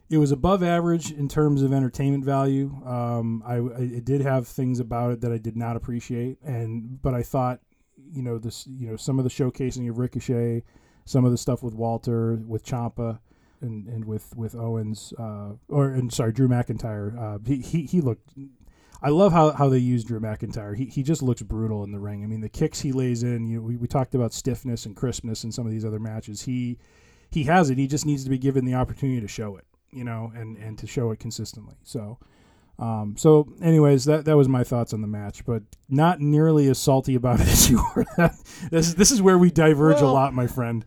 it 0.08 0.18
was 0.18 0.32
above 0.32 0.62
average 0.62 1.12
in 1.12 1.28
terms 1.28 1.62
of 1.62 1.72
entertainment 1.72 2.24
value. 2.24 2.74
Um, 2.84 3.42
I, 3.46 3.56
I 3.56 3.82
it 3.82 4.04
did 4.04 4.20
have 4.22 4.46
things 4.48 4.80
about 4.80 5.12
it 5.12 5.20
that 5.20 5.32
I 5.32 5.38
did 5.38 5.56
not 5.56 5.76
appreciate, 5.76 6.38
and 6.42 7.00
but 7.02 7.14
I 7.14 7.22
thought 7.22 7.60
you 8.12 8.22
know 8.22 8.38
this 8.38 8.66
you 8.66 8.88
know 8.88 8.96
some 8.96 9.18
of 9.18 9.24
the 9.24 9.30
showcasing 9.30 9.88
of 9.88 9.98
Ricochet, 9.98 10.64
some 11.04 11.24
of 11.24 11.30
the 11.30 11.38
stuff 11.38 11.62
with 11.62 11.74
Walter 11.74 12.40
with 12.46 12.64
Ciampa. 12.64 13.20
And, 13.62 13.88
and 13.88 14.04
with 14.06 14.34
with 14.36 14.54
Owens 14.54 15.12
uh, 15.18 15.50
or 15.68 15.90
and 15.90 16.10
sorry 16.10 16.32
Drew 16.32 16.48
McIntyre 16.48 17.18
uh, 17.18 17.38
he, 17.44 17.58
he 17.58 17.82
he 17.84 18.00
looked 18.00 18.30
I 19.02 19.08
love 19.08 19.32
how, 19.32 19.52
how 19.52 19.68
they 19.68 19.78
use 19.78 20.04
Drew 20.04 20.20
McIntyre. 20.20 20.76
He, 20.76 20.84
he 20.84 21.02
just 21.02 21.22
looks 21.22 21.40
brutal 21.42 21.84
in 21.84 21.92
the 21.92 21.98
ring. 21.98 22.22
I 22.22 22.26
mean, 22.26 22.40
the 22.40 22.50
kicks 22.50 22.80
he 22.80 22.92
lays 22.92 23.22
in. 23.22 23.46
You 23.46 23.56
know, 23.56 23.62
we, 23.62 23.76
we 23.76 23.88
talked 23.88 24.14
about 24.14 24.34
stiffness 24.34 24.84
and 24.84 24.94
crispness 24.94 25.42
in 25.44 25.52
some 25.52 25.66
of 25.66 25.72
these 25.72 25.84
other 25.84 25.98
matches. 25.98 26.42
He 26.42 26.78
he 27.30 27.44
has 27.44 27.70
it. 27.70 27.78
He 27.78 27.86
just 27.86 28.04
needs 28.04 28.24
to 28.24 28.30
be 28.30 28.38
given 28.38 28.64
the 28.64 28.74
opportunity 28.74 29.20
to 29.20 29.28
show 29.28 29.56
it. 29.56 29.64
You 29.90 30.04
know, 30.04 30.32
and, 30.36 30.56
and 30.58 30.78
to 30.78 30.86
show 30.86 31.10
it 31.10 31.18
consistently. 31.18 31.74
So, 31.82 32.18
um, 32.78 33.16
so 33.16 33.48
anyways, 33.60 34.04
that 34.04 34.24
that 34.26 34.36
was 34.36 34.48
my 34.48 34.64
thoughts 34.64 34.92
on 34.92 35.00
the 35.00 35.08
match, 35.08 35.44
but 35.44 35.62
not 35.88 36.20
nearly 36.20 36.68
as 36.68 36.78
salty 36.78 37.14
about 37.14 37.40
it 37.40 37.48
as 37.48 37.70
you 37.70 37.82
were. 37.96 38.04
this 38.70 38.88
is 38.88 38.94
this 38.96 39.10
is 39.10 39.22
where 39.22 39.38
we 39.38 39.50
diverge 39.50 40.00
a 40.00 40.06
lot, 40.06 40.34
my 40.34 40.46
friend. 40.46 40.84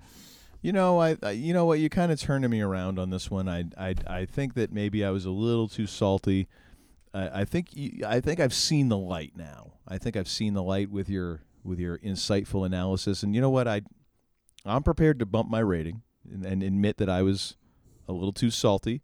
You 0.63 0.71
know, 0.71 0.99
I, 1.01 1.17
I 1.21 1.31
you 1.31 1.53
know 1.53 1.65
what 1.65 1.79
you 1.79 1.89
kind 1.89 2.11
of 2.11 2.19
turned 2.19 2.49
me 2.49 2.61
around 2.61 2.97
on 2.97 3.09
this 3.09 3.29
one. 3.29 3.47
I 3.49 3.65
I 3.77 3.95
I 4.07 4.25
think 4.25 4.53
that 4.55 4.71
maybe 4.71 5.03
I 5.03 5.11
was 5.11 5.25
a 5.25 5.29
little 5.29 5.67
too 5.67 5.85
salty. 5.85 6.47
I, 7.13 7.41
I 7.41 7.45
think 7.45 7.75
you, 7.75 8.05
I 8.07 8.21
think 8.21 8.39
I've 8.39 8.53
seen 8.53 8.87
the 8.87 8.97
light 8.97 9.33
now. 9.35 9.73
I 9.87 9.97
think 9.97 10.15
I've 10.15 10.29
seen 10.29 10.53
the 10.53 10.63
light 10.63 10.89
with 10.89 11.09
your 11.09 11.41
with 11.65 11.79
your 11.79 11.97
insightful 11.99 12.65
analysis. 12.65 13.23
And 13.23 13.35
you 13.35 13.41
know 13.41 13.49
what? 13.49 13.67
I 13.67 13.81
I'm 14.65 14.83
prepared 14.83 15.19
to 15.19 15.25
bump 15.25 15.49
my 15.49 15.59
rating 15.59 16.01
and, 16.31 16.45
and 16.45 16.63
admit 16.63 16.95
that 16.97 17.09
I 17.09 17.21
was 17.21 17.57
a 18.07 18.13
little 18.13 18.31
too 18.33 18.49
salty. 18.49 19.01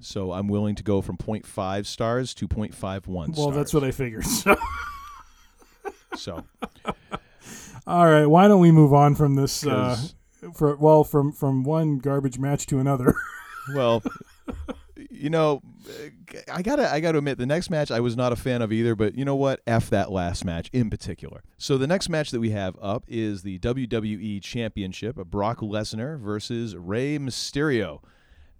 So 0.00 0.32
I'm 0.32 0.48
willing 0.48 0.74
to 0.76 0.82
go 0.82 1.02
from 1.02 1.18
0.5 1.18 1.86
stars 1.86 2.34
to 2.34 2.48
0.51 2.48 3.06
Well, 3.06 3.32
stars. 3.32 3.54
that's 3.54 3.74
what 3.74 3.84
I 3.84 3.90
figured. 3.92 4.24
So. 4.40 4.56
So, 6.16 6.44
all 7.86 8.06
right, 8.10 8.26
why 8.26 8.48
don't 8.48 8.60
we 8.60 8.72
move 8.72 8.92
on 8.92 9.14
from 9.14 9.36
this? 9.36 9.64
Uh, 9.64 9.96
for 10.54 10.76
well, 10.76 11.04
from 11.04 11.32
from 11.32 11.64
one 11.64 11.98
garbage 11.98 12.38
match 12.38 12.66
to 12.66 12.78
another. 12.78 13.14
well, 13.74 14.02
you 15.10 15.30
know, 15.30 15.62
I 16.52 16.62
gotta 16.62 16.90
I 16.90 17.00
gotta 17.00 17.18
admit 17.18 17.38
the 17.38 17.46
next 17.46 17.70
match 17.70 17.90
I 17.90 18.00
was 18.00 18.16
not 18.16 18.32
a 18.32 18.36
fan 18.36 18.62
of 18.62 18.72
either. 18.72 18.94
But 18.94 19.16
you 19.16 19.24
know 19.24 19.36
what? 19.36 19.60
F 19.66 19.90
that 19.90 20.10
last 20.10 20.44
match 20.44 20.70
in 20.72 20.90
particular. 20.90 21.42
So 21.58 21.78
the 21.78 21.86
next 21.86 22.08
match 22.08 22.30
that 22.30 22.40
we 22.40 22.50
have 22.50 22.76
up 22.80 23.04
is 23.08 23.42
the 23.42 23.58
WWE 23.58 24.42
Championship: 24.42 25.18
a 25.18 25.24
Brock 25.24 25.58
Lesnar 25.58 26.18
versus 26.18 26.76
Rey 26.76 27.18
Mysterio. 27.18 28.02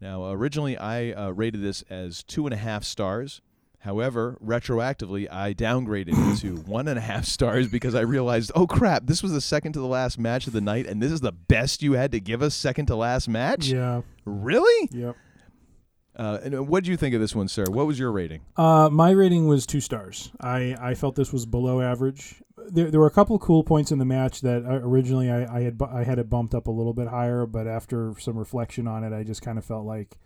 Now, 0.00 0.30
originally 0.30 0.78
I 0.78 1.12
uh, 1.12 1.30
rated 1.30 1.62
this 1.62 1.82
as 1.90 2.22
two 2.22 2.46
and 2.46 2.54
a 2.54 2.58
half 2.58 2.84
stars. 2.84 3.42
However, 3.80 4.36
retroactively, 4.44 5.26
I 5.32 5.54
downgraded 5.54 6.10
it 6.10 6.40
to 6.40 6.56
one 6.66 6.86
and 6.86 6.98
a 6.98 7.02
half 7.02 7.24
stars 7.24 7.66
because 7.68 7.94
I 7.94 8.02
realized, 8.02 8.52
oh 8.54 8.66
crap, 8.66 9.06
this 9.06 9.22
was 9.22 9.32
the 9.32 9.40
second 9.40 9.72
to 9.72 9.80
the 9.80 9.86
last 9.86 10.18
match 10.18 10.46
of 10.46 10.52
the 10.52 10.60
night, 10.60 10.86
and 10.86 11.02
this 11.02 11.10
is 11.10 11.22
the 11.22 11.32
best 11.32 11.82
you 11.82 11.94
had 11.94 12.12
to 12.12 12.20
give 12.20 12.42
us 12.42 12.54
second 12.54 12.86
to 12.86 12.96
last 12.96 13.28
match. 13.28 13.68
Yeah. 13.68 14.02
Really? 14.26 14.88
Yep. 14.92 15.16
Uh, 16.14 16.38
and 16.42 16.68
what 16.68 16.84
did 16.84 16.90
you 16.90 16.98
think 16.98 17.14
of 17.14 17.20
this 17.22 17.34
one, 17.34 17.48
sir? 17.48 17.64
What 17.70 17.86
was 17.86 17.98
your 17.98 18.12
rating? 18.12 18.42
Uh, 18.54 18.90
my 18.92 19.10
rating 19.10 19.46
was 19.46 19.64
two 19.64 19.80
stars. 19.80 20.30
I, 20.38 20.76
I 20.78 20.94
felt 20.94 21.14
this 21.14 21.32
was 21.32 21.46
below 21.46 21.80
average. 21.80 22.42
There, 22.68 22.90
there 22.90 23.00
were 23.00 23.06
a 23.06 23.12
couple 23.12 23.36
of 23.36 23.40
cool 23.40 23.64
points 23.64 23.90
in 23.90 23.98
the 23.98 24.04
match 24.04 24.42
that 24.42 24.66
uh, 24.66 24.80
originally 24.82 25.30
I, 25.30 25.56
I 25.56 25.62
had 25.62 25.80
I 25.80 26.04
had 26.04 26.18
it 26.18 26.28
bumped 26.28 26.54
up 26.54 26.66
a 26.66 26.70
little 26.70 26.92
bit 26.92 27.08
higher, 27.08 27.46
but 27.46 27.66
after 27.66 28.12
some 28.18 28.36
reflection 28.36 28.86
on 28.86 29.04
it, 29.04 29.14
I 29.14 29.22
just 29.22 29.40
kind 29.40 29.56
of 29.56 29.64
felt 29.64 29.86
like 29.86 30.18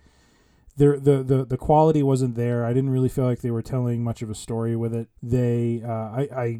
there 0.77 0.99
the, 0.99 1.23
the 1.23 1.45
the 1.45 1.57
quality 1.57 2.03
wasn't 2.03 2.35
there. 2.35 2.65
I 2.65 2.73
didn't 2.73 2.89
really 2.89 3.09
feel 3.09 3.25
like 3.25 3.41
they 3.41 3.51
were 3.51 3.61
telling 3.61 4.03
much 4.03 4.21
of 4.21 4.29
a 4.29 4.35
story 4.35 4.75
with 4.75 4.93
it. 4.93 5.07
They 5.23 5.81
uh, 5.85 5.89
I 5.91 6.27
I 6.35 6.59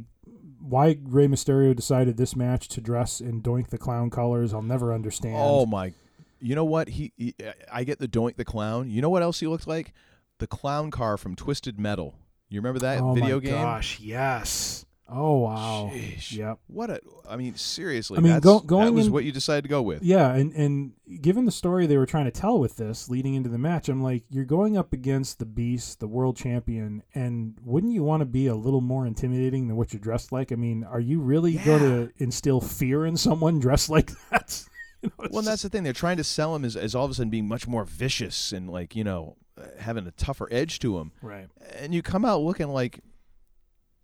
why 0.59 0.97
Rey 1.03 1.27
Mysterio 1.27 1.75
decided 1.75 2.17
this 2.17 2.35
match 2.35 2.67
to 2.69 2.81
dress 2.81 3.21
in 3.21 3.41
Doink 3.41 3.69
the 3.69 3.77
Clown 3.77 4.09
colors, 4.09 4.53
I'll 4.53 4.61
never 4.61 4.93
understand. 4.93 5.37
Oh 5.39 5.65
my! 5.65 5.93
You 6.39 6.55
know 6.55 6.65
what? 6.65 6.89
He, 6.89 7.11
he 7.17 7.35
I 7.71 7.83
get 7.83 7.99
the 7.99 8.07
Doink 8.07 8.35
the 8.35 8.45
Clown. 8.45 8.89
You 8.89 9.01
know 9.01 9.09
what 9.09 9.21
else 9.21 9.39
he 9.39 9.47
looked 9.47 9.67
like? 9.67 9.93
The 10.39 10.47
clown 10.47 10.91
car 10.91 11.17
from 11.17 11.35
Twisted 11.35 11.79
Metal. 11.79 12.15
You 12.49 12.59
remember 12.59 12.79
that 12.79 13.01
Oh 13.01 13.13
video 13.13 13.37
my 13.37 13.41
game? 13.45 13.53
gosh, 13.53 13.99
yes. 13.99 14.84
Oh 15.07 15.37
wow. 15.37 15.91
Sheesh. 15.93 16.35
Yep. 16.35 16.57
What 16.67 16.89
a! 16.89 16.99
I 17.29 17.35
mean, 17.35 17.53
seriously. 17.55 18.17
I 18.17 18.21
mean, 18.21 18.39
go- 18.39 18.59
going 18.59 18.85
that 18.87 18.91
was 18.93 19.07
in- 19.07 19.13
what 19.13 19.23
you 19.23 19.31
decided 19.31 19.61
to 19.61 19.67
go 19.69 19.81
with. 19.83 20.01
Yeah, 20.01 20.33
and 20.33 20.51
and 20.53 20.93
given 21.21 21.45
the 21.45 21.51
story 21.51 21.85
they 21.85 21.97
were 21.97 22.07
trying 22.07 22.25
to 22.25 22.31
tell 22.31 22.59
with 22.59 22.77
this 22.77 23.07
leading 23.07 23.35
into 23.35 23.49
the 23.49 23.59
match, 23.59 23.87
I'm 23.87 24.01
like, 24.01 24.23
you're 24.29 24.45
going 24.45 24.77
up 24.77 24.93
against 24.93 25.37
the 25.37 25.45
Beast, 25.45 25.99
the 25.99 26.07
world 26.07 26.35
champion, 26.37 27.03
and 27.13 27.55
wouldn't 27.63 27.93
you 27.93 28.03
want 28.03 28.21
to 28.21 28.25
be 28.25 28.47
a 28.47 28.55
little 28.55 28.81
more 28.81 29.05
intimidating 29.05 29.67
than 29.67 29.77
what 29.77 29.93
you're 29.93 29.99
dressed 29.99 30.31
like? 30.31 30.51
I 30.51 30.55
mean, 30.55 30.83
are 30.83 30.99
you 30.99 31.19
really 31.19 31.53
going 31.57 31.81
to 31.81 32.11
instill 32.17 32.59
fear 32.59 33.05
in 33.05 33.15
someone 33.15 33.59
dressed 33.59 33.89
like 33.89 34.11
that? 34.31 34.63
You 35.03 35.11
know, 35.19 35.27
Well, 35.29 35.41
that's 35.43 35.61
the 35.61 35.69
thing. 35.69 35.83
They're 35.83 35.93
trying 35.93 36.17
to 36.17 36.23
sell 36.23 36.55
him 36.55 36.65
as, 36.65 36.75
as 36.75 36.95
all 36.95 37.05
of 37.05 37.11
a 37.11 37.13
sudden 37.13 37.29
being 37.29 37.47
much 37.47 37.67
more 37.67 37.85
vicious 37.85 38.51
and 38.51 38.67
like 38.67 38.95
you 38.95 39.03
know 39.03 39.35
uh, 39.55 39.65
having 39.77 40.07
a 40.07 40.11
tougher 40.11 40.47
edge 40.49 40.79
to 40.79 40.97
him. 40.97 41.11
right. 41.21 41.47
And 41.77 41.93
you 41.93 42.01
come 42.01 42.25
out 42.25 42.41
looking 42.41 42.69
like 42.69 43.01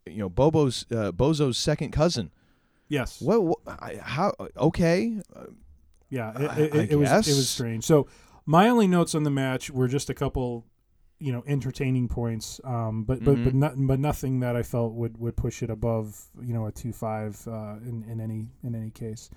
you 0.06 0.18
know 0.18 0.30
Bobo's 0.30 0.86
uh, 0.92 1.12
Bozo's 1.12 1.58
second 1.58 1.92
cousin. 1.92 2.32
Yes. 2.88 3.22
What? 3.22 3.44
what 3.44 3.60
I, 3.68 4.00
how? 4.02 4.34
Okay. 4.58 5.20
Yeah, 6.10 6.34
I- 6.36 6.42
it, 6.42 6.46
it, 6.46 6.76
I 6.76 6.84
it 6.92 6.96
was 7.00 7.10
it 7.28 7.36
was 7.36 7.50
strange. 7.50 7.86
So 7.86 8.08
my 8.46 8.68
only 8.70 8.88
notes 8.88 9.16
on 9.16 9.24
the 9.24 9.30
match 9.32 9.70
were 9.70 9.88
just 9.88 10.10
a 10.10 10.14
couple, 10.14 10.66
you 11.20 11.32
know, 11.32 11.44
entertaining 11.48 12.08
points, 12.10 12.60
um, 12.66 13.04
but 13.04 13.24
but 13.24 13.44
but 13.44 13.54
Mhm. 13.54 13.60
not, 13.60 13.74
but 13.78 14.00
nothing 14.00 14.40
that 14.42 14.56
I 14.56 14.64
felt 14.64 14.94
would, 14.94 15.18
would 15.20 15.38
push 15.38 15.64
it 15.64 15.70
above 15.70 16.20
you 16.42 16.54
know 16.54 16.66
a 16.66 16.72
two 16.72 16.92
five 16.92 17.40
uh, 17.48 17.76
in 17.86 18.04
in 18.10 18.20
any 18.20 18.48
in 18.64 18.76
any 18.76 18.90
case. 18.90 19.30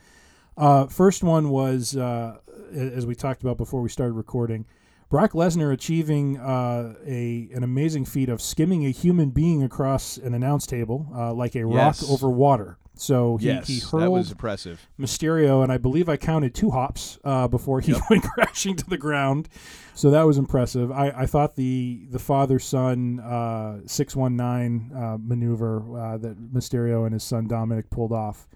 Uh, 0.56 0.86
first 0.86 1.22
one 1.22 1.50
was 1.50 1.96
uh, 1.96 2.38
as 2.72 3.06
we 3.06 3.14
talked 3.14 3.42
about 3.42 3.56
before 3.56 3.80
we 3.82 3.88
started 3.88 4.14
recording. 4.14 4.66
Brock 5.10 5.32
Lesnar 5.32 5.72
achieving 5.72 6.38
uh, 6.38 6.94
a 7.06 7.48
an 7.54 7.62
amazing 7.62 8.04
feat 8.04 8.28
of 8.28 8.40
skimming 8.42 8.84
a 8.86 8.90
human 8.90 9.30
being 9.30 9.62
across 9.62 10.16
an 10.16 10.34
announce 10.34 10.66
table 10.66 11.06
uh, 11.14 11.32
like 11.32 11.54
a 11.56 11.64
rock 11.64 11.96
Yes. 12.00 12.10
over 12.10 12.28
water. 12.30 12.78
So 12.96 13.36
he, 13.38 13.46
yes, 13.46 13.66
he 13.66 13.80
that 13.80 13.88
hurled 13.90 14.12
was 14.12 14.30
impressive. 14.30 14.86
Mysterio, 15.00 15.64
and 15.64 15.72
I 15.72 15.78
believe 15.78 16.08
I 16.08 16.16
counted 16.16 16.54
two 16.54 16.70
hops 16.70 17.18
uh, 17.24 17.48
before 17.48 17.80
he 17.80 17.92
went 18.10 18.22
crashing 18.22 18.76
to 18.76 18.88
the 18.88 18.96
ground. 18.96 19.48
So 19.94 20.10
that 20.12 20.22
was 20.22 20.38
impressive. 20.38 20.92
I, 20.92 21.10
I 21.10 21.26
thought 21.26 21.56
the 21.56 22.06
the 22.10 22.20
father 22.20 22.58
son 22.60 23.18
uh, 23.20 23.80
six 23.86 24.14
one 24.14 24.36
nine 24.36 24.92
uh, 24.94 25.16
maneuver 25.20 25.78
uh, 25.98 26.18
that 26.18 26.52
Mysterio 26.54 27.04
and 27.04 27.12
his 27.12 27.24
son 27.24 27.48
Dominic 27.48 27.90
pulled 27.90 28.12
off. 28.12 28.46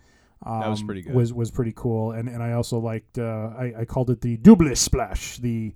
Um, 0.47 0.61
That 0.61 0.69
was 0.71 0.83
pretty 0.85 1.03
good. 1.03 1.15
Was 1.15 1.33
was 1.33 1.51
pretty 1.51 1.73
cool, 1.75 2.13
and 2.13 2.29
and 2.29 2.41
I 2.41 2.53
also 2.53 2.79
liked. 2.79 3.19
Uh, 3.19 3.51
I, 3.59 3.75
I 3.81 3.85
called 3.87 4.09
it 4.11 4.21
the 4.21 4.37
double 4.37 4.73
splash. 4.77 5.39
The 5.39 5.75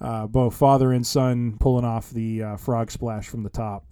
uh, 0.00 0.26
both 0.26 0.54
father 0.54 0.92
and 0.92 1.06
son 1.06 1.56
pulling 1.58 1.84
off 1.84 2.10
the 2.10 2.42
uh, 2.42 2.56
frog 2.56 2.90
splash 2.90 3.28
from 3.28 3.42
the 3.42 3.50
top 3.50 3.84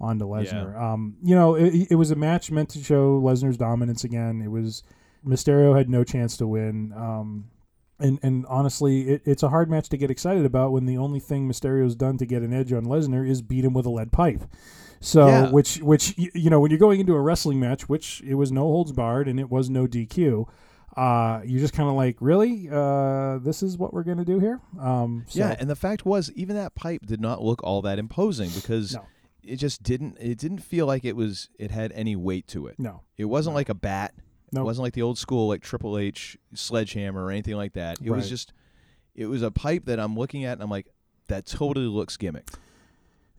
onto 0.00 0.26
Lesnar. 0.26 0.74
Um, 0.80 1.16
you 1.22 1.34
know, 1.34 1.54
it, 1.54 1.88
it 1.90 1.94
was 1.96 2.10
a 2.10 2.16
match 2.16 2.50
meant 2.50 2.68
to 2.70 2.82
show 2.82 3.20
Lesnar's 3.20 3.56
dominance 3.56 4.04
again. 4.04 4.42
It 4.42 4.50
was 4.50 4.82
Mysterio 5.26 5.76
had 5.76 5.88
no 5.88 6.04
chance 6.04 6.36
to 6.36 6.46
win. 6.46 6.92
Um, 6.96 7.46
and 7.98 8.18
and 8.22 8.44
honestly, 8.46 9.08
it, 9.08 9.22
it's 9.24 9.42
a 9.42 9.48
hard 9.48 9.70
match 9.70 9.88
to 9.88 9.96
get 9.96 10.10
excited 10.10 10.44
about 10.44 10.70
when 10.72 10.84
the 10.86 10.98
only 10.98 11.18
thing 11.18 11.48
Mysterio's 11.48 11.94
done 11.96 12.18
to 12.18 12.26
get 12.26 12.42
an 12.42 12.52
edge 12.52 12.72
on 12.72 12.84
Lesnar 12.84 13.28
is 13.28 13.40
beat 13.42 13.64
him 13.64 13.72
with 13.72 13.86
a 13.86 13.90
lead 13.90 14.12
pipe. 14.12 14.42
So 15.00 15.26
Yeah. 15.26 15.50
which 15.50 15.78
which 15.78 16.14
you 16.16 16.50
know 16.50 16.60
when 16.60 16.70
you're 16.70 16.78
going 16.78 17.00
into 17.00 17.14
a 17.14 17.20
wrestling 17.20 17.58
match, 17.58 17.88
which 17.88 18.22
it 18.22 18.34
was 18.34 18.52
no 18.52 18.62
holds 18.62 18.92
barred 18.92 19.28
and 19.28 19.40
it 19.40 19.50
was 19.50 19.70
no 19.70 19.86
DQ. 19.86 20.46
Uh, 20.96 21.42
you're 21.44 21.60
just 21.60 21.74
kind 21.74 21.88
of 21.88 21.94
like, 21.94 22.16
really? 22.20 22.68
Uh, 22.72 23.38
this 23.38 23.62
is 23.62 23.76
what 23.76 23.92
we're 23.92 24.02
gonna 24.02 24.24
do 24.24 24.38
here? 24.38 24.60
Um, 24.80 25.24
so, 25.28 25.40
Yeah, 25.40 25.54
and 25.58 25.68
the 25.68 25.76
fact 25.76 26.06
was, 26.06 26.32
even 26.32 26.56
that 26.56 26.74
pipe 26.74 27.04
did 27.04 27.20
not 27.20 27.42
look 27.42 27.62
all 27.62 27.82
that 27.82 27.98
imposing 27.98 28.48
because 28.50 28.94
No. 28.94 29.04
it 29.42 29.56
just 29.56 29.82
didn't. 29.82 30.16
It 30.18 30.38
didn't 30.38 30.60
feel 30.60 30.86
like 30.86 31.04
it 31.04 31.14
was. 31.14 31.50
It 31.58 31.70
had 31.70 31.92
any 31.92 32.16
weight 32.16 32.46
to 32.48 32.66
it. 32.66 32.78
no, 32.78 33.02
It 33.18 33.26
wasn't 33.26 33.54
like 33.54 33.68
a 33.68 33.74
bat. 33.74 34.14
Nope. 34.52 34.62
It 34.62 34.64
wasn't 34.64 34.84
like 34.84 34.94
the 34.94 35.02
old 35.02 35.18
school 35.18 35.48
like 35.48 35.60
Triple 35.62 35.98
H 35.98 36.38
sledgehammer 36.54 37.22
or 37.24 37.30
anything 37.30 37.56
like 37.56 37.74
that. 37.74 37.98
It 38.02 38.10
was 38.10 38.28
just. 38.30 38.52
It 39.14 39.26
was 39.26 39.42
a 39.42 39.50
pipe 39.50 39.86
that 39.86 39.98
I'm 40.00 40.14
looking 40.16 40.44
at 40.44 40.52
and 40.52 40.62
I'm 40.62 40.70
like, 40.70 40.86
that 41.28 41.46
totally 41.46 41.86
looks 41.86 42.16
gimmick. 42.16 42.48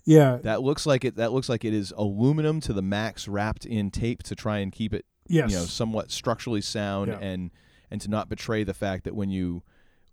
yeah, 0.06 0.38
That 0.44 0.62
looks 0.62 0.86
like 0.86 1.06
it. 1.06 1.16
That 1.18 1.32
looks 1.34 1.50
like 1.50 1.64
it 1.66 1.74
is 1.74 1.94
aluminum 1.96 2.60
to 2.62 2.74
the 2.74 2.82
max, 2.82 3.28
wrapped 3.28 3.66
in 3.66 3.92
tape 3.92 4.24
to 4.24 4.36
try 4.36 4.58
and 4.60 4.72
keep 4.72 4.94
it, 4.94 5.06
yes, 5.30 5.52
you 5.52 5.58
know, 5.58 5.64
somewhat 5.66 6.12
structurally 6.12 6.62
sound 6.62 7.10
Yeah. 7.10 7.20
and 7.20 7.52
and 7.90 8.02
to 8.02 8.10
not 8.10 8.30
betray 8.30 8.64
the 8.64 8.74
fact 8.74 9.04
that 9.06 9.16
when 9.16 9.30
you 9.30 9.64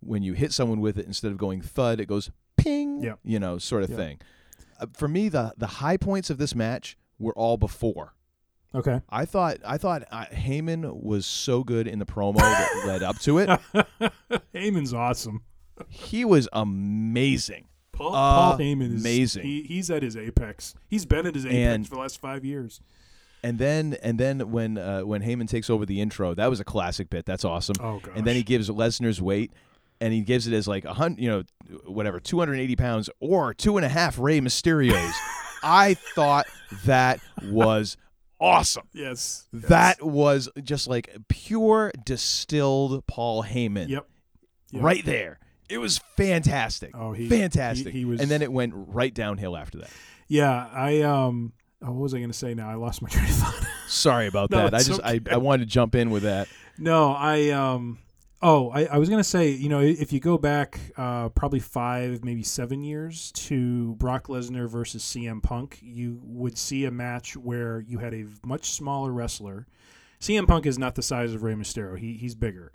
when 0.01 0.21
you 0.23 0.33
hit 0.33 0.51
someone 0.53 0.79
with 0.81 0.97
it, 0.97 1.05
instead 1.07 1.31
of 1.31 1.37
going 1.37 1.61
thud, 1.61 1.99
it 1.99 2.05
goes 2.07 2.31
ping. 2.57 3.01
Yeah. 3.03 3.15
You 3.23 3.39
know, 3.39 3.57
sort 3.57 3.83
of 3.83 3.89
Yeah. 3.89 3.95
thing. 3.95 4.19
Uh, 4.79 4.87
for 4.93 5.07
me, 5.07 5.29
the 5.29 5.53
the 5.57 5.67
high 5.67 5.97
points 5.97 6.29
of 6.29 6.37
this 6.37 6.53
match 6.55 6.97
were 7.19 7.33
all 7.33 7.57
before. 7.57 8.13
okay. 8.73 9.01
I 9.09 9.25
thought 9.25 9.57
I 9.65 9.77
thought 9.77 10.03
uh, 10.11 10.25
Heyman 10.33 11.01
was 11.01 11.25
so 11.25 11.63
good 11.63 11.87
in 11.87 11.99
the 11.99 12.05
promo 12.05 12.37
that 12.37 12.83
led 12.87 13.03
up 13.03 13.17
to 13.19 13.37
it. 13.39 13.49
Heyman's 14.53 14.93
awesome. 14.93 15.41
He 15.89 16.23
was 16.25 16.47
amazing. 16.53 17.67
Paul, 17.91 18.11
Paul 18.11 18.57
Heyman 18.57 18.93
is 18.93 19.05
Uh, 19.05 19.07
Amazing. 19.07 19.43
He, 19.43 19.61
he's 19.63 19.89
at 19.89 20.03
his 20.03 20.17
apex. 20.17 20.75
He's 20.89 21.05
been 21.05 21.25
at 21.25 21.35
his 21.35 21.45
apex 21.45 21.57
And- 21.57 21.87
for 21.87 21.95
the 21.95 22.01
last 22.01 22.19
five 22.19 22.43
years. 22.43 22.81
And 23.45 23.59
then 23.59 23.95
and 24.01 24.19
then 24.19 24.51
when 24.51 24.77
uh, 24.77 25.01
when 25.01 25.21
Heyman 25.21 25.47
takes 25.47 25.69
over 25.69 25.85
the 25.85 26.01
intro, 26.01 26.33
that 26.33 26.49
was 26.49 26.59
a 26.59 26.63
classic 26.63 27.09
bit. 27.09 27.25
That's 27.25 27.45
awesome. 27.45 27.75
Oh 27.79 27.99
gosh. 27.99 28.13
And 28.15 28.25
then 28.25 28.35
he 28.35 28.41
gives 28.43 28.69
Lesnar's 28.69 29.21
weight, 29.21 29.51
and 30.01 30.11
he 30.13 30.21
gives 30.21 30.47
it 30.47 30.53
as 30.53 30.67
like 30.67 30.83
a 30.83 30.93
hundred, 30.93 31.19
you 31.21 31.29
know, 31.29 31.43
whatever, 31.85 32.19
two 32.19 32.39
hundred 32.39 32.55
eighty 32.59 32.75
pounds 32.75 33.09
or 33.19 33.53
two 33.53 33.77
and 33.77 33.85
a 33.85 33.89
half 33.89 34.17
Rey 34.17 34.39
Mysterios. 34.41 35.13
I 35.63 35.93
thought 36.15 36.47
that 36.85 37.19
was 37.43 37.97
awesome. 38.39 38.87
yes, 38.93 39.47
yes. 39.53 39.65
That 39.69 40.01
was 40.03 40.49
just 40.63 40.87
like 40.87 41.15
pure 41.27 41.91
distilled 42.03 43.05
Paul 43.07 43.43
Heyman. 43.43 43.89
Yep. 43.89 44.07
Yep. 44.71 44.83
right 44.83 45.05
there. 45.05 45.39
It 45.69 45.77
was 45.77 45.99
fantastic. 46.17 46.91
Oh, 46.95 47.11
he- 47.13 47.29
fantastic. 47.29 47.93
he- 47.93 47.99
he 47.99 48.05
was- 48.05 48.21
and 48.21 48.29
then 48.29 48.41
it 48.41 48.51
went 48.51 48.73
right 48.75 49.13
downhill 49.13 49.55
after 49.55 49.77
that. 49.79 49.89
Yeah, 50.27 50.67
I 50.73 51.01
um. 51.01 51.53
Oh, 51.81 51.91
what 51.91 52.01
was 52.01 52.13
I 52.13 52.17
going 52.17 52.29
to 52.31 52.37
say? 52.37 52.53
Now 52.53 52.69
I 52.69 52.75
lost 52.75 53.01
my 53.01 53.09
train 53.11 53.25
of 53.25 53.31
thought. 53.35 53.67
Sorry 53.87 54.27
about 54.27 54.49
No, 54.51 54.57
that. 54.63 54.73
I 54.73 54.79
just 54.79 54.99
okay. 55.01 55.19
I, 55.29 55.35
I 55.35 55.37
wanted 55.37 55.65
to 55.67 55.71
jump 55.71 55.95
in 55.95 56.09
with 56.09 56.23
that. 56.23 56.47
no, 56.77 57.11
I 57.11 57.49
um. 57.49 57.99
Oh, 58.41 58.69
I, 58.69 58.85
I 58.85 58.97
was 58.97 59.09
gonna 59.09 59.23
say, 59.23 59.49
you 59.51 59.69
know, 59.69 59.79
if 59.79 60.13
you 60.13 60.19
go 60.19 60.37
back 60.37 60.79
uh, 60.97 61.29
probably 61.29 61.59
five, 61.59 62.23
maybe 62.23 62.43
seven 62.43 62.83
years 62.83 63.31
to 63.31 63.95
Brock 63.95 64.27
Lesnar 64.27 64.69
versus 64.69 65.03
CM 65.03 65.41
Punk, 65.41 65.79
you 65.81 66.19
would 66.21 66.57
see 66.57 66.85
a 66.85 66.91
match 66.91 67.35
where 67.35 67.79
you 67.79 67.99
had 67.99 68.13
a 68.13 68.25
much 68.45 68.71
smaller 68.71 69.11
wrestler. 69.11 69.65
CM 70.19 70.47
Punk 70.47 70.65
is 70.67 70.77
not 70.77 70.93
the 70.95 71.01
size 71.01 71.33
of 71.33 71.41
Rey 71.43 71.53
Mysterio; 71.53 71.97
he 71.97 72.13
he's 72.17 72.35
bigger, 72.35 72.71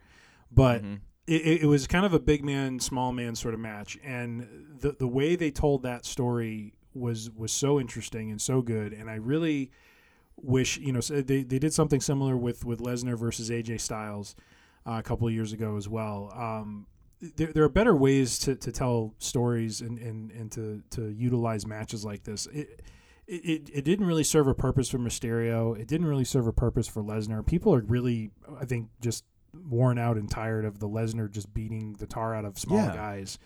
but 0.50 0.82
Mm-hmm. 0.82 0.94
it, 1.28 1.42
it, 1.42 1.62
it 1.62 1.66
was 1.66 1.86
kind 1.86 2.06
of 2.06 2.14
a 2.14 2.20
big 2.20 2.42
man, 2.44 2.80
small 2.80 3.12
man 3.12 3.34
sort 3.36 3.54
of 3.54 3.60
match, 3.60 3.96
and 4.02 4.48
the 4.80 4.92
the 4.98 5.06
way 5.08 5.36
they 5.36 5.50
told 5.52 5.82
that 5.82 6.04
story 6.04 6.74
was 6.94 7.30
was 7.30 7.52
so 7.52 7.78
interesting 7.80 8.30
and 8.30 8.40
so 8.40 8.62
good, 8.62 8.92
and 8.92 9.08
I 9.10 9.14
really 9.16 9.70
wish 10.36 10.78
you 10.78 10.92
know 10.92 11.00
they, 11.00 11.42
they 11.42 11.58
did 11.58 11.72
something 11.72 12.00
similar 12.00 12.36
with 12.36 12.64
with 12.64 12.80
Lesnar 12.80 13.18
versus 13.18 13.50
AJ 13.50 13.80
Styles 13.80 14.34
uh, 14.86 14.92
a 14.98 15.02
couple 15.02 15.26
of 15.28 15.34
years 15.34 15.52
ago 15.52 15.76
as 15.76 15.88
well. 15.88 16.32
Um, 16.34 16.86
there, 17.36 17.52
there 17.52 17.64
are 17.64 17.68
better 17.68 17.94
ways 17.94 18.38
to, 18.38 18.56
to 18.56 18.72
tell 18.72 19.14
stories 19.18 19.82
and, 19.82 19.98
and, 19.98 20.30
and 20.30 20.50
to, 20.52 20.82
to 20.92 21.10
utilize 21.10 21.66
matches 21.66 22.02
like 22.02 22.24
this. 22.24 22.46
It, 22.46 22.80
it, 23.26 23.68
it 23.74 23.84
didn't 23.84 24.06
really 24.06 24.24
serve 24.24 24.46
a 24.46 24.54
purpose 24.54 24.88
for 24.88 24.98
Mysterio. 24.98 25.78
It 25.78 25.86
didn't 25.86 26.06
really 26.06 26.24
serve 26.24 26.46
a 26.46 26.52
purpose 26.52 26.88
for 26.88 27.02
Lesnar. 27.02 27.44
People 27.46 27.74
are 27.74 27.82
really, 27.82 28.30
I 28.58 28.64
think, 28.64 28.88
just 29.02 29.24
worn 29.68 29.98
out 29.98 30.16
and 30.16 30.30
tired 30.30 30.64
of 30.64 30.78
the 30.78 30.88
Lesnar 30.88 31.30
just 31.30 31.52
beating 31.52 31.92
the 31.98 32.06
tar 32.06 32.34
out 32.34 32.46
of 32.46 32.58
small 32.58 32.78
Yeah. 32.78 32.94
guys. 32.94 33.38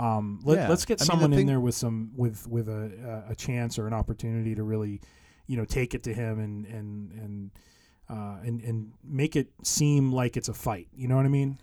Um, 0.00 0.40
let, 0.44 0.58
Yeah. 0.58 0.68
Let's 0.68 0.84
get 0.84 1.00
I 1.00 1.02
mean, 1.02 1.06
the 1.06 1.12
someone 1.12 1.32
in 1.32 1.46
there 1.46 1.60
with 1.60 1.74
some 1.74 2.12
with 2.16 2.46
with 2.48 2.68
a 2.68 3.24
a 3.28 3.34
chance 3.34 3.78
or 3.78 3.86
an 3.86 3.92
opportunity 3.94 4.54
to 4.54 4.62
really, 4.62 5.00
you 5.46 5.56
know, 5.56 5.64
take 5.64 5.94
it 5.94 6.02
to 6.04 6.14
him 6.14 6.38
and 6.38 6.66
and 6.66 7.12
and 7.12 7.50
uh, 8.08 8.38
and 8.42 8.60
and 8.62 8.92
make 9.04 9.36
it 9.36 9.48
seem 9.62 10.12
like 10.12 10.36
it's 10.36 10.48
a 10.48 10.54
fight. 10.54 10.88
You 10.94 11.06
know 11.08 11.16
what 11.16 11.26
I 11.26 11.28
mean? 11.28 11.58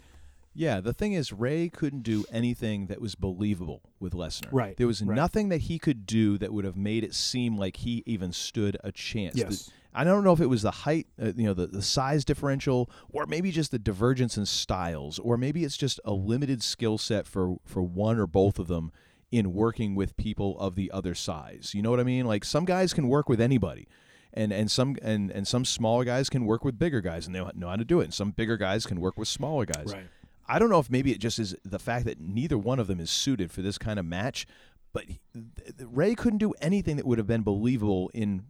Yeah, 0.54 0.80
the 0.82 0.94
thing 0.94 1.14
is, 1.14 1.32
Rey 1.32 1.70
couldn't 1.70 2.02
do 2.02 2.26
anything 2.32 2.88
that 2.88 3.00
was 3.00 3.14
believable 3.14 3.82
with 4.00 4.14
Lesnar. 4.14 4.48
Right, 4.52 4.76
There 4.76 4.88
was 4.88 5.04
right. 5.04 5.16
nothing 5.16 5.50
that 5.50 5.62
he 5.62 5.78
could 5.78 6.08
do 6.08 6.40
that 6.40 6.52
would 6.52 6.66
have 6.66 6.76
made 6.76 7.04
it 7.04 7.14
seem 7.14 7.58
like 7.58 7.78
he 7.78 8.02
even 8.08 8.32
stood 8.34 8.76
a 8.84 8.92
chance. 8.92 9.36
Yes. 9.36 9.66
The- 9.66 9.72
I 9.98 10.04
don't 10.04 10.24
know 10.24 10.32
if 10.34 10.40
it 10.40 10.46
was 10.48 10.62
the 10.62 10.72
height, 10.72 11.08
uh, 11.22 11.32
you 11.36 11.46
know, 11.46 11.54
the, 11.54 11.68
the 11.68 11.82
size 11.82 12.24
differential, 12.24 12.90
or 13.10 13.26
maybe 13.26 13.52
just 13.52 13.72
the 13.72 13.80
divergence 13.80 14.38
in 14.38 14.46
styles, 14.46 15.18
or 15.18 15.38
maybe 15.38 15.64
it's 15.64 15.76
just 15.76 16.00
a 16.06 16.14
limited 16.14 16.62
skill 16.62 16.98
set 16.98 17.26
for 17.26 17.58
for 17.66 17.82
one 17.82 18.20
or 18.20 18.28
both 18.28 18.60
of 18.60 18.68
them 18.68 18.92
in 19.32 19.54
working 19.54 19.96
with 19.96 20.16
people 20.16 20.58
of 20.60 20.76
the 20.76 20.92
other 20.92 21.16
size. 21.16 21.72
You 21.74 21.82
know 21.82 21.90
what 21.90 22.00
I 22.00 22.04
mean? 22.04 22.26
Like 22.26 22.46
some 22.46 22.64
guys 22.64 22.94
can 22.94 23.08
work 23.08 23.28
with 23.28 23.42
anybody. 23.42 23.88
And, 24.34 24.54
and 24.54 24.70
some 24.70 24.98
and, 25.02 25.32
and 25.32 25.48
some 25.48 25.66
smaller 25.66 26.04
guys 26.04 26.30
can 26.30 26.46
work 26.46 26.64
with 26.64 26.78
bigger 26.78 27.02
guys 27.02 27.26
and 27.26 27.34
they 27.36 27.40
know 27.56 27.70
how 27.70 27.76
to 27.76 27.84
do 27.84 28.02
it. 28.02 28.04
And 28.04 28.14
some 28.14 28.30
bigger 28.32 28.56
guys 28.56 28.86
can 28.86 29.02
work 29.02 29.18
with 29.18 29.28
smaller 29.28 29.66
guys. 29.66 29.94
Right. 29.94 30.06
I 30.48 30.60
don't 30.60 30.70
know 30.70 30.80
if 30.80 30.92
maybe 30.92 31.12
it 31.12 31.18
just 31.18 31.40
is 31.40 31.56
the 31.66 31.80
fact 31.80 32.06
that 32.06 32.20
neither 32.22 32.58
one 32.58 32.78
of 32.80 32.86
them 32.86 33.00
is 33.00 33.10
suited 33.10 33.52
for 33.52 33.64
this 33.64 33.80
kind 33.80 33.98
of 33.98 34.06
match, 34.06 34.46
but 34.94 35.06
he- 35.06 35.20
th- 35.34 35.78
th- 35.78 35.90
Rey 35.92 36.14
couldn't 36.14 36.38
do 36.38 36.52
anything 36.62 36.98
that 36.98 37.08
would 37.08 37.18
have 37.18 37.26
been 37.26 37.42
believable 37.42 38.12
in 38.14 38.44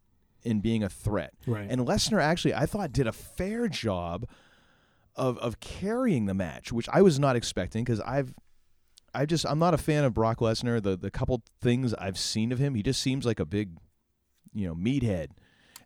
in 0.43 0.59
being 0.61 0.83
a 0.83 0.89
threat. 0.89 1.33
Right. 1.45 1.67
And 1.69 1.81
Lesnar 1.81 2.21
actually, 2.21 2.53
I 2.53 2.65
thought, 2.65 2.91
did 2.91 3.07
a 3.07 3.11
fair 3.11 3.67
job 3.67 4.27
of 5.15 5.37
of 5.39 5.59
carrying 5.59 6.25
the 6.25 6.33
match, 6.33 6.71
which 6.71 6.87
I 6.93 7.01
was 7.01 7.19
not 7.19 7.35
expecting 7.35 7.83
because 7.83 8.01
I've. 8.01 8.33
I 9.13 9.25
just 9.25 9.45
I'm 9.47 9.57
not 9.57 9.73
a 9.73 9.77
fan 9.77 10.03
of 10.03 10.13
Brock 10.13 10.39
Lesnar. 10.39 10.81
The 10.83 10.95
the 10.95 11.09
couple 11.09 11.41
things 11.59 11.93
I've 11.95 12.19
seen 12.19 12.51
of 12.51 12.59
him, 12.59 12.75
he 12.75 12.83
just 12.83 13.01
seems 13.01 13.25
like 13.25 13.39
a 13.39 13.45
big, 13.45 13.77
you 14.53 14.67
know, 14.67 14.75
meathead. 14.75 15.29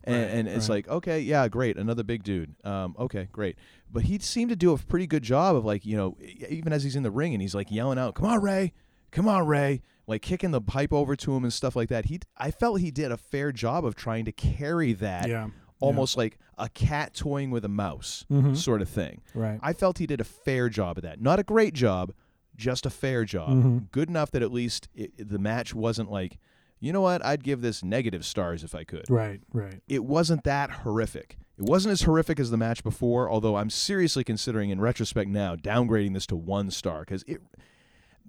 And, 0.04 0.16
Right, 0.16 0.24
and 0.34 0.48
it's 0.48 0.68
right. 0.68 0.74
like, 0.74 0.88
okay, 0.88 1.20
yeah, 1.20 1.46
great, 1.48 1.76
another 1.78 2.02
big 2.02 2.24
dude. 2.24 2.56
Um, 2.64 2.96
okay, 2.98 3.28
great. 3.30 3.56
But 3.90 4.02
he 4.02 4.18
seemed 4.18 4.50
to 4.50 4.56
do 4.56 4.72
a 4.72 4.76
pretty 4.78 5.06
good 5.06 5.22
job 5.22 5.54
of 5.54 5.64
like, 5.64 5.86
you 5.86 5.96
know, 5.96 6.16
even 6.48 6.72
as 6.72 6.82
he's 6.82 6.96
in 6.96 7.04
the 7.04 7.10
ring 7.10 7.32
and 7.32 7.40
he's 7.40 7.54
like 7.54 7.70
yelling 7.70 7.98
out, 7.98 8.14
"Come 8.16 8.26
on, 8.26 8.42
Rey! 8.42 8.72
Come 9.12 9.28
on, 9.28 9.46
Rey!" 9.46 9.80
Like 10.06 10.22
kicking 10.22 10.50
the 10.50 10.60
pipe 10.60 10.92
over 10.92 11.14
to 11.16 11.34
him 11.36 11.44
and 11.44 11.52
stuff 11.52 11.76
like 11.76 11.88
that. 11.90 12.06
He, 12.06 12.20
I 12.36 12.50
felt 12.50 12.80
he 12.80 12.90
did 12.90 13.12
a 13.12 13.16
fair 13.16 13.52
job 13.52 13.84
of 13.84 13.94
trying 13.94 14.24
to 14.24 14.32
carry 14.32 14.92
that, 14.94 15.28
Yeah, 15.28 15.50
almost 15.80 16.16
like 16.16 16.38
a 16.58 16.68
cat 16.68 17.14
toying 17.14 17.50
with 17.50 17.64
a 17.64 17.68
mouse 17.68 18.24
Mhm. 18.30 18.56
sort 18.56 18.82
of 18.82 18.88
thing. 18.88 19.20
Right. 19.34 19.58
I 19.62 19.72
felt 19.72 19.98
he 19.98 20.06
did 20.06 20.20
a 20.20 20.24
fair 20.24 20.68
job 20.68 20.98
of 20.98 21.02
that. 21.02 21.20
Not 21.20 21.38
a 21.38 21.44
great 21.44 21.72
job, 21.74 22.12
just 22.56 22.84
a 22.84 22.90
fair 22.90 23.24
job. 23.24 23.50
Mhm. 23.50 23.90
Good 23.92 24.08
enough 24.08 24.30
that 24.32 24.42
at 24.42 24.52
least 24.52 24.88
it, 24.94 25.12
the 25.28 25.38
match 25.38 25.72
wasn't 25.74 26.10
like, 26.10 26.38
you 26.80 26.92
know 26.92 27.00
what, 27.00 27.24
I'd 27.24 27.44
give 27.44 27.60
this 27.62 27.82
negative 27.84 28.24
stars 28.24 28.64
if 28.64 28.74
I 28.74 28.82
could. 28.84 29.04
Right, 29.08 29.40
right. 29.52 29.82
It 29.88 30.04
wasn't 30.04 30.42
that 30.44 30.70
horrific. 30.70 31.38
It 31.56 31.64
wasn't 31.64 31.92
as 31.92 32.02
horrific 32.02 32.40
as 32.40 32.50
the 32.50 32.56
match 32.56 32.82
before, 32.82 33.30
although 33.30 33.56
I'm 33.56 33.70
seriously 33.70 34.24
considering 34.24 34.70
in 34.70 34.80
retrospect 34.80 35.30
now 35.30 35.54
downgrading 35.54 36.14
this 36.14 36.26
to 36.26 36.36
one 36.36 36.70
star 36.72 37.00
because 37.00 37.22
it. 37.28 37.40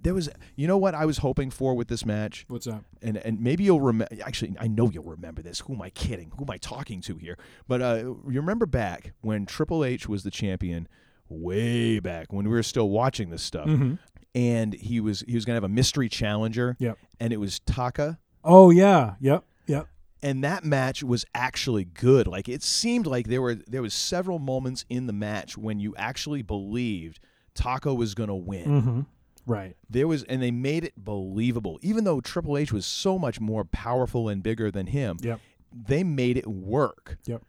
There 0.03 0.13
was, 0.13 0.29
you 0.55 0.67
know 0.67 0.77
what 0.77 0.93
I 0.95 1.05
was 1.05 1.19
hoping 1.19 1.49
for 1.49 1.73
with 1.73 1.87
this 1.87 2.05
match, 2.05 2.45
What's 2.49 2.67
up? 2.67 2.83
and 3.01 3.17
and 3.17 3.39
maybe 3.41 3.63
you'll 3.63 3.81
remember. 3.81 4.13
Actually, 4.23 4.55
I 4.59 4.67
know 4.67 4.89
you'll 4.91 5.03
remember 5.05 5.41
this. 5.41 5.61
Who 5.61 5.73
am 5.73 5.81
I 5.81 5.89
kidding? 5.89 6.31
Who 6.37 6.43
am 6.43 6.49
I 6.51 6.57
talking 6.57 7.01
to 7.01 7.15
here? 7.17 7.37
But 7.67 7.81
uh, 7.81 7.95
you 8.03 8.39
remember 8.41 8.65
back 8.65 9.13
when 9.21 9.45
Triple 9.45 9.83
H 9.85 10.07
was 10.09 10.23
the 10.23 10.31
champion, 10.31 10.87
way 11.29 11.99
back 11.99 12.31
when 12.33 12.45
we 12.45 12.51
were 12.51 12.63
still 12.63 12.89
watching 12.89 13.29
this 13.29 13.41
stuff, 13.43 13.67
Mhm. 13.67 13.97
and 14.35 14.73
he 14.73 14.99
was 14.99 15.21
he 15.27 15.35
was 15.35 15.45
gonna 15.45 15.55
have 15.55 15.63
a 15.63 15.69
mystery 15.69 16.09
challenger, 16.09 16.75
Yep. 16.79 16.97
and 17.19 17.33
it 17.33 17.37
was 17.37 17.59
Taka, 17.61 18.19
Oh 18.43 18.69
yeah. 18.69 19.15
Yep. 19.21 19.45
Yep. 19.67 19.87
and 20.21 20.43
that 20.43 20.63
match 20.65 21.01
was 21.03 21.25
actually 21.33 21.85
good. 21.85 22.27
Like 22.27 22.49
it 22.49 22.61
seemed 22.61 23.07
like 23.07 23.27
there 23.27 23.41
were 23.41 23.55
there 23.55 23.81
was 23.81 23.93
several 23.93 24.39
moments 24.39 24.85
in 24.89 25.07
the 25.07 25.13
match 25.13 25.57
when 25.57 25.79
you 25.79 25.95
actually 25.95 26.41
believed 26.41 27.19
Taka 27.55 27.93
was 27.93 28.13
gonna 28.15 28.35
win. 28.35 28.65
Mm-hmm. 28.65 29.01
Right. 29.45 29.75
There 29.89 30.07
was, 30.07 30.23
and 30.23 30.41
they 30.41 30.51
made 30.51 30.83
it 30.85 30.93
believable. 30.95 31.79
Even 31.81 32.03
though 32.03 32.21
Triple 32.21 32.57
H 32.57 32.71
was 32.71 32.85
so 32.85 33.19
much 33.19 33.39
more 33.41 33.65
powerful 33.65 34.29
and 34.29 34.41
bigger 34.41 34.71
than 34.71 34.87
him, 34.87 35.17
Yep. 35.21 35.39
they 35.71 36.03
made 36.03 36.37
it 36.37 36.47
work. 36.47 37.17
Yep. 37.25 37.43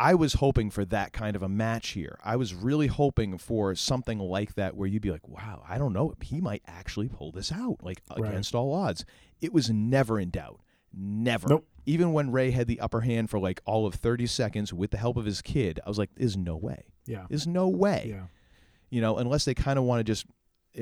I 0.00 0.14
was 0.14 0.34
hoping 0.34 0.70
for 0.70 0.84
that 0.84 1.12
kind 1.12 1.34
of 1.34 1.42
a 1.42 1.48
match 1.48 1.88
here. 1.88 2.20
I 2.22 2.36
was 2.36 2.54
really 2.54 2.86
hoping 2.86 3.36
for 3.36 3.74
something 3.74 4.20
like 4.20 4.54
that 4.54 4.76
where 4.76 4.86
you'd 4.86 5.02
be 5.02 5.10
like, 5.10 5.26
wow, 5.26 5.64
I 5.68 5.76
don't 5.76 5.92
know. 5.92 6.14
He 6.22 6.40
might 6.40 6.62
actually 6.68 7.08
pull 7.08 7.32
this 7.32 7.50
out, 7.50 7.78
like 7.82 8.00
Right. 8.16 8.28
against 8.30 8.54
all 8.54 8.72
odds. 8.72 9.04
It 9.40 9.52
was 9.52 9.70
never 9.70 10.20
in 10.20 10.30
doubt. 10.30 10.60
Never. 10.94 11.48
Nope. 11.48 11.66
Even 11.84 12.12
when 12.12 12.30
Rey 12.30 12.52
had 12.52 12.68
the 12.68 12.78
upper 12.78 13.00
hand 13.00 13.28
for 13.28 13.40
like 13.40 13.60
all 13.64 13.86
of 13.86 13.94
30 13.94 14.26
seconds 14.26 14.72
with 14.72 14.92
the 14.92 14.98
help 14.98 15.16
of 15.16 15.24
his 15.24 15.42
kid, 15.42 15.80
I 15.84 15.88
was 15.88 15.98
like, 15.98 16.10
there's 16.14 16.36
no 16.36 16.56
way. 16.56 16.84
Yeah. 17.04 17.26
There's 17.28 17.46
no 17.48 17.66
way 17.68 18.06
Yeah. 18.10 18.26
you 18.90 19.00
know, 19.00 19.16
unless 19.16 19.44
they 19.46 19.54
kind 19.54 19.78
of 19.80 19.84
want 19.84 19.98
to 20.00 20.04
just, 20.04 20.26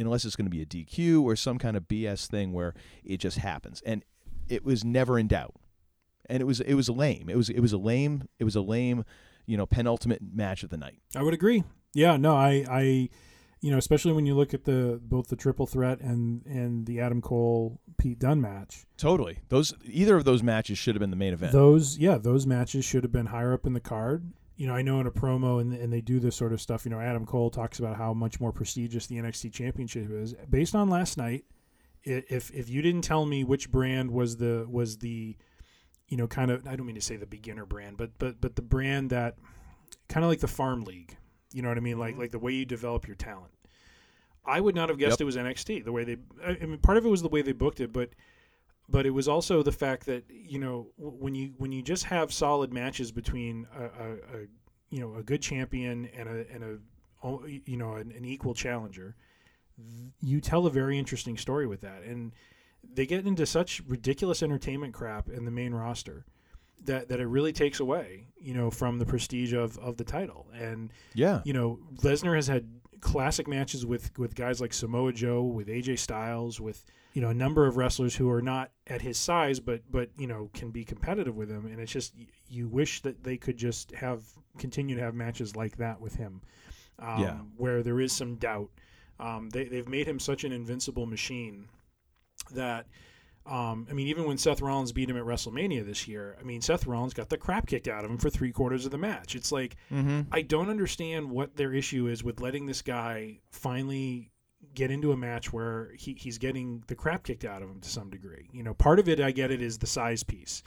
unless 0.05 0.25
it's 0.25 0.37
going 0.37 0.47
to 0.47 0.51
be 0.51 0.63
a 0.63 0.67
DQ 0.67 1.23
or 1.23 1.37
some 1.37 1.59
kind 1.59 1.77
of 1.77 1.89
BS 1.89 2.27
thing 2.27 2.53
where 2.53 2.75
it 3.05 3.19
just 3.19 3.39
happens, 3.39 3.83
and 3.87 4.05
it 4.49 4.65
was 4.65 4.85
never 4.85 5.19
in 5.19 5.29
doubt, 5.29 5.55
and 6.29 6.41
it 6.41 6.45
was 6.45 6.61
it 6.61 6.75
was 6.75 6.89
lame. 6.89 7.29
It 7.29 7.37
was 7.37 7.49
it 7.49 7.61
was 7.61 7.73
a 7.73 7.79
lame 7.79 8.29
it 8.39 8.45
was 8.45 8.57
a 8.57 8.61
lame, 8.61 9.05
you 9.47 9.57
know, 9.57 9.67
penultimate 9.67 10.21
match 10.23 10.63
of 10.63 10.71
the 10.71 10.77
night. 10.77 10.99
I 11.15 11.23
would 11.23 11.35
agree. 11.35 11.65
Yeah, 11.95 12.19
no, 12.19 12.37
I, 12.37 12.67
I, 12.69 13.09
you 13.63 13.71
know, 13.71 13.79
especially 13.79 14.13
when 14.13 14.27
you 14.27 14.35
look 14.35 14.53
at 14.53 14.65
the 14.65 15.01
both 15.03 15.29
the 15.29 15.37
triple 15.37 15.67
threat 15.67 16.01
and 16.01 16.45
and 16.45 16.87
the 16.87 17.01
Adam 17.01 17.23
Cole 17.23 17.81
Pete 17.97 18.19
Dunne 18.19 18.41
match. 18.41 18.85
Totally, 18.99 19.39
those 19.49 19.73
either 19.85 20.17
of 20.17 20.25
those 20.25 20.43
matches 20.43 20.77
should 20.77 20.95
have 20.95 21.01
been 21.01 21.11
the 21.11 21.17
main 21.17 21.33
event. 21.33 21.53
Those, 21.53 21.97
yeah, 21.97 22.19
those 22.19 22.47
matches 22.47 22.85
should 22.85 23.03
have 23.03 23.13
been 23.13 23.27
higher 23.27 23.55
up 23.55 23.67
in 23.67 23.73
the 23.73 23.81
card. 23.81 24.33
You 24.57 24.67
know, 24.67 24.75
I 24.75 24.83
know 24.83 25.01
in 25.01 25.07
a 25.07 25.11
promo 25.11 25.61
and 25.61 25.73
and 25.73 25.93
they 25.93 26.01
do 26.01 26.19
this 26.19 26.35
sort 26.35 26.53
of 26.53 26.61
stuff. 26.61 26.85
You 26.85 26.91
know, 26.91 27.01
Adam 27.01 27.27
Cole 27.27 27.51
talks 27.51 27.79
about 27.79 27.97
how 27.97 28.15
much 28.15 28.41
more 28.41 28.53
prestigious 28.53 29.07
the 29.07 29.17
NXT 29.17 29.53
Championship 29.53 30.11
is 30.11 30.35
based 30.49 30.75
on 30.75 30.89
last 30.89 31.19
night. 31.19 31.45
If 32.03 32.51
if 32.53 32.71
you 32.71 32.83
didn't 32.83 33.03
tell 33.03 33.27
me 33.27 33.45
which 33.45 33.71
brand 33.71 34.11
was 34.11 34.37
the 34.37 34.67
was 34.69 34.99
the, 34.99 35.37
you 36.09 36.17
know, 36.17 36.27
kind 36.27 36.51
of 36.51 36.67
I 36.67 36.77
don't 36.77 36.87
mean 36.87 36.95
to 36.95 37.01
say 37.01 37.17
the 37.17 37.27
beginner 37.27 37.67
brand, 37.67 37.97
but 37.97 38.13
but 38.19 38.41
but 38.41 38.57
the 38.57 38.63
brand 38.63 39.11
that 39.11 39.37
kind 40.09 40.25
of 40.25 40.31
like 40.31 40.41
the 40.41 40.49
farm 40.49 40.85
league. 40.85 41.17
You 41.53 41.63
know 41.63 41.69
what 41.69 41.79
I 41.79 41.81
mean? 41.81 41.99
Like 41.99 42.13
mm-hmm. 42.13 42.21
like 42.21 42.31
the 42.31 42.39
way 42.39 42.53
you 42.53 42.65
develop 42.65 43.07
your 43.07 43.17
talent. 43.17 43.53
I 44.45 44.61
would 44.61 44.75
not 44.75 44.89
have 44.89 44.99
guessed 44.99 45.19
Yep. 45.19 45.23
it 45.23 45.25
was 45.25 45.37
NXT. 45.37 45.85
The 45.85 45.93
way 45.93 46.05
they, 46.05 46.17
I 46.45 46.57
I 46.63 46.67
mean, 46.67 46.79
part 46.79 46.97
of 46.99 47.05
it 47.05 47.09
was 47.09 47.23
the 47.23 47.29
way 47.29 47.43
they 47.43 47.53
booked 47.53 47.81
it, 47.81 47.93
but 47.93 48.11
but 48.89 49.07
it 49.07 49.11
was 49.11 49.29
also 49.29 49.63
the 49.63 49.73
fact 49.73 50.07
that 50.07 50.25
you 50.29 50.59
know 50.59 50.89
when 50.97 51.35
you 51.35 51.53
when 51.59 51.73
you 51.73 51.83
just 51.83 52.05
have 52.05 52.33
solid 52.33 52.73
matches 52.73 53.11
between 53.13 53.67
a, 53.77 53.85
a, 53.85 54.13
a 54.13 54.47
you 54.91 55.01
know 55.01 55.15
a 55.17 55.23
good 55.23 55.43
champion 55.43 56.09
and 56.17 56.29
a 56.29 56.45
and 56.53 56.65
a 56.65 56.79
you 57.65 57.77
know 57.77 57.95
an, 57.95 58.13
an 58.13 58.25
equal 58.25 58.55
challenger, 58.55 59.17
you 60.21 60.41
tell 60.41 60.67
a 60.67 60.71
very 60.71 60.99
interesting 60.99 61.37
story 61.37 61.67
with 61.67 61.81
that, 61.81 62.03
and 62.03 62.33
they 62.95 63.07
get 63.07 63.27
into 63.27 63.47
such 63.47 63.83
ridiculous 63.87 64.43
entertainment 64.43 64.95
crap 64.95 65.29
in 65.29 65.45
the 65.45 65.51
main 65.51 65.75
roster 65.75 66.25
that 66.85 67.09
that 67.09 67.21
it 67.21 67.27
really 67.27 67.53
takes 67.53 67.81
away 67.81 68.29
you 68.39 68.55
know 68.55 68.71
from 68.71 68.99
the 68.99 69.07
prestige 69.07 69.53
of 69.53 69.79
of 69.79 69.97
the 69.97 70.05
title. 70.05 70.47
And 70.55 70.93
yeah, 71.15 71.41
you 71.45 71.53
know, 71.53 71.81
Lesnar 71.97 72.37
has 72.37 72.47
had 72.47 72.69
classic 73.01 73.47
matches 73.49 73.85
with 73.87 74.17
with 74.19 74.35
guys 74.35 74.61
like 74.61 74.73
Samoa 74.73 75.13
Joe, 75.13 75.43
with 75.43 75.69
AJ 75.69 75.99
Styles, 75.99 76.61
with 76.61 76.85
you 77.13 77.23
know 77.23 77.29
a 77.31 77.35
number 77.35 77.67
of 77.67 77.77
wrestlers 77.77 78.15
who 78.17 78.29
are 78.31 78.43
not 78.43 78.71
at 78.87 79.03
his 79.03 79.17
size, 79.19 79.61
but 79.61 79.83
but 79.91 80.11
you 80.19 80.27
know 80.27 80.51
can 80.55 80.71
be 80.71 80.85
competitive 80.85 81.37
with 81.37 81.51
him. 81.51 81.67
And 81.67 81.81
it's 81.81 81.93
just 81.93 82.15
you 82.49 82.69
wish 82.69 83.03
that 83.03 83.23
they 83.25 83.37
could 83.37 83.57
just 83.57 83.93
have 83.93 84.23
continue 84.59 84.97
to 84.97 85.03
have 85.03 85.15
matches 85.15 85.55
like 85.57 85.77
that 85.79 86.01
with 86.01 86.15
him, 86.15 86.41
um, 86.99 87.21
Yeah. 87.23 87.39
where 87.57 87.83
there 87.83 88.01
is 88.01 88.13
some 88.13 88.37
doubt. 88.37 88.71
Um, 89.21 89.49
they 89.51 89.65
they've 89.65 89.89
made 89.89 90.07
him 90.07 90.19
such 90.19 90.45
an 90.45 90.53
invincible 90.53 91.07
machine 91.07 91.69
that. 92.53 92.87
Um, 93.47 93.87
I 93.89 93.93
mean, 93.93 94.09
even 94.09 94.25
when 94.25 94.39
Seth 94.39 94.61
Rollins 94.61 94.93
beat 94.93 95.09
him 95.09 95.17
at 95.17 95.25
WrestleMania 95.25 95.85
this 95.87 96.09
year, 96.09 96.37
I 96.41 96.43
mean, 96.43 96.61
Seth 96.61 96.87
Rollins 96.87 97.15
got 97.15 97.29
the 97.29 97.39
crap 97.39 97.67
kicked 97.67 97.87
out 97.89 98.05
of 98.05 98.11
him 98.11 98.19
for 98.19 98.29
three 98.29 98.51
quarters 98.53 98.85
of 98.85 98.91
the 98.91 98.99
match. 98.99 99.35
It's 99.35 99.53
like, 99.53 99.77
mm-hmm. 99.93 100.23
I 100.33 100.43
don't 100.43 100.69
understand 100.69 101.31
what 101.31 101.57
their 101.57 101.73
issue 101.73 102.09
is 102.09 102.25
with 102.25 102.41
letting 102.41 102.67
this 102.67 102.83
guy 102.83 103.39
finally 103.53 104.33
get 104.75 104.91
into 104.91 105.13
a 105.13 105.17
match 105.17 105.53
where 105.53 105.93
he, 105.97 106.15
he's 106.15 106.39
getting 106.39 106.83
the 106.89 106.95
crap 106.95 107.23
kicked 107.23 107.45
out 107.45 107.63
of 107.63 107.71
him 107.71 107.81
to 107.81 107.89
some 107.89 108.11
degree. 108.11 108.49
You 108.53 108.63
know, 108.63 108.75
part 108.75 108.99
of 108.99 109.09
it, 109.09 109.21
I 109.21 109.31
get 109.31 109.51
it, 109.51 109.63
is 109.63 109.79
the 109.79 109.87
size 109.87 110.23
piece. 110.25 110.63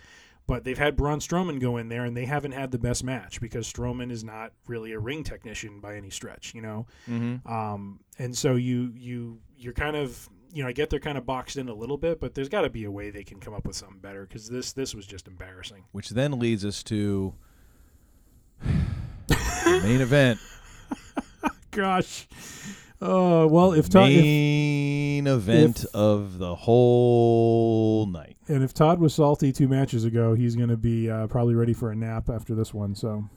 But 0.48 0.64
they've 0.64 0.78
had 0.78 0.96
Braun 0.96 1.20
Strowman 1.20 1.60
go 1.60 1.78
in 1.78 1.90
there, 1.90 2.06
and 2.06 2.18
they 2.18 2.26
haven't 2.26 2.54
had 2.54 2.72
the 2.72 2.80
best 2.80 3.04
match 3.04 3.40
because 3.40 3.72
Strowman 3.72 4.10
is 4.10 4.24
not 4.24 4.52
really 4.68 4.94
a 4.94 5.00
ring 5.00 5.24
technician 5.24 5.80
by 5.80 5.96
any 5.96 6.10
stretch. 6.10 6.56
You 6.56 6.62
know, 6.62 6.88
Mm-hmm. 7.08 7.48
um, 7.48 8.00
and 8.18 8.36
so 8.36 8.56
you 8.56 8.92
you 8.96 9.42
you're 9.56 9.74
kind 9.74 9.96
of 9.96 10.28
you 10.52 10.64
know 10.64 10.70
I 10.70 10.72
get 10.72 10.90
they're 10.90 11.00
kind 11.00 11.18
of 11.18 11.26
boxed 11.26 11.58
in 11.58 11.70
a 11.70 11.74
little 11.74 11.98
bit, 11.98 12.20
but 12.20 12.34
there's 12.36 12.50
got 12.50 12.62
to 12.62 12.70
be 12.70 12.84
a 12.86 12.92
way 12.92 13.10
they 13.10 13.24
can 13.24 13.40
come 13.40 13.54
up 13.54 13.66
with 13.68 13.76
something 13.76 14.00
better 14.00 14.26
because 14.26 14.50
this 14.50 14.74
this 14.74 14.94
was 14.96 15.06
just 15.06 15.28
embarrassing. 15.28 15.84
which 15.92 16.10
then 16.10 16.40
leads 16.40 16.66
us 16.66 16.84
to 16.84 17.34
the 18.62 19.80
main 19.84 20.02
event. 20.02 20.40
Gosh. 21.72 22.28
Uh, 23.02 23.48
well, 23.50 23.72
if 23.72 23.88
Todd, 23.88 24.10
if, 24.10 24.22
main 24.22 25.26
event 25.28 25.84
if- 25.86 25.96
of 25.96 26.38
the 26.38 26.54
whole 26.56 28.06
night. 28.08 28.36
and 28.50 28.62
if 28.64 28.74
Todd 28.74 29.00
was 29.00 29.14
salty 29.14 29.54
two 29.54 29.68
matches 29.70 30.04
ago, 30.04 30.34
he's 30.34 30.56
going 30.58 30.68
to 30.70 30.76
be 30.78 31.10
uh, 31.10 31.28
probably 31.28 31.56
ready 31.56 31.74
for 31.74 31.92
a 31.92 31.96
nap 31.96 32.30
after 32.30 32.54
this 32.56 32.74
one. 32.74 32.96
So 32.96 33.30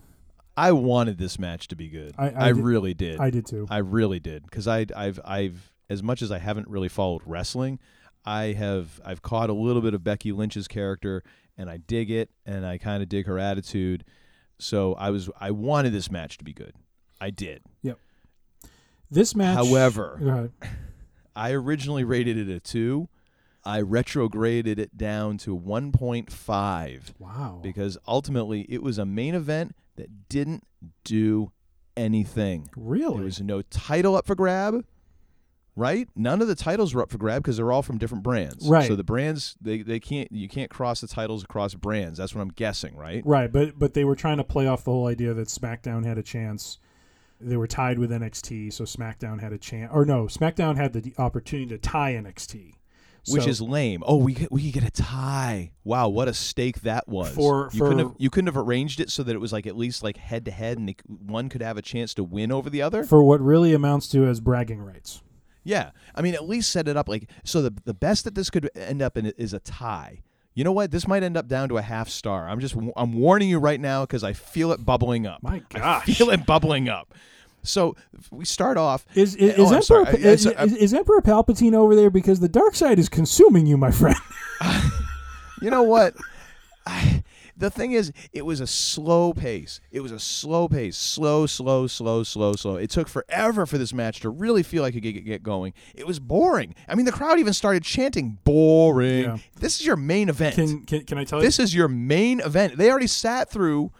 I 0.56 0.72
wanted 0.72 1.18
this 1.18 1.38
match 1.38 1.68
to 1.68 1.76
be 1.76 1.88
good. 1.88 2.14
I- 2.18 2.46
I 2.48 2.52
did- 2.52 2.56
really 2.64 2.94
did. 2.94 3.20
I 3.20 3.30
did 3.30 3.46
too. 3.46 3.66
I 3.70 3.78
really 3.78 4.18
did 4.18 4.42
because 4.44 4.66
I 4.66 4.86
I've 4.96 5.20
I've 5.24 5.71
as 5.92 6.02
much 6.02 6.22
as 6.22 6.32
I 6.32 6.38
haven't 6.38 6.68
really 6.68 6.88
followed 6.88 7.22
wrestling, 7.26 7.78
I 8.24 8.52
have 8.52 9.00
I've 9.04 9.22
caught 9.22 9.50
a 9.50 9.52
little 9.52 9.82
bit 9.82 9.94
of 9.94 10.02
Becky 10.02 10.32
Lynch's 10.32 10.66
character 10.66 11.22
and 11.56 11.68
I 11.68 11.76
dig 11.76 12.10
it 12.10 12.30
and 12.46 12.66
I 12.66 12.78
kind 12.78 13.02
of 13.02 13.08
dig 13.08 13.26
her 13.26 13.38
attitude. 13.38 14.04
So 14.58 14.94
I 14.94 15.10
was 15.10 15.28
I 15.38 15.50
wanted 15.50 15.92
this 15.92 16.10
match 16.10 16.38
to 16.38 16.44
be 16.44 16.52
good. 16.52 16.74
I 17.20 17.30
did. 17.30 17.62
Yep. 17.82 17.98
This 19.10 19.34
match, 19.34 19.56
However-. 19.56 20.50
I 21.36 21.52
originally 21.52 22.04
rated 22.04 22.36
it 22.38 22.48
a 22.48 22.60
2. 22.60 23.08
I 23.64 23.80
retrograded 23.80 24.78
it 24.78 24.96
down 24.96 25.38
to 25.38 25.56
1.5 25.56 27.00
wow, 27.18 27.60
because 27.62 27.96
ultimately 28.08 28.62
it 28.68 28.82
was 28.82 28.98
a 28.98 29.06
main 29.06 29.34
event 29.34 29.76
that 29.96 30.28
didn't 30.28 30.64
do 31.04 31.52
anything. 31.96 32.70
really, 32.76 33.16
There 33.16 33.24
was 33.24 33.40
no 33.40 33.62
title 33.62 34.16
up 34.16 34.26
for 34.26 34.34
grab. 34.34 34.84
Right? 35.76 36.08
None 36.16 36.42
of 36.42 36.48
the 36.48 36.54
titles 36.54 36.94
were 36.94 37.02
up 37.02 37.10
for 37.10 37.18
grab 37.18 37.42
because 37.42 37.56
they're 37.56 37.72
all 37.72 37.82
from 37.82 37.98
different 37.98 38.22
brands. 38.24 38.68
Right. 38.68 38.86
So 38.86 38.96
the 38.96 39.04
brands 39.04 39.56
they, 39.60 39.82
they 39.82 40.00
can't 40.00 40.30
you 40.32 40.48
can't 40.48 40.70
cross 40.70 41.00
the 41.00 41.08
titles 41.08 41.44
across 41.44 41.74
brands. 41.74 42.18
That's 42.18 42.34
what 42.34 42.42
I'm 42.42 42.50
guessing, 42.50 42.96
right? 42.96 43.22
Right, 43.24 43.50
but 43.52 43.78
but 43.78 43.94
they 43.94 44.04
were 44.04 44.16
trying 44.16 44.38
to 44.38 44.44
play 44.44 44.66
off 44.66 44.84
the 44.84 44.90
whole 44.92 45.06
idea 45.06 45.34
that 45.34 45.48
SmackDown 45.48 46.04
had 46.04 46.18
a 46.18 46.22
chance. 46.22 46.78
They 47.40 47.56
were 47.56 47.66
tied 47.66 47.98
with 47.98 48.10
NXT, 48.12 48.72
so 48.72 48.84
SmackDown 48.84 49.40
had 49.40 49.52
a 49.52 49.58
chance. 49.58 49.90
Or 49.92 50.04
no, 50.04 50.26
SmackDown 50.26 50.76
had 50.76 50.92
the 50.92 51.12
opportunity 51.18 51.68
to 51.70 51.78
tie 51.78 52.12
NXT, 52.12 52.74
Which 53.30 53.42
So- 53.42 53.48
is 53.48 53.60
lame. 53.60 54.04
Oh, 54.06 54.16
we 54.18 54.46
we 54.50 54.70
get 54.70 54.84
a 54.84 54.90
tie. 54.92 55.72
Wow, 55.82 56.08
what 56.08 56.28
a 56.28 56.34
stake 56.34 56.82
that 56.82 57.08
was. 57.08 57.34
For- 57.34 57.68
you 57.72 57.80
couldn't 57.80 57.98
for- 57.98 58.04
have 58.10 58.14
you 58.18 58.30
couldn't 58.30 58.46
have 58.46 58.56
arranged 58.56 59.00
it 59.00 59.10
so 59.10 59.24
that 59.24 59.34
it 59.34 59.38
was 59.40 59.52
like 59.52 59.66
at 59.66 59.76
least 59.76 60.04
like 60.04 60.18
head 60.18 60.44
to 60.44 60.50
head, 60.52 60.78
and 60.78 60.88
they, 60.88 60.96
one 61.08 61.48
could 61.48 61.62
have 61.62 61.76
a 61.76 61.82
chance 61.82 62.14
to 62.14 62.22
win 62.22 62.52
over 62.52 62.70
the 62.70 62.82
other. 62.82 63.02
for 63.02 63.24
what 63.24 63.40
really 63.40 63.74
amounts 63.74 64.06
to 64.08 64.24
as 64.26 64.40
bragging 64.40 64.80
rights. 64.80 65.20
Yeah, 65.64 65.90
I 66.14 66.22
mean, 66.22 66.34
at 66.34 66.48
least 66.48 66.72
set 66.72 66.88
it 66.88 66.96
up 66.96 67.08
like 67.08 67.28
so. 67.44 67.62
The 67.62 67.72
the 67.84 67.94
best 67.94 68.24
that 68.24 68.34
this 68.34 68.50
could 68.50 68.68
end 68.74 69.00
up 69.02 69.16
in 69.16 69.26
is 69.26 69.52
a 69.52 69.60
tie. 69.60 70.22
You 70.54 70.64
know 70.64 70.72
what? 70.72 70.90
This 70.90 71.06
might 71.08 71.22
end 71.22 71.36
up 71.36 71.48
down 71.48 71.68
to 71.70 71.78
a 71.78 71.82
half 71.82 72.08
star. 72.08 72.48
I'm 72.48 72.60
just 72.60 72.74
I'm 72.96 73.12
warning 73.14 73.48
you 73.48 73.58
right 73.58 73.80
now 73.80 74.02
because 74.02 74.22
I 74.24 74.32
feel 74.32 74.72
it 74.72 74.84
bubbling 74.84 75.26
up. 75.26 75.42
My 75.42 75.62
I 75.74 75.78
gosh. 75.78 76.04
feel 76.16 76.30
it 76.30 76.44
bubbling 76.44 76.88
up. 76.88 77.14
So 77.62 77.94
we 78.32 78.44
start 78.44 78.76
off. 78.76 79.06
Is 79.14 79.36
is, 79.36 79.54
Oh, 79.56 79.62
is 79.76 79.90
Emperor. 79.90 80.06
I- 80.06 80.10
I- 80.10 80.64
is, 80.64 80.76
is 80.76 80.92
Emperor 80.92 81.22
Palpatine 81.22 81.74
over 81.74 81.94
there 81.94 82.10
because 82.10 82.40
the 82.40 82.48
dark 82.48 82.74
side 82.74 82.98
is 82.98 83.08
consuming 83.08 83.66
you, 83.66 83.76
my 83.76 83.92
friend? 83.92 84.16
you 85.62 85.70
know 85.70 85.84
what? 85.84 86.14
I, 86.86 87.22
the 87.62 87.70
thing 87.70 87.92
is, 87.92 88.12
it 88.32 88.44
was 88.44 88.60
a 88.60 88.66
slow 88.66 89.32
pace. 89.32 89.80
It 89.90 90.00
was 90.00 90.12
a 90.12 90.18
slow 90.18 90.68
pace, 90.68 90.96
slow, 90.96 91.46
slow, 91.46 91.86
slow, 91.86 92.24
slow, 92.24 92.54
slow. 92.54 92.76
It 92.76 92.90
took 92.90 93.08
forever 93.08 93.66
for 93.66 93.78
this 93.78 93.94
match 93.94 94.20
to 94.20 94.28
really 94.28 94.62
feel 94.62 94.82
like 94.82 94.94
it 94.94 95.00
could 95.00 95.24
get, 95.24 95.42
going. 95.42 95.72
It 95.94 96.06
was 96.06 96.18
boring. 96.20 96.74
I 96.88 96.94
mean, 96.94 97.06
the 97.06 97.12
crowd 97.12 97.38
even 97.38 97.52
started 97.52 97.84
chanting 97.84 98.38
"boring." 98.44 99.24
Yeah. 99.24 99.38
This 99.58 99.80
is 99.80 99.86
your 99.86 99.96
main 99.96 100.28
event. 100.28 100.56
Can 100.56 100.84
can, 100.84 101.04
can 101.04 101.18
I 101.18 101.24
tell 101.24 101.38
this 101.38 101.58
you? 101.58 101.62
This 101.64 101.70
is 101.70 101.74
your 101.74 101.88
main 101.88 102.40
event. 102.40 102.76
They 102.76 102.90
already 102.90 103.06
sat 103.06 103.48
through 103.48 103.92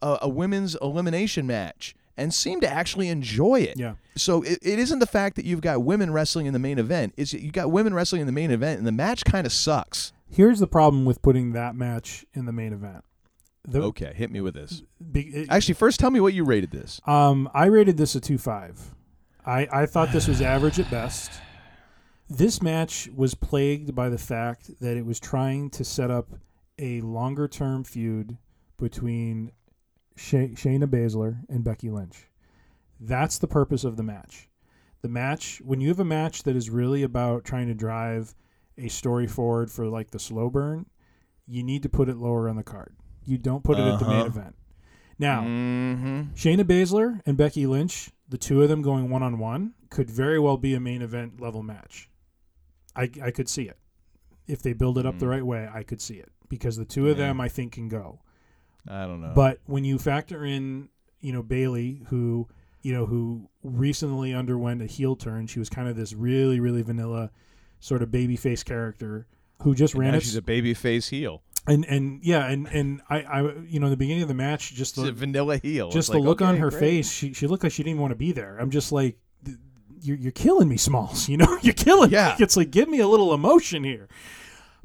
a, 0.00 0.18
a 0.22 0.28
women's 0.28 0.74
elimination 0.76 1.46
match 1.46 1.94
and 2.16 2.32
seemed 2.32 2.62
to 2.62 2.68
actually 2.68 3.08
enjoy 3.08 3.60
it. 3.60 3.76
Yeah. 3.76 3.94
So 4.16 4.42
it, 4.42 4.58
it 4.62 4.78
isn't 4.78 4.98
the 4.98 5.06
fact 5.06 5.36
that 5.36 5.44
you've 5.44 5.60
got 5.60 5.82
women 5.82 6.12
wrestling 6.12 6.46
in 6.46 6.52
the 6.52 6.58
main 6.58 6.78
event. 6.78 7.14
It's 7.16 7.32
you 7.32 7.50
got 7.50 7.70
women 7.70 7.94
wrestling 7.94 8.20
in 8.20 8.26
the 8.26 8.32
main 8.32 8.50
event, 8.50 8.78
and 8.78 8.86
the 8.86 8.92
match 8.92 9.24
kind 9.24 9.46
of 9.46 9.52
sucks. 9.52 10.12
Here's 10.32 10.58
the 10.60 10.66
problem 10.66 11.04
with 11.04 11.20
putting 11.22 11.52
that 11.52 11.74
match 11.74 12.24
in 12.32 12.46
the 12.46 12.52
main 12.52 12.72
event. 12.72 13.04
The, 13.68 13.82
Okay, 13.82 14.12
hit 14.16 14.30
me 14.32 14.40
with 14.40 14.54
this. 14.54 14.82
be- 15.12 15.28
it- 15.28 15.48
Actually, 15.50 15.74
first 15.74 16.00
tell 16.00 16.10
me 16.10 16.18
what 16.20 16.34
you 16.34 16.42
rated 16.44 16.70
this. 16.72 17.00
Um, 17.06 17.48
I 17.54 17.66
rated 17.66 17.96
this 17.96 18.14
a 18.14 18.20
two 18.20 18.38
five. 18.38 18.94
I 19.46 19.68
I 19.72 19.86
thought 19.86 20.10
this 20.12 20.26
was 20.26 20.40
average 20.40 20.78
at 20.80 20.90
best. 20.90 21.30
This 22.28 22.62
match 22.62 23.08
was 23.14 23.34
plagued 23.34 23.94
by 23.94 24.08
the 24.08 24.18
fact 24.18 24.80
that 24.80 24.96
it 24.96 25.04
was 25.04 25.20
trying 25.20 25.68
to 25.70 25.84
set 25.84 26.10
up 26.10 26.30
a 26.78 27.00
longer 27.02 27.46
term 27.46 27.84
feud 27.84 28.38
between 28.78 29.52
Shay- 30.16 30.50
Shayna 30.54 30.86
Baszler 30.86 31.42
and 31.48 31.62
Becky 31.62 31.90
Lynch. 31.90 32.28
That's 32.98 33.38
the 33.38 33.48
purpose 33.48 33.84
of 33.84 33.96
the 33.96 34.02
match. 34.02 34.48
The 35.02 35.08
match, 35.08 35.60
when 35.64 35.80
you 35.80 35.88
have 35.88 36.00
a 36.00 36.04
match 36.04 36.44
that 36.44 36.56
is 36.56 36.70
really 36.70 37.02
about 37.02 37.44
trying 37.44 37.66
to 37.68 37.74
drive 37.74 38.34
a 38.78 38.88
story 38.88 39.26
forward 39.26 39.70
for 39.70 39.86
like 39.86 40.10
the 40.10 40.18
slow 40.18 40.48
burn, 40.50 40.86
you 41.46 41.62
need 41.62 41.82
to 41.82 41.88
put 41.88 42.08
it 42.08 42.16
lower 42.16 42.48
on 42.48 42.56
the 42.56 42.62
card. 42.62 42.94
You 43.24 43.38
don't 43.38 43.62
put 43.64 43.78
it 43.78 43.82
at 43.86 43.98
the 43.98 44.06
main 44.06 44.20
Uh-huh. 44.20 44.26
event. 44.26 44.54
Now, 45.18 45.42
Mm-hmm. 45.42 46.20
Shayna 46.34 46.64
Baszler 46.64 47.20
and 47.26 47.36
Becky 47.36 47.66
Lynch, 47.66 48.10
the 48.28 48.38
two 48.38 48.62
of 48.62 48.68
them 48.68 48.82
going 48.82 49.08
one 49.10 49.22
on 49.22 49.38
one, 49.38 49.74
could 49.90 50.10
very 50.10 50.38
well 50.38 50.56
be 50.56 50.74
a 50.74 50.80
main 50.80 51.02
event 51.02 51.40
level 51.40 51.62
match. 51.62 52.08
I, 52.96 53.10
I 53.22 53.30
could 53.30 53.48
see 53.48 53.64
it. 53.64 53.76
If 54.48 54.62
they 54.62 54.72
build 54.72 54.98
it 54.98 55.06
up 55.06 55.18
the 55.18 55.28
right 55.28 55.44
way, 55.46 55.68
I 55.72 55.82
could 55.82 56.00
see 56.00 56.14
it. 56.14 56.30
Because 56.48 56.76
the 56.76 56.84
two 56.84 57.08
of 57.08 57.18
Yeah. 57.18 57.26
them, 57.28 57.40
I 57.40 57.48
think, 57.48 57.72
can 57.72 57.88
go. 57.88 58.20
I 58.88 59.02
don't 59.06 59.20
know. 59.20 59.32
But 59.34 59.60
when 59.66 59.84
you 59.84 59.98
factor 59.98 60.44
in, 60.44 60.88
you 61.20 61.32
know, 61.32 61.42
Bayley, 61.42 62.02
who, 62.08 62.48
you 62.82 62.92
know, 62.92 63.06
who 63.06 63.48
recently 63.62 64.34
underwent 64.34 64.82
a 64.82 64.86
heel 64.86 65.14
turn, 65.14 65.46
she 65.46 65.58
was 65.60 65.68
kind 65.68 65.88
of 65.88 65.94
this 65.96 66.12
really, 66.14 66.58
really 66.58 66.82
vanilla 66.82 67.30
sort 67.82 68.02
of 68.02 68.08
babyface 68.08 68.64
character 68.64 69.26
who 69.62 69.74
just 69.74 69.94
ran 69.94 70.12
now 70.12 70.18
she's 70.20 70.36
a 70.36 70.42
baby 70.42 70.72
face 70.72 71.08
heel. 71.08 71.42
and 71.66 71.84
and 71.86 72.24
yeah, 72.24 72.46
and 72.48 72.66
and 72.68 73.00
I, 73.10 73.20
I, 73.22 73.40
you 73.68 73.78
know, 73.80 73.86
in 73.86 73.90
the 73.90 73.96
beginning 73.96 74.22
of 74.22 74.28
the 74.28 74.34
match, 74.34 74.72
just 74.72 74.96
the, 74.96 75.08
a 75.08 75.12
vanilla 75.12 75.58
heel. 75.58 75.88
just 75.90 75.96
It's 75.98 76.08
the 76.08 76.18
like, 76.18 76.26
look 76.26 76.40
on 76.42 76.56
her 76.56 76.70
great. 76.70 76.80
face, 76.80 77.10
she 77.12 77.32
she 77.32 77.46
looked 77.46 77.62
like 77.62 77.72
she 77.72 77.82
didn't 77.82 78.00
want 78.00 78.12
to 78.12 78.16
be 78.16 78.32
there. 78.32 78.56
I'm 78.58 78.70
just 78.70 78.90
like, 78.92 79.18
you're 80.00 80.16
you're 80.16 80.32
killing 80.32 80.68
me, 80.68 80.76
Smalls. 80.76 81.28
You 81.32 81.36
know, 81.36 81.58
you're 81.62 81.74
killing 81.74 82.10
Yeah. 82.10 82.34
me. 82.38 82.44
It's 82.44 82.56
like 82.56 82.70
give 82.70 82.88
me 82.88 83.00
a 83.00 83.06
little 83.08 83.34
emotion 83.34 83.84
here. 83.84 84.08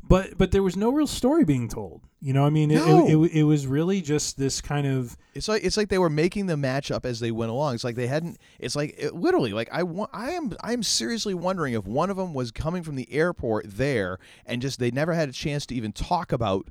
But 0.07 0.37
but 0.37 0.51
there 0.51 0.63
was 0.63 0.75
no 0.75 0.91
real 0.91 1.07
story 1.07 1.43
being 1.43 1.67
told. 1.67 2.01
You 2.19 2.33
know, 2.33 2.45
I 2.45 2.49
mean, 2.49 2.71
it, 2.71 2.75
No. 2.75 3.07
it, 3.07 3.13
it, 3.13 3.31
it 3.39 3.43
was 3.43 3.67
really 3.67 4.01
just 4.01 4.37
this 4.37 4.61
kind 4.61 4.87
of 4.87 5.17
It's 5.33 5.47
like 5.47 5.63
it's 5.63 5.77
like 5.77 5.89
they 5.89 5.97
were 5.97 6.09
making 6.09 6.47
the 6.47 6.57
match 6.57 6.89
up 6.91 7.05
as 7.05 7.19
they 7.19 7.31
went 7.31 7.51
along. 7.51 7.75
It's 7.75 7.83
like 7.83 7.95
they 7.95 8.07
hadn't. 8.07 8.37
It's 8.59 8.75
like 8.75 8.95
it, 8.97 9.13
literally 9.13 9.53
like 9.53 9.69
I 9.71 9.83
want. 9.83 10.09
I 10.13 10.31
am. 10.31 10.53
I 10.61 10.73
am 10.73 10.81
seriously 10.83 11.33
wondering 11.33 11.73
if 11.73 11.85
one 11.85 12.09
of 12.09 12.17
them 12.17 12.33
was 12.33 12.51
coming 12.51 12.83
from 12.83 12.95
the 12.95 13.11
airport 13.11 13.65
there 13.67 14.17
and 14.45 14.61
just 14.61 14.79
they 14.79 14.91
never 14.91 15.13
had 15.13 15.29
a 15.29 15.33
chance 15.33 15.65
to 15.67 15.75
even 15.75 15.91
talk 15.91 16.31
about 16.31 16.69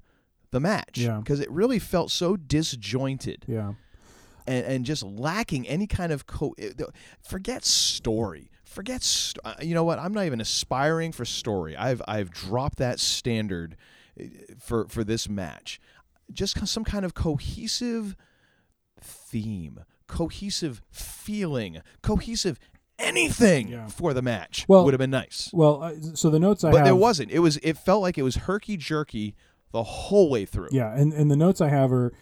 the 0.51 0.61
match. 0.61 0.99
Yeah. 0.99 1.19
Because 1.19 1.41
it 1.41 1.51
really 1.51 1.79
felt 1.79 2.11
so 2.11 2.37
disjointed 2.37 3.45
yeah. 3.47 3.75
and, 4.47 4.65
and 4.65 4.85
just 4.85 5.03
lacking 5.03 5.69
any 5.69 5.87
kind 5.87 6.13
of 6.13 6.27
co. 6.27 6.55
Eh, 6.59 6.71
forget 7.23 7.65
story. 7.65 8.51
Forget. 8.77 9.03
St- 9.03 9.39
uh, 9.43 9.55
you 9.63 9.75
know 9.75 9.85
what? 9.85 9.99
I'm 9.99 10.13
not 10.13 10.27
even 10.27 10.39
aspiring 10.39 11.11
for 11.11 11.25
story. 11.25 11.75
I've 11.75 12.03
I've 12.07 12.31
dropped 12.31 12.77
that 12.77 13.01
standard 13.01 13.75
uh, 14.21 14.25
for 14.59 14.87
for 14.89 15.03
this 15.03 15.31
match. 15.31 15.81
Just 16.31 16.69
some 16.69 16.85
kind 16.85 17.03
of 17.07 17.15
cohesive 17.15 18.17
theme, 19.01 19.81
cohesive 20.07 20.83
feeling, 20.91 21.81
cohesive 22.03 22.59
anything 22.99 23.69
Yeah. 23.69 23.87
for 23.87 24.13
the 24.13 24.21
match 24.21 24.67
Well, 24.69 24.85
would 24.85 24.93
have 24.93 24.99
been 24.99 25.11
nice. 25.11 25.49
Well, 25.55 25.83
uh, 25.83 25.95
so 26.15 26.29
the 26.29 26.39
notes 26.39 26.63
I 26.63 26.71
But 26.71 26.79
have, 26.79 26.85
there 26.87 26.97
wasn't. 26.97 27.31
It 27.31 27.39
was. 27.39 27.57
It 27.63 27.79
felt 27.79 28.03
like 28.03 28.19
it 28.19 28.25
was 28.25 28.37
herky 28.37 28.77
jerky 28.77 29.35
the 29.73 29.83
whole 29.85 30.29
way 30.29 30.45
through. 30.45 30.69
Yeah, 30.73 30.95
and, 30.95 31.15
and 31.15 31.31
the 31.31 31.37
notes 31.37 31.63
I 31.63 31.69
have 31.71 31.93
are, 31.93 32.13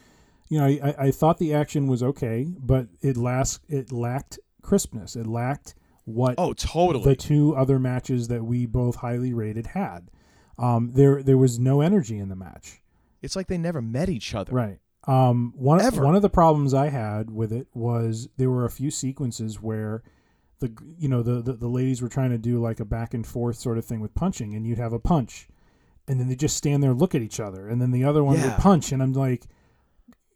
you 0.48 0.58
know, 0.60 0.66
I, 0.66 0.78
I, 0.84 0.94
I 1.06 1.10
thought 1.10 1.38
the 1.38 1.52
action 1.52 1.88
was 1.88 2.00
okay, 2.00 2.46
but 2.60 2.86
it 3.00 3.16
last 3.16 3.60
it 3.68 3.90
lacked 3.90 4.38
crispness. 4.62 5.16
It 5.16 5.26
lacked 5.26 5.74
what 6.04 6.34
Oh, 6.38 6.52
totally. 6.52 7.04
the 7.04 7.16
two 7.16 7.54
other 7.56 7.78
matches 7.78 8.28
that 8.28 8.44
we 8.44 8.66
both 8.66 8.96
highly 8.96 9.32
rated 9.32 9.68
had. 9.68 10.10
Um, 10.58 10.92
there 10.94 11.22
there 11.22 11.38
was 11.38 11.58
no 11.58 11.80
energy 11.80 12.18
in 12.18 12.28
the 12.28 12.36
match. 12.36 12.80
It's 13.22 13.34
like 13.36 13.46
they 13.48 13.58
never 13.58 13.80
met 13.82 14.08
each 14.08 14.34
other. 14.34 14.52
Right. 14.52 14.78
Um, 15.06 15.52
one 15.56 15.80
Ever. 15.80 16.02
one 16.04 16.14
of 16.14 16.22
the 16.22 16.30
problems 16.30 16.72
I 16.72 16.88
had 16.88 17.30
with 17.30 17.52
it 17.52 17.66
was 17.74 18.28
there 18.36 18.50
were 18.50 18.64
a 18.64 18.70
few 18.70 18.90
sequences 18.90 19.60
where 19.60 20.02
the 20.60 20.72
you 20.98 21.08
know 21.08 21.22
the, 21.22 21.42
the 21.42 21.52
the 21.54 21.68
ladies 21.68 22.00
were 22.00 22.08
trying 22.08 22.30
to 22.30 22.38
do 22.38 22.60
like 22.60 22.80
a 22.80 22.84
back 22.84 23.12
and 23.12 23.26
forth 23.26 23.56
sort 23.56 23.76
of 23.78 23.84
thing 23.84 24.00
with 24.00 24.14
punching, 24.14 24.54
and 24.54 24.66
you'd 24.66 24.78
have 24.78 24.92
a 24.94 24.98
punch, 24.98 25.48
and 26.08 26.18
then 26.20 26.28
they 26.28 26.36
just 26.36 26.56
stand 26.56 26.82
there 26.82 26.92
and 26.92 27.00
look 27.00 27.14
at 27.14 27.20
each 27.22 27.40
other, 27.40 27.68
and 27.68 27.82
then 27.82 27.90
the 27.90 28.04
other 28.04 28.22
one 28.24 28.36
Yeah. 28.38 28.46
would 28.54 28.56
punch, 28.58 28.92
and 28.92 29.02
I'm 29.02 29.12
like, 29.12 29.46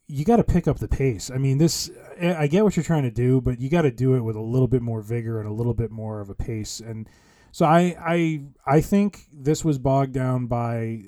you 0.08 0.24
got 0.24 0.36
to 0.36 0.44
pick 0.44 0.66
up 0.66 0.78
the 0.78 0.88
pace. 0.88 1.30
I 1.30 1.36
mean, 1.36 1.58
this 1.58 1.90
I 2.20 2.34
I 2.34 2.46
get 2.46 2.64
what 2.64 2.76
you're 2.76 2.84
trying 2.84 3.02
to 3.04 3.10
do, 3.10 3.40
but 3.40 3.60
you 3.60 3.68
got 3.68 3.82
to 3.82 3.90
do 3.90 4.14
it 4.14 4.20
with 4.20 4.36
a 4.36 4.40
little 4.40 4.66
bit 4.66 4.82
more 4.82 5.02
vigor 5.02 5.38
and 5.38 5.48
a 5.48 5.52
little 5.52 5.74
bit 5.74 5.90
more 5.90 6.20
of 6.20 6.30
a 6.30 6.34
pace, 6.34 6.80
and 6.80 7.08
so 7.52 7.66
I 7.66 7.96
I 8.00 8.42
I 8.66 8.80
think 8.80 9.26
this 9.32 9.64
was 9.64 9.78
bogged 9.78 10.14
down 10.14 10.46
by 10.46 11.02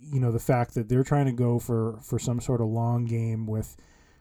you 0.00 0.20
know 0.20 0.30
the 0.30 0.38
fact 0.38 0.74
that 0.74 0.88
they're 0.88 1.04
trying 1.04 1.26
to 1.26 1.32
go 1.32 1.58
for 1.58 1.98
for 2.02 2.18
some 2.18 2.40
sort 2.40 2.60
of 2.60 2.68
long 2.68 3.06
game 3.06 3.46
with 3.46 3.76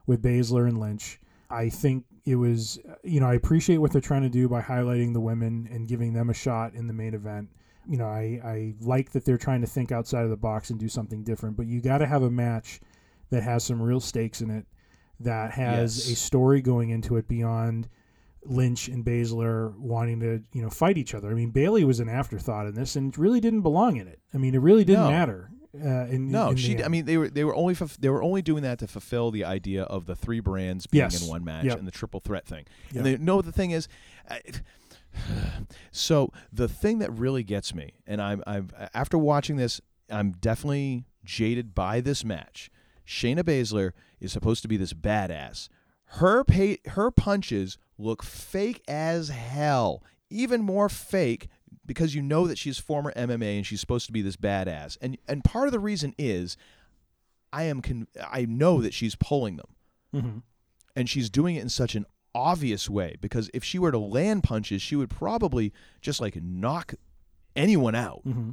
with 0.07 0.23
Baszler 0.23 0.67
and 0.67 0.79
Lynch. 0.79 1.19
I 1.49 1.69
think 1.69 2.05
it 2.25 2.35
was 2.35 2.79
you 3.03 3.19
know 3.19 3.27
I 3.27 3.33
appreciate 3.33 3.77
what 3.77 3.91
they're 3.91 4.01
trying 4.01 4.23
to 4.23 4.29
do 4.29 4.47
by 4.47 4.61
highlighting 4.61 5.13
the 5.13 5.19
women 5.19 5.67
and 5.69 5.87
giving 5.87 6.13
them 6.13 6.29
a 6.29 6.33
shot 6.33 6.73
in 6.73 6.87
the 6.87 6.93
main 6.93 7.13
event. 7.13 7.49
You 7.87 7.97
know 7.97 8.07
I 8.07 8.39
I 8.43 8.73
like 8.79 9.11
that 9.11 9.25
they're 9.25 9.37
trying 9.37 9.61
to 9.61 9.67
think 9.67 9.91
outside 9.91 10.23
of 10.23 10.29
the 10.29 10.37
box 10.37 10.69
and 10.69 10.79
do 10.79 10.87
something 10.87 11.23
different, 11.23 11.57
but 11.57 11.67
you 11.67 11.81
got 11.81 11.97
to 11.97 12.07
have 12.07 12.23
a 12.23 12.31
match 12.31 12.79
that 13.33 13.43
has 13.43 13.63
some 13.63 13.81
real 13.81 13.99
stakes 13.99 14.41
in 14.41 14.49
it, 14.51 14.65
that 15.19 15.51
has 15.53 16.07
Yes. 16.09 16.17
a 16.17 16.21
story 16.21 16.61
going 16.61 16.89
into 16.91 17.17
it 17.17 17.27
beyond 17.27 17.87
Lynch 18.45 18.87
and 18.89 19.03
Baszler 19.03 19.75
wanting 19.77 20.19
to, 20.19 20.43
you 20.53 20.61
know, 20.61 20.69
fight 20.69 20.97
each 20.97 21.13
other. 21.15 21.31
I 21.31 21.33
mean, 21.33 21.49
Bayley 21.49 21.83
was 21.83 21.99
an 21.99 22.09
afterthought 22.09 22.67
in 22.67 22.75
this 22.75 22.95
and 22.95 23.17
really 23.17 23.39
didn't 23.39 23.61
belong 23.61 23.95
in 23.97 24.07
it. 24.07 24.19
I 24.33 24.37
mean, 24.37 24.53
it 24.53 24.59
really 24.59 24.83
didn't 24.85 25.05
No. 25.05 25.09
matter. 25.11 25.49
Uh, 25.75 26.05
in, 26.05 26.29
No, 26.29 26.49
in 26.51 26.55
she. 26.57 26.83
I 26.83 26.87
mean, 26.89 27.05
they 27.05 27.17
were 27.17 27.29
they 27.29 27.43
were 27.43 27.55
only 27.55 27.73
they 27.99 28.09
were 28.09 28.21
only 28.21 28.43
doing 28.43 28.61
that 28.63 28.77
to 28.79 28.87
fulfill 28.87 29.31
the 29.31 29.43
idea 29.45 29.83
of 29.83 30.05
the 30.05 30.15
three 30.15 30.39
brands 30.41 30.85
being 30.85 31.01
Yes. 31.05 31.23
in 31.23 31.27
one 31.29 31.43
match 31.43 31.65
Yep. 31.65 31.79
and 31.79 31.87
the 31.87 31.91
triple 31.91 32.19
threat 32.19 32.45
thing. 32.45 32.65
Yep. 32.91 32.95
And 32.97 33.05
they, 33.05 33.17
no, 33.17 33.41
the 33.41 33.51
thing 33.51 33.71
is, 33.71 33.87
I, 34.29 34.41
so 35.91 36.31
the 36.51 36.67
thing 36.67 36.99
that 36.99 37.11
really 37.11 37.43
gets 37.43 37.73
me, 37.73 37.93
and 38.05 38.21
I'm 38.21 38.43
I'm 38.45 38.69
after 38.93 39.17
watching 39.17 39.55
this, 39.55 39.81
I'm 40.09 40.31
definitely 40.33 41.05
jaded 41.23 41.73
by 41.73 42.01
this 42.01 42.23
match. 42.23 42.69
Shayna 43.05 43.43
Baszler 43.43 43.91
is 44.19 44.31
supposed 44.31 44.61
to 44.61 44.67
be 44.67 44.77
this 44.77 44.93
badass. 44.93 45.69
Her 46.05 46.43
pay, 46.43 46.77
her 46.89 47.11
punches 47.11 47.77
look 47.97 48.23
fake 48.23 48.83
as 48.87 49.29
hell 49.29 50.03
even 50.33 50.63
more 50.63 50.89
fake 50.89 51.47
because 51.85 52.15
you 52.15 52.21
know 52.21 52.47
that 52.47 52.57
she's 52.57 52.79
former 52.79 53.13
MMA 53.13 53.57
and 53.57 53.65
she's 53.65 53.79
supposed 53.79 54.07
to 54.07 54.11
be 54.11 54.21
this 54.21 54.35
badass. 54.35 54.97
And 55.01 55.17
and 55.27 55.43
part 55.43 55.67
of 55.67 55.71
the 55.71 55.79
reason 55.79 56.13
is 56.17 56.57
I 57.53 57.63
am 57.63 57.81
con- 57.81 58.07
I 58.19 58.45
know 58.45 58.81
that 58.81 58.93
she's 58.93 59.15
pulling 59.15 59.57
them. 59.57 59.75
Mm-hmm. 60.13 60.37
And 60.95 61.09
she's 61.09 61.29
doing 61.29 61.55
it 61.55 61.61
in 61.61 61.69
such 61.69 61.95
an 61.95 62.05
obvious 62.35 62.89
way 62.89 63.15
because 63.21 63.49
if 63.53 63.63
she 63.63 63.79
were 63.79 63.91
to 63.91 63.97
land 63.97 64.43
punches, 64.43 64.81
she 64.81 64.95
would 64.95 65.09
probably 65.09 65.71
just 66.01 66.19
like 66.19 66.35
knock 66.35 66.95
anyone 67.55 67.95
out. 67.95 68.23
Mm-hmm. 68.25 68.51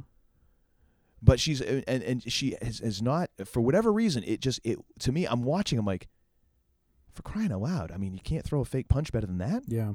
But 1.21 1.39
she's 1.39 1.61
and 1.61 1.83
and 1.87 2.31
she 2.31 2.55
has, 2.61 2.79
has 2.79 3.01
not 3.01 3.29
for 3.45 3.61
whatever 3.61 3.93
reason 3.93 4.23
it 4.25 4.39
just 4.41 4.59
it 4.63 4.79
to 4.99 5.11
me 5.11 5.25
I'm 5.25 5.43
watching 5.43 5.77
I'm 5.77 5.85
like 5.85 6.07
for 7.13 7.21
crying 7.21 7.51
out 7.51 7.61
loud. 7.61 7.91
I 7.91 7.97
mean, 7.97 8.13
you 8.13 8.21
can't 8.23 8.43
throw 8.43 8.61
a 8.61 8.65
fake 8.65 8.87
punch 8.87 9.11
better 9.11 9.27
than 9.27 9.37
that. 9.39 9.63
Yeah. 9.67 9.93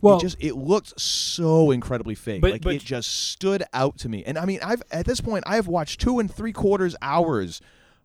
Well, 0.00 0.18
it 0.18 0.20
just 0.20 0.36
it 0.40 0.54
looked 0.56 1.00
so 1.00 1.70
incredibly 1.70 2.14
fake. 2.14 2.40
But- 2.42 2.52
like 2.52 2.62
but- 2.62 2.74
it 2.74 2.82
just 2.82 3.10
stood 3.30 3.64
out 3.72 3.98
to 3.98 4.08
me. 4.08 4.22
And 4.24 4.38
I 4.38 4.44
mean, 4.44 4.60
I've 4.62 4.82
at 4.90 5.06
this 5.06 5.20
point 5.20 5.44
I 5.46 5.56
have 5.56 5.66
watched 5.68 6.00
two 6.00 6.18
and 6.18 6.32
three 6.32 6.52
quarters 6.52 6.94
hours 7.02 7.60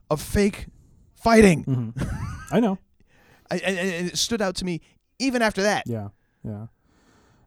of 0.09 0.21
fake 0.21 0.67
fighting. 1.15 1.63
Mm-hmm. 1.65 2.03
I 2.55 2.59
know. 2.59 2.77
I, 3.51 3.57
and, 3.57 3.77
and 3.77 4.07
it 4.07 4.17
stood 4.17 4.41
out 4.41 4.55
to 4.57 4.65
me 4.65 4.81
even 5.19 5.41
after 5.41 5.63
that. 5.63 5.83
Yeah, 5.87 6.09
yeah. 6.43 6.67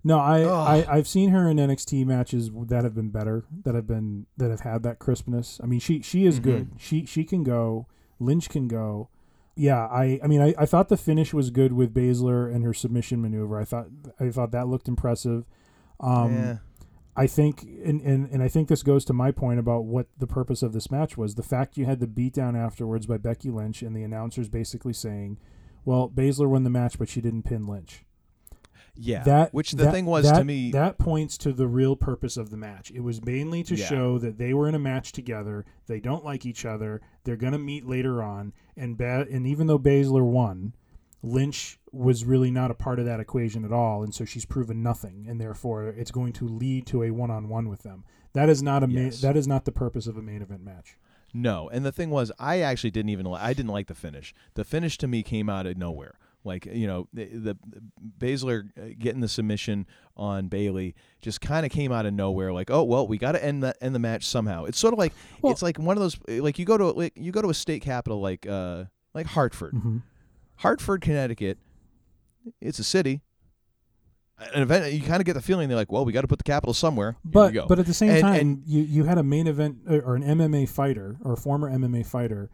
No, 0.02 0.18
I, 0.18 0.42
I 0.80 0.96
I've 0.96 1.06
seen 1.08 1.30
her 1.30 1.48
in 1.48 1.58
NXT 1.58 2.06
matches 2.06 2.50
that 2.54 2.84
have 2.84 2.94
been 2.94 3.10
better, 3.10 3.44
that 3.64 3.74
have 3.74 3.86
been 3.86 4.26
that 4.38 4.50
have 4.50 4.60
had 4.60 4.82
that 4.84 4.98
crispness. 4.98 5.60
I 5.62 5.66
mean, 5.66 5.80
she 5.80 6.00
she 6.00 6.24
is 6.24 6.40
Mhm. 6.40 6.42
good. 6.42 6.70
She 6.78 7.04
she 7.04 7.24
can 7.24 7.44
go. 7.44 7.86
Lynch 8.18 8.48
can 8.48 8.66
go. 8.68 9.08
Yeah, 9.56 9.86
I 9.86 10.18
I 10.22 10.26
mean, 10.26 10.40
I, 10.40 10.54
I 10.56 10.64
thought 10.64 10.88
the 10.88 10.96
finish 10.96 11.34
was 11.34 11.50
good 11.50 11.72
with 11.74 11.92
Baszler 11.92 12.52
and 12.54 12.64
her 12.64 12.72
submission 12.72 13.20
maneuver. 13.20 13.58
I 13.60 13.64
thought 13.64 13.88
I 14.18 14.30
thought 14.30 14.52
that 14.52 14.68
looked 14.68 14.88
impressive. 14.88 15.44
Um, 16.00 16.32
Yeah. 16.34 16.56
I 17.16 17.26
think, 17.26 17.64
and, 17.84 18.00
and, 18.00 18.30
and 18.30 18.42
I 18.42 18.48
think 18.48 18.68
this 18.68 18.82
goes 18.84 19.04
to 19.06 19.12
my 19.12 19.32
point 19.32 19.58
about 19.58 19.84
what 19.84 20.06
the 20.16 20.28
purpose 20.28 20.62
of 20.62 20.72
this 20.72 20.90
match 20.92 21.18
was. 21.18 21.34
The 21.34 21.42
fact 21.42 21.76
you 21.76 21.84
had 21.84 21.98
the 22.00 22.06
beatdown 22.06 22.56
afterwards 22.56 23.04
by 23.04 23.18
Becky 23.18 23.50
Lynch 23.50 23.82
and 23.82 23.94
the 23.94 24.04
announcers 24.04 24.48
basically 24.48 24.92
saying, 24.94 25.36
well, 25.84 26.08
Baszler 26.08 26.48
won 26.48 26.62
the 26.62 26.70
match, 26.70 26.98
but 26.98 27.08
she 27.08 27.20
didn't 27.20 27.42
pin 27.42 27.66
Lynch. 27.66 28.04
Yeah. 28.96 29.22
That 29.24 29.54
Which 29.54 29.72
the 29.72 29.84
that- 29.84 29.92
thing 29.92 30.06
was 30.06 30.30
to 30.30 30.44
me 30.44 30.70
that 30.72 30.98
points 30.98 31.38
to 31.38 31.52
the 31.52 31.66
real 31.68 31.96
purpose 31.96 32.36
of 32.36 32.50
the 32.50 32.56
match. 32.56 32.90
It 32.90 33.00
was 33.00 33.24
mainly 33.24 33.62
to 33.64 33.74
Yeah. 33.76 33.86
show 33.86 34.18
that 34.18 34.38
they 34.38 34.52
were 34.54 34.68
in 34.68 34.74
a 34.74 34.78
match 34.78 35.12
together. 35.12 35.64
They 35.86 36.00
don't 36.00 36.24
like 36.24 36.44
each 36.44 36.64
other. 36.64 37.00
They're 37.24 37.36
going 37.36 37.52
to 37.52 37.58
meet 37.58 37.86
later 37.86 38.22
on, 38.22 38.52
and 38.76 38.96
ba- 38.98 39.26
and 39.30 39.46
even 39.46 39.66
though 39.66 39.78
Baszler 39.78 40.24
won, 40.24 40.74
Lynch 41.22 41.78
was 41.92 42.24
really 42.24 42.50
not 42.50 42.70
a 42.70 42.74
part 42.74 42.98
of 42.98 43.04
that 43.04 43.20
equation 43.20 43.64
at 43.64 43.72
all, 43.72 44.02
and 44.02 44.14
so 44.14 44.24
she's 44.24 44.46
proven 44.46 44.82
nothing, 44.82 45.26
and 45.28 45.40
therefore 45.40 45.88
it's 45.88 46.10
going 46.10 46.32
to 46.34 46.48
lead 46.48 46.86
to 46.86 47.02
a 47.02 47.10
one-on-one 47.10 47.68
with 47.68 47.82
them. 47.82 48.04
That 48.32 48.48
is 48.48 48.62
not 48.62 48.82
a 48.82 48.86
ma- 48.86 49.10
that 49.22 49.36
is 49.36 49.46
not 49.46 49.64
the 49.64 49.72
purpose 49.72 50.06
of 50.06 50.16
a 50.16 50.22
main 50.22 50.40
event 50.40 50.62
match. 50.64 50.96
No, 51.34 51.68
and 51.68 51.84
the 51.84 51.92
thing 51.92 52.10
was, 52.10 52.32
I 52.38 52.60
actually 52.60 52.90
didn't 52.90 53.10
even 53.10 53.26
li- 53.26 53.38
I 53.40 53.52
didn't 53.52 53.70
like 53.70 53.86
the 53.88 53.94
finish. 53.94 54.34
The 54.54 54.64
finish 54.64 54.96
to 54.98 55.06
me 55.06 55.22
came 55.22 55.48
out 55.50 55.66
of 55.66 55.76
nowhere. 55.76 56.14
Like 56.44 56.64
you 56.66 56.86
know, 56.86 57.06
the, 57.12 57.24
the 57.26 57.56
Baszler 58.18 58.70
uh, 58.78 58.94
getting 58.98 59.20
the 59.20 59.28
submission 59.28 59.86
on 60.16 60.48
Bayley 60.48 60.94
just 61.20 61.40
kind 61.40 61.66
of 61.66 61.72
came 61.72 61.92
out 61.92 62.06
of 62.06 62.14
nowhere. 62.14 62.52
Like, 62.52 62.70
oh 62.70 62.82
well, 62.82 63.06
we 63.06 63.18
got 63.18 63.32
to 63.32 63.44
end 63.44 63.62
the 63.62 63.74
end 63.82 63.94
the 63.94 63.98
match 63.98 64.24
somehow. 64.26 64.64
It's 64.64 64.78
sort 64.78 64.94
of 64.94 64.98
like 64.98 65.12
it's 65.44 65.60
like 65.62 65.78
one 65.78 65.96
of 65.96 66.00
those 66.02 66.18
like 66.28 66.58
you 66.58 66.64
go 66.64 66.78
to 66.78 66.86
like 66.92 67.12
you 67.16 67.30
go 67.32 67.42
to 67.42 67.50
a 67.50 67.54
state 67.54 67.82
capital 67.82 68.20
like 68.20 68.46
uh 68.46 68.84
like 69.14 69.26
Hartford, 69.26 69.74
Mhm. 69.74 70.02
Hartford, 70.56 71.00
Connecticut. 71.02 71.58
It's 72.60 72.78
a 72.78 72.84
city. 72.84 73.20
An 74.54 74.62
event, 74.62 74.90
you 74.94 75.02
kind 75.02 75.20
of 75.20 75.26
get 75.26 75.34
the 75.34 75.42
feeling 75.42 75.68
they're 75.68 75.76
like, 75.76 75.92
well, 75.92 76.06
we 76.06 76.12
got 76.14 76.22
to 76.22 76.26
put 76.28 76.38
the 76.38 76.44
capital 76.44 76.72
somewhere. 76.72 77.12
Here 77.22 77.30
But 77.30 77.68
but 77.68 77.78
at 77.78 77.84
the 77.84 77.92
same 77.92 78.08
And- 78.10 78.20
time, 78.22 78.40
and 78.40 78.62
you 78.66 78.80
you 78.82 79.04
had 79.04 79.18
a 79.18 79.22
main 79.22 79.46
event 79.46 79.80
uh, 79.88 79.96
or 79.98 80.16
an 80.16 80.22
MMA 80.22 80.66
fighter 80.70 81.18
or 81.22 81.34
a 81.34 81.36
former 81.36 81.70
MMA 81.70 82.06
fighter, 82.06 82.48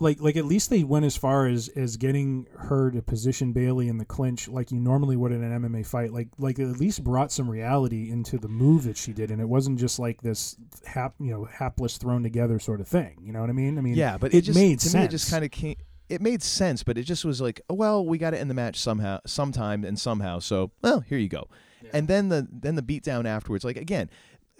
like 0.00 0.20
like 0.20 0.36
at 0.36 0.44
least 0.44 0.70
they 0.70 0.84
went 0.84 1.04
as 1.04 1.16
far 1.16 1.46
as 1.46 1.68
as 1.68 1.96
getting 1.96 2.46
her 2.56 2.90
to 2.90 3.02
position 3.02 3.52
Bayley 3.52 3.88
in 3.88 3.98
the 3.98 4.04
clinch 4.04 4.48
like 4.48 4.70
you 4.70 4.78
normally 4.78 5.16
would 5.16 5.32
in 5.32 5.42
an 5.42 5.62
MMA 5.62 5.86
fight. 5.86 6.12
Like 6.12 6.28
like 6.38 6.58
at 6.58 6.78
least 6.78 7.02
brought 7.02 7.32
some 7.32 7.50
reality 7.50 8.10
into 8.10 8.38
the 8.38 8.48
move 8.48 8.84
that 8.84 8.96
she 8.96 9.12
did, 9.12 9.30
and 9.30 9.40
it 9.40 9.48
wasn't 9.48 9.78
just 9.78 9.98
like 9.98 10.22
this 10.22 10.56
hap 10.86 11.14
you 11.18 11.30
know 11.30 11.44
hapless 11.44 11.98
thrown 11.98 12.22
together 12.22 12.58
sort 12.58 12.80
of 12.80 12.88
thing. 12.88 13.16
You 13.22 13.32
know 13.32 13.40
what 13.40 13.50
I 13.50 13.54
mean? 13.54 13.78
I 13.78 13.80
mean, 13.80 13.94
yeah, 13.94 14.18
but 14.18 14.32
it, 14.32 14.38
it, 14.38 14.42
just, 14.42 14.58
made 14.58 14.78
to 14.80 14.88
sense. 14.88 14.94
me 14.94 15.04
it 15.04 15.10
just 15.10 15.30
kind 15.30 15.44
of 15.44 15.50
came. 15.50 15.76
It 16.08 16.22
made 16.22 16.42
sense, 16.42 16.82
but 16.82 16.96
it 16.96 17.02
just 17.02 17.24
was 17.24 17.38
like, 17.40 17.60
oh, 17.68 17.74
well, 17.74 18.06
we 18.06 18.16
got 18.16 18.30
to 18.30 18.38
end 18.38 18.48
the 18.48 18.54
match 18.54 18.76
somehow, 18.76 19.18
sometime, 19.26 19.84
and 19.84 19.98
somehow. 19.98 20.38
So, 20.38 20.70
well, 20.80 21.00
here 21.00 21.18
you 21.18 21.28
go. 21.28 21.48
And 21.92 22.08
then 22.08 22.28
the 22.28 22.46
then 22.50 22.74
the 22.74 22.82
beatdown 22.82 23.26
afterwards. 23.26 23.64
Like 23.64 23.76
again, 23.76 24.10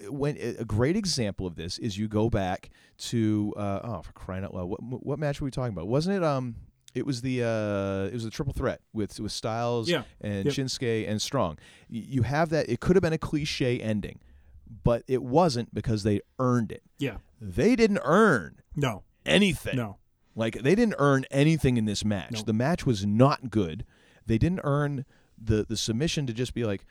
when 0.07 0.37
a 0.37 0.63
great 0.65 0.95
example 0.95 1.45
of 1.45 1.55
this 1.55 1.77
is 1.77 1.97
you 1.97 2.07
go 2.07 2.29
back 2.29 2.69
to 2.99 3.53
uh, 3.57 3.79
oh 3.83 4.01
for 4.01 4.11
crying 4.13 4.43
out 4.43 4.53
loud, 4.53 4.65
what 4.69 4.79
what 4.81 5.19
match 5.19 5.41
were 5.41 5.45
we 5.45 5.51
talking 5.51 5.73
about? 5.73 5.87
Wasn't 5.87 6.15
it 6.15 6.23
um? 6.23 6.55
It 6.95 7.05
was 7.05 7.21
the 7.21 7.43
uh, 7.43 8.07
it 8.07 8.13
was 8.13 8.25
a 8.25 8.29
triple 8.31 8.53
threat 8.53 8.81
with 8.93 9.19
with 9.19 9.31
Styles 9.31 9.89
Yeah. 9.89 10.03
and 10.21 10.45
Yep. 10.45 10.53
Shinsuke 10.55 11.07
and 11.07 11.21
Strong. 11.21 11.59
You 11.87 12.23
have 12.23 12.49
that. 12.49 12.67
It 12.67 12.79
could 12.79 12.95
have 12.95 13.03
been 13.03 13.13
a 13.13 13.17
cliche 13.19 13.79
ending, 13.79 14.19
but 14.83 15.03
it 15.07 15.21
wasn't 15.21 15.73
because 15.73 16.01
they 16.03 16.21
earned 16.39 16.71
it. 16.71 16.81
Yeah. 16.97 17.17
They 17.39 17.75
didn't 17.75 17.99
earn 18.03 18.61
No. 18.75 19.03
anything. 19.25 19.75
No. 19.77 19.97
Like 20.35 20.63
they 20.63 20.73
didn't 20.73 20.95
earn 20.97 21.25
anything 21.29 21.77
in 21.77 21.85
this 21.85 22.03
match. 22.03 22.31
No. 22.31 22.41
The 22.41 22.53
match 22.53 22.85
was 22.87 23.05
not 23.05 23.51
good. 23.51 23.85
They 24.25 24.37
didn't 24.39 24.61
earn 24.63 25.05
the 25.37 25.65
the 25.69 25.77
submission 25.77 26.25
to 26.25 26.33
just 26.33 26.53
be 26.55 26.63
like 26.65 26.85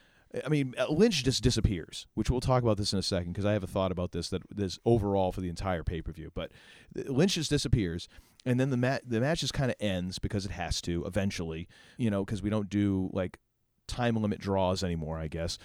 I 0.44 0.48
mean, 0.48 0.74
uh, 0.78 0.86
Lynch 0.90 1.24
just 1.24 1.42
disappears, 1.42 2.06
which 2.14 2.30
we'll 2.30 2.40
talk 2.40 2.62
about 2.62 2.76
this 2.76 2.92
in 2.92 2.98
a 2.98 3.02
second 3.02 3.32
because 3.32 3.46
I 3.46 3.52
have 3.52 3.64
a 3.64 3.68
thought 3.68 3.90
about 3.90 4.12
this 4.12 4.28
that 4.28 4.42
this 4.54 4.78
overall 4.84 5.32
for 5.32 5.40
the 5.40 5.48
entire 5.48 5.82
pay 5.82 6.02
per 6.02 6.12
view. 6.12 6.30
But 6.34 6.52
Lynch 6.94 7.34
just 7.34 7.50
disappears, 7.50 8.08
and 8.44 8.60
then 8.60 8.70
the 8.70 8.76
mat 8.76 9.02
the 9.06 9.20
match 9.20 9.40
just 9.40 9.54
kind 9.54 9.70
of 9.70 9.76
ends 9.80 10.18
because 10.18 10.44
it 10.44 10.50
has 10.52 10.82
to 10.82 11.04
eventually, 11.06 11.66
you 11.96 12.10
know, 12.10 12.24
because 12.24 12.42
we 12.42 12.50
don't 12.50 12.68
do 12.68 13.08
like 13.12 13.38
time 13.86 14.16
limit 14.16 14.38
draws 14.38 14.84
anymore, 14.84 15.18
I 15.18 15.28
guess. 15.28 15.58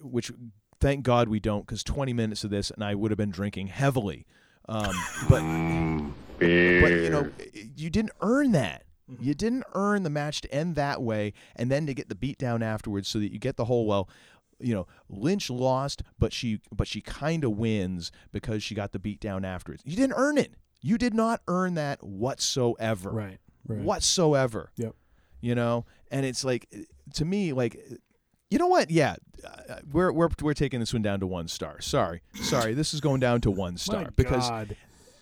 Which 0.00 0.32
thank 0.80 1.04
God 1.04 1.28
we 1.28 1.40
don't, 1.40 1.66
because 1.66 1.84
20 1.84 2.12
minutes 2.12 2.44
of 2.44 2.50
this 2.50 2.70
and 2.70 2.82
I 2.82 2.94
would 2.94 3.10
have 3.10 3.18
been 3.18 3.30
drinking 3.30 3.68
heavily. 3.68 4.26
Um, 4.68 4.94
but 5.28 5.40
but 6.38 6.90
you 6.90 7.10
know, 7.10 7.30
you 7.76 7.90
didn't 7.90 8.12
earn 8.20 8.52
that. 8.52 8.84
You 9.20 9.34
didn't 9.34 9.64
earn 9.74 10.02
the 10.02 10.10
match 10.10 10.40
to 10.42 10.54
end 10.54 10.76
that 10.76 11.02
way, 11.02 11.32
and 11.56 11.70
then 11.70 11.86
to 11.86 11.94
get 11.94 12.08
the 12.08 12.14
beat 12.14 12.38
down 12.38 12.62
afterwards, 12.62 13.08
so 13.08 13.18
that 13.18 13.32
you 13.32 13.38
get 13.38 13.56
the 13.56 13.66
whole 13.66 13.86
well. 13.86 14.08
You 14.60 14.72
know, 14.72 14.86
Lynch 15.08 15.50
lost, 15.50 16.02
but 16.18 16.32
she 16.32 16.60
but 16.72 16.86
she 16.86 17.00
kind 17.00 17.44
of 17.44 17.58
wins 17.58 18.12
because 18.32 18.62
she 18.62 18.74
got 18.74 18.92
the 18.92 18.98
beat 18.98 19.20
down 19.20 19.44
afterwards. 19.44 19.82
You 19.84 19.96
didn't 19.96 20.14
earn 20.16 20.38
it. 20.38 20.54
You 20.80 20.96
did 20.96 21.12
not 21.12 21.42
earn 21.48 21.74
that 21.74 22.02
whatsoever. 22.02 23.10
Right. 23.10 23.38
Right. 23.66 23.80
Whatsoever. 23.80 24.70
Yep. 24.76 24.94
You 25.40 25.54
know, 25.54 25.86
and 26.10 26.24
it's 26.24 26.44
like 26.44 26.72
to 27.14 27.24
me, 27.24 27.52
like 27.52 27.76
you 28.50 28.58
know 28.58 28.68
what? 28.68 28.90
Yeah, 28.90 29.16
uh, 29.44 29.76
we're 29.90 30.12
we're 30.12 30.28
we're 30.40 30.54
taking 30.54 30.78
this 30.80 30.92
one 30.92 31.02
down 31.02 31.20
to 31.20 31.26
one 31.26 31.48
star. 31.48 31.80
Sorry, 31.80 32.22
sorry. 32.34 32.72
This 32.72 32.94
is 32.94 33.00
going 33.00 33.20
down 33.20 33.40
to 33.42 33.50
one 33.50 33.76
star 33.76 34.04
My 34.04 34.10
because 34.14 34.48
God. 34.48 34.76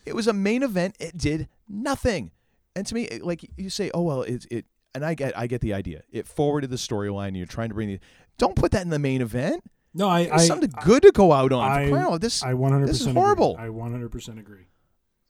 it 0.04 0.14
was 0.14 0.26
a 0.26 0.32
main 0.32 0.62
event. 0.62 0.96
It 1.00 1.16
did 1.16 1.48
nothing, 1.68 2.30
and 2.76 2.86
to 2.86 2.94
me, 2.94 3.02
it- 3.04 3.22
like 3.24 3.48
you 3.56 3.70
say, 3.70 3.90
oh 3.94 4.02
well, 4.02 4.22
it 4.22 4.46
it. 4.50 4.66
And 4.94 5.04
I 5.06 5.14
get 5.14 5.36
I 5.38 5.46
get 5.46 5.62
the 5.62 5.72
idea. 5.72 6.02
It 6.10 6.26
forwarded 6.26 6.68
the 6.68 6.76
storyline. 6.76 7.28
and 7.28 7.36
You're 7.38 7.46
trying 7.46 7.70
to 7.70 7.74
bring 7.74 7.88
the. 7.88 7.98
Don't 8.36 8.54
put 8.56 8.72
that 8.72 8.82
in 8.82 8.90
the 8.90 8.98
main 8.98 9.22
event. 9.22 9.62
No, 9.94 10.06
I, 10.08 10.28
I 10.32 10.36
something 10.38 10.70
good 10.84 11.02
to 11.02 11.12
go 11.12 11.32
out 11.32 11.50
on. 11.52 11.60
I, 11.70 11.84
For 11.84 11.90
crying 11.92 12.04
out 12.04 12.10
loud, 12.12 12.20
this 12.20 12.42
I 12.42 12.52
100% 12.52 12.86
this 12.86 13.00
is 13.00 13.06
agree. 13.06 13.14
horrible. 13.20 13.56
I 13.58 13.66
100% 13.68 14.38
agree. 14.38 14.66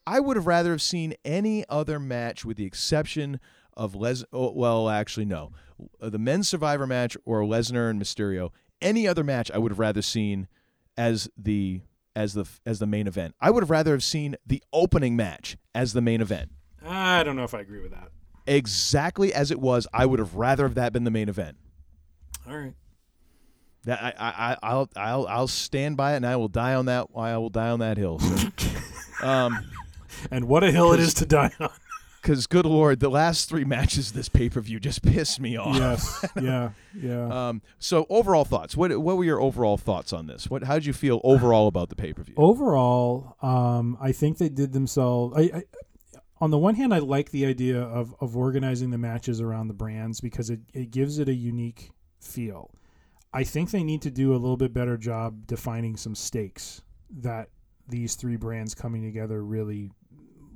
I 0.06 0.19
would 0.20 0.36
have 0.36 0.47
rather 0.48 0.70
have 0.73 0.82
seen 0.82 1.14
any 1.24 1.64
other 1.69 1.98
match 2.01 2.44
with 2.44 2.56
the 2.56 2.64
exception 2.64 3.39
of 3.77 3.94
Les. 3.94 4.24
Oh, 4.32 4.52
well, 4.52 4.89
actually, 4.89 5.27
no. 5.27 5.52
Uh, 6.01 6.10
The 6.10 6.19
men's 6.19 6.48
Survivor 6.48 6.86
match 6.86 7.16
or 7.24 7.43
Lesnar 7.43 7.89
and 7.90 8.01
Mysterio. 8.02 8.51
Any 8.81 9.06
other 9.06 9.23
match, 9.24 9.48
I 9.52 9.59
would 9.59 9.70
have 9.70 9.78
rather 9.78 10.02
seen 10.02 10.48
as 10.97 11.28
the 11.36 11.82
as 12.16 12.35
the 12.35 12.47
as 12.66 12.78
the 12.81 12.86
main 12.86 13.06
event. 13.06 13.35
I 13.40 13.51
would 13.51 13.62
have 13.62 13.70
rather 13.70 13.93
have 13.93 14.05
seen 14.05 14.35
the 14.47 14.62
opening 14.73 15.14
match 15.16 15.56
as 15.74 15.93
the 15.93 16.02
main 16.02 16.20
event. 16.20 16.51
I 16.86 17.22
don't 17.22 17.36
know 17.36 17.44
if 17.44 17.54
I 17.54 17.60
agree 17.60 17.80
with 17.82 17.92
that. 17.92 18.09
Exactly 18.46 19.32
as 19.32 19.50
it 19.50 19.60
was, 19.60 19.86
I 19.92 20.06
would 20.06 20.18
have 20.18 20.34
rather 20.34 20.64
have 20.64 20.74
that 20.74 20.92
been 20.92 21.04
the 21.04 21.10
main 21.10 21.28
event. 21.28 21.56
All 22.48 22.56
right. 22.56 22.74
That 23.84 24.02
I, 24.02 24.12
I, 24.18 24.52
I 24.52 24.56
I'll 24.62 24.88
I'll 24.96 25.26
I'll 25.26 25.48
stand 25.48 25.96
by 25.96 26.14
it, 26.14 26.16
and 26.16 26.26
I 26.26 26.36
will 26.36 26.48
die 26.48 26.74
on 26.74 26.86
that. 26.86 27.09
I 27.16 27.36
will 27.36 27.50
die 27.50 27.68
on 27.70 27.80
that 27.80 27.96
hill. 27.98 28.18
So. 28.20 28.48
um, 29.26 29.59
And 30.30 30.46
what 30.46 30.62
a 30.64 30.70
hill 30.70 30.92
it 30.92 31.00
is 31.00 31.14
to 31.14 31.26
die 31.26 31.50
on. 31.60 31.70
Because 32.20 32.46
good 32.46 32.66
lord, 32.66 33.00
the 33.00 33.09
last 33.09 33.48
three 33.48 33.64
matches 33.64 34.10
of 34.10 34.14
this 34.14 34.28
pay 34.28 34.48
per 34.48 34.60
view 34.60 34.78
just 34.78 35.02
pissed 35.02 35.40
me 35.40 35.56
off. 35.56 35.74
Yes. 35.76 36.24
Yeah. 36.40 36.70
Yeah. 36.96 37.48
um. 37.48 37.62
So 37.80 38.06
overall 38.09 38.44
thoughts. 38.44 38.76
What 38.76 38.96
What 39.00 39.16
were 39.16 39.24
your 39.24 39.40
overall 39.40 39.76
thoughts 39.76 40.12
on 40.12 40.26
this? 40.28 40.48
What 40.48 40.62
How 40.64 40.74
did 40.74 40.86
you 40.86 40.92
feel 40.92 41.20
overall 41.24 41.66
about 41.66 41.88
the 41.88 41.96
pay 41.96 42.12
per 42.12 42.22
view? 42.22 42.34
Overall, 42.36 43.36
um, 43.42 43.98
I 44.00 44.12
think 44.12 44.38
they 44.38 44.48
did 44.48 44.72
themselves. 44.72 45.34
I, 45.36 45.40
I, 45.40 45.62
on 46.43 46.51
the 46.51 46.59
one 46.59 46.74
hand, 46.74 46.93
I 46.93 46.98
like 46.98 47.31
the 47.31 47.47
idea 47.47 47.81
of, 47.81 48.14
of 48.20 48.36
organizing 48.36 48.90
the 48.90 48.98
matches 48.98 49.40
around 49.40 49.69
the 49.69 49.74
brands 49.74 50.20
because 50.20 50.51
it, 50.51 50.59
it 50.74 50.90
gives 50.90 51.19
it 51.20 51.28
a 51.28 51.32
unique 51.35 51.90
feel. 52.20 52.70
I 53.32 53.44
think 53.44 53.70
they 53.70 53.85
need 53.85 54.02
to 54.02 54.10
do 54.10 54.32
a 54.32 54.36
little 54.43 54.56
bit 54.56 54.74
better 54.74 54.97
job 54.98 55.47
defining 55.47 55.97
some 55.97 56.14
stakes 56.16 56.82
that 57.20 57.48
these 57.89 58.16
three 58.16 58.36
brands 58.36 58.74
coming 58.74 59.02
together 59.02 59.44
really 59.44 59.90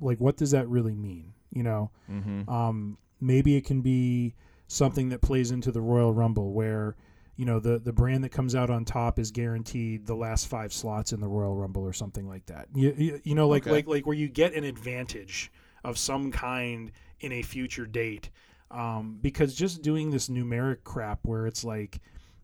like 0.00 0.18
what 0.18 0.36
does 0.36 0.50
that 0.50 0.68
really 0.68 0.94
mean 0.94 1.32
you 1.52 1.62
know 1.62 1.90
Mhm. 2.10 2.48
um, 2.48 2.98
maybe 3.20 3.56
it 3.56 3.64
can 3.64 3.80
be 3.80 4.34
something 4.68 5.08
that 5.10 5.20
plays 5.22 5.50
into 5.50 5.70
the 5.72 5.80
royal 5.80 6.12
rumble 6.12 6.52
where 6.52 6.96
you 7.36 7.44
know 7.44 7.58
the 7.60 7.78
the 7.78 7.92
brand 7.92 8.22
that 8.24 8.30
comes 8.30 8.54
out 8.54 8.70
on 8.70 8.84
top 8.84 9.18
is 9.18 9.30
guaranteed 9.30 10.06
the 10.06 10.14
last 10.14 10.46
five 10.48 10.72
slots 10.72 11.12
in 11.12 11.20
the 11.20 11.28
royal 11.28 11.54
rumble 11.56 11.82
or 11.82 11.92
something 11.92 12.26
like 12.28 12.44
that 12.46 12.68
you, 12.74 12.94
you, 12.96 13.20
you 13.24 13.34
know 13.34 13.48
like 13.48 13.62
Okay. 13.66 13.70
like 13.72 13.86
like 13.86 14.06
where 14.06 14.16
you 14.16 14.28
get 14.28 14.54
an 14.54 14.64
advantage 14.64 15.50
of 15.86 15.96
some 15.98 16.30
kind 16.30 16.90
in 17.20 17.32
a 17.32 17.42
future 17.42 17.86
date. 17.86 18.30
Um, 18.70 19.18
because 19.22 19.54
just 19.54 19.80
doing 19.82 20.10
this 20.10 20.28
numeric 20.28 20.78
crap 20.84 21.20
where 21.22 21.46
it's 21.46 21.62
like 21.64 22.00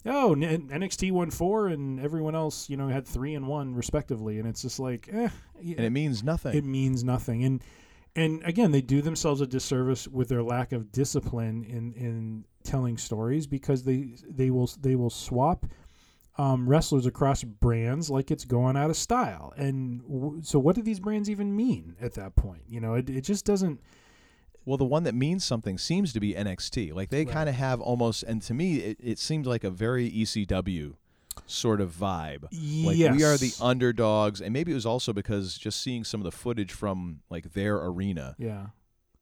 oh 0.07 0.33
N- 0.35 0.69
NXT 0.69 1.11
won 1.13 1.31
four 1.31 1.69
and 1.69 2.01
everyone 2.01 2.35
else 2.35 2.69
you 2.71 2.77
know 2.77 2.89
had 2.89 3.07
three 3.07 3.35
and 3.35 3.47
one 3.47 3.75
respectively. 3.75 4.39
And 4.39 4.49
it's 4.49 4.63
just 4.63 4.79
like 4.79 5.09
eh, 5.13 5.29
And 5.61 5.81
it 5.81 5.91
means 5.91 6.23
nothing. 6.23 6.57
it 6.57 6.65
means 6.65 7.03
nothing. 7.05 7.45
And 7.45 7.63
and 8.15 8.43
again 8.45 8.71
they 8.71 8.83
do 8.83 9.03
themselves 9.03 9.41
a 9.41 9.47
disservice 9.47 10.07
with 10.07 10.29
their 10.29 10.43
lack 10.43 10.73
of 10.73 10.93
discipline 10.93 11.65
in 11.65 11.93
in 11.95 12.45
telling 12.63 12.97
stories 12.97 13.47
because 13.49 13.83
they 13.83 14.15
they 14.29 14.51
will 14.51 14.71
they 14.81 14.95
will 14.95 15.11
swap 15.11 15.67
um, 16.39 16.69
wrestlers 16.69 17.05
across 17.07 17.45
brands 17.45 18.09
like 18.09 18.31
it's 18.31 18.45
going 18.45 18.77
out 18.77 18.89
of 18.91 18.97
style 18.97 19.53
and 19.57 20.01
w- 20.09 20.41
so 20.43 20.59
what 20.59 20.75
do 20.75 20.83
these 20.83 20.99
brands 20.99 21.29
even 21.29 21.55
mean 21.55 21.95
at 22.01 22.15
that 22.15 22.35
point 22.37 22.63
you 22.67 22.81
know 22.81 22.95
it, 22.95 23.11
it 23.11 23.21
just 23.21 23.45
doesn't 23.45 23.79
Well, 24.65 24.79
the 24.79 24.85
one 24.85 25.03
that 25.05 25.15
means 25.15 25.45
something 25.45 25.77
seems 25.77 26.13
to 26.13 26.21
be 26.21 26.35
NXT. 26.35 26.95
Like 26.95 27.11
they 27.11 27.25
kind 27.25 27.49
of 27.49 27.57
have 27.57 27.81
almost, 27.81 28.23
and 28.23 28.41
to 28.43 28.55
me, 28.55 28.77
it, 28.77 28.97
it 29.03 29.19
seemed 29.19 29.45
like 29.45 29.65
a 29.65 29.71
very 29.71 30.09
ECW 30.11 30.95
sort 31.47 31.81
of 31.81 31.91
vibe. 31.91 32.45
Like 32.87 32.97
we 33.13 33.25
are 33.25 33.37
the 33.37 33.53
underdogs, 33.61 34.41
and 34.41 34.53
maybe 34.53 34.71
it 34.71 34.75
was 34.77 34.87
also 34.87 35.13
because 35.13 35.59
just 35.59 35.83
seeing 35.83 36.05
some 36.05 36.21
of 36.21 36.25
the 36.25 36.31
footage 36.31 36.73
from 36.73 37.23
like 37.29 37.55
their 37.55 37.77
arena. 37.77 38.37
Yeah. 38.39 38.67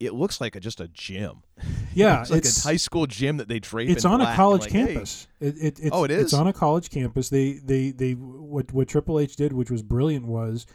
It 0.01 0.13
looks 0.13 0.41
like 0.41 0.55
a, 0.55 0.59
just 0.59 0.79
a 0.81 0.87
gym. 0.87 1.43
Yeah, 1.93 2.21
it's 2.21 2.31
like 2.31 2.37
it's- 2.37 2.63
a 2.65 2.69
high 2.69 2.77
school 2.77 3.05
gym 3.05 3.35
that 3.37 3.49
they 3.49 3.59
drape. 3.59 3.89
it's 3.89 4.05
on 4.05 4.21
a 4.21 4.33
college 4.33 4.61
like, 4.61 4.71
hey. 4.71 4.85
campus. 4.93 5.27
It, 5.41 5.55
it, 5.57 5.79
it's, 5.81 5.89
Oh, 5.91 6.05
it 6.05 6.11
It's 6.11 6.33
on 6.33 6.47
a 6.47 6.53
college 6.53 6.89
campus. 6.89 7.27
They 7.27 7.53
they 7.63 7.91
they 7.91 8.13
what 8.13 8.71
what 8.71 8.87
Triple 8.87 9.19
H 9.19 9.35
did, 9.35 9.51
which 9.51 9.69
was 9.69 9.81
brilliant, 9.83 10.25
was 10.25 10.65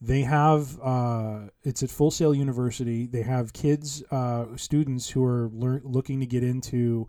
they 0.00 0.20
have 0.22 0.78
uh, 0.80 1.48
it's 1.64 1.82
at 1.82 1.90
Full 1.90 2.12
Sail 2.12 2.32
University. 2.32 3.06
They 3.06 3.22
have 3.22 3.52
kids, 3.52 4.04
uh, 4.12 4.46
students 4.56 5.10
who 5.10 5.24
are 5.24 5.50
lear- 5.52 5.82
looking 5.84 6.20
to 6.20 6.26
get 6.26 6.44
into 6.44 7.08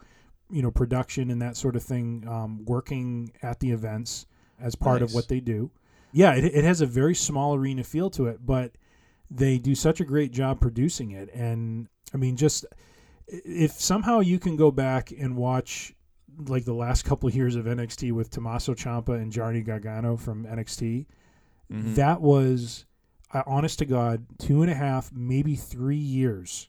you 0.50 0.64
know 0.64 0.72
production 0.72 1.30
and 1.30 1.40
that 1.44 1.56
sort 1.56 1.76
of 1.76 1.84
thing, 1.84 2.26
um, 2.28 2.66
working 2.66 3.32
at 3.44 3.60
the 3.60 3.70
events 3.70 4.26
as 4.60 4.74
part 4.74 5.04
of 5.04 5.14
what 5.14 5.28
they 5.28 5.40
do. 5.40 5.70
Yeah, 6.14 6.34
it, 6.34 6.46
it 6.46 6.64
has 6.64 6.82
a 6.82 6.88
very 6.88 7.14
small 7.16 7.54
arena 7.54 7.84
feel 7.84 8.10
to 8.10 8.26
it, 8.26 8.44
but 8.44 8.72
they 9.34 9.58
do 9.58 9.74
such 9.74 10.02
a 10.02 10.06
great 10.06 10.32
job 10.32 10.60
producing 10.60 11.12
it. 11.12 11.30
And 11.34 11.88
I 12.14 12.18
mean, 12.18 12.36
just 12.36 12.66
if 13.28 13.72
somehow 13.72 14.20
you 14.20 14.38
can 14.40 14.58
go 14.58 14.72
back 14.72 15.12
and 15.12 15.38
watch 15.38 15.94
like 16.48 16.66
the 16.66 16.74
last 16.74 17.06
couple 17.06 17.30
of 17.30 17.36
years 17.36 17.56
of 17.56 17.66
NXT 17.66 18.12
with 18.12 18.30
Tommaso 18.30 18.74
Ciampa 18.74 19.16
and 19.22 19.32
Johnny 19.32 19.62
Gargano 19.62 20.18
from 20.18 20.46
NXT, 20.46 21.06
Mhm. 21.72 21.96
that 21.96 22.22
was, 22.22 22.86
uh, 23.34 23.44
honest 23.46 23.80
to 23.80 23.86
God, 23.86 24.26
two 24.38 24.62
and 24.62 24.70
a 24.72 24.76
half, 24.76 25.12
maybe 25.14 25.56
three 25.56 25.96
years 25.96 26.68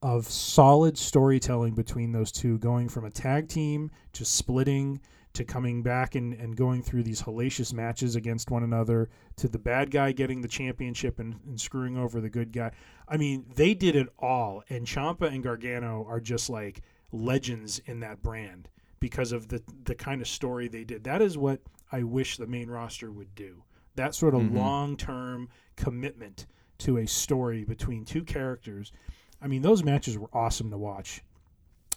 of 0.00 0.26
solid 0.26 0.98
storytelling 0.98 1.74
between 1.74 2.10
those 2.10 2.32
two, 2.32 2.58
going 2.58 2.88
from 2.88 3.04
a 3.04 3.10
tag 3.10 3.48
team 3.48 3.90
to 4.12 4.24
splitting 4.24 5.00
to 5.34 5.44
coming 5.44 5.82
back 5.82 6.14
and, 6.14 6.34
and 6.34 6.56
going 6.56 6.82
through 6.82 7.02
these 7.02 7.22
hellacious 7.22 7.72
matches 7.72 8.16
against 8.16 8.50
one 8.50 8.62
another 8.62 9.08
to 9.36 9.48
the 9.48 9.58
bad 9.58 9.90
guy 9.90 10.12
getting 10.12 10.42
the 10.42 10.48
championship 10.48 11.18
and, 11.18 11.38
and 11.46 11.60
screwing 11.60 11.96
over 11.96 12.20
the 12.20 12.28
good 12.28 12.52
guy. 12.52 12.70
I 13.08 13.16
mean, 13.16 13.46
they 13.54 13.72
did 13.74 13.96
it 13.96 14.08
all. 14.18 14.62
And 14.68 14.86
Ciampa 14.86 15.32
and 15.32 15.42
Gargano 15.42 16.04
are 16.08 16.20
just 16.20 16.50
like 16.50 16.82
legends 17.12 17.78
in 17.86 18.00
that 18.00 18.22
brand 18.22 18.68
because 19.00 19.32
of 19.32 19.48
the, 19.48 19.62
the 19.84 19.94
kind 19.94 20.20
of 20.20 20.28
story 20.28 20.68
they 20.68 20.84
did. 20.84 21.04
That 21.04 21.22
is 21.22 21.36
what 21.38 21.60
I 21.90 22.02
wish 22.02 22.36
the 22.36 22.46
main 22.46 22.70
roster 22.70 23.10
would 23.10 23.34
do. 23.34 23.62
That 23.96 24.14
sort 24.14 24.34
of 24.34 24.42
Mhm. 24.42 24.54
long 24.56 24.96
term 24.96 25.48
commitment 25.76 26.46
to 26.78 26.98
a 26.98 27.06
story 27.06 27.64
between 27.64 28.04
two 28.04 28.24
characters. 28.24 28.92
I 29.40 29.46
mean, 29.48 29.62
those 29.62 29.82
matches 29.84 30.16
were 30.18 30.30
awesome 30.32 30.70
to 30.70 30.78
watch. 30.78 31.22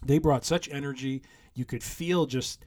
They 0.06 0.20
brought 0.20 0.45
such 0.45 0.70
energy. 0.70 1.22
You 1.53 1.66
could 1.66 1.84
feel 1.84 2.26
just 2.26 2.66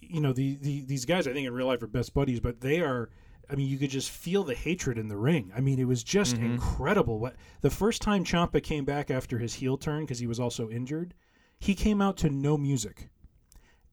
you 0.00 0.20
know 0.20 0.32
the, 0.32 0.56
the 0.56 0.84
these 0.86 1.04
guys 1.04 1.26
I 1.26 1.32
think 1.32 1.46
in 1.46 1.52
real 1.54 1.66
life 1.66 1.82
are 1.82 1.86
best 1.86 2.14
buddies, 2.14 2.40
but 2.40 2.60
they 2.60 2.80
are. 2.80 3.10
I 3.48 3.54
mean, 3.54 3.68
you 3.68 3.78
could 3.78 3.90
just 3.90 4.10
feel 4.10 4.42
the 4.42 4.56
hatred 4.56 4.98
in 4.98 5.06
the 5.06 5.16
ring. 5.16 5.52
I 5.56 5.60
mean, 5.60 5.78
it 5.78 5.84
was 5.86 6.02
just 6.02 6.36
Mhm. 6.36 6.44
incredible. 6.46 7.20
What 7.20 7.36
the 7.60 7.70
first 7.70 8.02
time 8.02 8.24
Ciampa 8.24 8.60
came 8.62 8.84
back 8.84 9.08
after 9.10 9.38
his 9.38 9.54
heel 9.54 9.76
turn 9.78 10.02
because 10.02 10.18
he 10.18 10.26
was 10.26 10.40
also 10.40 10.68
injured, 10.68 11.14
he 11.60 11.74
came 11.76 12.02
out 12.02 12.16
to 12.18 12.28
no 12.30 12.58
music, 12.58 13.08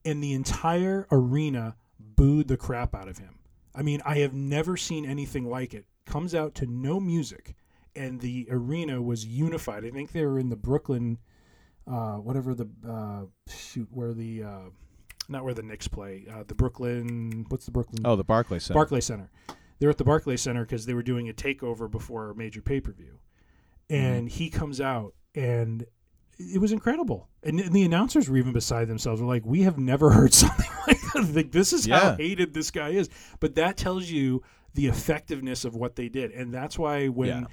and 0.04 0.22
the 0.22 0.32
entire 0.32 1.06
arena 1.12 1.76
booed 2.00 2.48
the 2.48 2.56
crap 2.56 2.94
out 2.96 3.06
of 3.08 3.18
him. 3.18 3.38
I 3.74 3.82
mean, 3.82 4.00
I 4.04 4.18
have 4.18 4.34
never 4.34 4.76
seen 4.76 5.04
anything 5.06 5.44
like 5.48 5.72
it. 5.72 5.86
Comes 6.04 6.34
out 6.34 6.54
to 6.56 6.66
no 6.66 6.98
music, 6.98 7.54
and 7.94 8.20
the 8.20 8.48
arena 8.50 9.00
was 9.00 9.24
unified. 9.24 9.84
I 9.84 9.90
think 9.90 10.10
they 10.12 10.24
were 10.26 10.38
in 10.38 10.48
the 10.48 10.56
Brooklyn, 10.56 11.18
uh, 11.86 12.16
whatever 12.16 12.54
the 12.54 12.68
uh, 12.86 13.26
shoot 13.48 13.88
where 13.92 14.12
the 14.12 14.42
uh, 14.42 14.60
not 15.28 15.44
where 15.44 15.54
the 15.54 15.62
Knicks 15.62 15.88
play. 15.88 16.26
Uh, 16.30 16.44
the 16.46 16.54
Brooklyn, 16.54 17.46
what's 17.48 17.64
the 17.66 17.72
Brooklyn? 17.72 18.02
Oh, 18.04 18.16
the 18.16 18.24
Barclays 18.24 18.64
Center. 18.64 18.78
Barclay 18.78 19.00
Center. 19.00 19.30
They 19.78 19.86
were 19.86 19.90
at 19.90 19.98
the 19.98 20.04
Barclay 20.04 20.36
Center 20.36 20.64
because 20.64 20.86
they 20.86 20.94
were 20.94 21.02
doing 21.02 21.28
a 21.28 21.32
takeover 21.32 21.90
before 21.90 22.30
a 22.30 22.34
major 22.34 22.60
pay 22.62 22.80
per 22.80 22.92
view, 22.92 23.18
and 23.90 24.28
he 24.28 24.48
comes 24.50 24.80
out 24.80 25.14
and 25.34 25.84
it 26.38 26.60
was 26.60 26.72
incredible. 26.72 27.28
And, 27.42 27.60
and 27.60 27.72
the 27.72 27.82
announcers 27.84 28.28
were 28.28 28.36
even 28.36 28.52
beside 28.52 28.88
themselves. 28.88 29.20
They're 29.20 29.28
like, 29.28 29.44
"We 29.44 29.62
have 29.62 29.78
never 29.78 30.10
heard 30.18 30.32
something 30.34 30.70
like 30.86 31.00
that. 31.12 31.32
Like, 31.34 31.52
this 31.52 31.72
is 31.72 31.86
how 31.86 32.16
hated 32.16 32.54
this 32.54 32.70
guy 32.70 32.90
is." 32.90 33.08
But 33.40 33.54
that 33.56 33.76
tells 33.76 34.08
you 34.10 34.42
the 34.74 34.86
effectiveness 34.86 35.64
of 35.64 35.74
what 35.76 35.96
they 35.96 36.08
did, 36.08 36.30
and 36.32 36.52
that's 36.52 36.78
why 36.78 37.06
when 37.08 37.28
Yeah. 37.28 37.44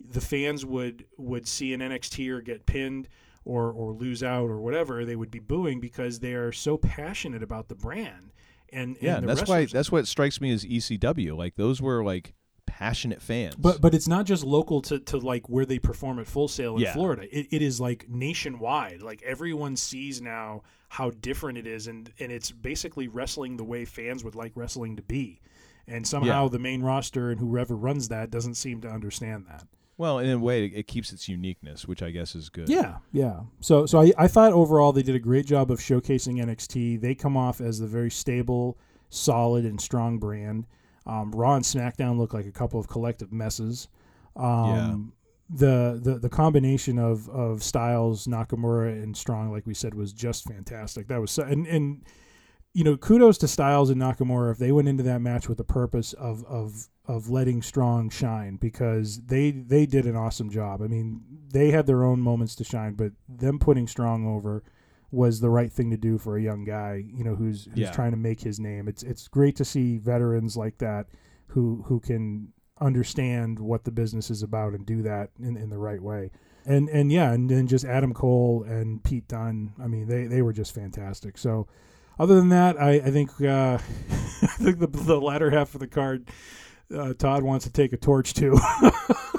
the 0.00 0.20
fans 0.20 0.64
would 0.64 1.04
would 1.18 1.46
see 1.48 1.72
an 1.74 1.80
NXT 1.80 2.28
or 2.30 2.40
get 2.40 2.64
pinned 2.66 3.08
or 3.50 3.72
or 3.72 3.92
lose 3.92 4.22
out 4.22 4.48
or 4.48 4.60
whatever, 4.60 5.04
they 5.04 5.16
would 5.16 5.30
be 5.30 5.40
booing 5.40 5.80
because 5.80 6.20
they 6.20 6.34
are 6.34 6.52
so 6.52 6.76
passionate 6.78 7.42
about 7.42 7.68
the 7.68 7.74
brand. 7.74 8.32
And, 8.72 8.96
Yeah, 9.00 9.16
and 9.16 9.28
the 9.28 9.34
that's 9.34 9.48
why 9.48 9.64
that's 9.66 9.90
what 9.90 10.06
strikes 10.06 10.40
me 10.40 10.52
as 10.52 10.64
ECW. 10.64 11.36
Like 11.36 11.56
those 11.56 11.82
were 11.82 12.04
like 12.04 12.34
passionate 12.66 13.20
fans. 13.20 13.56
But 13.56 13.80
but 13.80 13.94
it's 13.94 14.06
not 14.06 14.24
just 14.26 14.44
local 14.44 14.80
to, 14.82 15.00
to 15.00 15.18
like 15.18 15.48
where 15.48 15.66
they 15.66 15.80
perform 15.80 16.20
at 16.20 16.28
Full 16.28 16.46
Sail 16.46 16.76
in 16.76 16.82
Yeah. 16.82 16.92
Florida. 16.92 17.22
It, 17.36 17.48
it 17.50 17.62
is 17.62 17.80
like 17.80 18.08
nationwide. 18.08 19.02
Like 19.02 19.20
everyone 19.22 19.74
sees 19.76 20.22
now 20.22 20.62
how 20.88 21.10
different 21.10 21.58
it 21.58 21.66
is, 21.66 21.88
and 21.88 22.12
and 22.20 22.30
it's 22.30 22.52
basically 22.52 23.08
wrestling 23.08 23.56
the 23.56 23.64
way 23.64 23.84
fans 23.84 24.22
would 24.22 24.36
like 24.36 24.52
wrestling 24.54 24.96
to 24.96 25.02
be. 25.02 25.40
And 25.88 26.06
somehow 26.06 26.44
Yeah. 26.44 26.48
the 26.50 26.58
main 26.60 26.82
roster 26.82 27.30
and 27.30 27.40
whoever 27.40 27.74
runs 27.74 28.08
that 28.08 28.30
doesn't 28.30 28.54
seem 28.54 28.80
to 28.82 28.88
understand 28.88 29.46
that. 29.48 29.66
Well, 30.00 30.18
in 30.18 30.30
a 30.30 30.38
way, 30.38 30.64
it 30.64 30.86
keeps 30.86 31.12
its 31.12 31.28
uniqueness, 31.28 31.86
which 31.86 32.02
I 32.02 32.10
guess 32.10 32.34
is 32.34 32.48
good. 32.48 32.70
Yeah, 32.70 32.96
yeah. 33.12 33.40
So 33.60 33.84
so 33.84 34.00
I, 34.00 34.12
I 34.16 34.28
thought 34.28 34.54
overall 34.54 34.92
they 34.92 35.02
did 35.02 35.14
a 35.14 35.18
great 35.18 35.44
job 35.44 35.70
of 35.70 35.78
showcasing 35.78 36.42
NXT. 36.42 37.02
They 37.02 37.14
come 37.14 37.36
off 37.36 37.60
as 37.60 37.78
the 37.78 37.86
very 37.86 38.10
stable, 38.10 38.78
solid, 39.10 39.66
and 39.66 39.78
strong 39.78 40.18
brand. 40.18 40.64
Um, 41.04 41.32
Raw 41.32 41.54
and 41.56 41.64
SmackDown 41.64 42.16
look 42.16 42.32
like 42.32 42.46
a 42.46 42.50
couple 42.50 42.80
of 42.80 42.88
collective 42.88 43.30
messes. 43.30 43.88
Um, 44.36 45.12
The, 45.50 46.00
the 46.02 46.18
the 46.18 46.28
combination 46.30 46.98
of 46.98 47.28
of 47.28 47.62
Styles, 47.62 48.26
Nakamura, 48.26 49.02
and 49.02 49.14
Strong, 49.14 49.52
like 49.52 49.66
we 49.66 49.74
said, 49.74 49.92
was 49.92 50.14
just 50.14 50.44
fantastic. 50.44 51.08
That 51.08 51.20
was 51.20 51.30
so, 51.30 51.42
and 51.42 51.66
and 51.66 52.02
you 52.72 52.84
know 52.84 52.96
kudos 52.96 53.38
to 53.38 53.48
Styles 53.48 53.90
and 53.90 54.00
Nakamura 54.00 54.52
if 54.52 54.58
they 54.58 54.70
went 54.72 54.88
into 54.88 55.02
that 55.04 55.20
match 55.20 55.48
with 55.48 55.58
the 55.58 55.64
purpose 55.64 56.12
of 56.12 56.44
of 56.46 56.88
of 57.06 57.28
letting 57.28 57.60
Strong 57.62 58.10
shine 58.10 58.56
because 58.56 59.22
they 59.26 59.50
they 59.50 59.86
did 59.86 60.06
an 60.06 60.14
awesome 60.16 60.50
job. 60.50 60.80
I 60.82 60.86
mean, 60.86 61.20
they 61.52 61.70
had 61.72 61.86
their 61.86 62.04
own 62.04 62.20
moments 62.20 62.54
to 62.56 62.64
shine, 62.64 62.94
but 62.94 63.12
them 63.28 63.58
putting 63.58 63.86
Strong 63.88 64.26
over 64.26 64.62
was 65.10 65.40
the 65.40 65.50
right 65.50 65.72
thing 65.72 65.90
to 65.90 65.96
do 65.96 66.18
for 66.18 66.36
a 66.36 66.42
young 66.42 66.64
guy, 66.64 67.02
you 67.12 67.24
know, 67.24 67.34
who's 67.34 67.64
who's 67.64 67.78
Yeah. 67.78 67.90
trying 67.90 68.12
to 68.12 68.16
make 68.16 68.40
his 68.42 68.60
name. 68.60 68.86
It's 68.86 69.02
it's 69.02 69.26
great 69.26 69.56
to 69.56 69.64
see 69.64 69.98
veterans 69.98 70.56
like 70.56 70.78
that 70.78 71.06
who 71.48 71.82
who 71.88 71.98
can 71.98 72.52
understand 72.80 73.58
what 73.58 73.84
the 73.84 73.90
business 73.90 74.30
is 74.30 74.42
about 74.42 74.72
and 74.72 74.86
do 74.86 75.02
that 75.02 75.30
in, 75.42 75.56
in 75.56 75.68
the 75.70 75.78
right 75.78 76.00
way. 76.00 76.30
And 76.64 76.88
and 76.90 77.10
yeah, 77.10 77.32
and 77.32 77.50
then 77.50 77.66
just 77.66 77.84
Adam 77.84 78.14
Cole 78.14 78.62
and 78.68 79.02
Pete 79.02 79.26
Dunne. 79.26 79.72
I 79.82 79.88
mean, 79.88 80.06
they 80.06 80.26
they 80.26 80.42
were 80.42 80.52
just 80.52 80.72
fantastic. 80.74 81.38
So 81.38 81.66
other 82.20 82.34
than 82.34 82.50
that, 82.50 82.80
I, 82.80 82.92
I 82.92 83.10
think 83.10 83.30
uh, 83.40 83.78
I 84.42 84.46
think 84.46 84.78
the, 84.78 84.86
the 84.86 85.20
latter 85.20 85.50
half 85.50 85.74
of 85.74 85.80
the 85.80 85.86
card 85.86 86.28
uh, 86.94 87.14
Todd 87.14 87.42
wants 87.42 87.64
to 87.64 87.72
take 87.72 87.92
a 87.92 87.96
torch 87.96 88.34
too. 88.34 88.52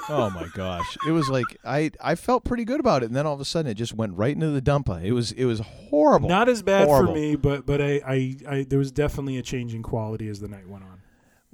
oh 0.08 0.30
my 0.34 0.48
gosh, 0.54 0.96
it 1.06 1.12
was 1.12 1.28
like 1.28 1.44
I 1.64 1.90
I 2.00 2.14
felt 2.14 2.44
pretty 2.44 2.64
good 2.64 2.80
about 2.80 3.02
it, 3.02 3.06
and 3.06 3.16
then 3.16 3.26
all 3.26 3.34
of 3.34 3.40
a 3.40 3.44
sudden 3.44 3.70
it 3.70 3.74
just 3.74 3.94
went 3.94 4.16
right 4.16 4.34
into 4.34 4.48
the 4.50 4.62
dumper. 4.62 5.02
It 5.02 5.12
was 5.12 5.32
it 5.32 5.44
was 5.44 5.60
horrible. 5.60 6.28
Not 6.28 6.48
as 6.48 6.62
bad 6.62 6.88
Horrible. 6.88 7.14
for 7.14 7.18
me, 7.18 7.36
but 7.36 7.66
but 7.66 7.80
I, 7.80 8.00
I, 8.06 8.36
I 8.48 8.66
there 8.68 8.78
was 8.78 8.90
definitely 8.90 9.38
a 9.38 9.42
change 9.42 9.74
in 9.74 9.82
quality 9.82 10.28
as 10.28 10.40
the 10.40 10.48
night 10.48 10.68
went 10.68 10.84
on. 10.84 11.02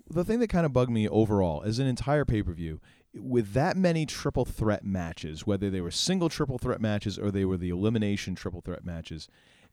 the 0.09 0.25
thing 0.25 0.41
that 0.41 0.49
kind 0.49 0.65
of 0.65 0.73
bugged 0.73 0.91
me 0.91 1.09
overall 1.09 1.63
as 1.63 1.79
an 1.79 1.87
entire 1.87 2.25
pay 2.25 2.43
per 2.43 2.53
view, 2.53 2.81
with 3.15 3.53
that 3.53 3.77
many 3.77 4.07
triple 4.07 4.45
threat 4.45 4.85
matches, 4.85 5.47
whether 5.47 5.69
they 5.69 5.81
were 5.81 5.91
single 5.91 6.29
triple 6.29 6.59
threat 6.59 6.81
matches 6.81 7.19
or 7.19 7.31
they 7.31 7.45
were 7.45 7.57
the 7.57 7.71
elimination 7.71 8.35
triple 8.35 8.61
threat 8.61 8.85
matches, 8.85 9.29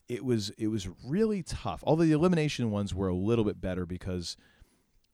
it 0.08 0.24
was 0.24 0.50
it 0.58 0.68
was 0.68 0.88
really 1.06 1.44
tough. 1.44 1.84
Although 1.86 2.06
the 2.06 2.12
elimination 2.12 2.72
ones 2.72 2.94
were 2.94 3.08
a 3.08 3.16
little 3.16 3.44
bit 3.46 3.60
better 3.62 3.86
because 3.86 4.38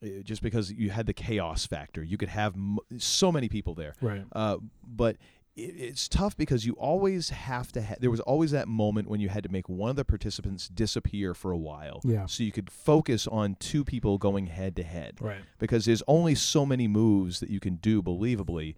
uh, 0.04 0.08
just 0.24 0.42
because 0.42 0.72
you 0.72 0.90
had 0.90 1.06
the 1.06 1.14
chaos 1.14 1.66
factor, 1.66 2.04
you 2.04 2.18
could 2.18 2.30
have 2.30 2.56
m- 2.56 2.80
so 2.98 3.32
many 3.32 3.48
people 3.50 3.74
there. 3.76 3.94
Right. 4.02 4.24
Uh, 4.34 4.58
but 4.86 5.18
it, 5.56 5.76
it's 5.78 6.08
tough 6.10 6.36
because 6.36 6.66
you 6.66 6.74
always 6.74 7.30
have 7.30 7.72
to. 7.74 7.82
Ha- 7.82 7.96
there 8.00 8.10
was 8.12 8.20
always 8.22 8.52
that 8.52 8.68
moment 8.68 9.08
when 9.10 9.20
you 9.20 9.30
had 9.30 9.44
to 9.44 9.50
make 9.50 9.70
one 9.70 9.90
of 9.90 9.96
the 9.96 10.04
participants 10.06 10.68
disappear 10.68 11.34
for 11.34 11.52
a 11.52 11.58
while, 11.58 12.02
Yeah. 12.04 12.26
so 12.26 12.44
you 12.44 12.52
could 12.52 12.70
focus 12.72 13.28
on 13.28 13.56
two 13.60 13.84
people 13.86 14.18
going 14.18 14.48
head 14.48 14.76
to 14.78 14.84
head, 14.84 15.18
Right. 15.22 15.42
Because 15.60 15.86
there's 15.86 16.04
only 16.08 16.36
so 16.36 16.66
many 16.66 16.88
moves 16.88 17.40
that 17.40 17.50
you 17.50 17.60
can 17.60 17.76
do 17.76 18.02
believably. 18.02 18.76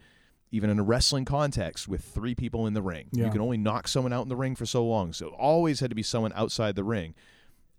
Even 0.54 0.70
in 0.70 0.78
a 0.78 0.84
wrestling 0.84 1.26
context 1.26 1.88
with 1.88 2.04
three 2.06 2.36
people 2.36 2.68
in 2.68 2.74
the 2.76 2.82
ring, 2.82 3.10
you 3.12 3.32
can 3.32 3.42
only 3.42 3.58
knock 3.58 3.88
someone 3.88 4.14
out 4.14 4.22
in 4.22 4.30
the 4.30 4.36
ring 4.36 4.56
for 4.56 4.68
so 4.68 4.86
long. 4.86 5.12
So 5.12 5.28
it 5.28 5.34
always 5.38 5.80
had 5.80 5.90
to 5.90 5.96
be 5.96 6.04
someone 6.04 6.32
outside 6.36 6.76
the 6.76 6.84
ring, 6.84 7.16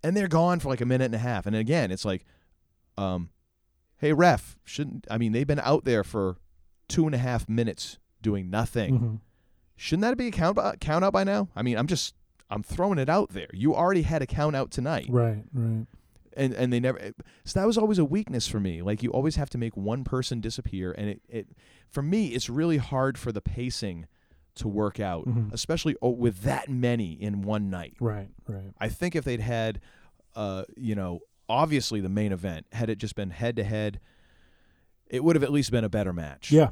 and 0.03 0.17
they're 0.17 0.27
gone 0.29 0.59
for 0.59 0.69
like 0.71 0.81
a 0.81 0.85
minute 0.87 1.05
and 1.05 1.15
a 1.15 1.19
half. 1.19 1.47
And 1.47 1.55
again, 1.55 1.93
it's 1.93 2.05
like, 2.05 2.25
um, 2.99 3.31
hey 3.99 4.13
ref, 4.13 4.59
shouldn't 4.65 5.07
I 5.09 5.19
mean 5.19 5.31
they've 5.33 5.47
been 5.47 5.61
out 5.61 5.85
there 5.85 6.03
for 6.03 6.37
two 6.89 7.07
and 7.07 7.15
a 7.15 7.19
half 7.19 7.49
minutes 7.49 7.99
doing 8.21 8.51
nothing. 8.51 8.99
Mhm. 9.01 9.21
Shouldn't 9.77 10.03
that 10.03 10.17
be 10.19 10.27
a 10.27 10.31
count 10.33 10.59
count 10.81 11.05
out 11.05 11.13
by 11.13 11.23
now? 11.25 11.49
I 11.55 11.63
mean, 11.63 11.79
I'm 11.79 11.87
just 11.87 12.15
I'm 12.51 12.63
throwing 12.65 12.99
it 12.99 13.09
out 13.09 13.31
there. 13.31 13.49
You 13.53 13.75
already 13.75 14.03
had 14.03 14.21
a 14.21 14.27
count 14.27 14.55
out 14.57 14.71
tonight, 14.73 15.07
Right, 15.09 15.45
right. 15.53 15.87
And 16.37 16.53
and 16.55 16.73
they 16.73 16.81
never. 16.81 17.13
So 17.45 17.61
that 17.61 17.67
was 17.67 17.79
always 17.79 17.99
a 17.99 18.05
weakness 18.05 18.47
for 18.47 18.61
me. 18.61 18.83
Like 18.83 19.03
you 19.03 19.11
always 19.11 19.37
have 19.37 19.51
to 19.51 19.59
make 19.59 19.77
one 19.77 20.05
person 20.05 20.41
disappear, 20.41 20.93
and 20.97 21.09
it 21.11 21.23
it 21.29 21.49
for 21.91 22.03
me 22.03 22.29
it's 22.29 22.49
really 22.51 22.79
hard 22.79 23.17
for 23.19 23.33
the 23.33 23.41
pacing 23.41 24.07
to 24.57 24.69
work 24.69 25.01
out, 25.01 25.27
Mhm. 25.27 25.53
especially 25.53 25.97
o- 26.01 26.11
with 26.11 26.43
that 26.43 26.69
many 26.69 27.13
in 27.13 27.43
one 27.43 27.71
night. 27.71 27.95
Right, 28.01 28.29
right. 28.47 28.73
I 28.79 28.89
think 28.89 29.17
if 29.17 29.25
they'd 29.25 29.41
had, 29.41 29.81
uh, 30.37 30.63
you 30.77 30.95
know, 30.95 31.21
obviously 31.49 32.01
the 32.01 32.09
main 32.09 32.31
event, 32.33 32.67
had 32.71 32.89
it 32.89 32.99
just 32.99 33.17
been 33.17 33.31
head 33.31 33.57
to 33.57 33.65
head, 33.65 33.99
it 35.09 35.25
would 35.25 35.35
have 35.35 35.43
at 35.43 35.51
least 35.53 35.71
been 35.73 35.83
a 35.85 35.89
better 35.89 36.13
match. 36.13 36.53
Yeah. 36.53 36.71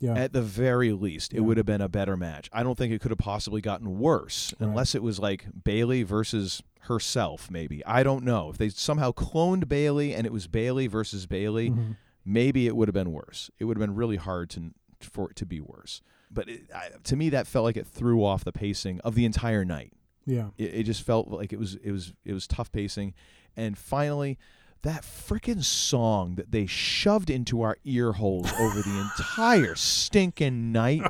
Yeah. 0.00 0.14
At 0.14 0.32
the 0.32 0.40
very 0.42 0.92
least, 0.92 1.32
it 1.32 1.36
Yeah. 1.36 1.42
would 1.42 1.56
have 1.58 1.66
been 1.66 1.80
a 1.82 1.88
better 1.88 2.16
match. 2.16 2.48
I 2.52 2.62
don't 2.62 2.76
think 2.78 2.92
it 2.92 3.00
could 3.00 3.10
have 3.10 3.18
possibly 3.18 3.60
gotten 3.60 3.98
worse 3.98 4.54
Right. 4.58 4.68
unless 4.68 4.94
it 4.94 5.02
was 5.02 5.18
like 5.18 5.46
Bayley 5.64 6.02
versus 6.02 6.62
herself, 6.82 7.50
maybe. 7.50 7.84
I 7.84 8.02
don't 8.02 8.24
know. 8.24 8.48
If 8.50 8.56
they 8.58 8.70
somehow 8.70 9.12
cloned 9.12 9.68
Bayley 9.68 10.14
and 10.14 10.26
it 10.26 10.32
was 10.32 10.46
Bayley 10.46 10.86
versus 10.86 11.26
Bayley, 11.26 11.70
Mhm. 11.70 11.96
maybe 12.24 12.66
it 12.66 12.74
would 12.74 12.88
have 12.88 12.94
been 12.94 13.12
worse. 13.12 13.50
It 13.58 13.66
would 13.66 13.76
have 13.76 13.86
been 13.86 13.94
really 13.94 14.16
hard 14.16 14.48
to 14.50 14.72
for 15.00 15.30
it 15.30 15.36
to 15.36 15.46
be 15.46 15.60
worse. 15.60 16.02
But 16.30 16.48
it, 16.48 16.70
I, 16.74 16.90
to 17.04 17.16
me, 17.16 17.28
that 17.30 17.46
felt 17.46 17.64
like 17.64 17.76
it 17.76 17.86
threw 17.86 18.24
off 18.24 18.44
the 18.44 18.52
pacing 18.52 19.00
of 19.00 19.14
the 19.14 19.24
entire 19.24 19.64
night 19.64 19.92
Yeah. 20.26 20.50
it, 20.58 20.74
it 20.74 20.82
just 20.84 21.02
felt 21.02 21.28
like 21.28 21.52
it 21.52 21.58
was 21.58 21.74
it 21.76 21.90
was 21.90 22.12
it 22.24 22.32
was 22.34 22.46
tough 22.46 22.70
pacing 22.72 23.14
and 23.56 23.76
finally 23.78 24.38
that 24.82 25.02
freaking 25.02 25.62
song 25.62 26.36
that 26.36 26.50
they 26.52 26.66
shoved 26.66 27.30
into 27.30 27.62
our 27.62 27.76
ear 27.84 28.12
holes 28.12 28.50
over 28.58 28.80
the 28.80 29.10
entire 29.18 29.74
stinking 29.74 30.72
night 30.72 31.02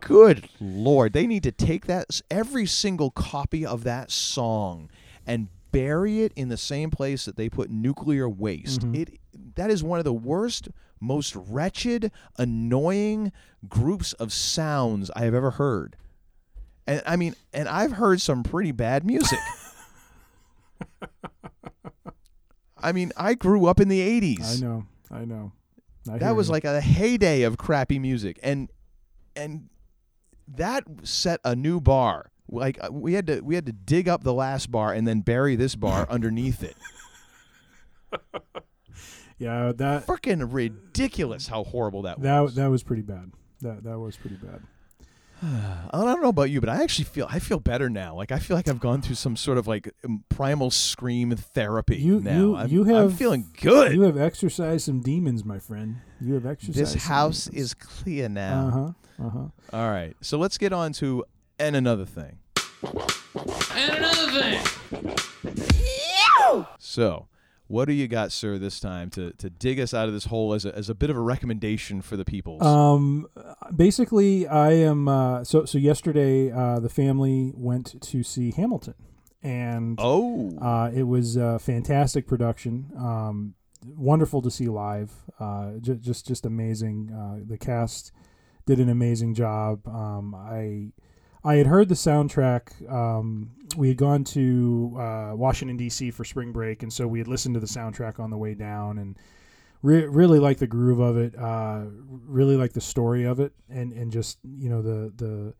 good 0.00 0.48
lord 0.60 1.12
they 1.12 1.26
need 1.26 1.42
to 1.42 1.50
take 1.52 1.86
that 1.86 2.20
every 2.30 2.66
single 2.66 3.10
copy 3.10 3.64
of 3.66 3.82
that 3.84 4.10
song 4.10 4.88
and 5.26 5.48
bury 5.72 6.22
it 6.22 6.32
in 6.36 6.48
the 6.48 6.56
same 6.56 6.90
place 6.90 7.24
that 7.24 7.36
they 7.36 7.48
put 7.48 7.70
nuclear 7.70 8.28
waste 8.28 8.80
Mhm. 8.82 8.96
it 8.96 9.18
that 9.56 9.70
is 9.70 9.82
one 9.82 9.98
of 9.98 10.04
the 10.04 10.12
worst 10.12 10.68
most 11.00 11.34
wretched 11.34 12.12
annoying 12.38 13.32
groups 13.68 14.12
of 14.14 14.32
sounds 14.32 15.10
i 15.16 15.24
have 15.24 15.34
ever 15.34 15.52
heard 15.52 15.96
and 16.88 17.02
I 17.04 17.16
mean, 17.16 17.34
and 17.52 17.68
I've 17.68 17.90
heard 17.90 18.20
some 18.20 18.44
pretty 18.44 18.70
bad 18.70 19.04
music. 19.04 19.40
I 22.86 22.92
mean, 22.92 23.12
I 23.16 23.34
grew 23.34 23.66
up 23.66 23.80
in 23.80 23.88
the 23.88 24.02
I 24.02 24.20
80s. 24.20 24.62
know. 24.62 24.86
I 25.10 25.24
know. 25.24 25.52
I 26.10 26.18
That 26.18 26.36
was 26.36 26.48
you. 26.48 26.52
like 26.52 26.64
a 26.64 26.80
heyday 26.80 27.42
of 27.42 27.56
crappy 27.58 27.98
music 27.98 28.38
and 28.42 28.70
and 29.34 29.68
that 30.48 30.84
set 31.02 31.40
a 31.44 31.56
new 31.56 31.80
bar. 31.80 32.30
Like 32.48 32.78
uh, 32.82 32.88
we 32.92 33.14
had 33.14 33.26
to 33.26 33.40
we 33.40 33.56
had 33.56 33.66
to 33.66 33.72
dig 33.72 34.08
up 34.08 34.22
the 34.22 34.32
last 34.32 34.70
bar 34.70 34.92
and 34.92 35.06
then 35.06 35.20
bury 35.20 35.56
this 35.56 35.74
bar 35.74 36.06
underneath 36.10 36.62
it. 36.62 36.76
Yeah, 39.38 39.72
that 39.76 40.06
Freaking 40.06 40.48
ridiculous 40.50 41.46
how 41.48 41.64
horrible 41.64 42.02
that 42.02 42.20
that 42.22 42.40
was. 42.40 42.54
that 42.54 42.70
was 42.70 42.82
pretty 42.82 43.02
bad. 43.02 43.32
That 43.60 43.84
that 43.84 43.98
was 43.98 44.16
pretty 44.16 44.36
bad. 44.36 44.62
I 45.42 45.88
don't 45.92 46.22
know 46.22 46.28
about 46.28 46.50
you, 46.50 46.60
but 46.60 46.70
I 46.70 46.82
actually 46.82 47.04
feel 47.04 47.26
I 47.30 47.38
feel 47.38 47.60
better 47.60 47.90
now. 47.90 48.14
Like 48.14 48.32
I 48.32 48.38
feel 48.38 48.56
like 48.56 48.68
I've 48.68 48.80
gone 48.80 49.02
through 49.02 49.16
some 49.16 49.36
sort 49.36 49.58
of 49.58 49.66
like 49.66 49.92
um, 50.04 50.24
primal 50.30 50.70
scream 50.70 51.36
therapy 51.36 51.96
You 51.96 52.20
now. 52.20 52.32
you 52.32 52.56
I'm, 52.56 52.68
you 52.70 52.96
I'm 52.96 53.10
feeling 53.10 53.46
good. 53.60 53.92
You 53.92 54.02
have 54.02 54.16
exercised 54.16 54.86
some 54.86 55.00
demons, 55.00 55.44
my 55.44 55.58
friend. 55.58 55.96
You 56.20 56.34
have 56.34 56.46
exercised. 56.46 56.78
This 56.78 56.94
house 57.04 57.44
demons. 57.46 57.64
is 57.64 57.74
clear 57.74 58.28
now. 58.28 58.66
Uh 58.66 58.70
huh. 58.70 59.26
Uh 59.26 59.30
huh. 59.30 59.76
All 59.76 59.90
right, 59.90 60.16
so 60.22 60.38
let's 60.38 60.56
get 60.56 60.72
on 60.72 60.92
to 60.94 61.24
and 61.58 61.76
another 61.76 62.06
thing. 62.06 62.38
And 62.82 63.94
another 63.94 64.40
thing. 64.40 65.16
So, 66.78 67.28
what 67.68 67.86
do 67.86 67.92
you 67.92 68.06
got, 68.06 68.32
sir, 68.32 68.58
this 68.58 68.78
time 68.78 69.10
to, 69.10 69.32
to 69.32 69.50
dig 69.50 69.80
us 69.80 69.92
out 69.92 70.06
of 70.08 70.14
this 70.14 70.26
hole 70.26 70.52
as 70.52 70.64
a, 70.64 70.74
as 70.74 70.88
a 70.88 70.94
bit 70.94 71.10
of 71.10 71.16
a 71.16 71.20
recommendation 71.20 72.00
for 72.00 72.16
the 72.16 72.24
people? 72.24 72.62
Um, 72.62 73.26
basically, 73.74 74.46
I 74.46 74.72
am. 74.72 75.08
Uh, 75.08 75.44
so 75.44 75.64
so 75.64 75.78
yesterday, 75.78 76.50
uh, 76.52 76.78
the 76.80 76.88
family 76.88 77.52
went 77.54 78.00
to 78.02 78.22
see 78.22 78.52
Hamilton, 78.52 78.94
and 79.42 79.98
oh, 80.00 80.56
uh, 80.58 80.90
it 80.94 81.04
was 81.04 81.36
a 81.36 81.58
fantastic 81.58 82.26
production. 82.26 82.92
Um, 82.96 83.54
wonderful 83.84 84.42
to 84.42 84.50
see 84.50 84.68
live. 84.68 85.12
Uh, 85.40 85.72
j- 85.80 85.98
just 86.00 86.26
just 86.26 86.46
amazing. 86.46 87.10
Uh, 87.12 87.44
the 87.46 87.58
cast 87.58 88.12
did 88.64 88.78
an 88.78 88.88
amazing 88.88 89.34
job. 89.34 89.86
Um, 89.88 90.34
I 90.34 90.92
I 91.46 91.54
had 91.54 91.68
heard 91.68 91.88
the 91.88 91.94
soundtrack. 91.94 92.90
Um, 92.92 93.52
we 93.76 93.86
had 93.86 93.96
gone 93.96 94.24
to 94.24 94.96
uh, 94.98 95.32
Washington 95.36 95.76
D.C. 95.76 96.10
for 96.10 96.24
spring 96.24 96.50
break, 96.50 96.82
and 96.82 96.92
so 96.92 97.06
we 97.06 97.20
had 97.20 97.28
listened 97.28 97.54
to 97.54 97.60
the 97.60 97.68
soundtrack 97.68 98.18
on 98.18 98.30
the 98.30 98.36
way 98.36 98.54
down, 98.54 98.98
and 98.98 99.16
re- 99.80 100.06
really 100.06 100.40
like 100.40 100.58
the 100.58 100.66
groove 100.66 100.98
of 100.98 101.16
it. 101.16 101.38
Uh, 101.38 101.84
really 102.08 102.56
like 102.56 102.72
the 102.72 102.80
story 102.80 103.24
of 103.24 103.38
it, 103.38 103.52
and 103.70 103.92
and 103.92 104.10
just 104.10 104.38
you 104.42 104.68
know 104.68 104.82
the 104.82 105.12
the 105.16 105.54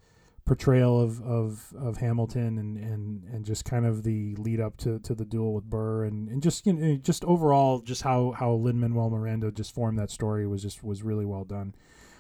portrayal 0.44 1.00
of, 1.00 1.20
of, 1.22 1.74
of 1.76 1.96
Hamilton 1.96 2.56
and, 2.58 2.76
and, 2.76 3.24
and 3.24 3.44
just 3.44 3.64
kind 3.64 3.84
of 3.84 4.04
the 4.04 4.36
lead 4.36 4.60
up 4.60 4.76
to, 4.76 5.00
to 5.00 5.12
the 5.12 5.24
duel 5.24 5.52
with 5.52 5.64
Burr 5.64 6.04
and, 6.04 6.28
and 6.28 6.40
just 6.40 6.64
you 6.64 6.72
know, 6.72 6.96
just 6.98 7.24
overall 7.24 7.80
just 7.80 8.02
how 8.02 8.30
how 8.30 8.52
Lin 8.52 8.78
Manuel 8.78 9.10
Miranda 9.10 9.50
just 9.50 9.74
formed 9.74 9.98
that 9.98 10.08
story 10.08 10.46
was 10.46 10.62
just 10.62 10.84
was 10.84 11.02
really 11.02 11.24
well 11.24 11.44
done. 11.44 11.74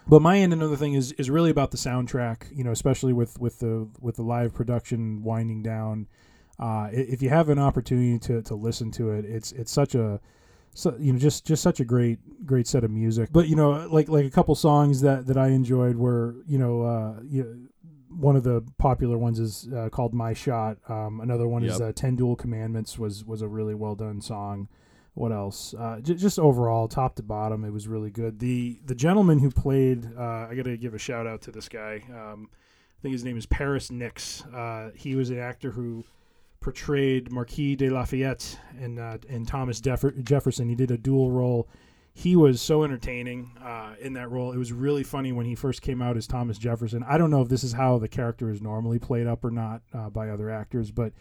But 0.08 0.22
my 0.22 0.38
end 0.38 0.52
another 0.52 0.76
thing 0.76 0.94
is 0.94 1.12
is 1.12 1.30
really 1.30 1.50
about 1.50 1.70
the 1.72 1.76
soundtrack, 1.76 2.56
you 2.56 2.62
know, 2.64 2.70
especially 2.70 3.12
with, 3.12 3.38
with 3.40 3.58
the 3.58 3.88
with 4.00 4.16
the 4.16 4.22
live 4.22 4.54
production 4.54 5.22
winding 5.22 5.62
down. 5.62 6.06
Uh, 6.58 6.88
if 6.92 7.20
you 7.22 7.28
have 7.28 7.48
an 7.48 7.58
opportunity 7.58 8.18
to, 8.18 8.40
to 8.42 8.54
listen 8.54 8.90
to 8.92 9.10
it, 9.10 9.24
it's 9.24 9.52
it's 9.52 9.72
such 9.72 9.94
a 9.94 10.20
so 10.74 10.94
you 10.98 11.12
know 11.12 11.18
just 11.18 11.44
just 11.44 11.62
such 11.62 11.80
a 11.80 11.84
great 11.84 12.18
great 12.46 12.66
set 12.66 12.84
of 12.84 12.90
music. 12.90 13.30
But 13.32 13.48
you 13.48 13.56
know, 13.56 13.70
like 13.90 14.08
like 14.08 14.24
a 14.24 14.30
couple 14.30 14.54
songs 14.54 15.00
that 15.00 15.26
that 15.26 15.36
I 15.36 15.48
enjoyed 15.48 15.96
were 15.96 16.36
you 16.46 16.58
know 16.58 16.82
uh, 16.82 17.20
you, 17.24 17.68
one 18.08 18.36
of 18.36 18.44
the 18.44 18.64
popular 18.78 19.18
ones 19.18 19.40
is 19.40 19.68
uh, 19.74 19.88
called 19.90 20.14
"My 20.14 20.32
Shot." 20.34 20.78
Um, 20.88 21.20
another 21.20 21.48
one 21.48 21.64
is 21.64 21.80
Yep. 21.80 21.88
uh, 21.88 21.92
10 21.92 22.16
Duel 22.16 22.36
Commandments" 22.36 22.98
was 22.98 23.24
was 23.24 23.42
a 23.42 23.48
really 23.48 23.74
well 23.74 23.94
done 23.96 24.20
song. 24.20 24.68
What 25.16 25.32
else? 25.32 25.72
Uh, 25.72 25.98
j- 26.00 26.14
just 26.14 26.38
overall, 26.38 26.88
top 26.88 27.16
to 27.16 27.22
bottom, 27.22 27.64
it 27.64 27.72
was 27.72 27.88
really 27.88 28.10
good. 28.10 28.38
The 28.38 28.78
the 28.84 28.94
gentleman 28.94 29.38
who 29.38 29.50
played, 29.50 30.06
uh, 30.16 30.46
I 30.50 30.54
got 30.54 30.64
to 30.66 30.76
give 30.76 30.92
a 30.94 30.98
shout 30.98 31.26
out 31.26 31.40
to 31.42 31.50
this 31.50 31.68
guy. 31.70 32.02
Um, 32.10 32.50
I 32.52 32.98
think 33.02 33.12
his 33.14 33.24
name 33.24 33.38
is 33.38 33.46
Paris 33.46 33.90
Nix. 33.90 34.44
Uh, 34.46 34.90
he 34.94 35.14
was 35.14 35.30
an 35.30 35.38
actor 35.38 35.70
who 35.70 36.04
portrayed 36.60 37.30
Marquis 37.30 37.76
de 37.76 37.88
Lafayette 37.90 38.58
and 38.78 38.98
uh, 38.98 39.18
and 39.28 39.46
Thomas 39.48 39.80
Deff- 39.80 40.04
Jefferson. 40.22 40.68
He 40.68 40.74
did 40.74 40.90
a 40.90 40.98
dual 40.98 41.30
role. 41.30 41.68
He 42.12 42.34
was 42.34 42.62
so 42.62 42.82
entertaining 42.82 43.50
uh, 43.62 43.94
in 44.00 44.14
that 44.14 44.30
role. 44.30 44.52
It 44.52 44.56
was 44.58 44.72
really 44.72 45.02
funny 45.02 45.32
when 45.32 45.44
he 45.46 45.54
first 45.54 45.82
came 45.82 46.00
out 46.00 46.16
as 46.16 46.26
Thomas 46.26 46.56
Jefferson. 46.56 47.04
I 47.06 47.18
don't 47.18 47.30
know 47.30 47.42
if 47.42 47.48
this 47.48 47.62
is 47.62 47.72
how 47.74 47.98
the 47.98 48.08
character 48.08 48.50
is 48.50 48.62
normally 48.62 48.98
played 48.98 49.26
up 49.26 49.44
or 49.44 49.50
not 49.50 49.82
uh, 49.92 50.08
by 50.08 50.30
other 50.30 50.50
actors, 50.50 50.90
but 50.90 51.12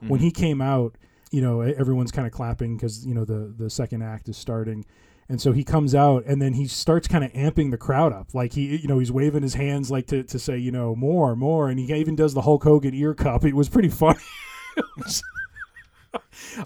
when 0.00 0.20
Mhm. 0.20 0.22
he 0.24 0.30
came 0.30 0.60
out, 0.60 0.96
you 1.34 1.40
know, 1.40 1.62
everyone's 1.62 2.12
kind 2.12 2.28
of 2.28 2.32
clapping 2.32 2.76
because 2.76 3.04
you 3.04 3.12
know 3.12 3.24
the 3.24 3.52
the 3.58 3.68
second 3.68 4.02
act 4.02 4.28
is 4.28 4.36
starting, 4.36 4.84
And 5.28 5.40
so 5.40 5.50
he 5.50 5.64
comes 5.64 5.92
out 5.92 6.24
and 6.26 6.40
then 6.40 6.52
he 6.52 6.68
starts 6.68 7.08
kind 7.08 7.24
of 7.24 7.32
amping 7.32 7.72
the 7.72 7.76
crowd 7.76 8.12
up. 8.12 8.34
Like 8.34 8.52
he, 8.52 8.76
you 8.76 8.86
know, 8.86 9.00
he's 9.00 9.10
waving 9.10 9.42
his 9.42 9.54
hands 9.54 9.90
like 9.90 10.06
to, 10.08 10.22
to 10.22 10.38
say, 10.38 10.58
you 10.58 10.70
know, 10.70 10.94
more, 10.94 11.34
more. 11.34 11.68
And 11.68 11.80
he 11.80 11.92
even 11.92 12.14
does 12.14 12.34
the 12.34 12.42
Hulk 12.42 12.62
Hogan 12.62 12.94
ear 12.94 13.14
cup. 13.14 13.44
It 13.44 13.56
was 13.56 13.68
pretty 13.68 13.88
funny. 14.02 14.20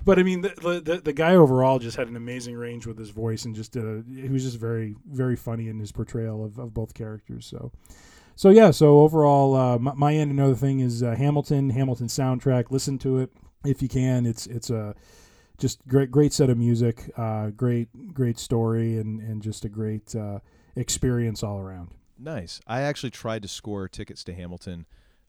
but 0.05 0.19
I 0.19 0.23
mean, 0.23 0.43
the, 0.43 0.83
the 0.85 1.01
the 1.03 1.13
guy 1.15 1.35
overall 1.35 1.79
just 1.79 1.97
had 1.97 2.09
an 2.09 2.17
amazing 2.17 2.55
range 2.55 2.87
with 2.87 2.99
his 2.99 3.09
voice 3.09 3.47
and 3.47 3.55
just 3.55 3.73
did 3.73 3.85
a, 3.85 4.05
he 4.15 4.29
was 4.29 4.45
just 4.45 4.59
very 4.59 4.97
very 5.11 5.37
funny 5.37 5.69
in 5.69 5.79
his 5.79 5.93
portrayal 5.93 6.45
of, 6.45 6.59
of 6.59 6.75
both 6.75 6.93
characters. 6.93 7.47
So, 7.47 7.73
so 8.37 8.51
yeah. 8.51 8.71
So 8.71 9.01
overall, 9.01 9.55
uh, 9.55 9.79
my, 9.79 9.95
my 9.95 10.15
end 10.15 10.31
another 10.31 10.57
thing 10.57 10.81
is 10.81 11.03
uh, 11.03 11.15
Hamilton 11.15 11.71
Hamilton 11.71 12.09
soundtrack. 12.09 12.71
Listen 12.71 12.99
to 12.99 13.17
it 13.17 13.33
if 13.65 13.83
you 13.83 13.89
can. 13.89 14.27
It's 14.27 14.47
it's 14.47 14.71
a 14.71 14.95
just 15.59 15.87
great 15.89 16.11
great 16.11 16.33
set 16.33 16.51
of 16.51 16.59
music, 16.59 17.11
uh, 17.17 17.51
great 17.51 18.15
great 18.15 18.39
story, 18.39 18.97
and 18.99 19.21
and 19.21 19.43
just 19.43 19.65
a 19.65 19.69
great 19.69 20.15
uh, 20.15 20.39
experience 20.77 21.43
all 21.43 21.59
around. 21.59 21.91
Nice. 22.19 22.61
I 22.67 22.81
actually 22.83 23.11
tried 23.11 23.43
to 23.43 23.49
score 23.49 23.89
tickets 23.89 24.25
to 24.25 24.35
Hamilton 24.35 24.87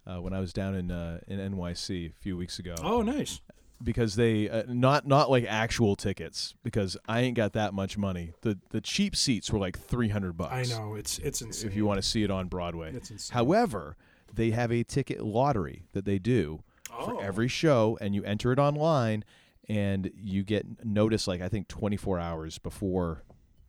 uh, 0.08 0.22
when 0.22 0.34
I 0.34 0.40
was 0.40 0.54
down 0.54 0.76
in 0.76 0.92
uh, 0.92 1.20
in 1.28 1.40
NYC 1.40 2.10
a 2.12 2.14
few 2.14 2.38
weeks 2.38 2.60
ago. 2.60 2.76
Oh, 2.82 3.02
nice. 3.02 3.42
Because 3.82 4.16
they 4.16 4.50
uh, 4.50 4.64
not 4.68 5.08
not 5.08 5.30
like 5.32 5.46
actual 5.48 5.96
tickets 5.96 6.54
because 6.64 6.98
I 7.08 7.22
ain't 7.22 7.38
got 7.38 7.54
that 7.54 7.74
much 7.74 7.98
money. 7.98 8.34
The 8.42 8.58
the 8.72 8.82
cheap 8.82 9.16
seats 9.16 9.52
were 9.52 9.60
like 9.60 9.80
three 9.80 10.10
hundred 10.10 10.34
bucks. 10.36 10.54
I 10.54 10.78
know 10.78 10.96
it's 10.96 11.18
it's 11.20 11.42
insane. 11.42 11.70
If 11.70 11.78
you 11.78 11.86
want 11.86 12.02
to 12.02 12.08
see 12.08 12.24
it 12.24 12.30
on 12.32 12.48
Broadway, 12.48 12.94
It's 12.94 13.10
insane. 13.10 13.34
However, 13.34 13.96
they 14.34 14.52
have 14.52 14.72
a 14.72 14.84
ticket 14.84 15.24
lottery 15.24 15.86
that 15.94 16.04
they 16.04 16.20
do 16.20 16.62
Oh. 17.00 17.06
for 17.06 17.24
every 17.24 17.48
show, 17.48 17.98
and 18.02 18.14
you 18.14 18.24
enter 18.24 18.52
it 18.52 18.60
online, 18.60 19.24
and 19.68 20.12
you 20.16 20.44
get 20.44 20.86
notice 20.86 21.28
like 21.28 21.42
I 21.42 21.50
think 21.50 21.68
twenty 21.68 21.98
four 21.98 22.20
hours 22.20 22.58
before 22.58 23.24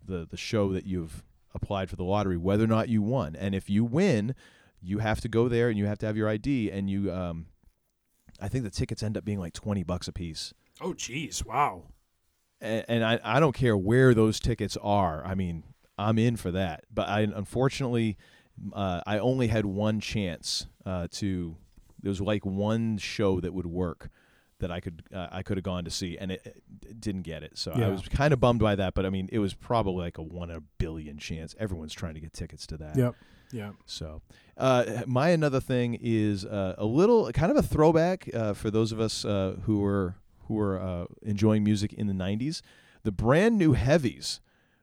the 0.04 0.26
the 0.28 0.36
show 0.36 0.72
that 0.72 0.86
you've 0.86 1.22
applied 1.54 1.90
for 1.90 1.96
the 1.96 2.04
lottery 2.04 2.36
whether 2.36 2.64
or 2.64 2.68
not 2.68 2.88
you 2.88 3.02
won. 3.02 3.36
And 3.36 3.54
if 3.54 3.68
you 3.68 3.84
win, 3.84 4.34
you 4.80 4.98
have 4.98 5.20
to 5.20 5.28
go 5.28 5.48
there 5.48 5.68
and 5.68 5.78
you 5.78 5.86
have 5.86 5.98
to 5.98 6.06
have 6.06 6.16
your 6.16 6.28
ID, 6.28 6.70
and 6.70 6.90
you 6.90 7.12
um, 7.12 7.46
I 8.40 8.48
think 8.48 8.64
the 8.64 8.70
tickets 8.70 9.02
end 9.02 9.16
up 9.16 9.24
being 9.24 9.38
like 9.38 9.52
twenty 9.52 9.82
bucks 9.82 10.08
a 10.08 10.12
piece. 10.12 10.52
Oh, 10.80 10.94
jeez, 10.94 11.44
wow. 11.44 11.84
And, 12.60 12.84
and 12.88 13.04
I, 13.04 13.20
I 13.22 13.38
don't 13.40 13.54
care 13.54 13.76
where 13.76 14.14
those 14.14 14.40
tickets 14.40 14.78
are. 14.82 15.22
I 15.24 15.34
mean, 15.34 15.64
I'm 15.98 16.18
in 16.18 16.36
for 16.36 16.50
that. 16.52 16.84
But 16.92 17.08
I 17.08 17.20
unfortunately, 17.20 18.16
uh, 18.72 19.02
I 19.06 19.18
only 19.18 19.48
had 19.48 19.66
one 19.66 20.00
chance 20.00 20.66
uh, 20.86 21.08
to. 21.12 21.56
There 22.02 22.10
was 22.10 22.20
like 22.20 22.44
one 22.44 22.98
show 22.98 23.40
that 23.40 23.52
would 23.52 23.66
work 23.66 24.10
that 24.60 24.70
I 24.70 24.80
could 24.80 25.02
uh, 25.12 25.28
I 25.30 25.42
could 25.42 25.56
have 25.56 25.64
gone 25.64 25.84
to 25.84 25.90
see, 25.90 26.16
and 26.16 26.30
it, 26.32 26.42
it 26.86 27.00
didn't 27.00 27.22
get 27.22 27.42
it. 27.42 27.58
So 27.58 27.72
I 27.72 27.88
was 27.88 28.02
kind 28.08 28.32
of 28.32 28.40
bummed 28.40 28.60
by 28.60 28.76
that. 28.76 28.94
But 28.94 29.04
I 29.04 29.10
mean, 29.10 29.28
it 29.32 29.38
was 29.38 29.54
probably 29.54 30.04
like 30.04 30.18
a 30.18 30.22
one 30.22 30.50
in 30.50 30.56
a 30.56 30.60
billion 30.78 31.18
chance. 31.18 31.54
Everyone's 31.58 31.92
trying 31.92 32.14
to 32.14 32.20
get 32.20 32.32
tickets 32.32 32.66
to 32.68 32.76
that. 32.78 32.96
Yep. 32.96 33.14
Yep. 33.52 33.74
So, 33.84 34.22
uh, 34.56 35.02
my 35.06 35.30
another 35.30 35.60
thing 35.60 35.98
is 36.00 36.44
uh, 36.44 36.76
a 36.78 36.84
little 36.84 37.32
kind 37.32 37.50
of 37.50 37.56
a 37.56 37.62
throwback 37.62 38.32
uh, 38.32 38.54
for 38.54 38.70
those 38.70 38.92
of 38.92 39.00
us 39.00 39.24
uh, 39.24 39.56
who 39.64 39.80
were 39.80 40.14
who 40.46 40.54
were 40.54 40.80
uh, 40.80 41.06
enjoying 41.22 41.64
music 41.64 41.92
in 41.92 42.06
the 42.06 42.12
'90s. 42.12 42.62
The 43.02 43.12
brand 43.12 43.58
new 43.58 43.72
Heavies, 43.72 44.40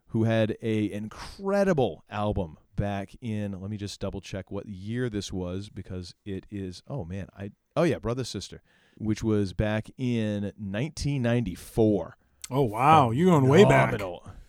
who 0.08 0.24
had 0.24 0.58
a 0.62 0.92
incredible 0.92 2.04
album 2.10 2.58
back 2.78 3.12
in. 3.20 3.60
Let 3.60 3.70
me 3.70 3.76
just 3.76 4.00
double 4.00 4.22
check 4.22 4.50
what 4.50 4.66
year 4.68 5.10
this 5.10 5.34
was 5.34 5.68
because 5.68 6.16
it 6.24 6.46
is. 6.50 6.82
Oh 6.88 7.04
man, 7.04 7.28
I 7.38 7.52
oh 7.76 7.84
yeah, 7.84 8.00
brother 8.00 8.24
sister, 8.24 8.62
which 8.98 9.22
was 9.22 9.52
back 9.52 9.90
in 9.98 10.44
1994. 10.44 12.18
Oh 12.50 12.62
wow, 12.62 13.12
you're 13.12 13.30
going 13.30 13.50
way 13.50 13.66
back. 13.66 13.92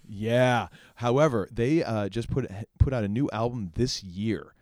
Yeah. 0.09 0.69
However, 0.97 1.49
they 1.53 1.83
uh, 1.83 2.09
just 2.09 2.31
put 2.31 2.49
put 2.79 2.93
out 2.93 3.05
a 3.05 3.09
new 3.09 3.29
album 3.33 3.73
this 3.75 4.05
year. 4.05 4.55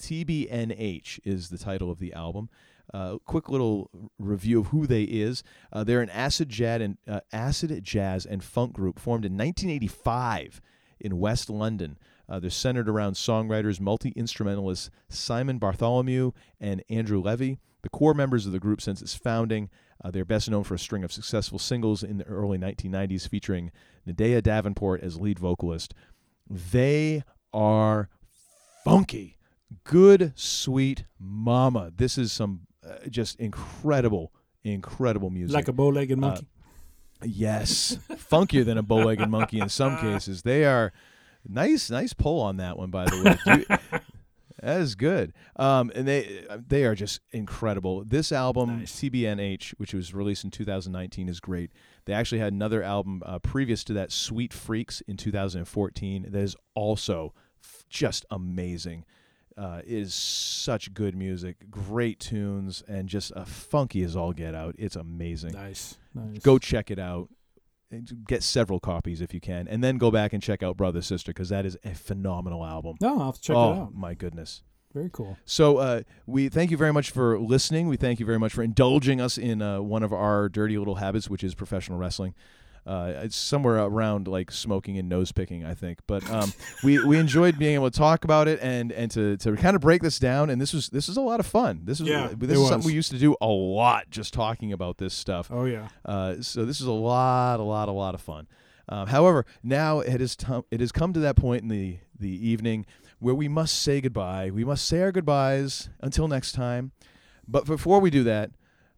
TBNH 0.00 1.20
is 1.24 1.50
the 1.50 1.58
title 1.58 1.90
of 1.90 1.98
the 1.98 2.12
album. 2.12 2.48
Uh, 2.92 3.18
quick 3.24 3.48
little 3.48 3.88
review 4.18 4.60
of 4.60 4.66
who 4.68 4.86
they 4.86 5.04
is. 5.04 5.44
Uh, 5.72 5.84
they're 5.84 6.00
an 6.00 6.10
acid 6.10 6.48
jazz 6.48 6.80
and 6.80 6.98
uh, 7.06 7.20
acid 7.32 7.84
jazz 7.84 8.26
and 8.26 8.42
funk 8.42 8.72
group 8.72 8.98
formed 8.98 9.24
in 9.24 9.32
1985 9.34 10.60
in 10.98 11.18
West 11.18 11.48
London. 11.48 11.98
Uh, 12.30 12.38
they're 12.38 12.48
centered 12.48 12.88
around 12.88 13.14
songwriters, 13.14 13.80
multi 13.80 14.10
instrumentalists 14.10 14.88
Simon 15.08 15.58
Bartholomew 15.58 16.30
and 16.60 16.82
Andrew 16.88 17.20
Levy. 17.20 17.58
The 17.82 17.88
core 17.88 18.14
members 18.14 18.46
of 18.46 18.52
the 18.52 18.60
group 18.60 18.80
since 18.80 19.02
its 19.02 19.14
founding. 19.14 19.68
Uh, 20.04 20.10
they're 20.10 20.24
best 20.24 20.48
known 20.50 20.62
for 20.64 20.74
a 20.74 20.78
string 20.78 21.02
of 21.02 21.12
successful 21.12 21.58
singles 21.58 22.02
in 22.02 22.18
the 22.18 22.24
early 22.24 22.56
1990s 22.56 23.28
featuring 23.28 23.72
N'Dea 24.06 24.42
Davenport 24.42 25.02
as 25.02 25.18
lead 25.20 25.38
vocalist. 25.38 25.92
They 26.48 27.24
are 27.52 28.08
funky. 28.84 29.36
Good, 29.84 30.32
sweet 30.36 31.04
mama. 31.18 31.92
This 31.96 32.16
is 32.18 32.32
some 32.32 32.60
uh, 32.86 33.08
just 33.08 33.38
incredible, 33.40 34.32
incredible 34.64 35.30
music. 35.30 35.54
Like 35.54 35.68
a 35.68 35.72
bow-legged 35.72 36.18
Uh, 36.18 36.20
monkey. 36.20 36.46
yes. 37.24 37.98
Funkier 38.10 38.64
than 38.64 38.78
a 38.78 38.82
bow 38.82 39.04
legged 39.04 39.28
monkey 39.28 39.58
in 39.60 39.68
some 39.68 39.96
cases. 40.00 40.42
They 40.42 40.64
are 40.64 40.92
nice, 41.48 41.90
nice 41.90 42.12
pull 42.12 42.40
on 42.40 42.56
that 42.58 42.76
one, 42.78 42.90
by 42.90 43.04
the 43.06 43.38
way. 43.46 43.56
You- 43.58 43.98
that 44.62 44.80
is 44.80 44.94
good. 44.94 45.32
Um, 45.56 45.90
and 45.94 46.06
they 46.06 46.44
they 46.68 46.84
are 46.84 46.94
just 46.94 47.20
incredible. 47.32 48.04
This 48.04 48.30
album, 48.32 48.82
TBNH, 48.82 49.70
which 49.78 49.94
was 49.94 50.12
released 50.14 50.44
in 50.44 50.50
2019, 50.50 51.28
is 51.28 51.40
great. 51.40 51.70
They 52.04 52.12
actually 52.12 52.40
had 52.40 52.52
another 52.52 52.82
album 52.82 53.22
uh, 53.24 53.38
previous 53.38 53.84
to 53.84 53.92
that, 53.94 54.12
Sweet 54.12 54.52
Freaks, 54.52 55.00
in 55.02 55.16
2014. 55.16 56.26
That 56.30 56.38
is 56.42 56.56
also 56.74 57.32
f- 57.62 57.84
just 57.88 58.24
amazing. 58.30 59.04
Uh, 59.58 59.82
it 59.84 59.92
is 59.92 60.14
such 60.14 60.94
good 60.94 61.14
music, 61.14 61.70
great 61.70 62.18
tunes, 62.18 62.82
and 62.88 63.08
just 63.08 63.30
a 63.36 63.44
funky 63.44 64.02
as 64.02 64.16
all 64.16 64.32
get 64.32 64.54
out. 64.54 64.74
It's 64.78 64.96
amazing. 64.96 65.52
Nice, 65.52 65.98
nice. 66.14 66.38
Go 66.38 66.58
check 66.58 66.90
it 66.90 66.98
out. 66.98 67.28
Get 68.28 68.44
several 68.44 68.78
copies 68.78 69.20
if 69.20 69.34
you 69.34 69.40
can, 69.40 69.66
and 69.66 69.82
then 69.82 69.98
go 69.98 70.12
back 70.12 70.32
and 70.32 70.40
check 70.40 70.62
out 70.62 70.76
Brother 70.76 71.02
Sister 71.02 71.30
because 71.30 71.48
that 71.48 71.66
is 71.66 71.76
a 71.84 71.92
phenomenal 71.92 72.64
album. 72.64 72.96
No, 73.00 73.18
I'll 73.18 73.26
have 73.26 73.34
to 73.36 73.40
check 73.40 73.54
it 73.54 73.58
oh, 73.58 73.72
out. 73.72 73.94
my 73.94 74.14
goodness. 74.14 74.62
Very 74.94 75.10
cool. 75.12 75.36
So 75.44 75.78
uh, 75.78 76.02
we 76.26 76.48
thank 76.48 76.70
you 76.70 76.76
very 76.76 76.92
much 76.92 77.10
for 77.10 77.38
listening. 77.38 77.88
We 77.88 77.96
thank 77.96 78.20
you 78.20 78.26
very 78.26 78.38
much 78.38 78.52
for 78.52 78.62
indulging 78.62 79.20
us 79.20 79.38
in 79.38 79.62
uh, 79.62 79.80
one 79.80 80.02
of 80.02 80.12
our 80.12 80.48
dirty 80.48 80.78
little 80.78 80.96
habits, 80.96 81.28
which 81.28 81.44
is 81.44 81.54
professional 81.54 81.98
wrestling. 81.98 82.34
Uh, 82.86 83.12
it's 83.22 83.36
somewhere 83.36 83.76
around 83.76 84.26
like 84.26 84.50
smoking 84.50 84.98
and 84.98 85.08
nose 85.08 85.32
picking, 85.32 85.64
I 85.64 85.74
think. 85.74 85.98
But 86.06 86.28
um, 86.30 86.52
we 86.82 87.04
we 87.04 87.18
enjoyed 87.18 87.58
being 87.58 87.74
able 87.74 87.90
to 87.90 87.96
talk 87.98 88.24
about 88.24 88.48
it 88.48 88.58
and 88.62 88.90
and 88.92 89.10
to, 89.12 89.36
to 89.38 89.54
kind 89.56 89.76
of 89.76 89.82
break 89.82 90.02
this 90.02 90.18
down. 90.18 90.50
And 90.50 90.60
this 90.60 90.72
was 90.72 90.88
this 90.88 91.06
was 91.08 91.16
a 91.16 91.20
lot 91.20 91.40
of 91.40 91.46
fun. 91.46 91.82
This 91.84 92.00
was 92.00 92.08
Yeah, 92.08 92.30
this 92.36 92.52
is 92.52 92.58
was. 92.58 92.68
something 92.68 92.86
we 92.86 92.94
used 92.94 93.10
to 93.12 93.18
do 93.18 93.36
a 93.40 93.46
lot, 93.46 94.10
just 94.10 94.32
talking 94.32 94.72
about 94.72 94.98
this 94.98 95.14
stuff. 95.14 95.48
Oh 95.52 95.66
yeah. 95.66 95.88
Uh, 96.04 96.36
so 96.40 96.64
this 96.64 96.80
is 96.80 96.86
a 96.86 96.92
lot, 96.92 97.60
a 97.60 97.62
lot, 97.62 97.88
a 97.88 97.92
lot 97.92 98.14
of 98.14 98.20
fun. 98.20 98.46
Um, 98.88 99.06
however, 99.08 99.46
now 99.62 100.00
it 100.00 100.20
is 100.20 100.34
tom- 100.34 100.64
it 100.70 100.80
has 100.80 100.90
come 100.90 101.12
to 101.12 101.20
that 101.20 101.36
point 101.36 101.62
in 101.62 101.68
the 101.68 101.98
the 102.18 102.48
evening 102.48 102.86
where 103.18 103.34
we 103.34 103.46
must 103.48 103.80
say 103.82 104.00
goodbye. 104.00 104.50
We 104.50 104.64
must 104.64 104.86
say 104.86 105.02
our 105.02 105.12
goodbyes 105.12 105.90
until 106.00 106.26
next 106.28 106.52
time. 106.52 106.92
But 107.46 107.66
before 107.66 108.00
we 108.00 108.10
do 108.10 108.24
that, 108.24 108.50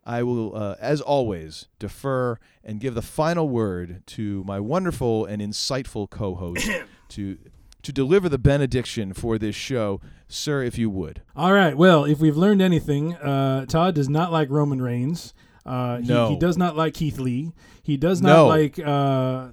I 0.04 0.22
will, 0.24 0.56
uh, 0.56 0.74
as 0.80 1.00
always, 1.00 1.66
defer 1.78 2.38
and 2.64 2.80
give 2.80 2.94
the 2.94 3.02
final 3.02 3.48
word 3.48 4.02
to 4.08 4.42
my 4.44 4.58
wonderful 4.60 5.24
and 5.26 5.40
insightful 5.40 6.08
co-host 6.10 6.68
to 7.10 7.38
to 7.82 7.92
deliver 7.92 8.28
the 8.28 8.38
benediction 8.38 9.12
for 9.12 9.38
this 9.38 9.56
show, 9.56 10.00
sir, 10.28 10.62
if 10.62 10.78
you 10.78 10.88
would. 10.88 11.20
All 11.34 11.52
right. 11.52 11.76
Well, 11.76 12.04
if 12.04 12.20
we've 12.20 12.36
learned 12.36 12.62
anything, 12.62 13.14
uh, 13.16 13.66
Todd 13.66 13.96
does 13.96 14.08
not 14.08 14.30
like 14.30 14.50
Roman 14.50 14.80
Reigns. 14.80 15.34
Uh, 15.66 15.98
he, 15.98 16.06
No. 16.06 16.28
he 16.30 16.36
does 16.36 16.56
not 16.56 16.76
like 16.76 16.94
Keith 16.94 17.18
Lee. 17.18 17.52
He 17.82 17.96
does 17.96 18.22
No. 18.22 18.28
not 18.46 18.48
like. 18.48 18.78
Uh, 18.78 19.48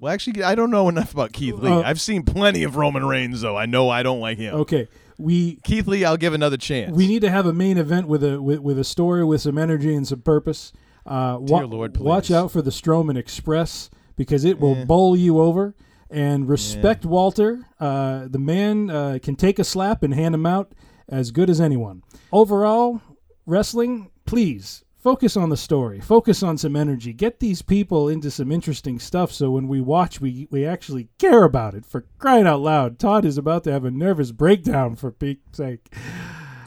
Well, 0.00 0.08
actually, 0.12 0.42
I 0.42 0.54
don't 0.54 0.70
know 0.70 0.88
enough 0.88 1.12
about 1.12 1.32
Keith 1.34 1.56
Lee. 1.56 1.70
Uh, 1.70 1.82
I've 1.82 2.00
seen 2.00 2.22
plenty 2.22 2.62
of 2.62 2.76
Roman 2.76 3.04
Reigns, 3.06 3.42
though. 3.42 3.56
I 3.58 3.66
know 3.66 3.90
I 3.90 4.02
don't 4.02 4.20
like 4.20 4.38
him. 4.38 4.54
okay, 4.54 4.88
we 5.18 5.56
Keith 5.64 5.86
Lee, 5.86 6.04
I'll 6.04 6.16
give 6.16 6.34
another 6.34 6.56
chance. 6.56 6.92
we 6.94 7.06
need 7.06 7.20
to 7.22 7.30
have 7.30 7.46
a 7.46 7.52
main 7.52 7.78
event 7.78 8.08
with 8.08 8.22
a 8.24 8.40
with, 8.40 8.60
with 8.60 8.78
a 8.78 8.84
story 8.84 9.24
with 9.24 9.40
some 9.42 9.58
energy 9.58 9.94
and 9.94 10.06
some 10.06 10.20
purpose. 10.22 10.72
Uh, 11.04 11.38
wa- 11.40 11.58
Dear 11.60 11.66
Lord, 11.66 11.96
watch 11.98 12.30
out 12.30 12.50
for 12.50 12.62
the 12.62 12.70
Strowman 12.70 13.16
Express 13.16 13.90
because 14.16 14.44
it 14.44 14.58
will 14.60 14.76
Eh. 14.76 14.84
bowl 14.84 15.16
you 15.16 15.40
over. 15.40 15.74
And 16.08 16.48
respect 16.48 17.04
Walter. 17.04 17.66
Uh, 17.80 18.28
the 18.30 18.38
man 18.38 18.90
uh, 18.90 19.18
can 19.20 19.34
take 19.34 19.58
a 19.58 19.64
slap 19.64 20.04
and 20.04 20.14
hand 20.14 20.34
him 20.36 20.46
out 20.46 20.72
as 21.08 21.32
good 21.32 21.50
as 21.50 21.60
anyone. 21.60 22.02
Overall, 22.30 23.00
wrestling, 23.44 24.10
please 24.24 24.84
focus 24.98 25.36
on 25.36 25.50
the 25.50 25.56
story. 25.56 26.00
Focus 26.00 26.42
on 26.42 26.58
some 26.58 26.76
energy. 26.76 27.12
Get 27.12 27.40
these 27.40 27.62
people 27.62 28.08
into 28.08 28.30
some 28.30 28.50
interesting 28.50 28.98
stuff 28.98 29.32
so 29.32 29.50
when 29.50 29.68
we 29.68 29.80
watch 29.80 30.20
we 30.20 30.48
we 30.50 30.64
actually 30.64 31.08
care 31.18 31.44
about 31.44 31.74
it. 31.74 31.86
For 31.86 32.06
crying 32.18 32.46
out 32.46 32.60
loud 32.60 32.98
todd 32.98 33.24
is 33.24 33.38
about 33.38 33.64
to 33.64 33.72
have 33.72 33.84
a 33.84 33.90
nervous 33.90 34.32
breakdown 34.32 34.96
for 34.96 35.10
pete's 35.10 35.58
sake. 35.58 35.92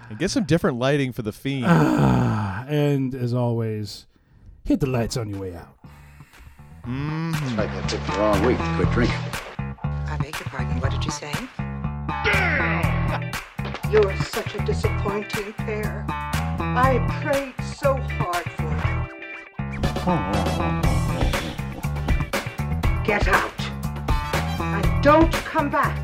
And 0.09 0.17
get 0.17 0.31
some 0.31 0.45
different 0.45 0.79
lighting 0.79 1.11
for 1.11 1.21
the 1.21 1.31
fiend. 1.33 1.65
Ah, 1.67 2.65
and 2.67 3.13
as 3.13 3.33
always 3.33 4.07
hit 4.65 4.79
the 4.79 4.87
lights 4.87 5.17
on 5.17 5.29
your 5.29 5.39
way 5.39 5.55
out. 5.55 5.75
Mm. 6.85 7.33
it's 7.41 7.57
like 7.57 7.69
i 7.69 7.87
took 7.87 8.03
the 8.05 8.13
wrong 8.13 8.45
week. 8.45 8.57
To 8.57 8.75
quit 8.75 8.91
drinking. 8.91 9.17
I 9.83 10.17
beg 10.19 10.33
your 10.39 10.47
pardon. 10.47 10.79
What 10.79 10.91
did 10.91 11.05
you 11.05 11.11
say? 11.11 11.31
Damn 12.23 13.31
you're 13.91 14.15
such 14.17 14.55
a 14.55 14.63
disappointing 14.65 15.53
pair. 15.53 16.05
I 16.09 16.99
prayed 17.21 17.55
so 17.79 17.95
hard 17.95 18.43
for 18.57 18.63
you. 18.63 19.07
Get 23.05 23.25
out. 23.29 23.61
And 24.59 25.03
don't 25.03 25.31
come 25.31 25.69
back 25.69 25.97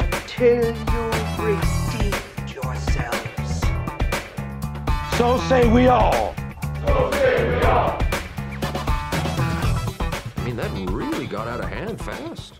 until 0.00 0.74
you've 0.74 1.38
redeemed 1.38 2.50
yourselves. 2.52 3.62
So 5.16 5.38
say 5.48 5.68
we 5.68 5.86
all. 5.86 6.34
So 6.84 7.10
say 7.12 7.48
we 7.48 7.62
all. 7.62 7.96
I 10.36 10.42
mean, 10.44 10.56
that 10.56 10.72
really 10.90 11.28
got 11.28 11.46
out 11.46 11.60
of 11.60 11.68
hand 11.68 12.00
fast. 12.00 12.57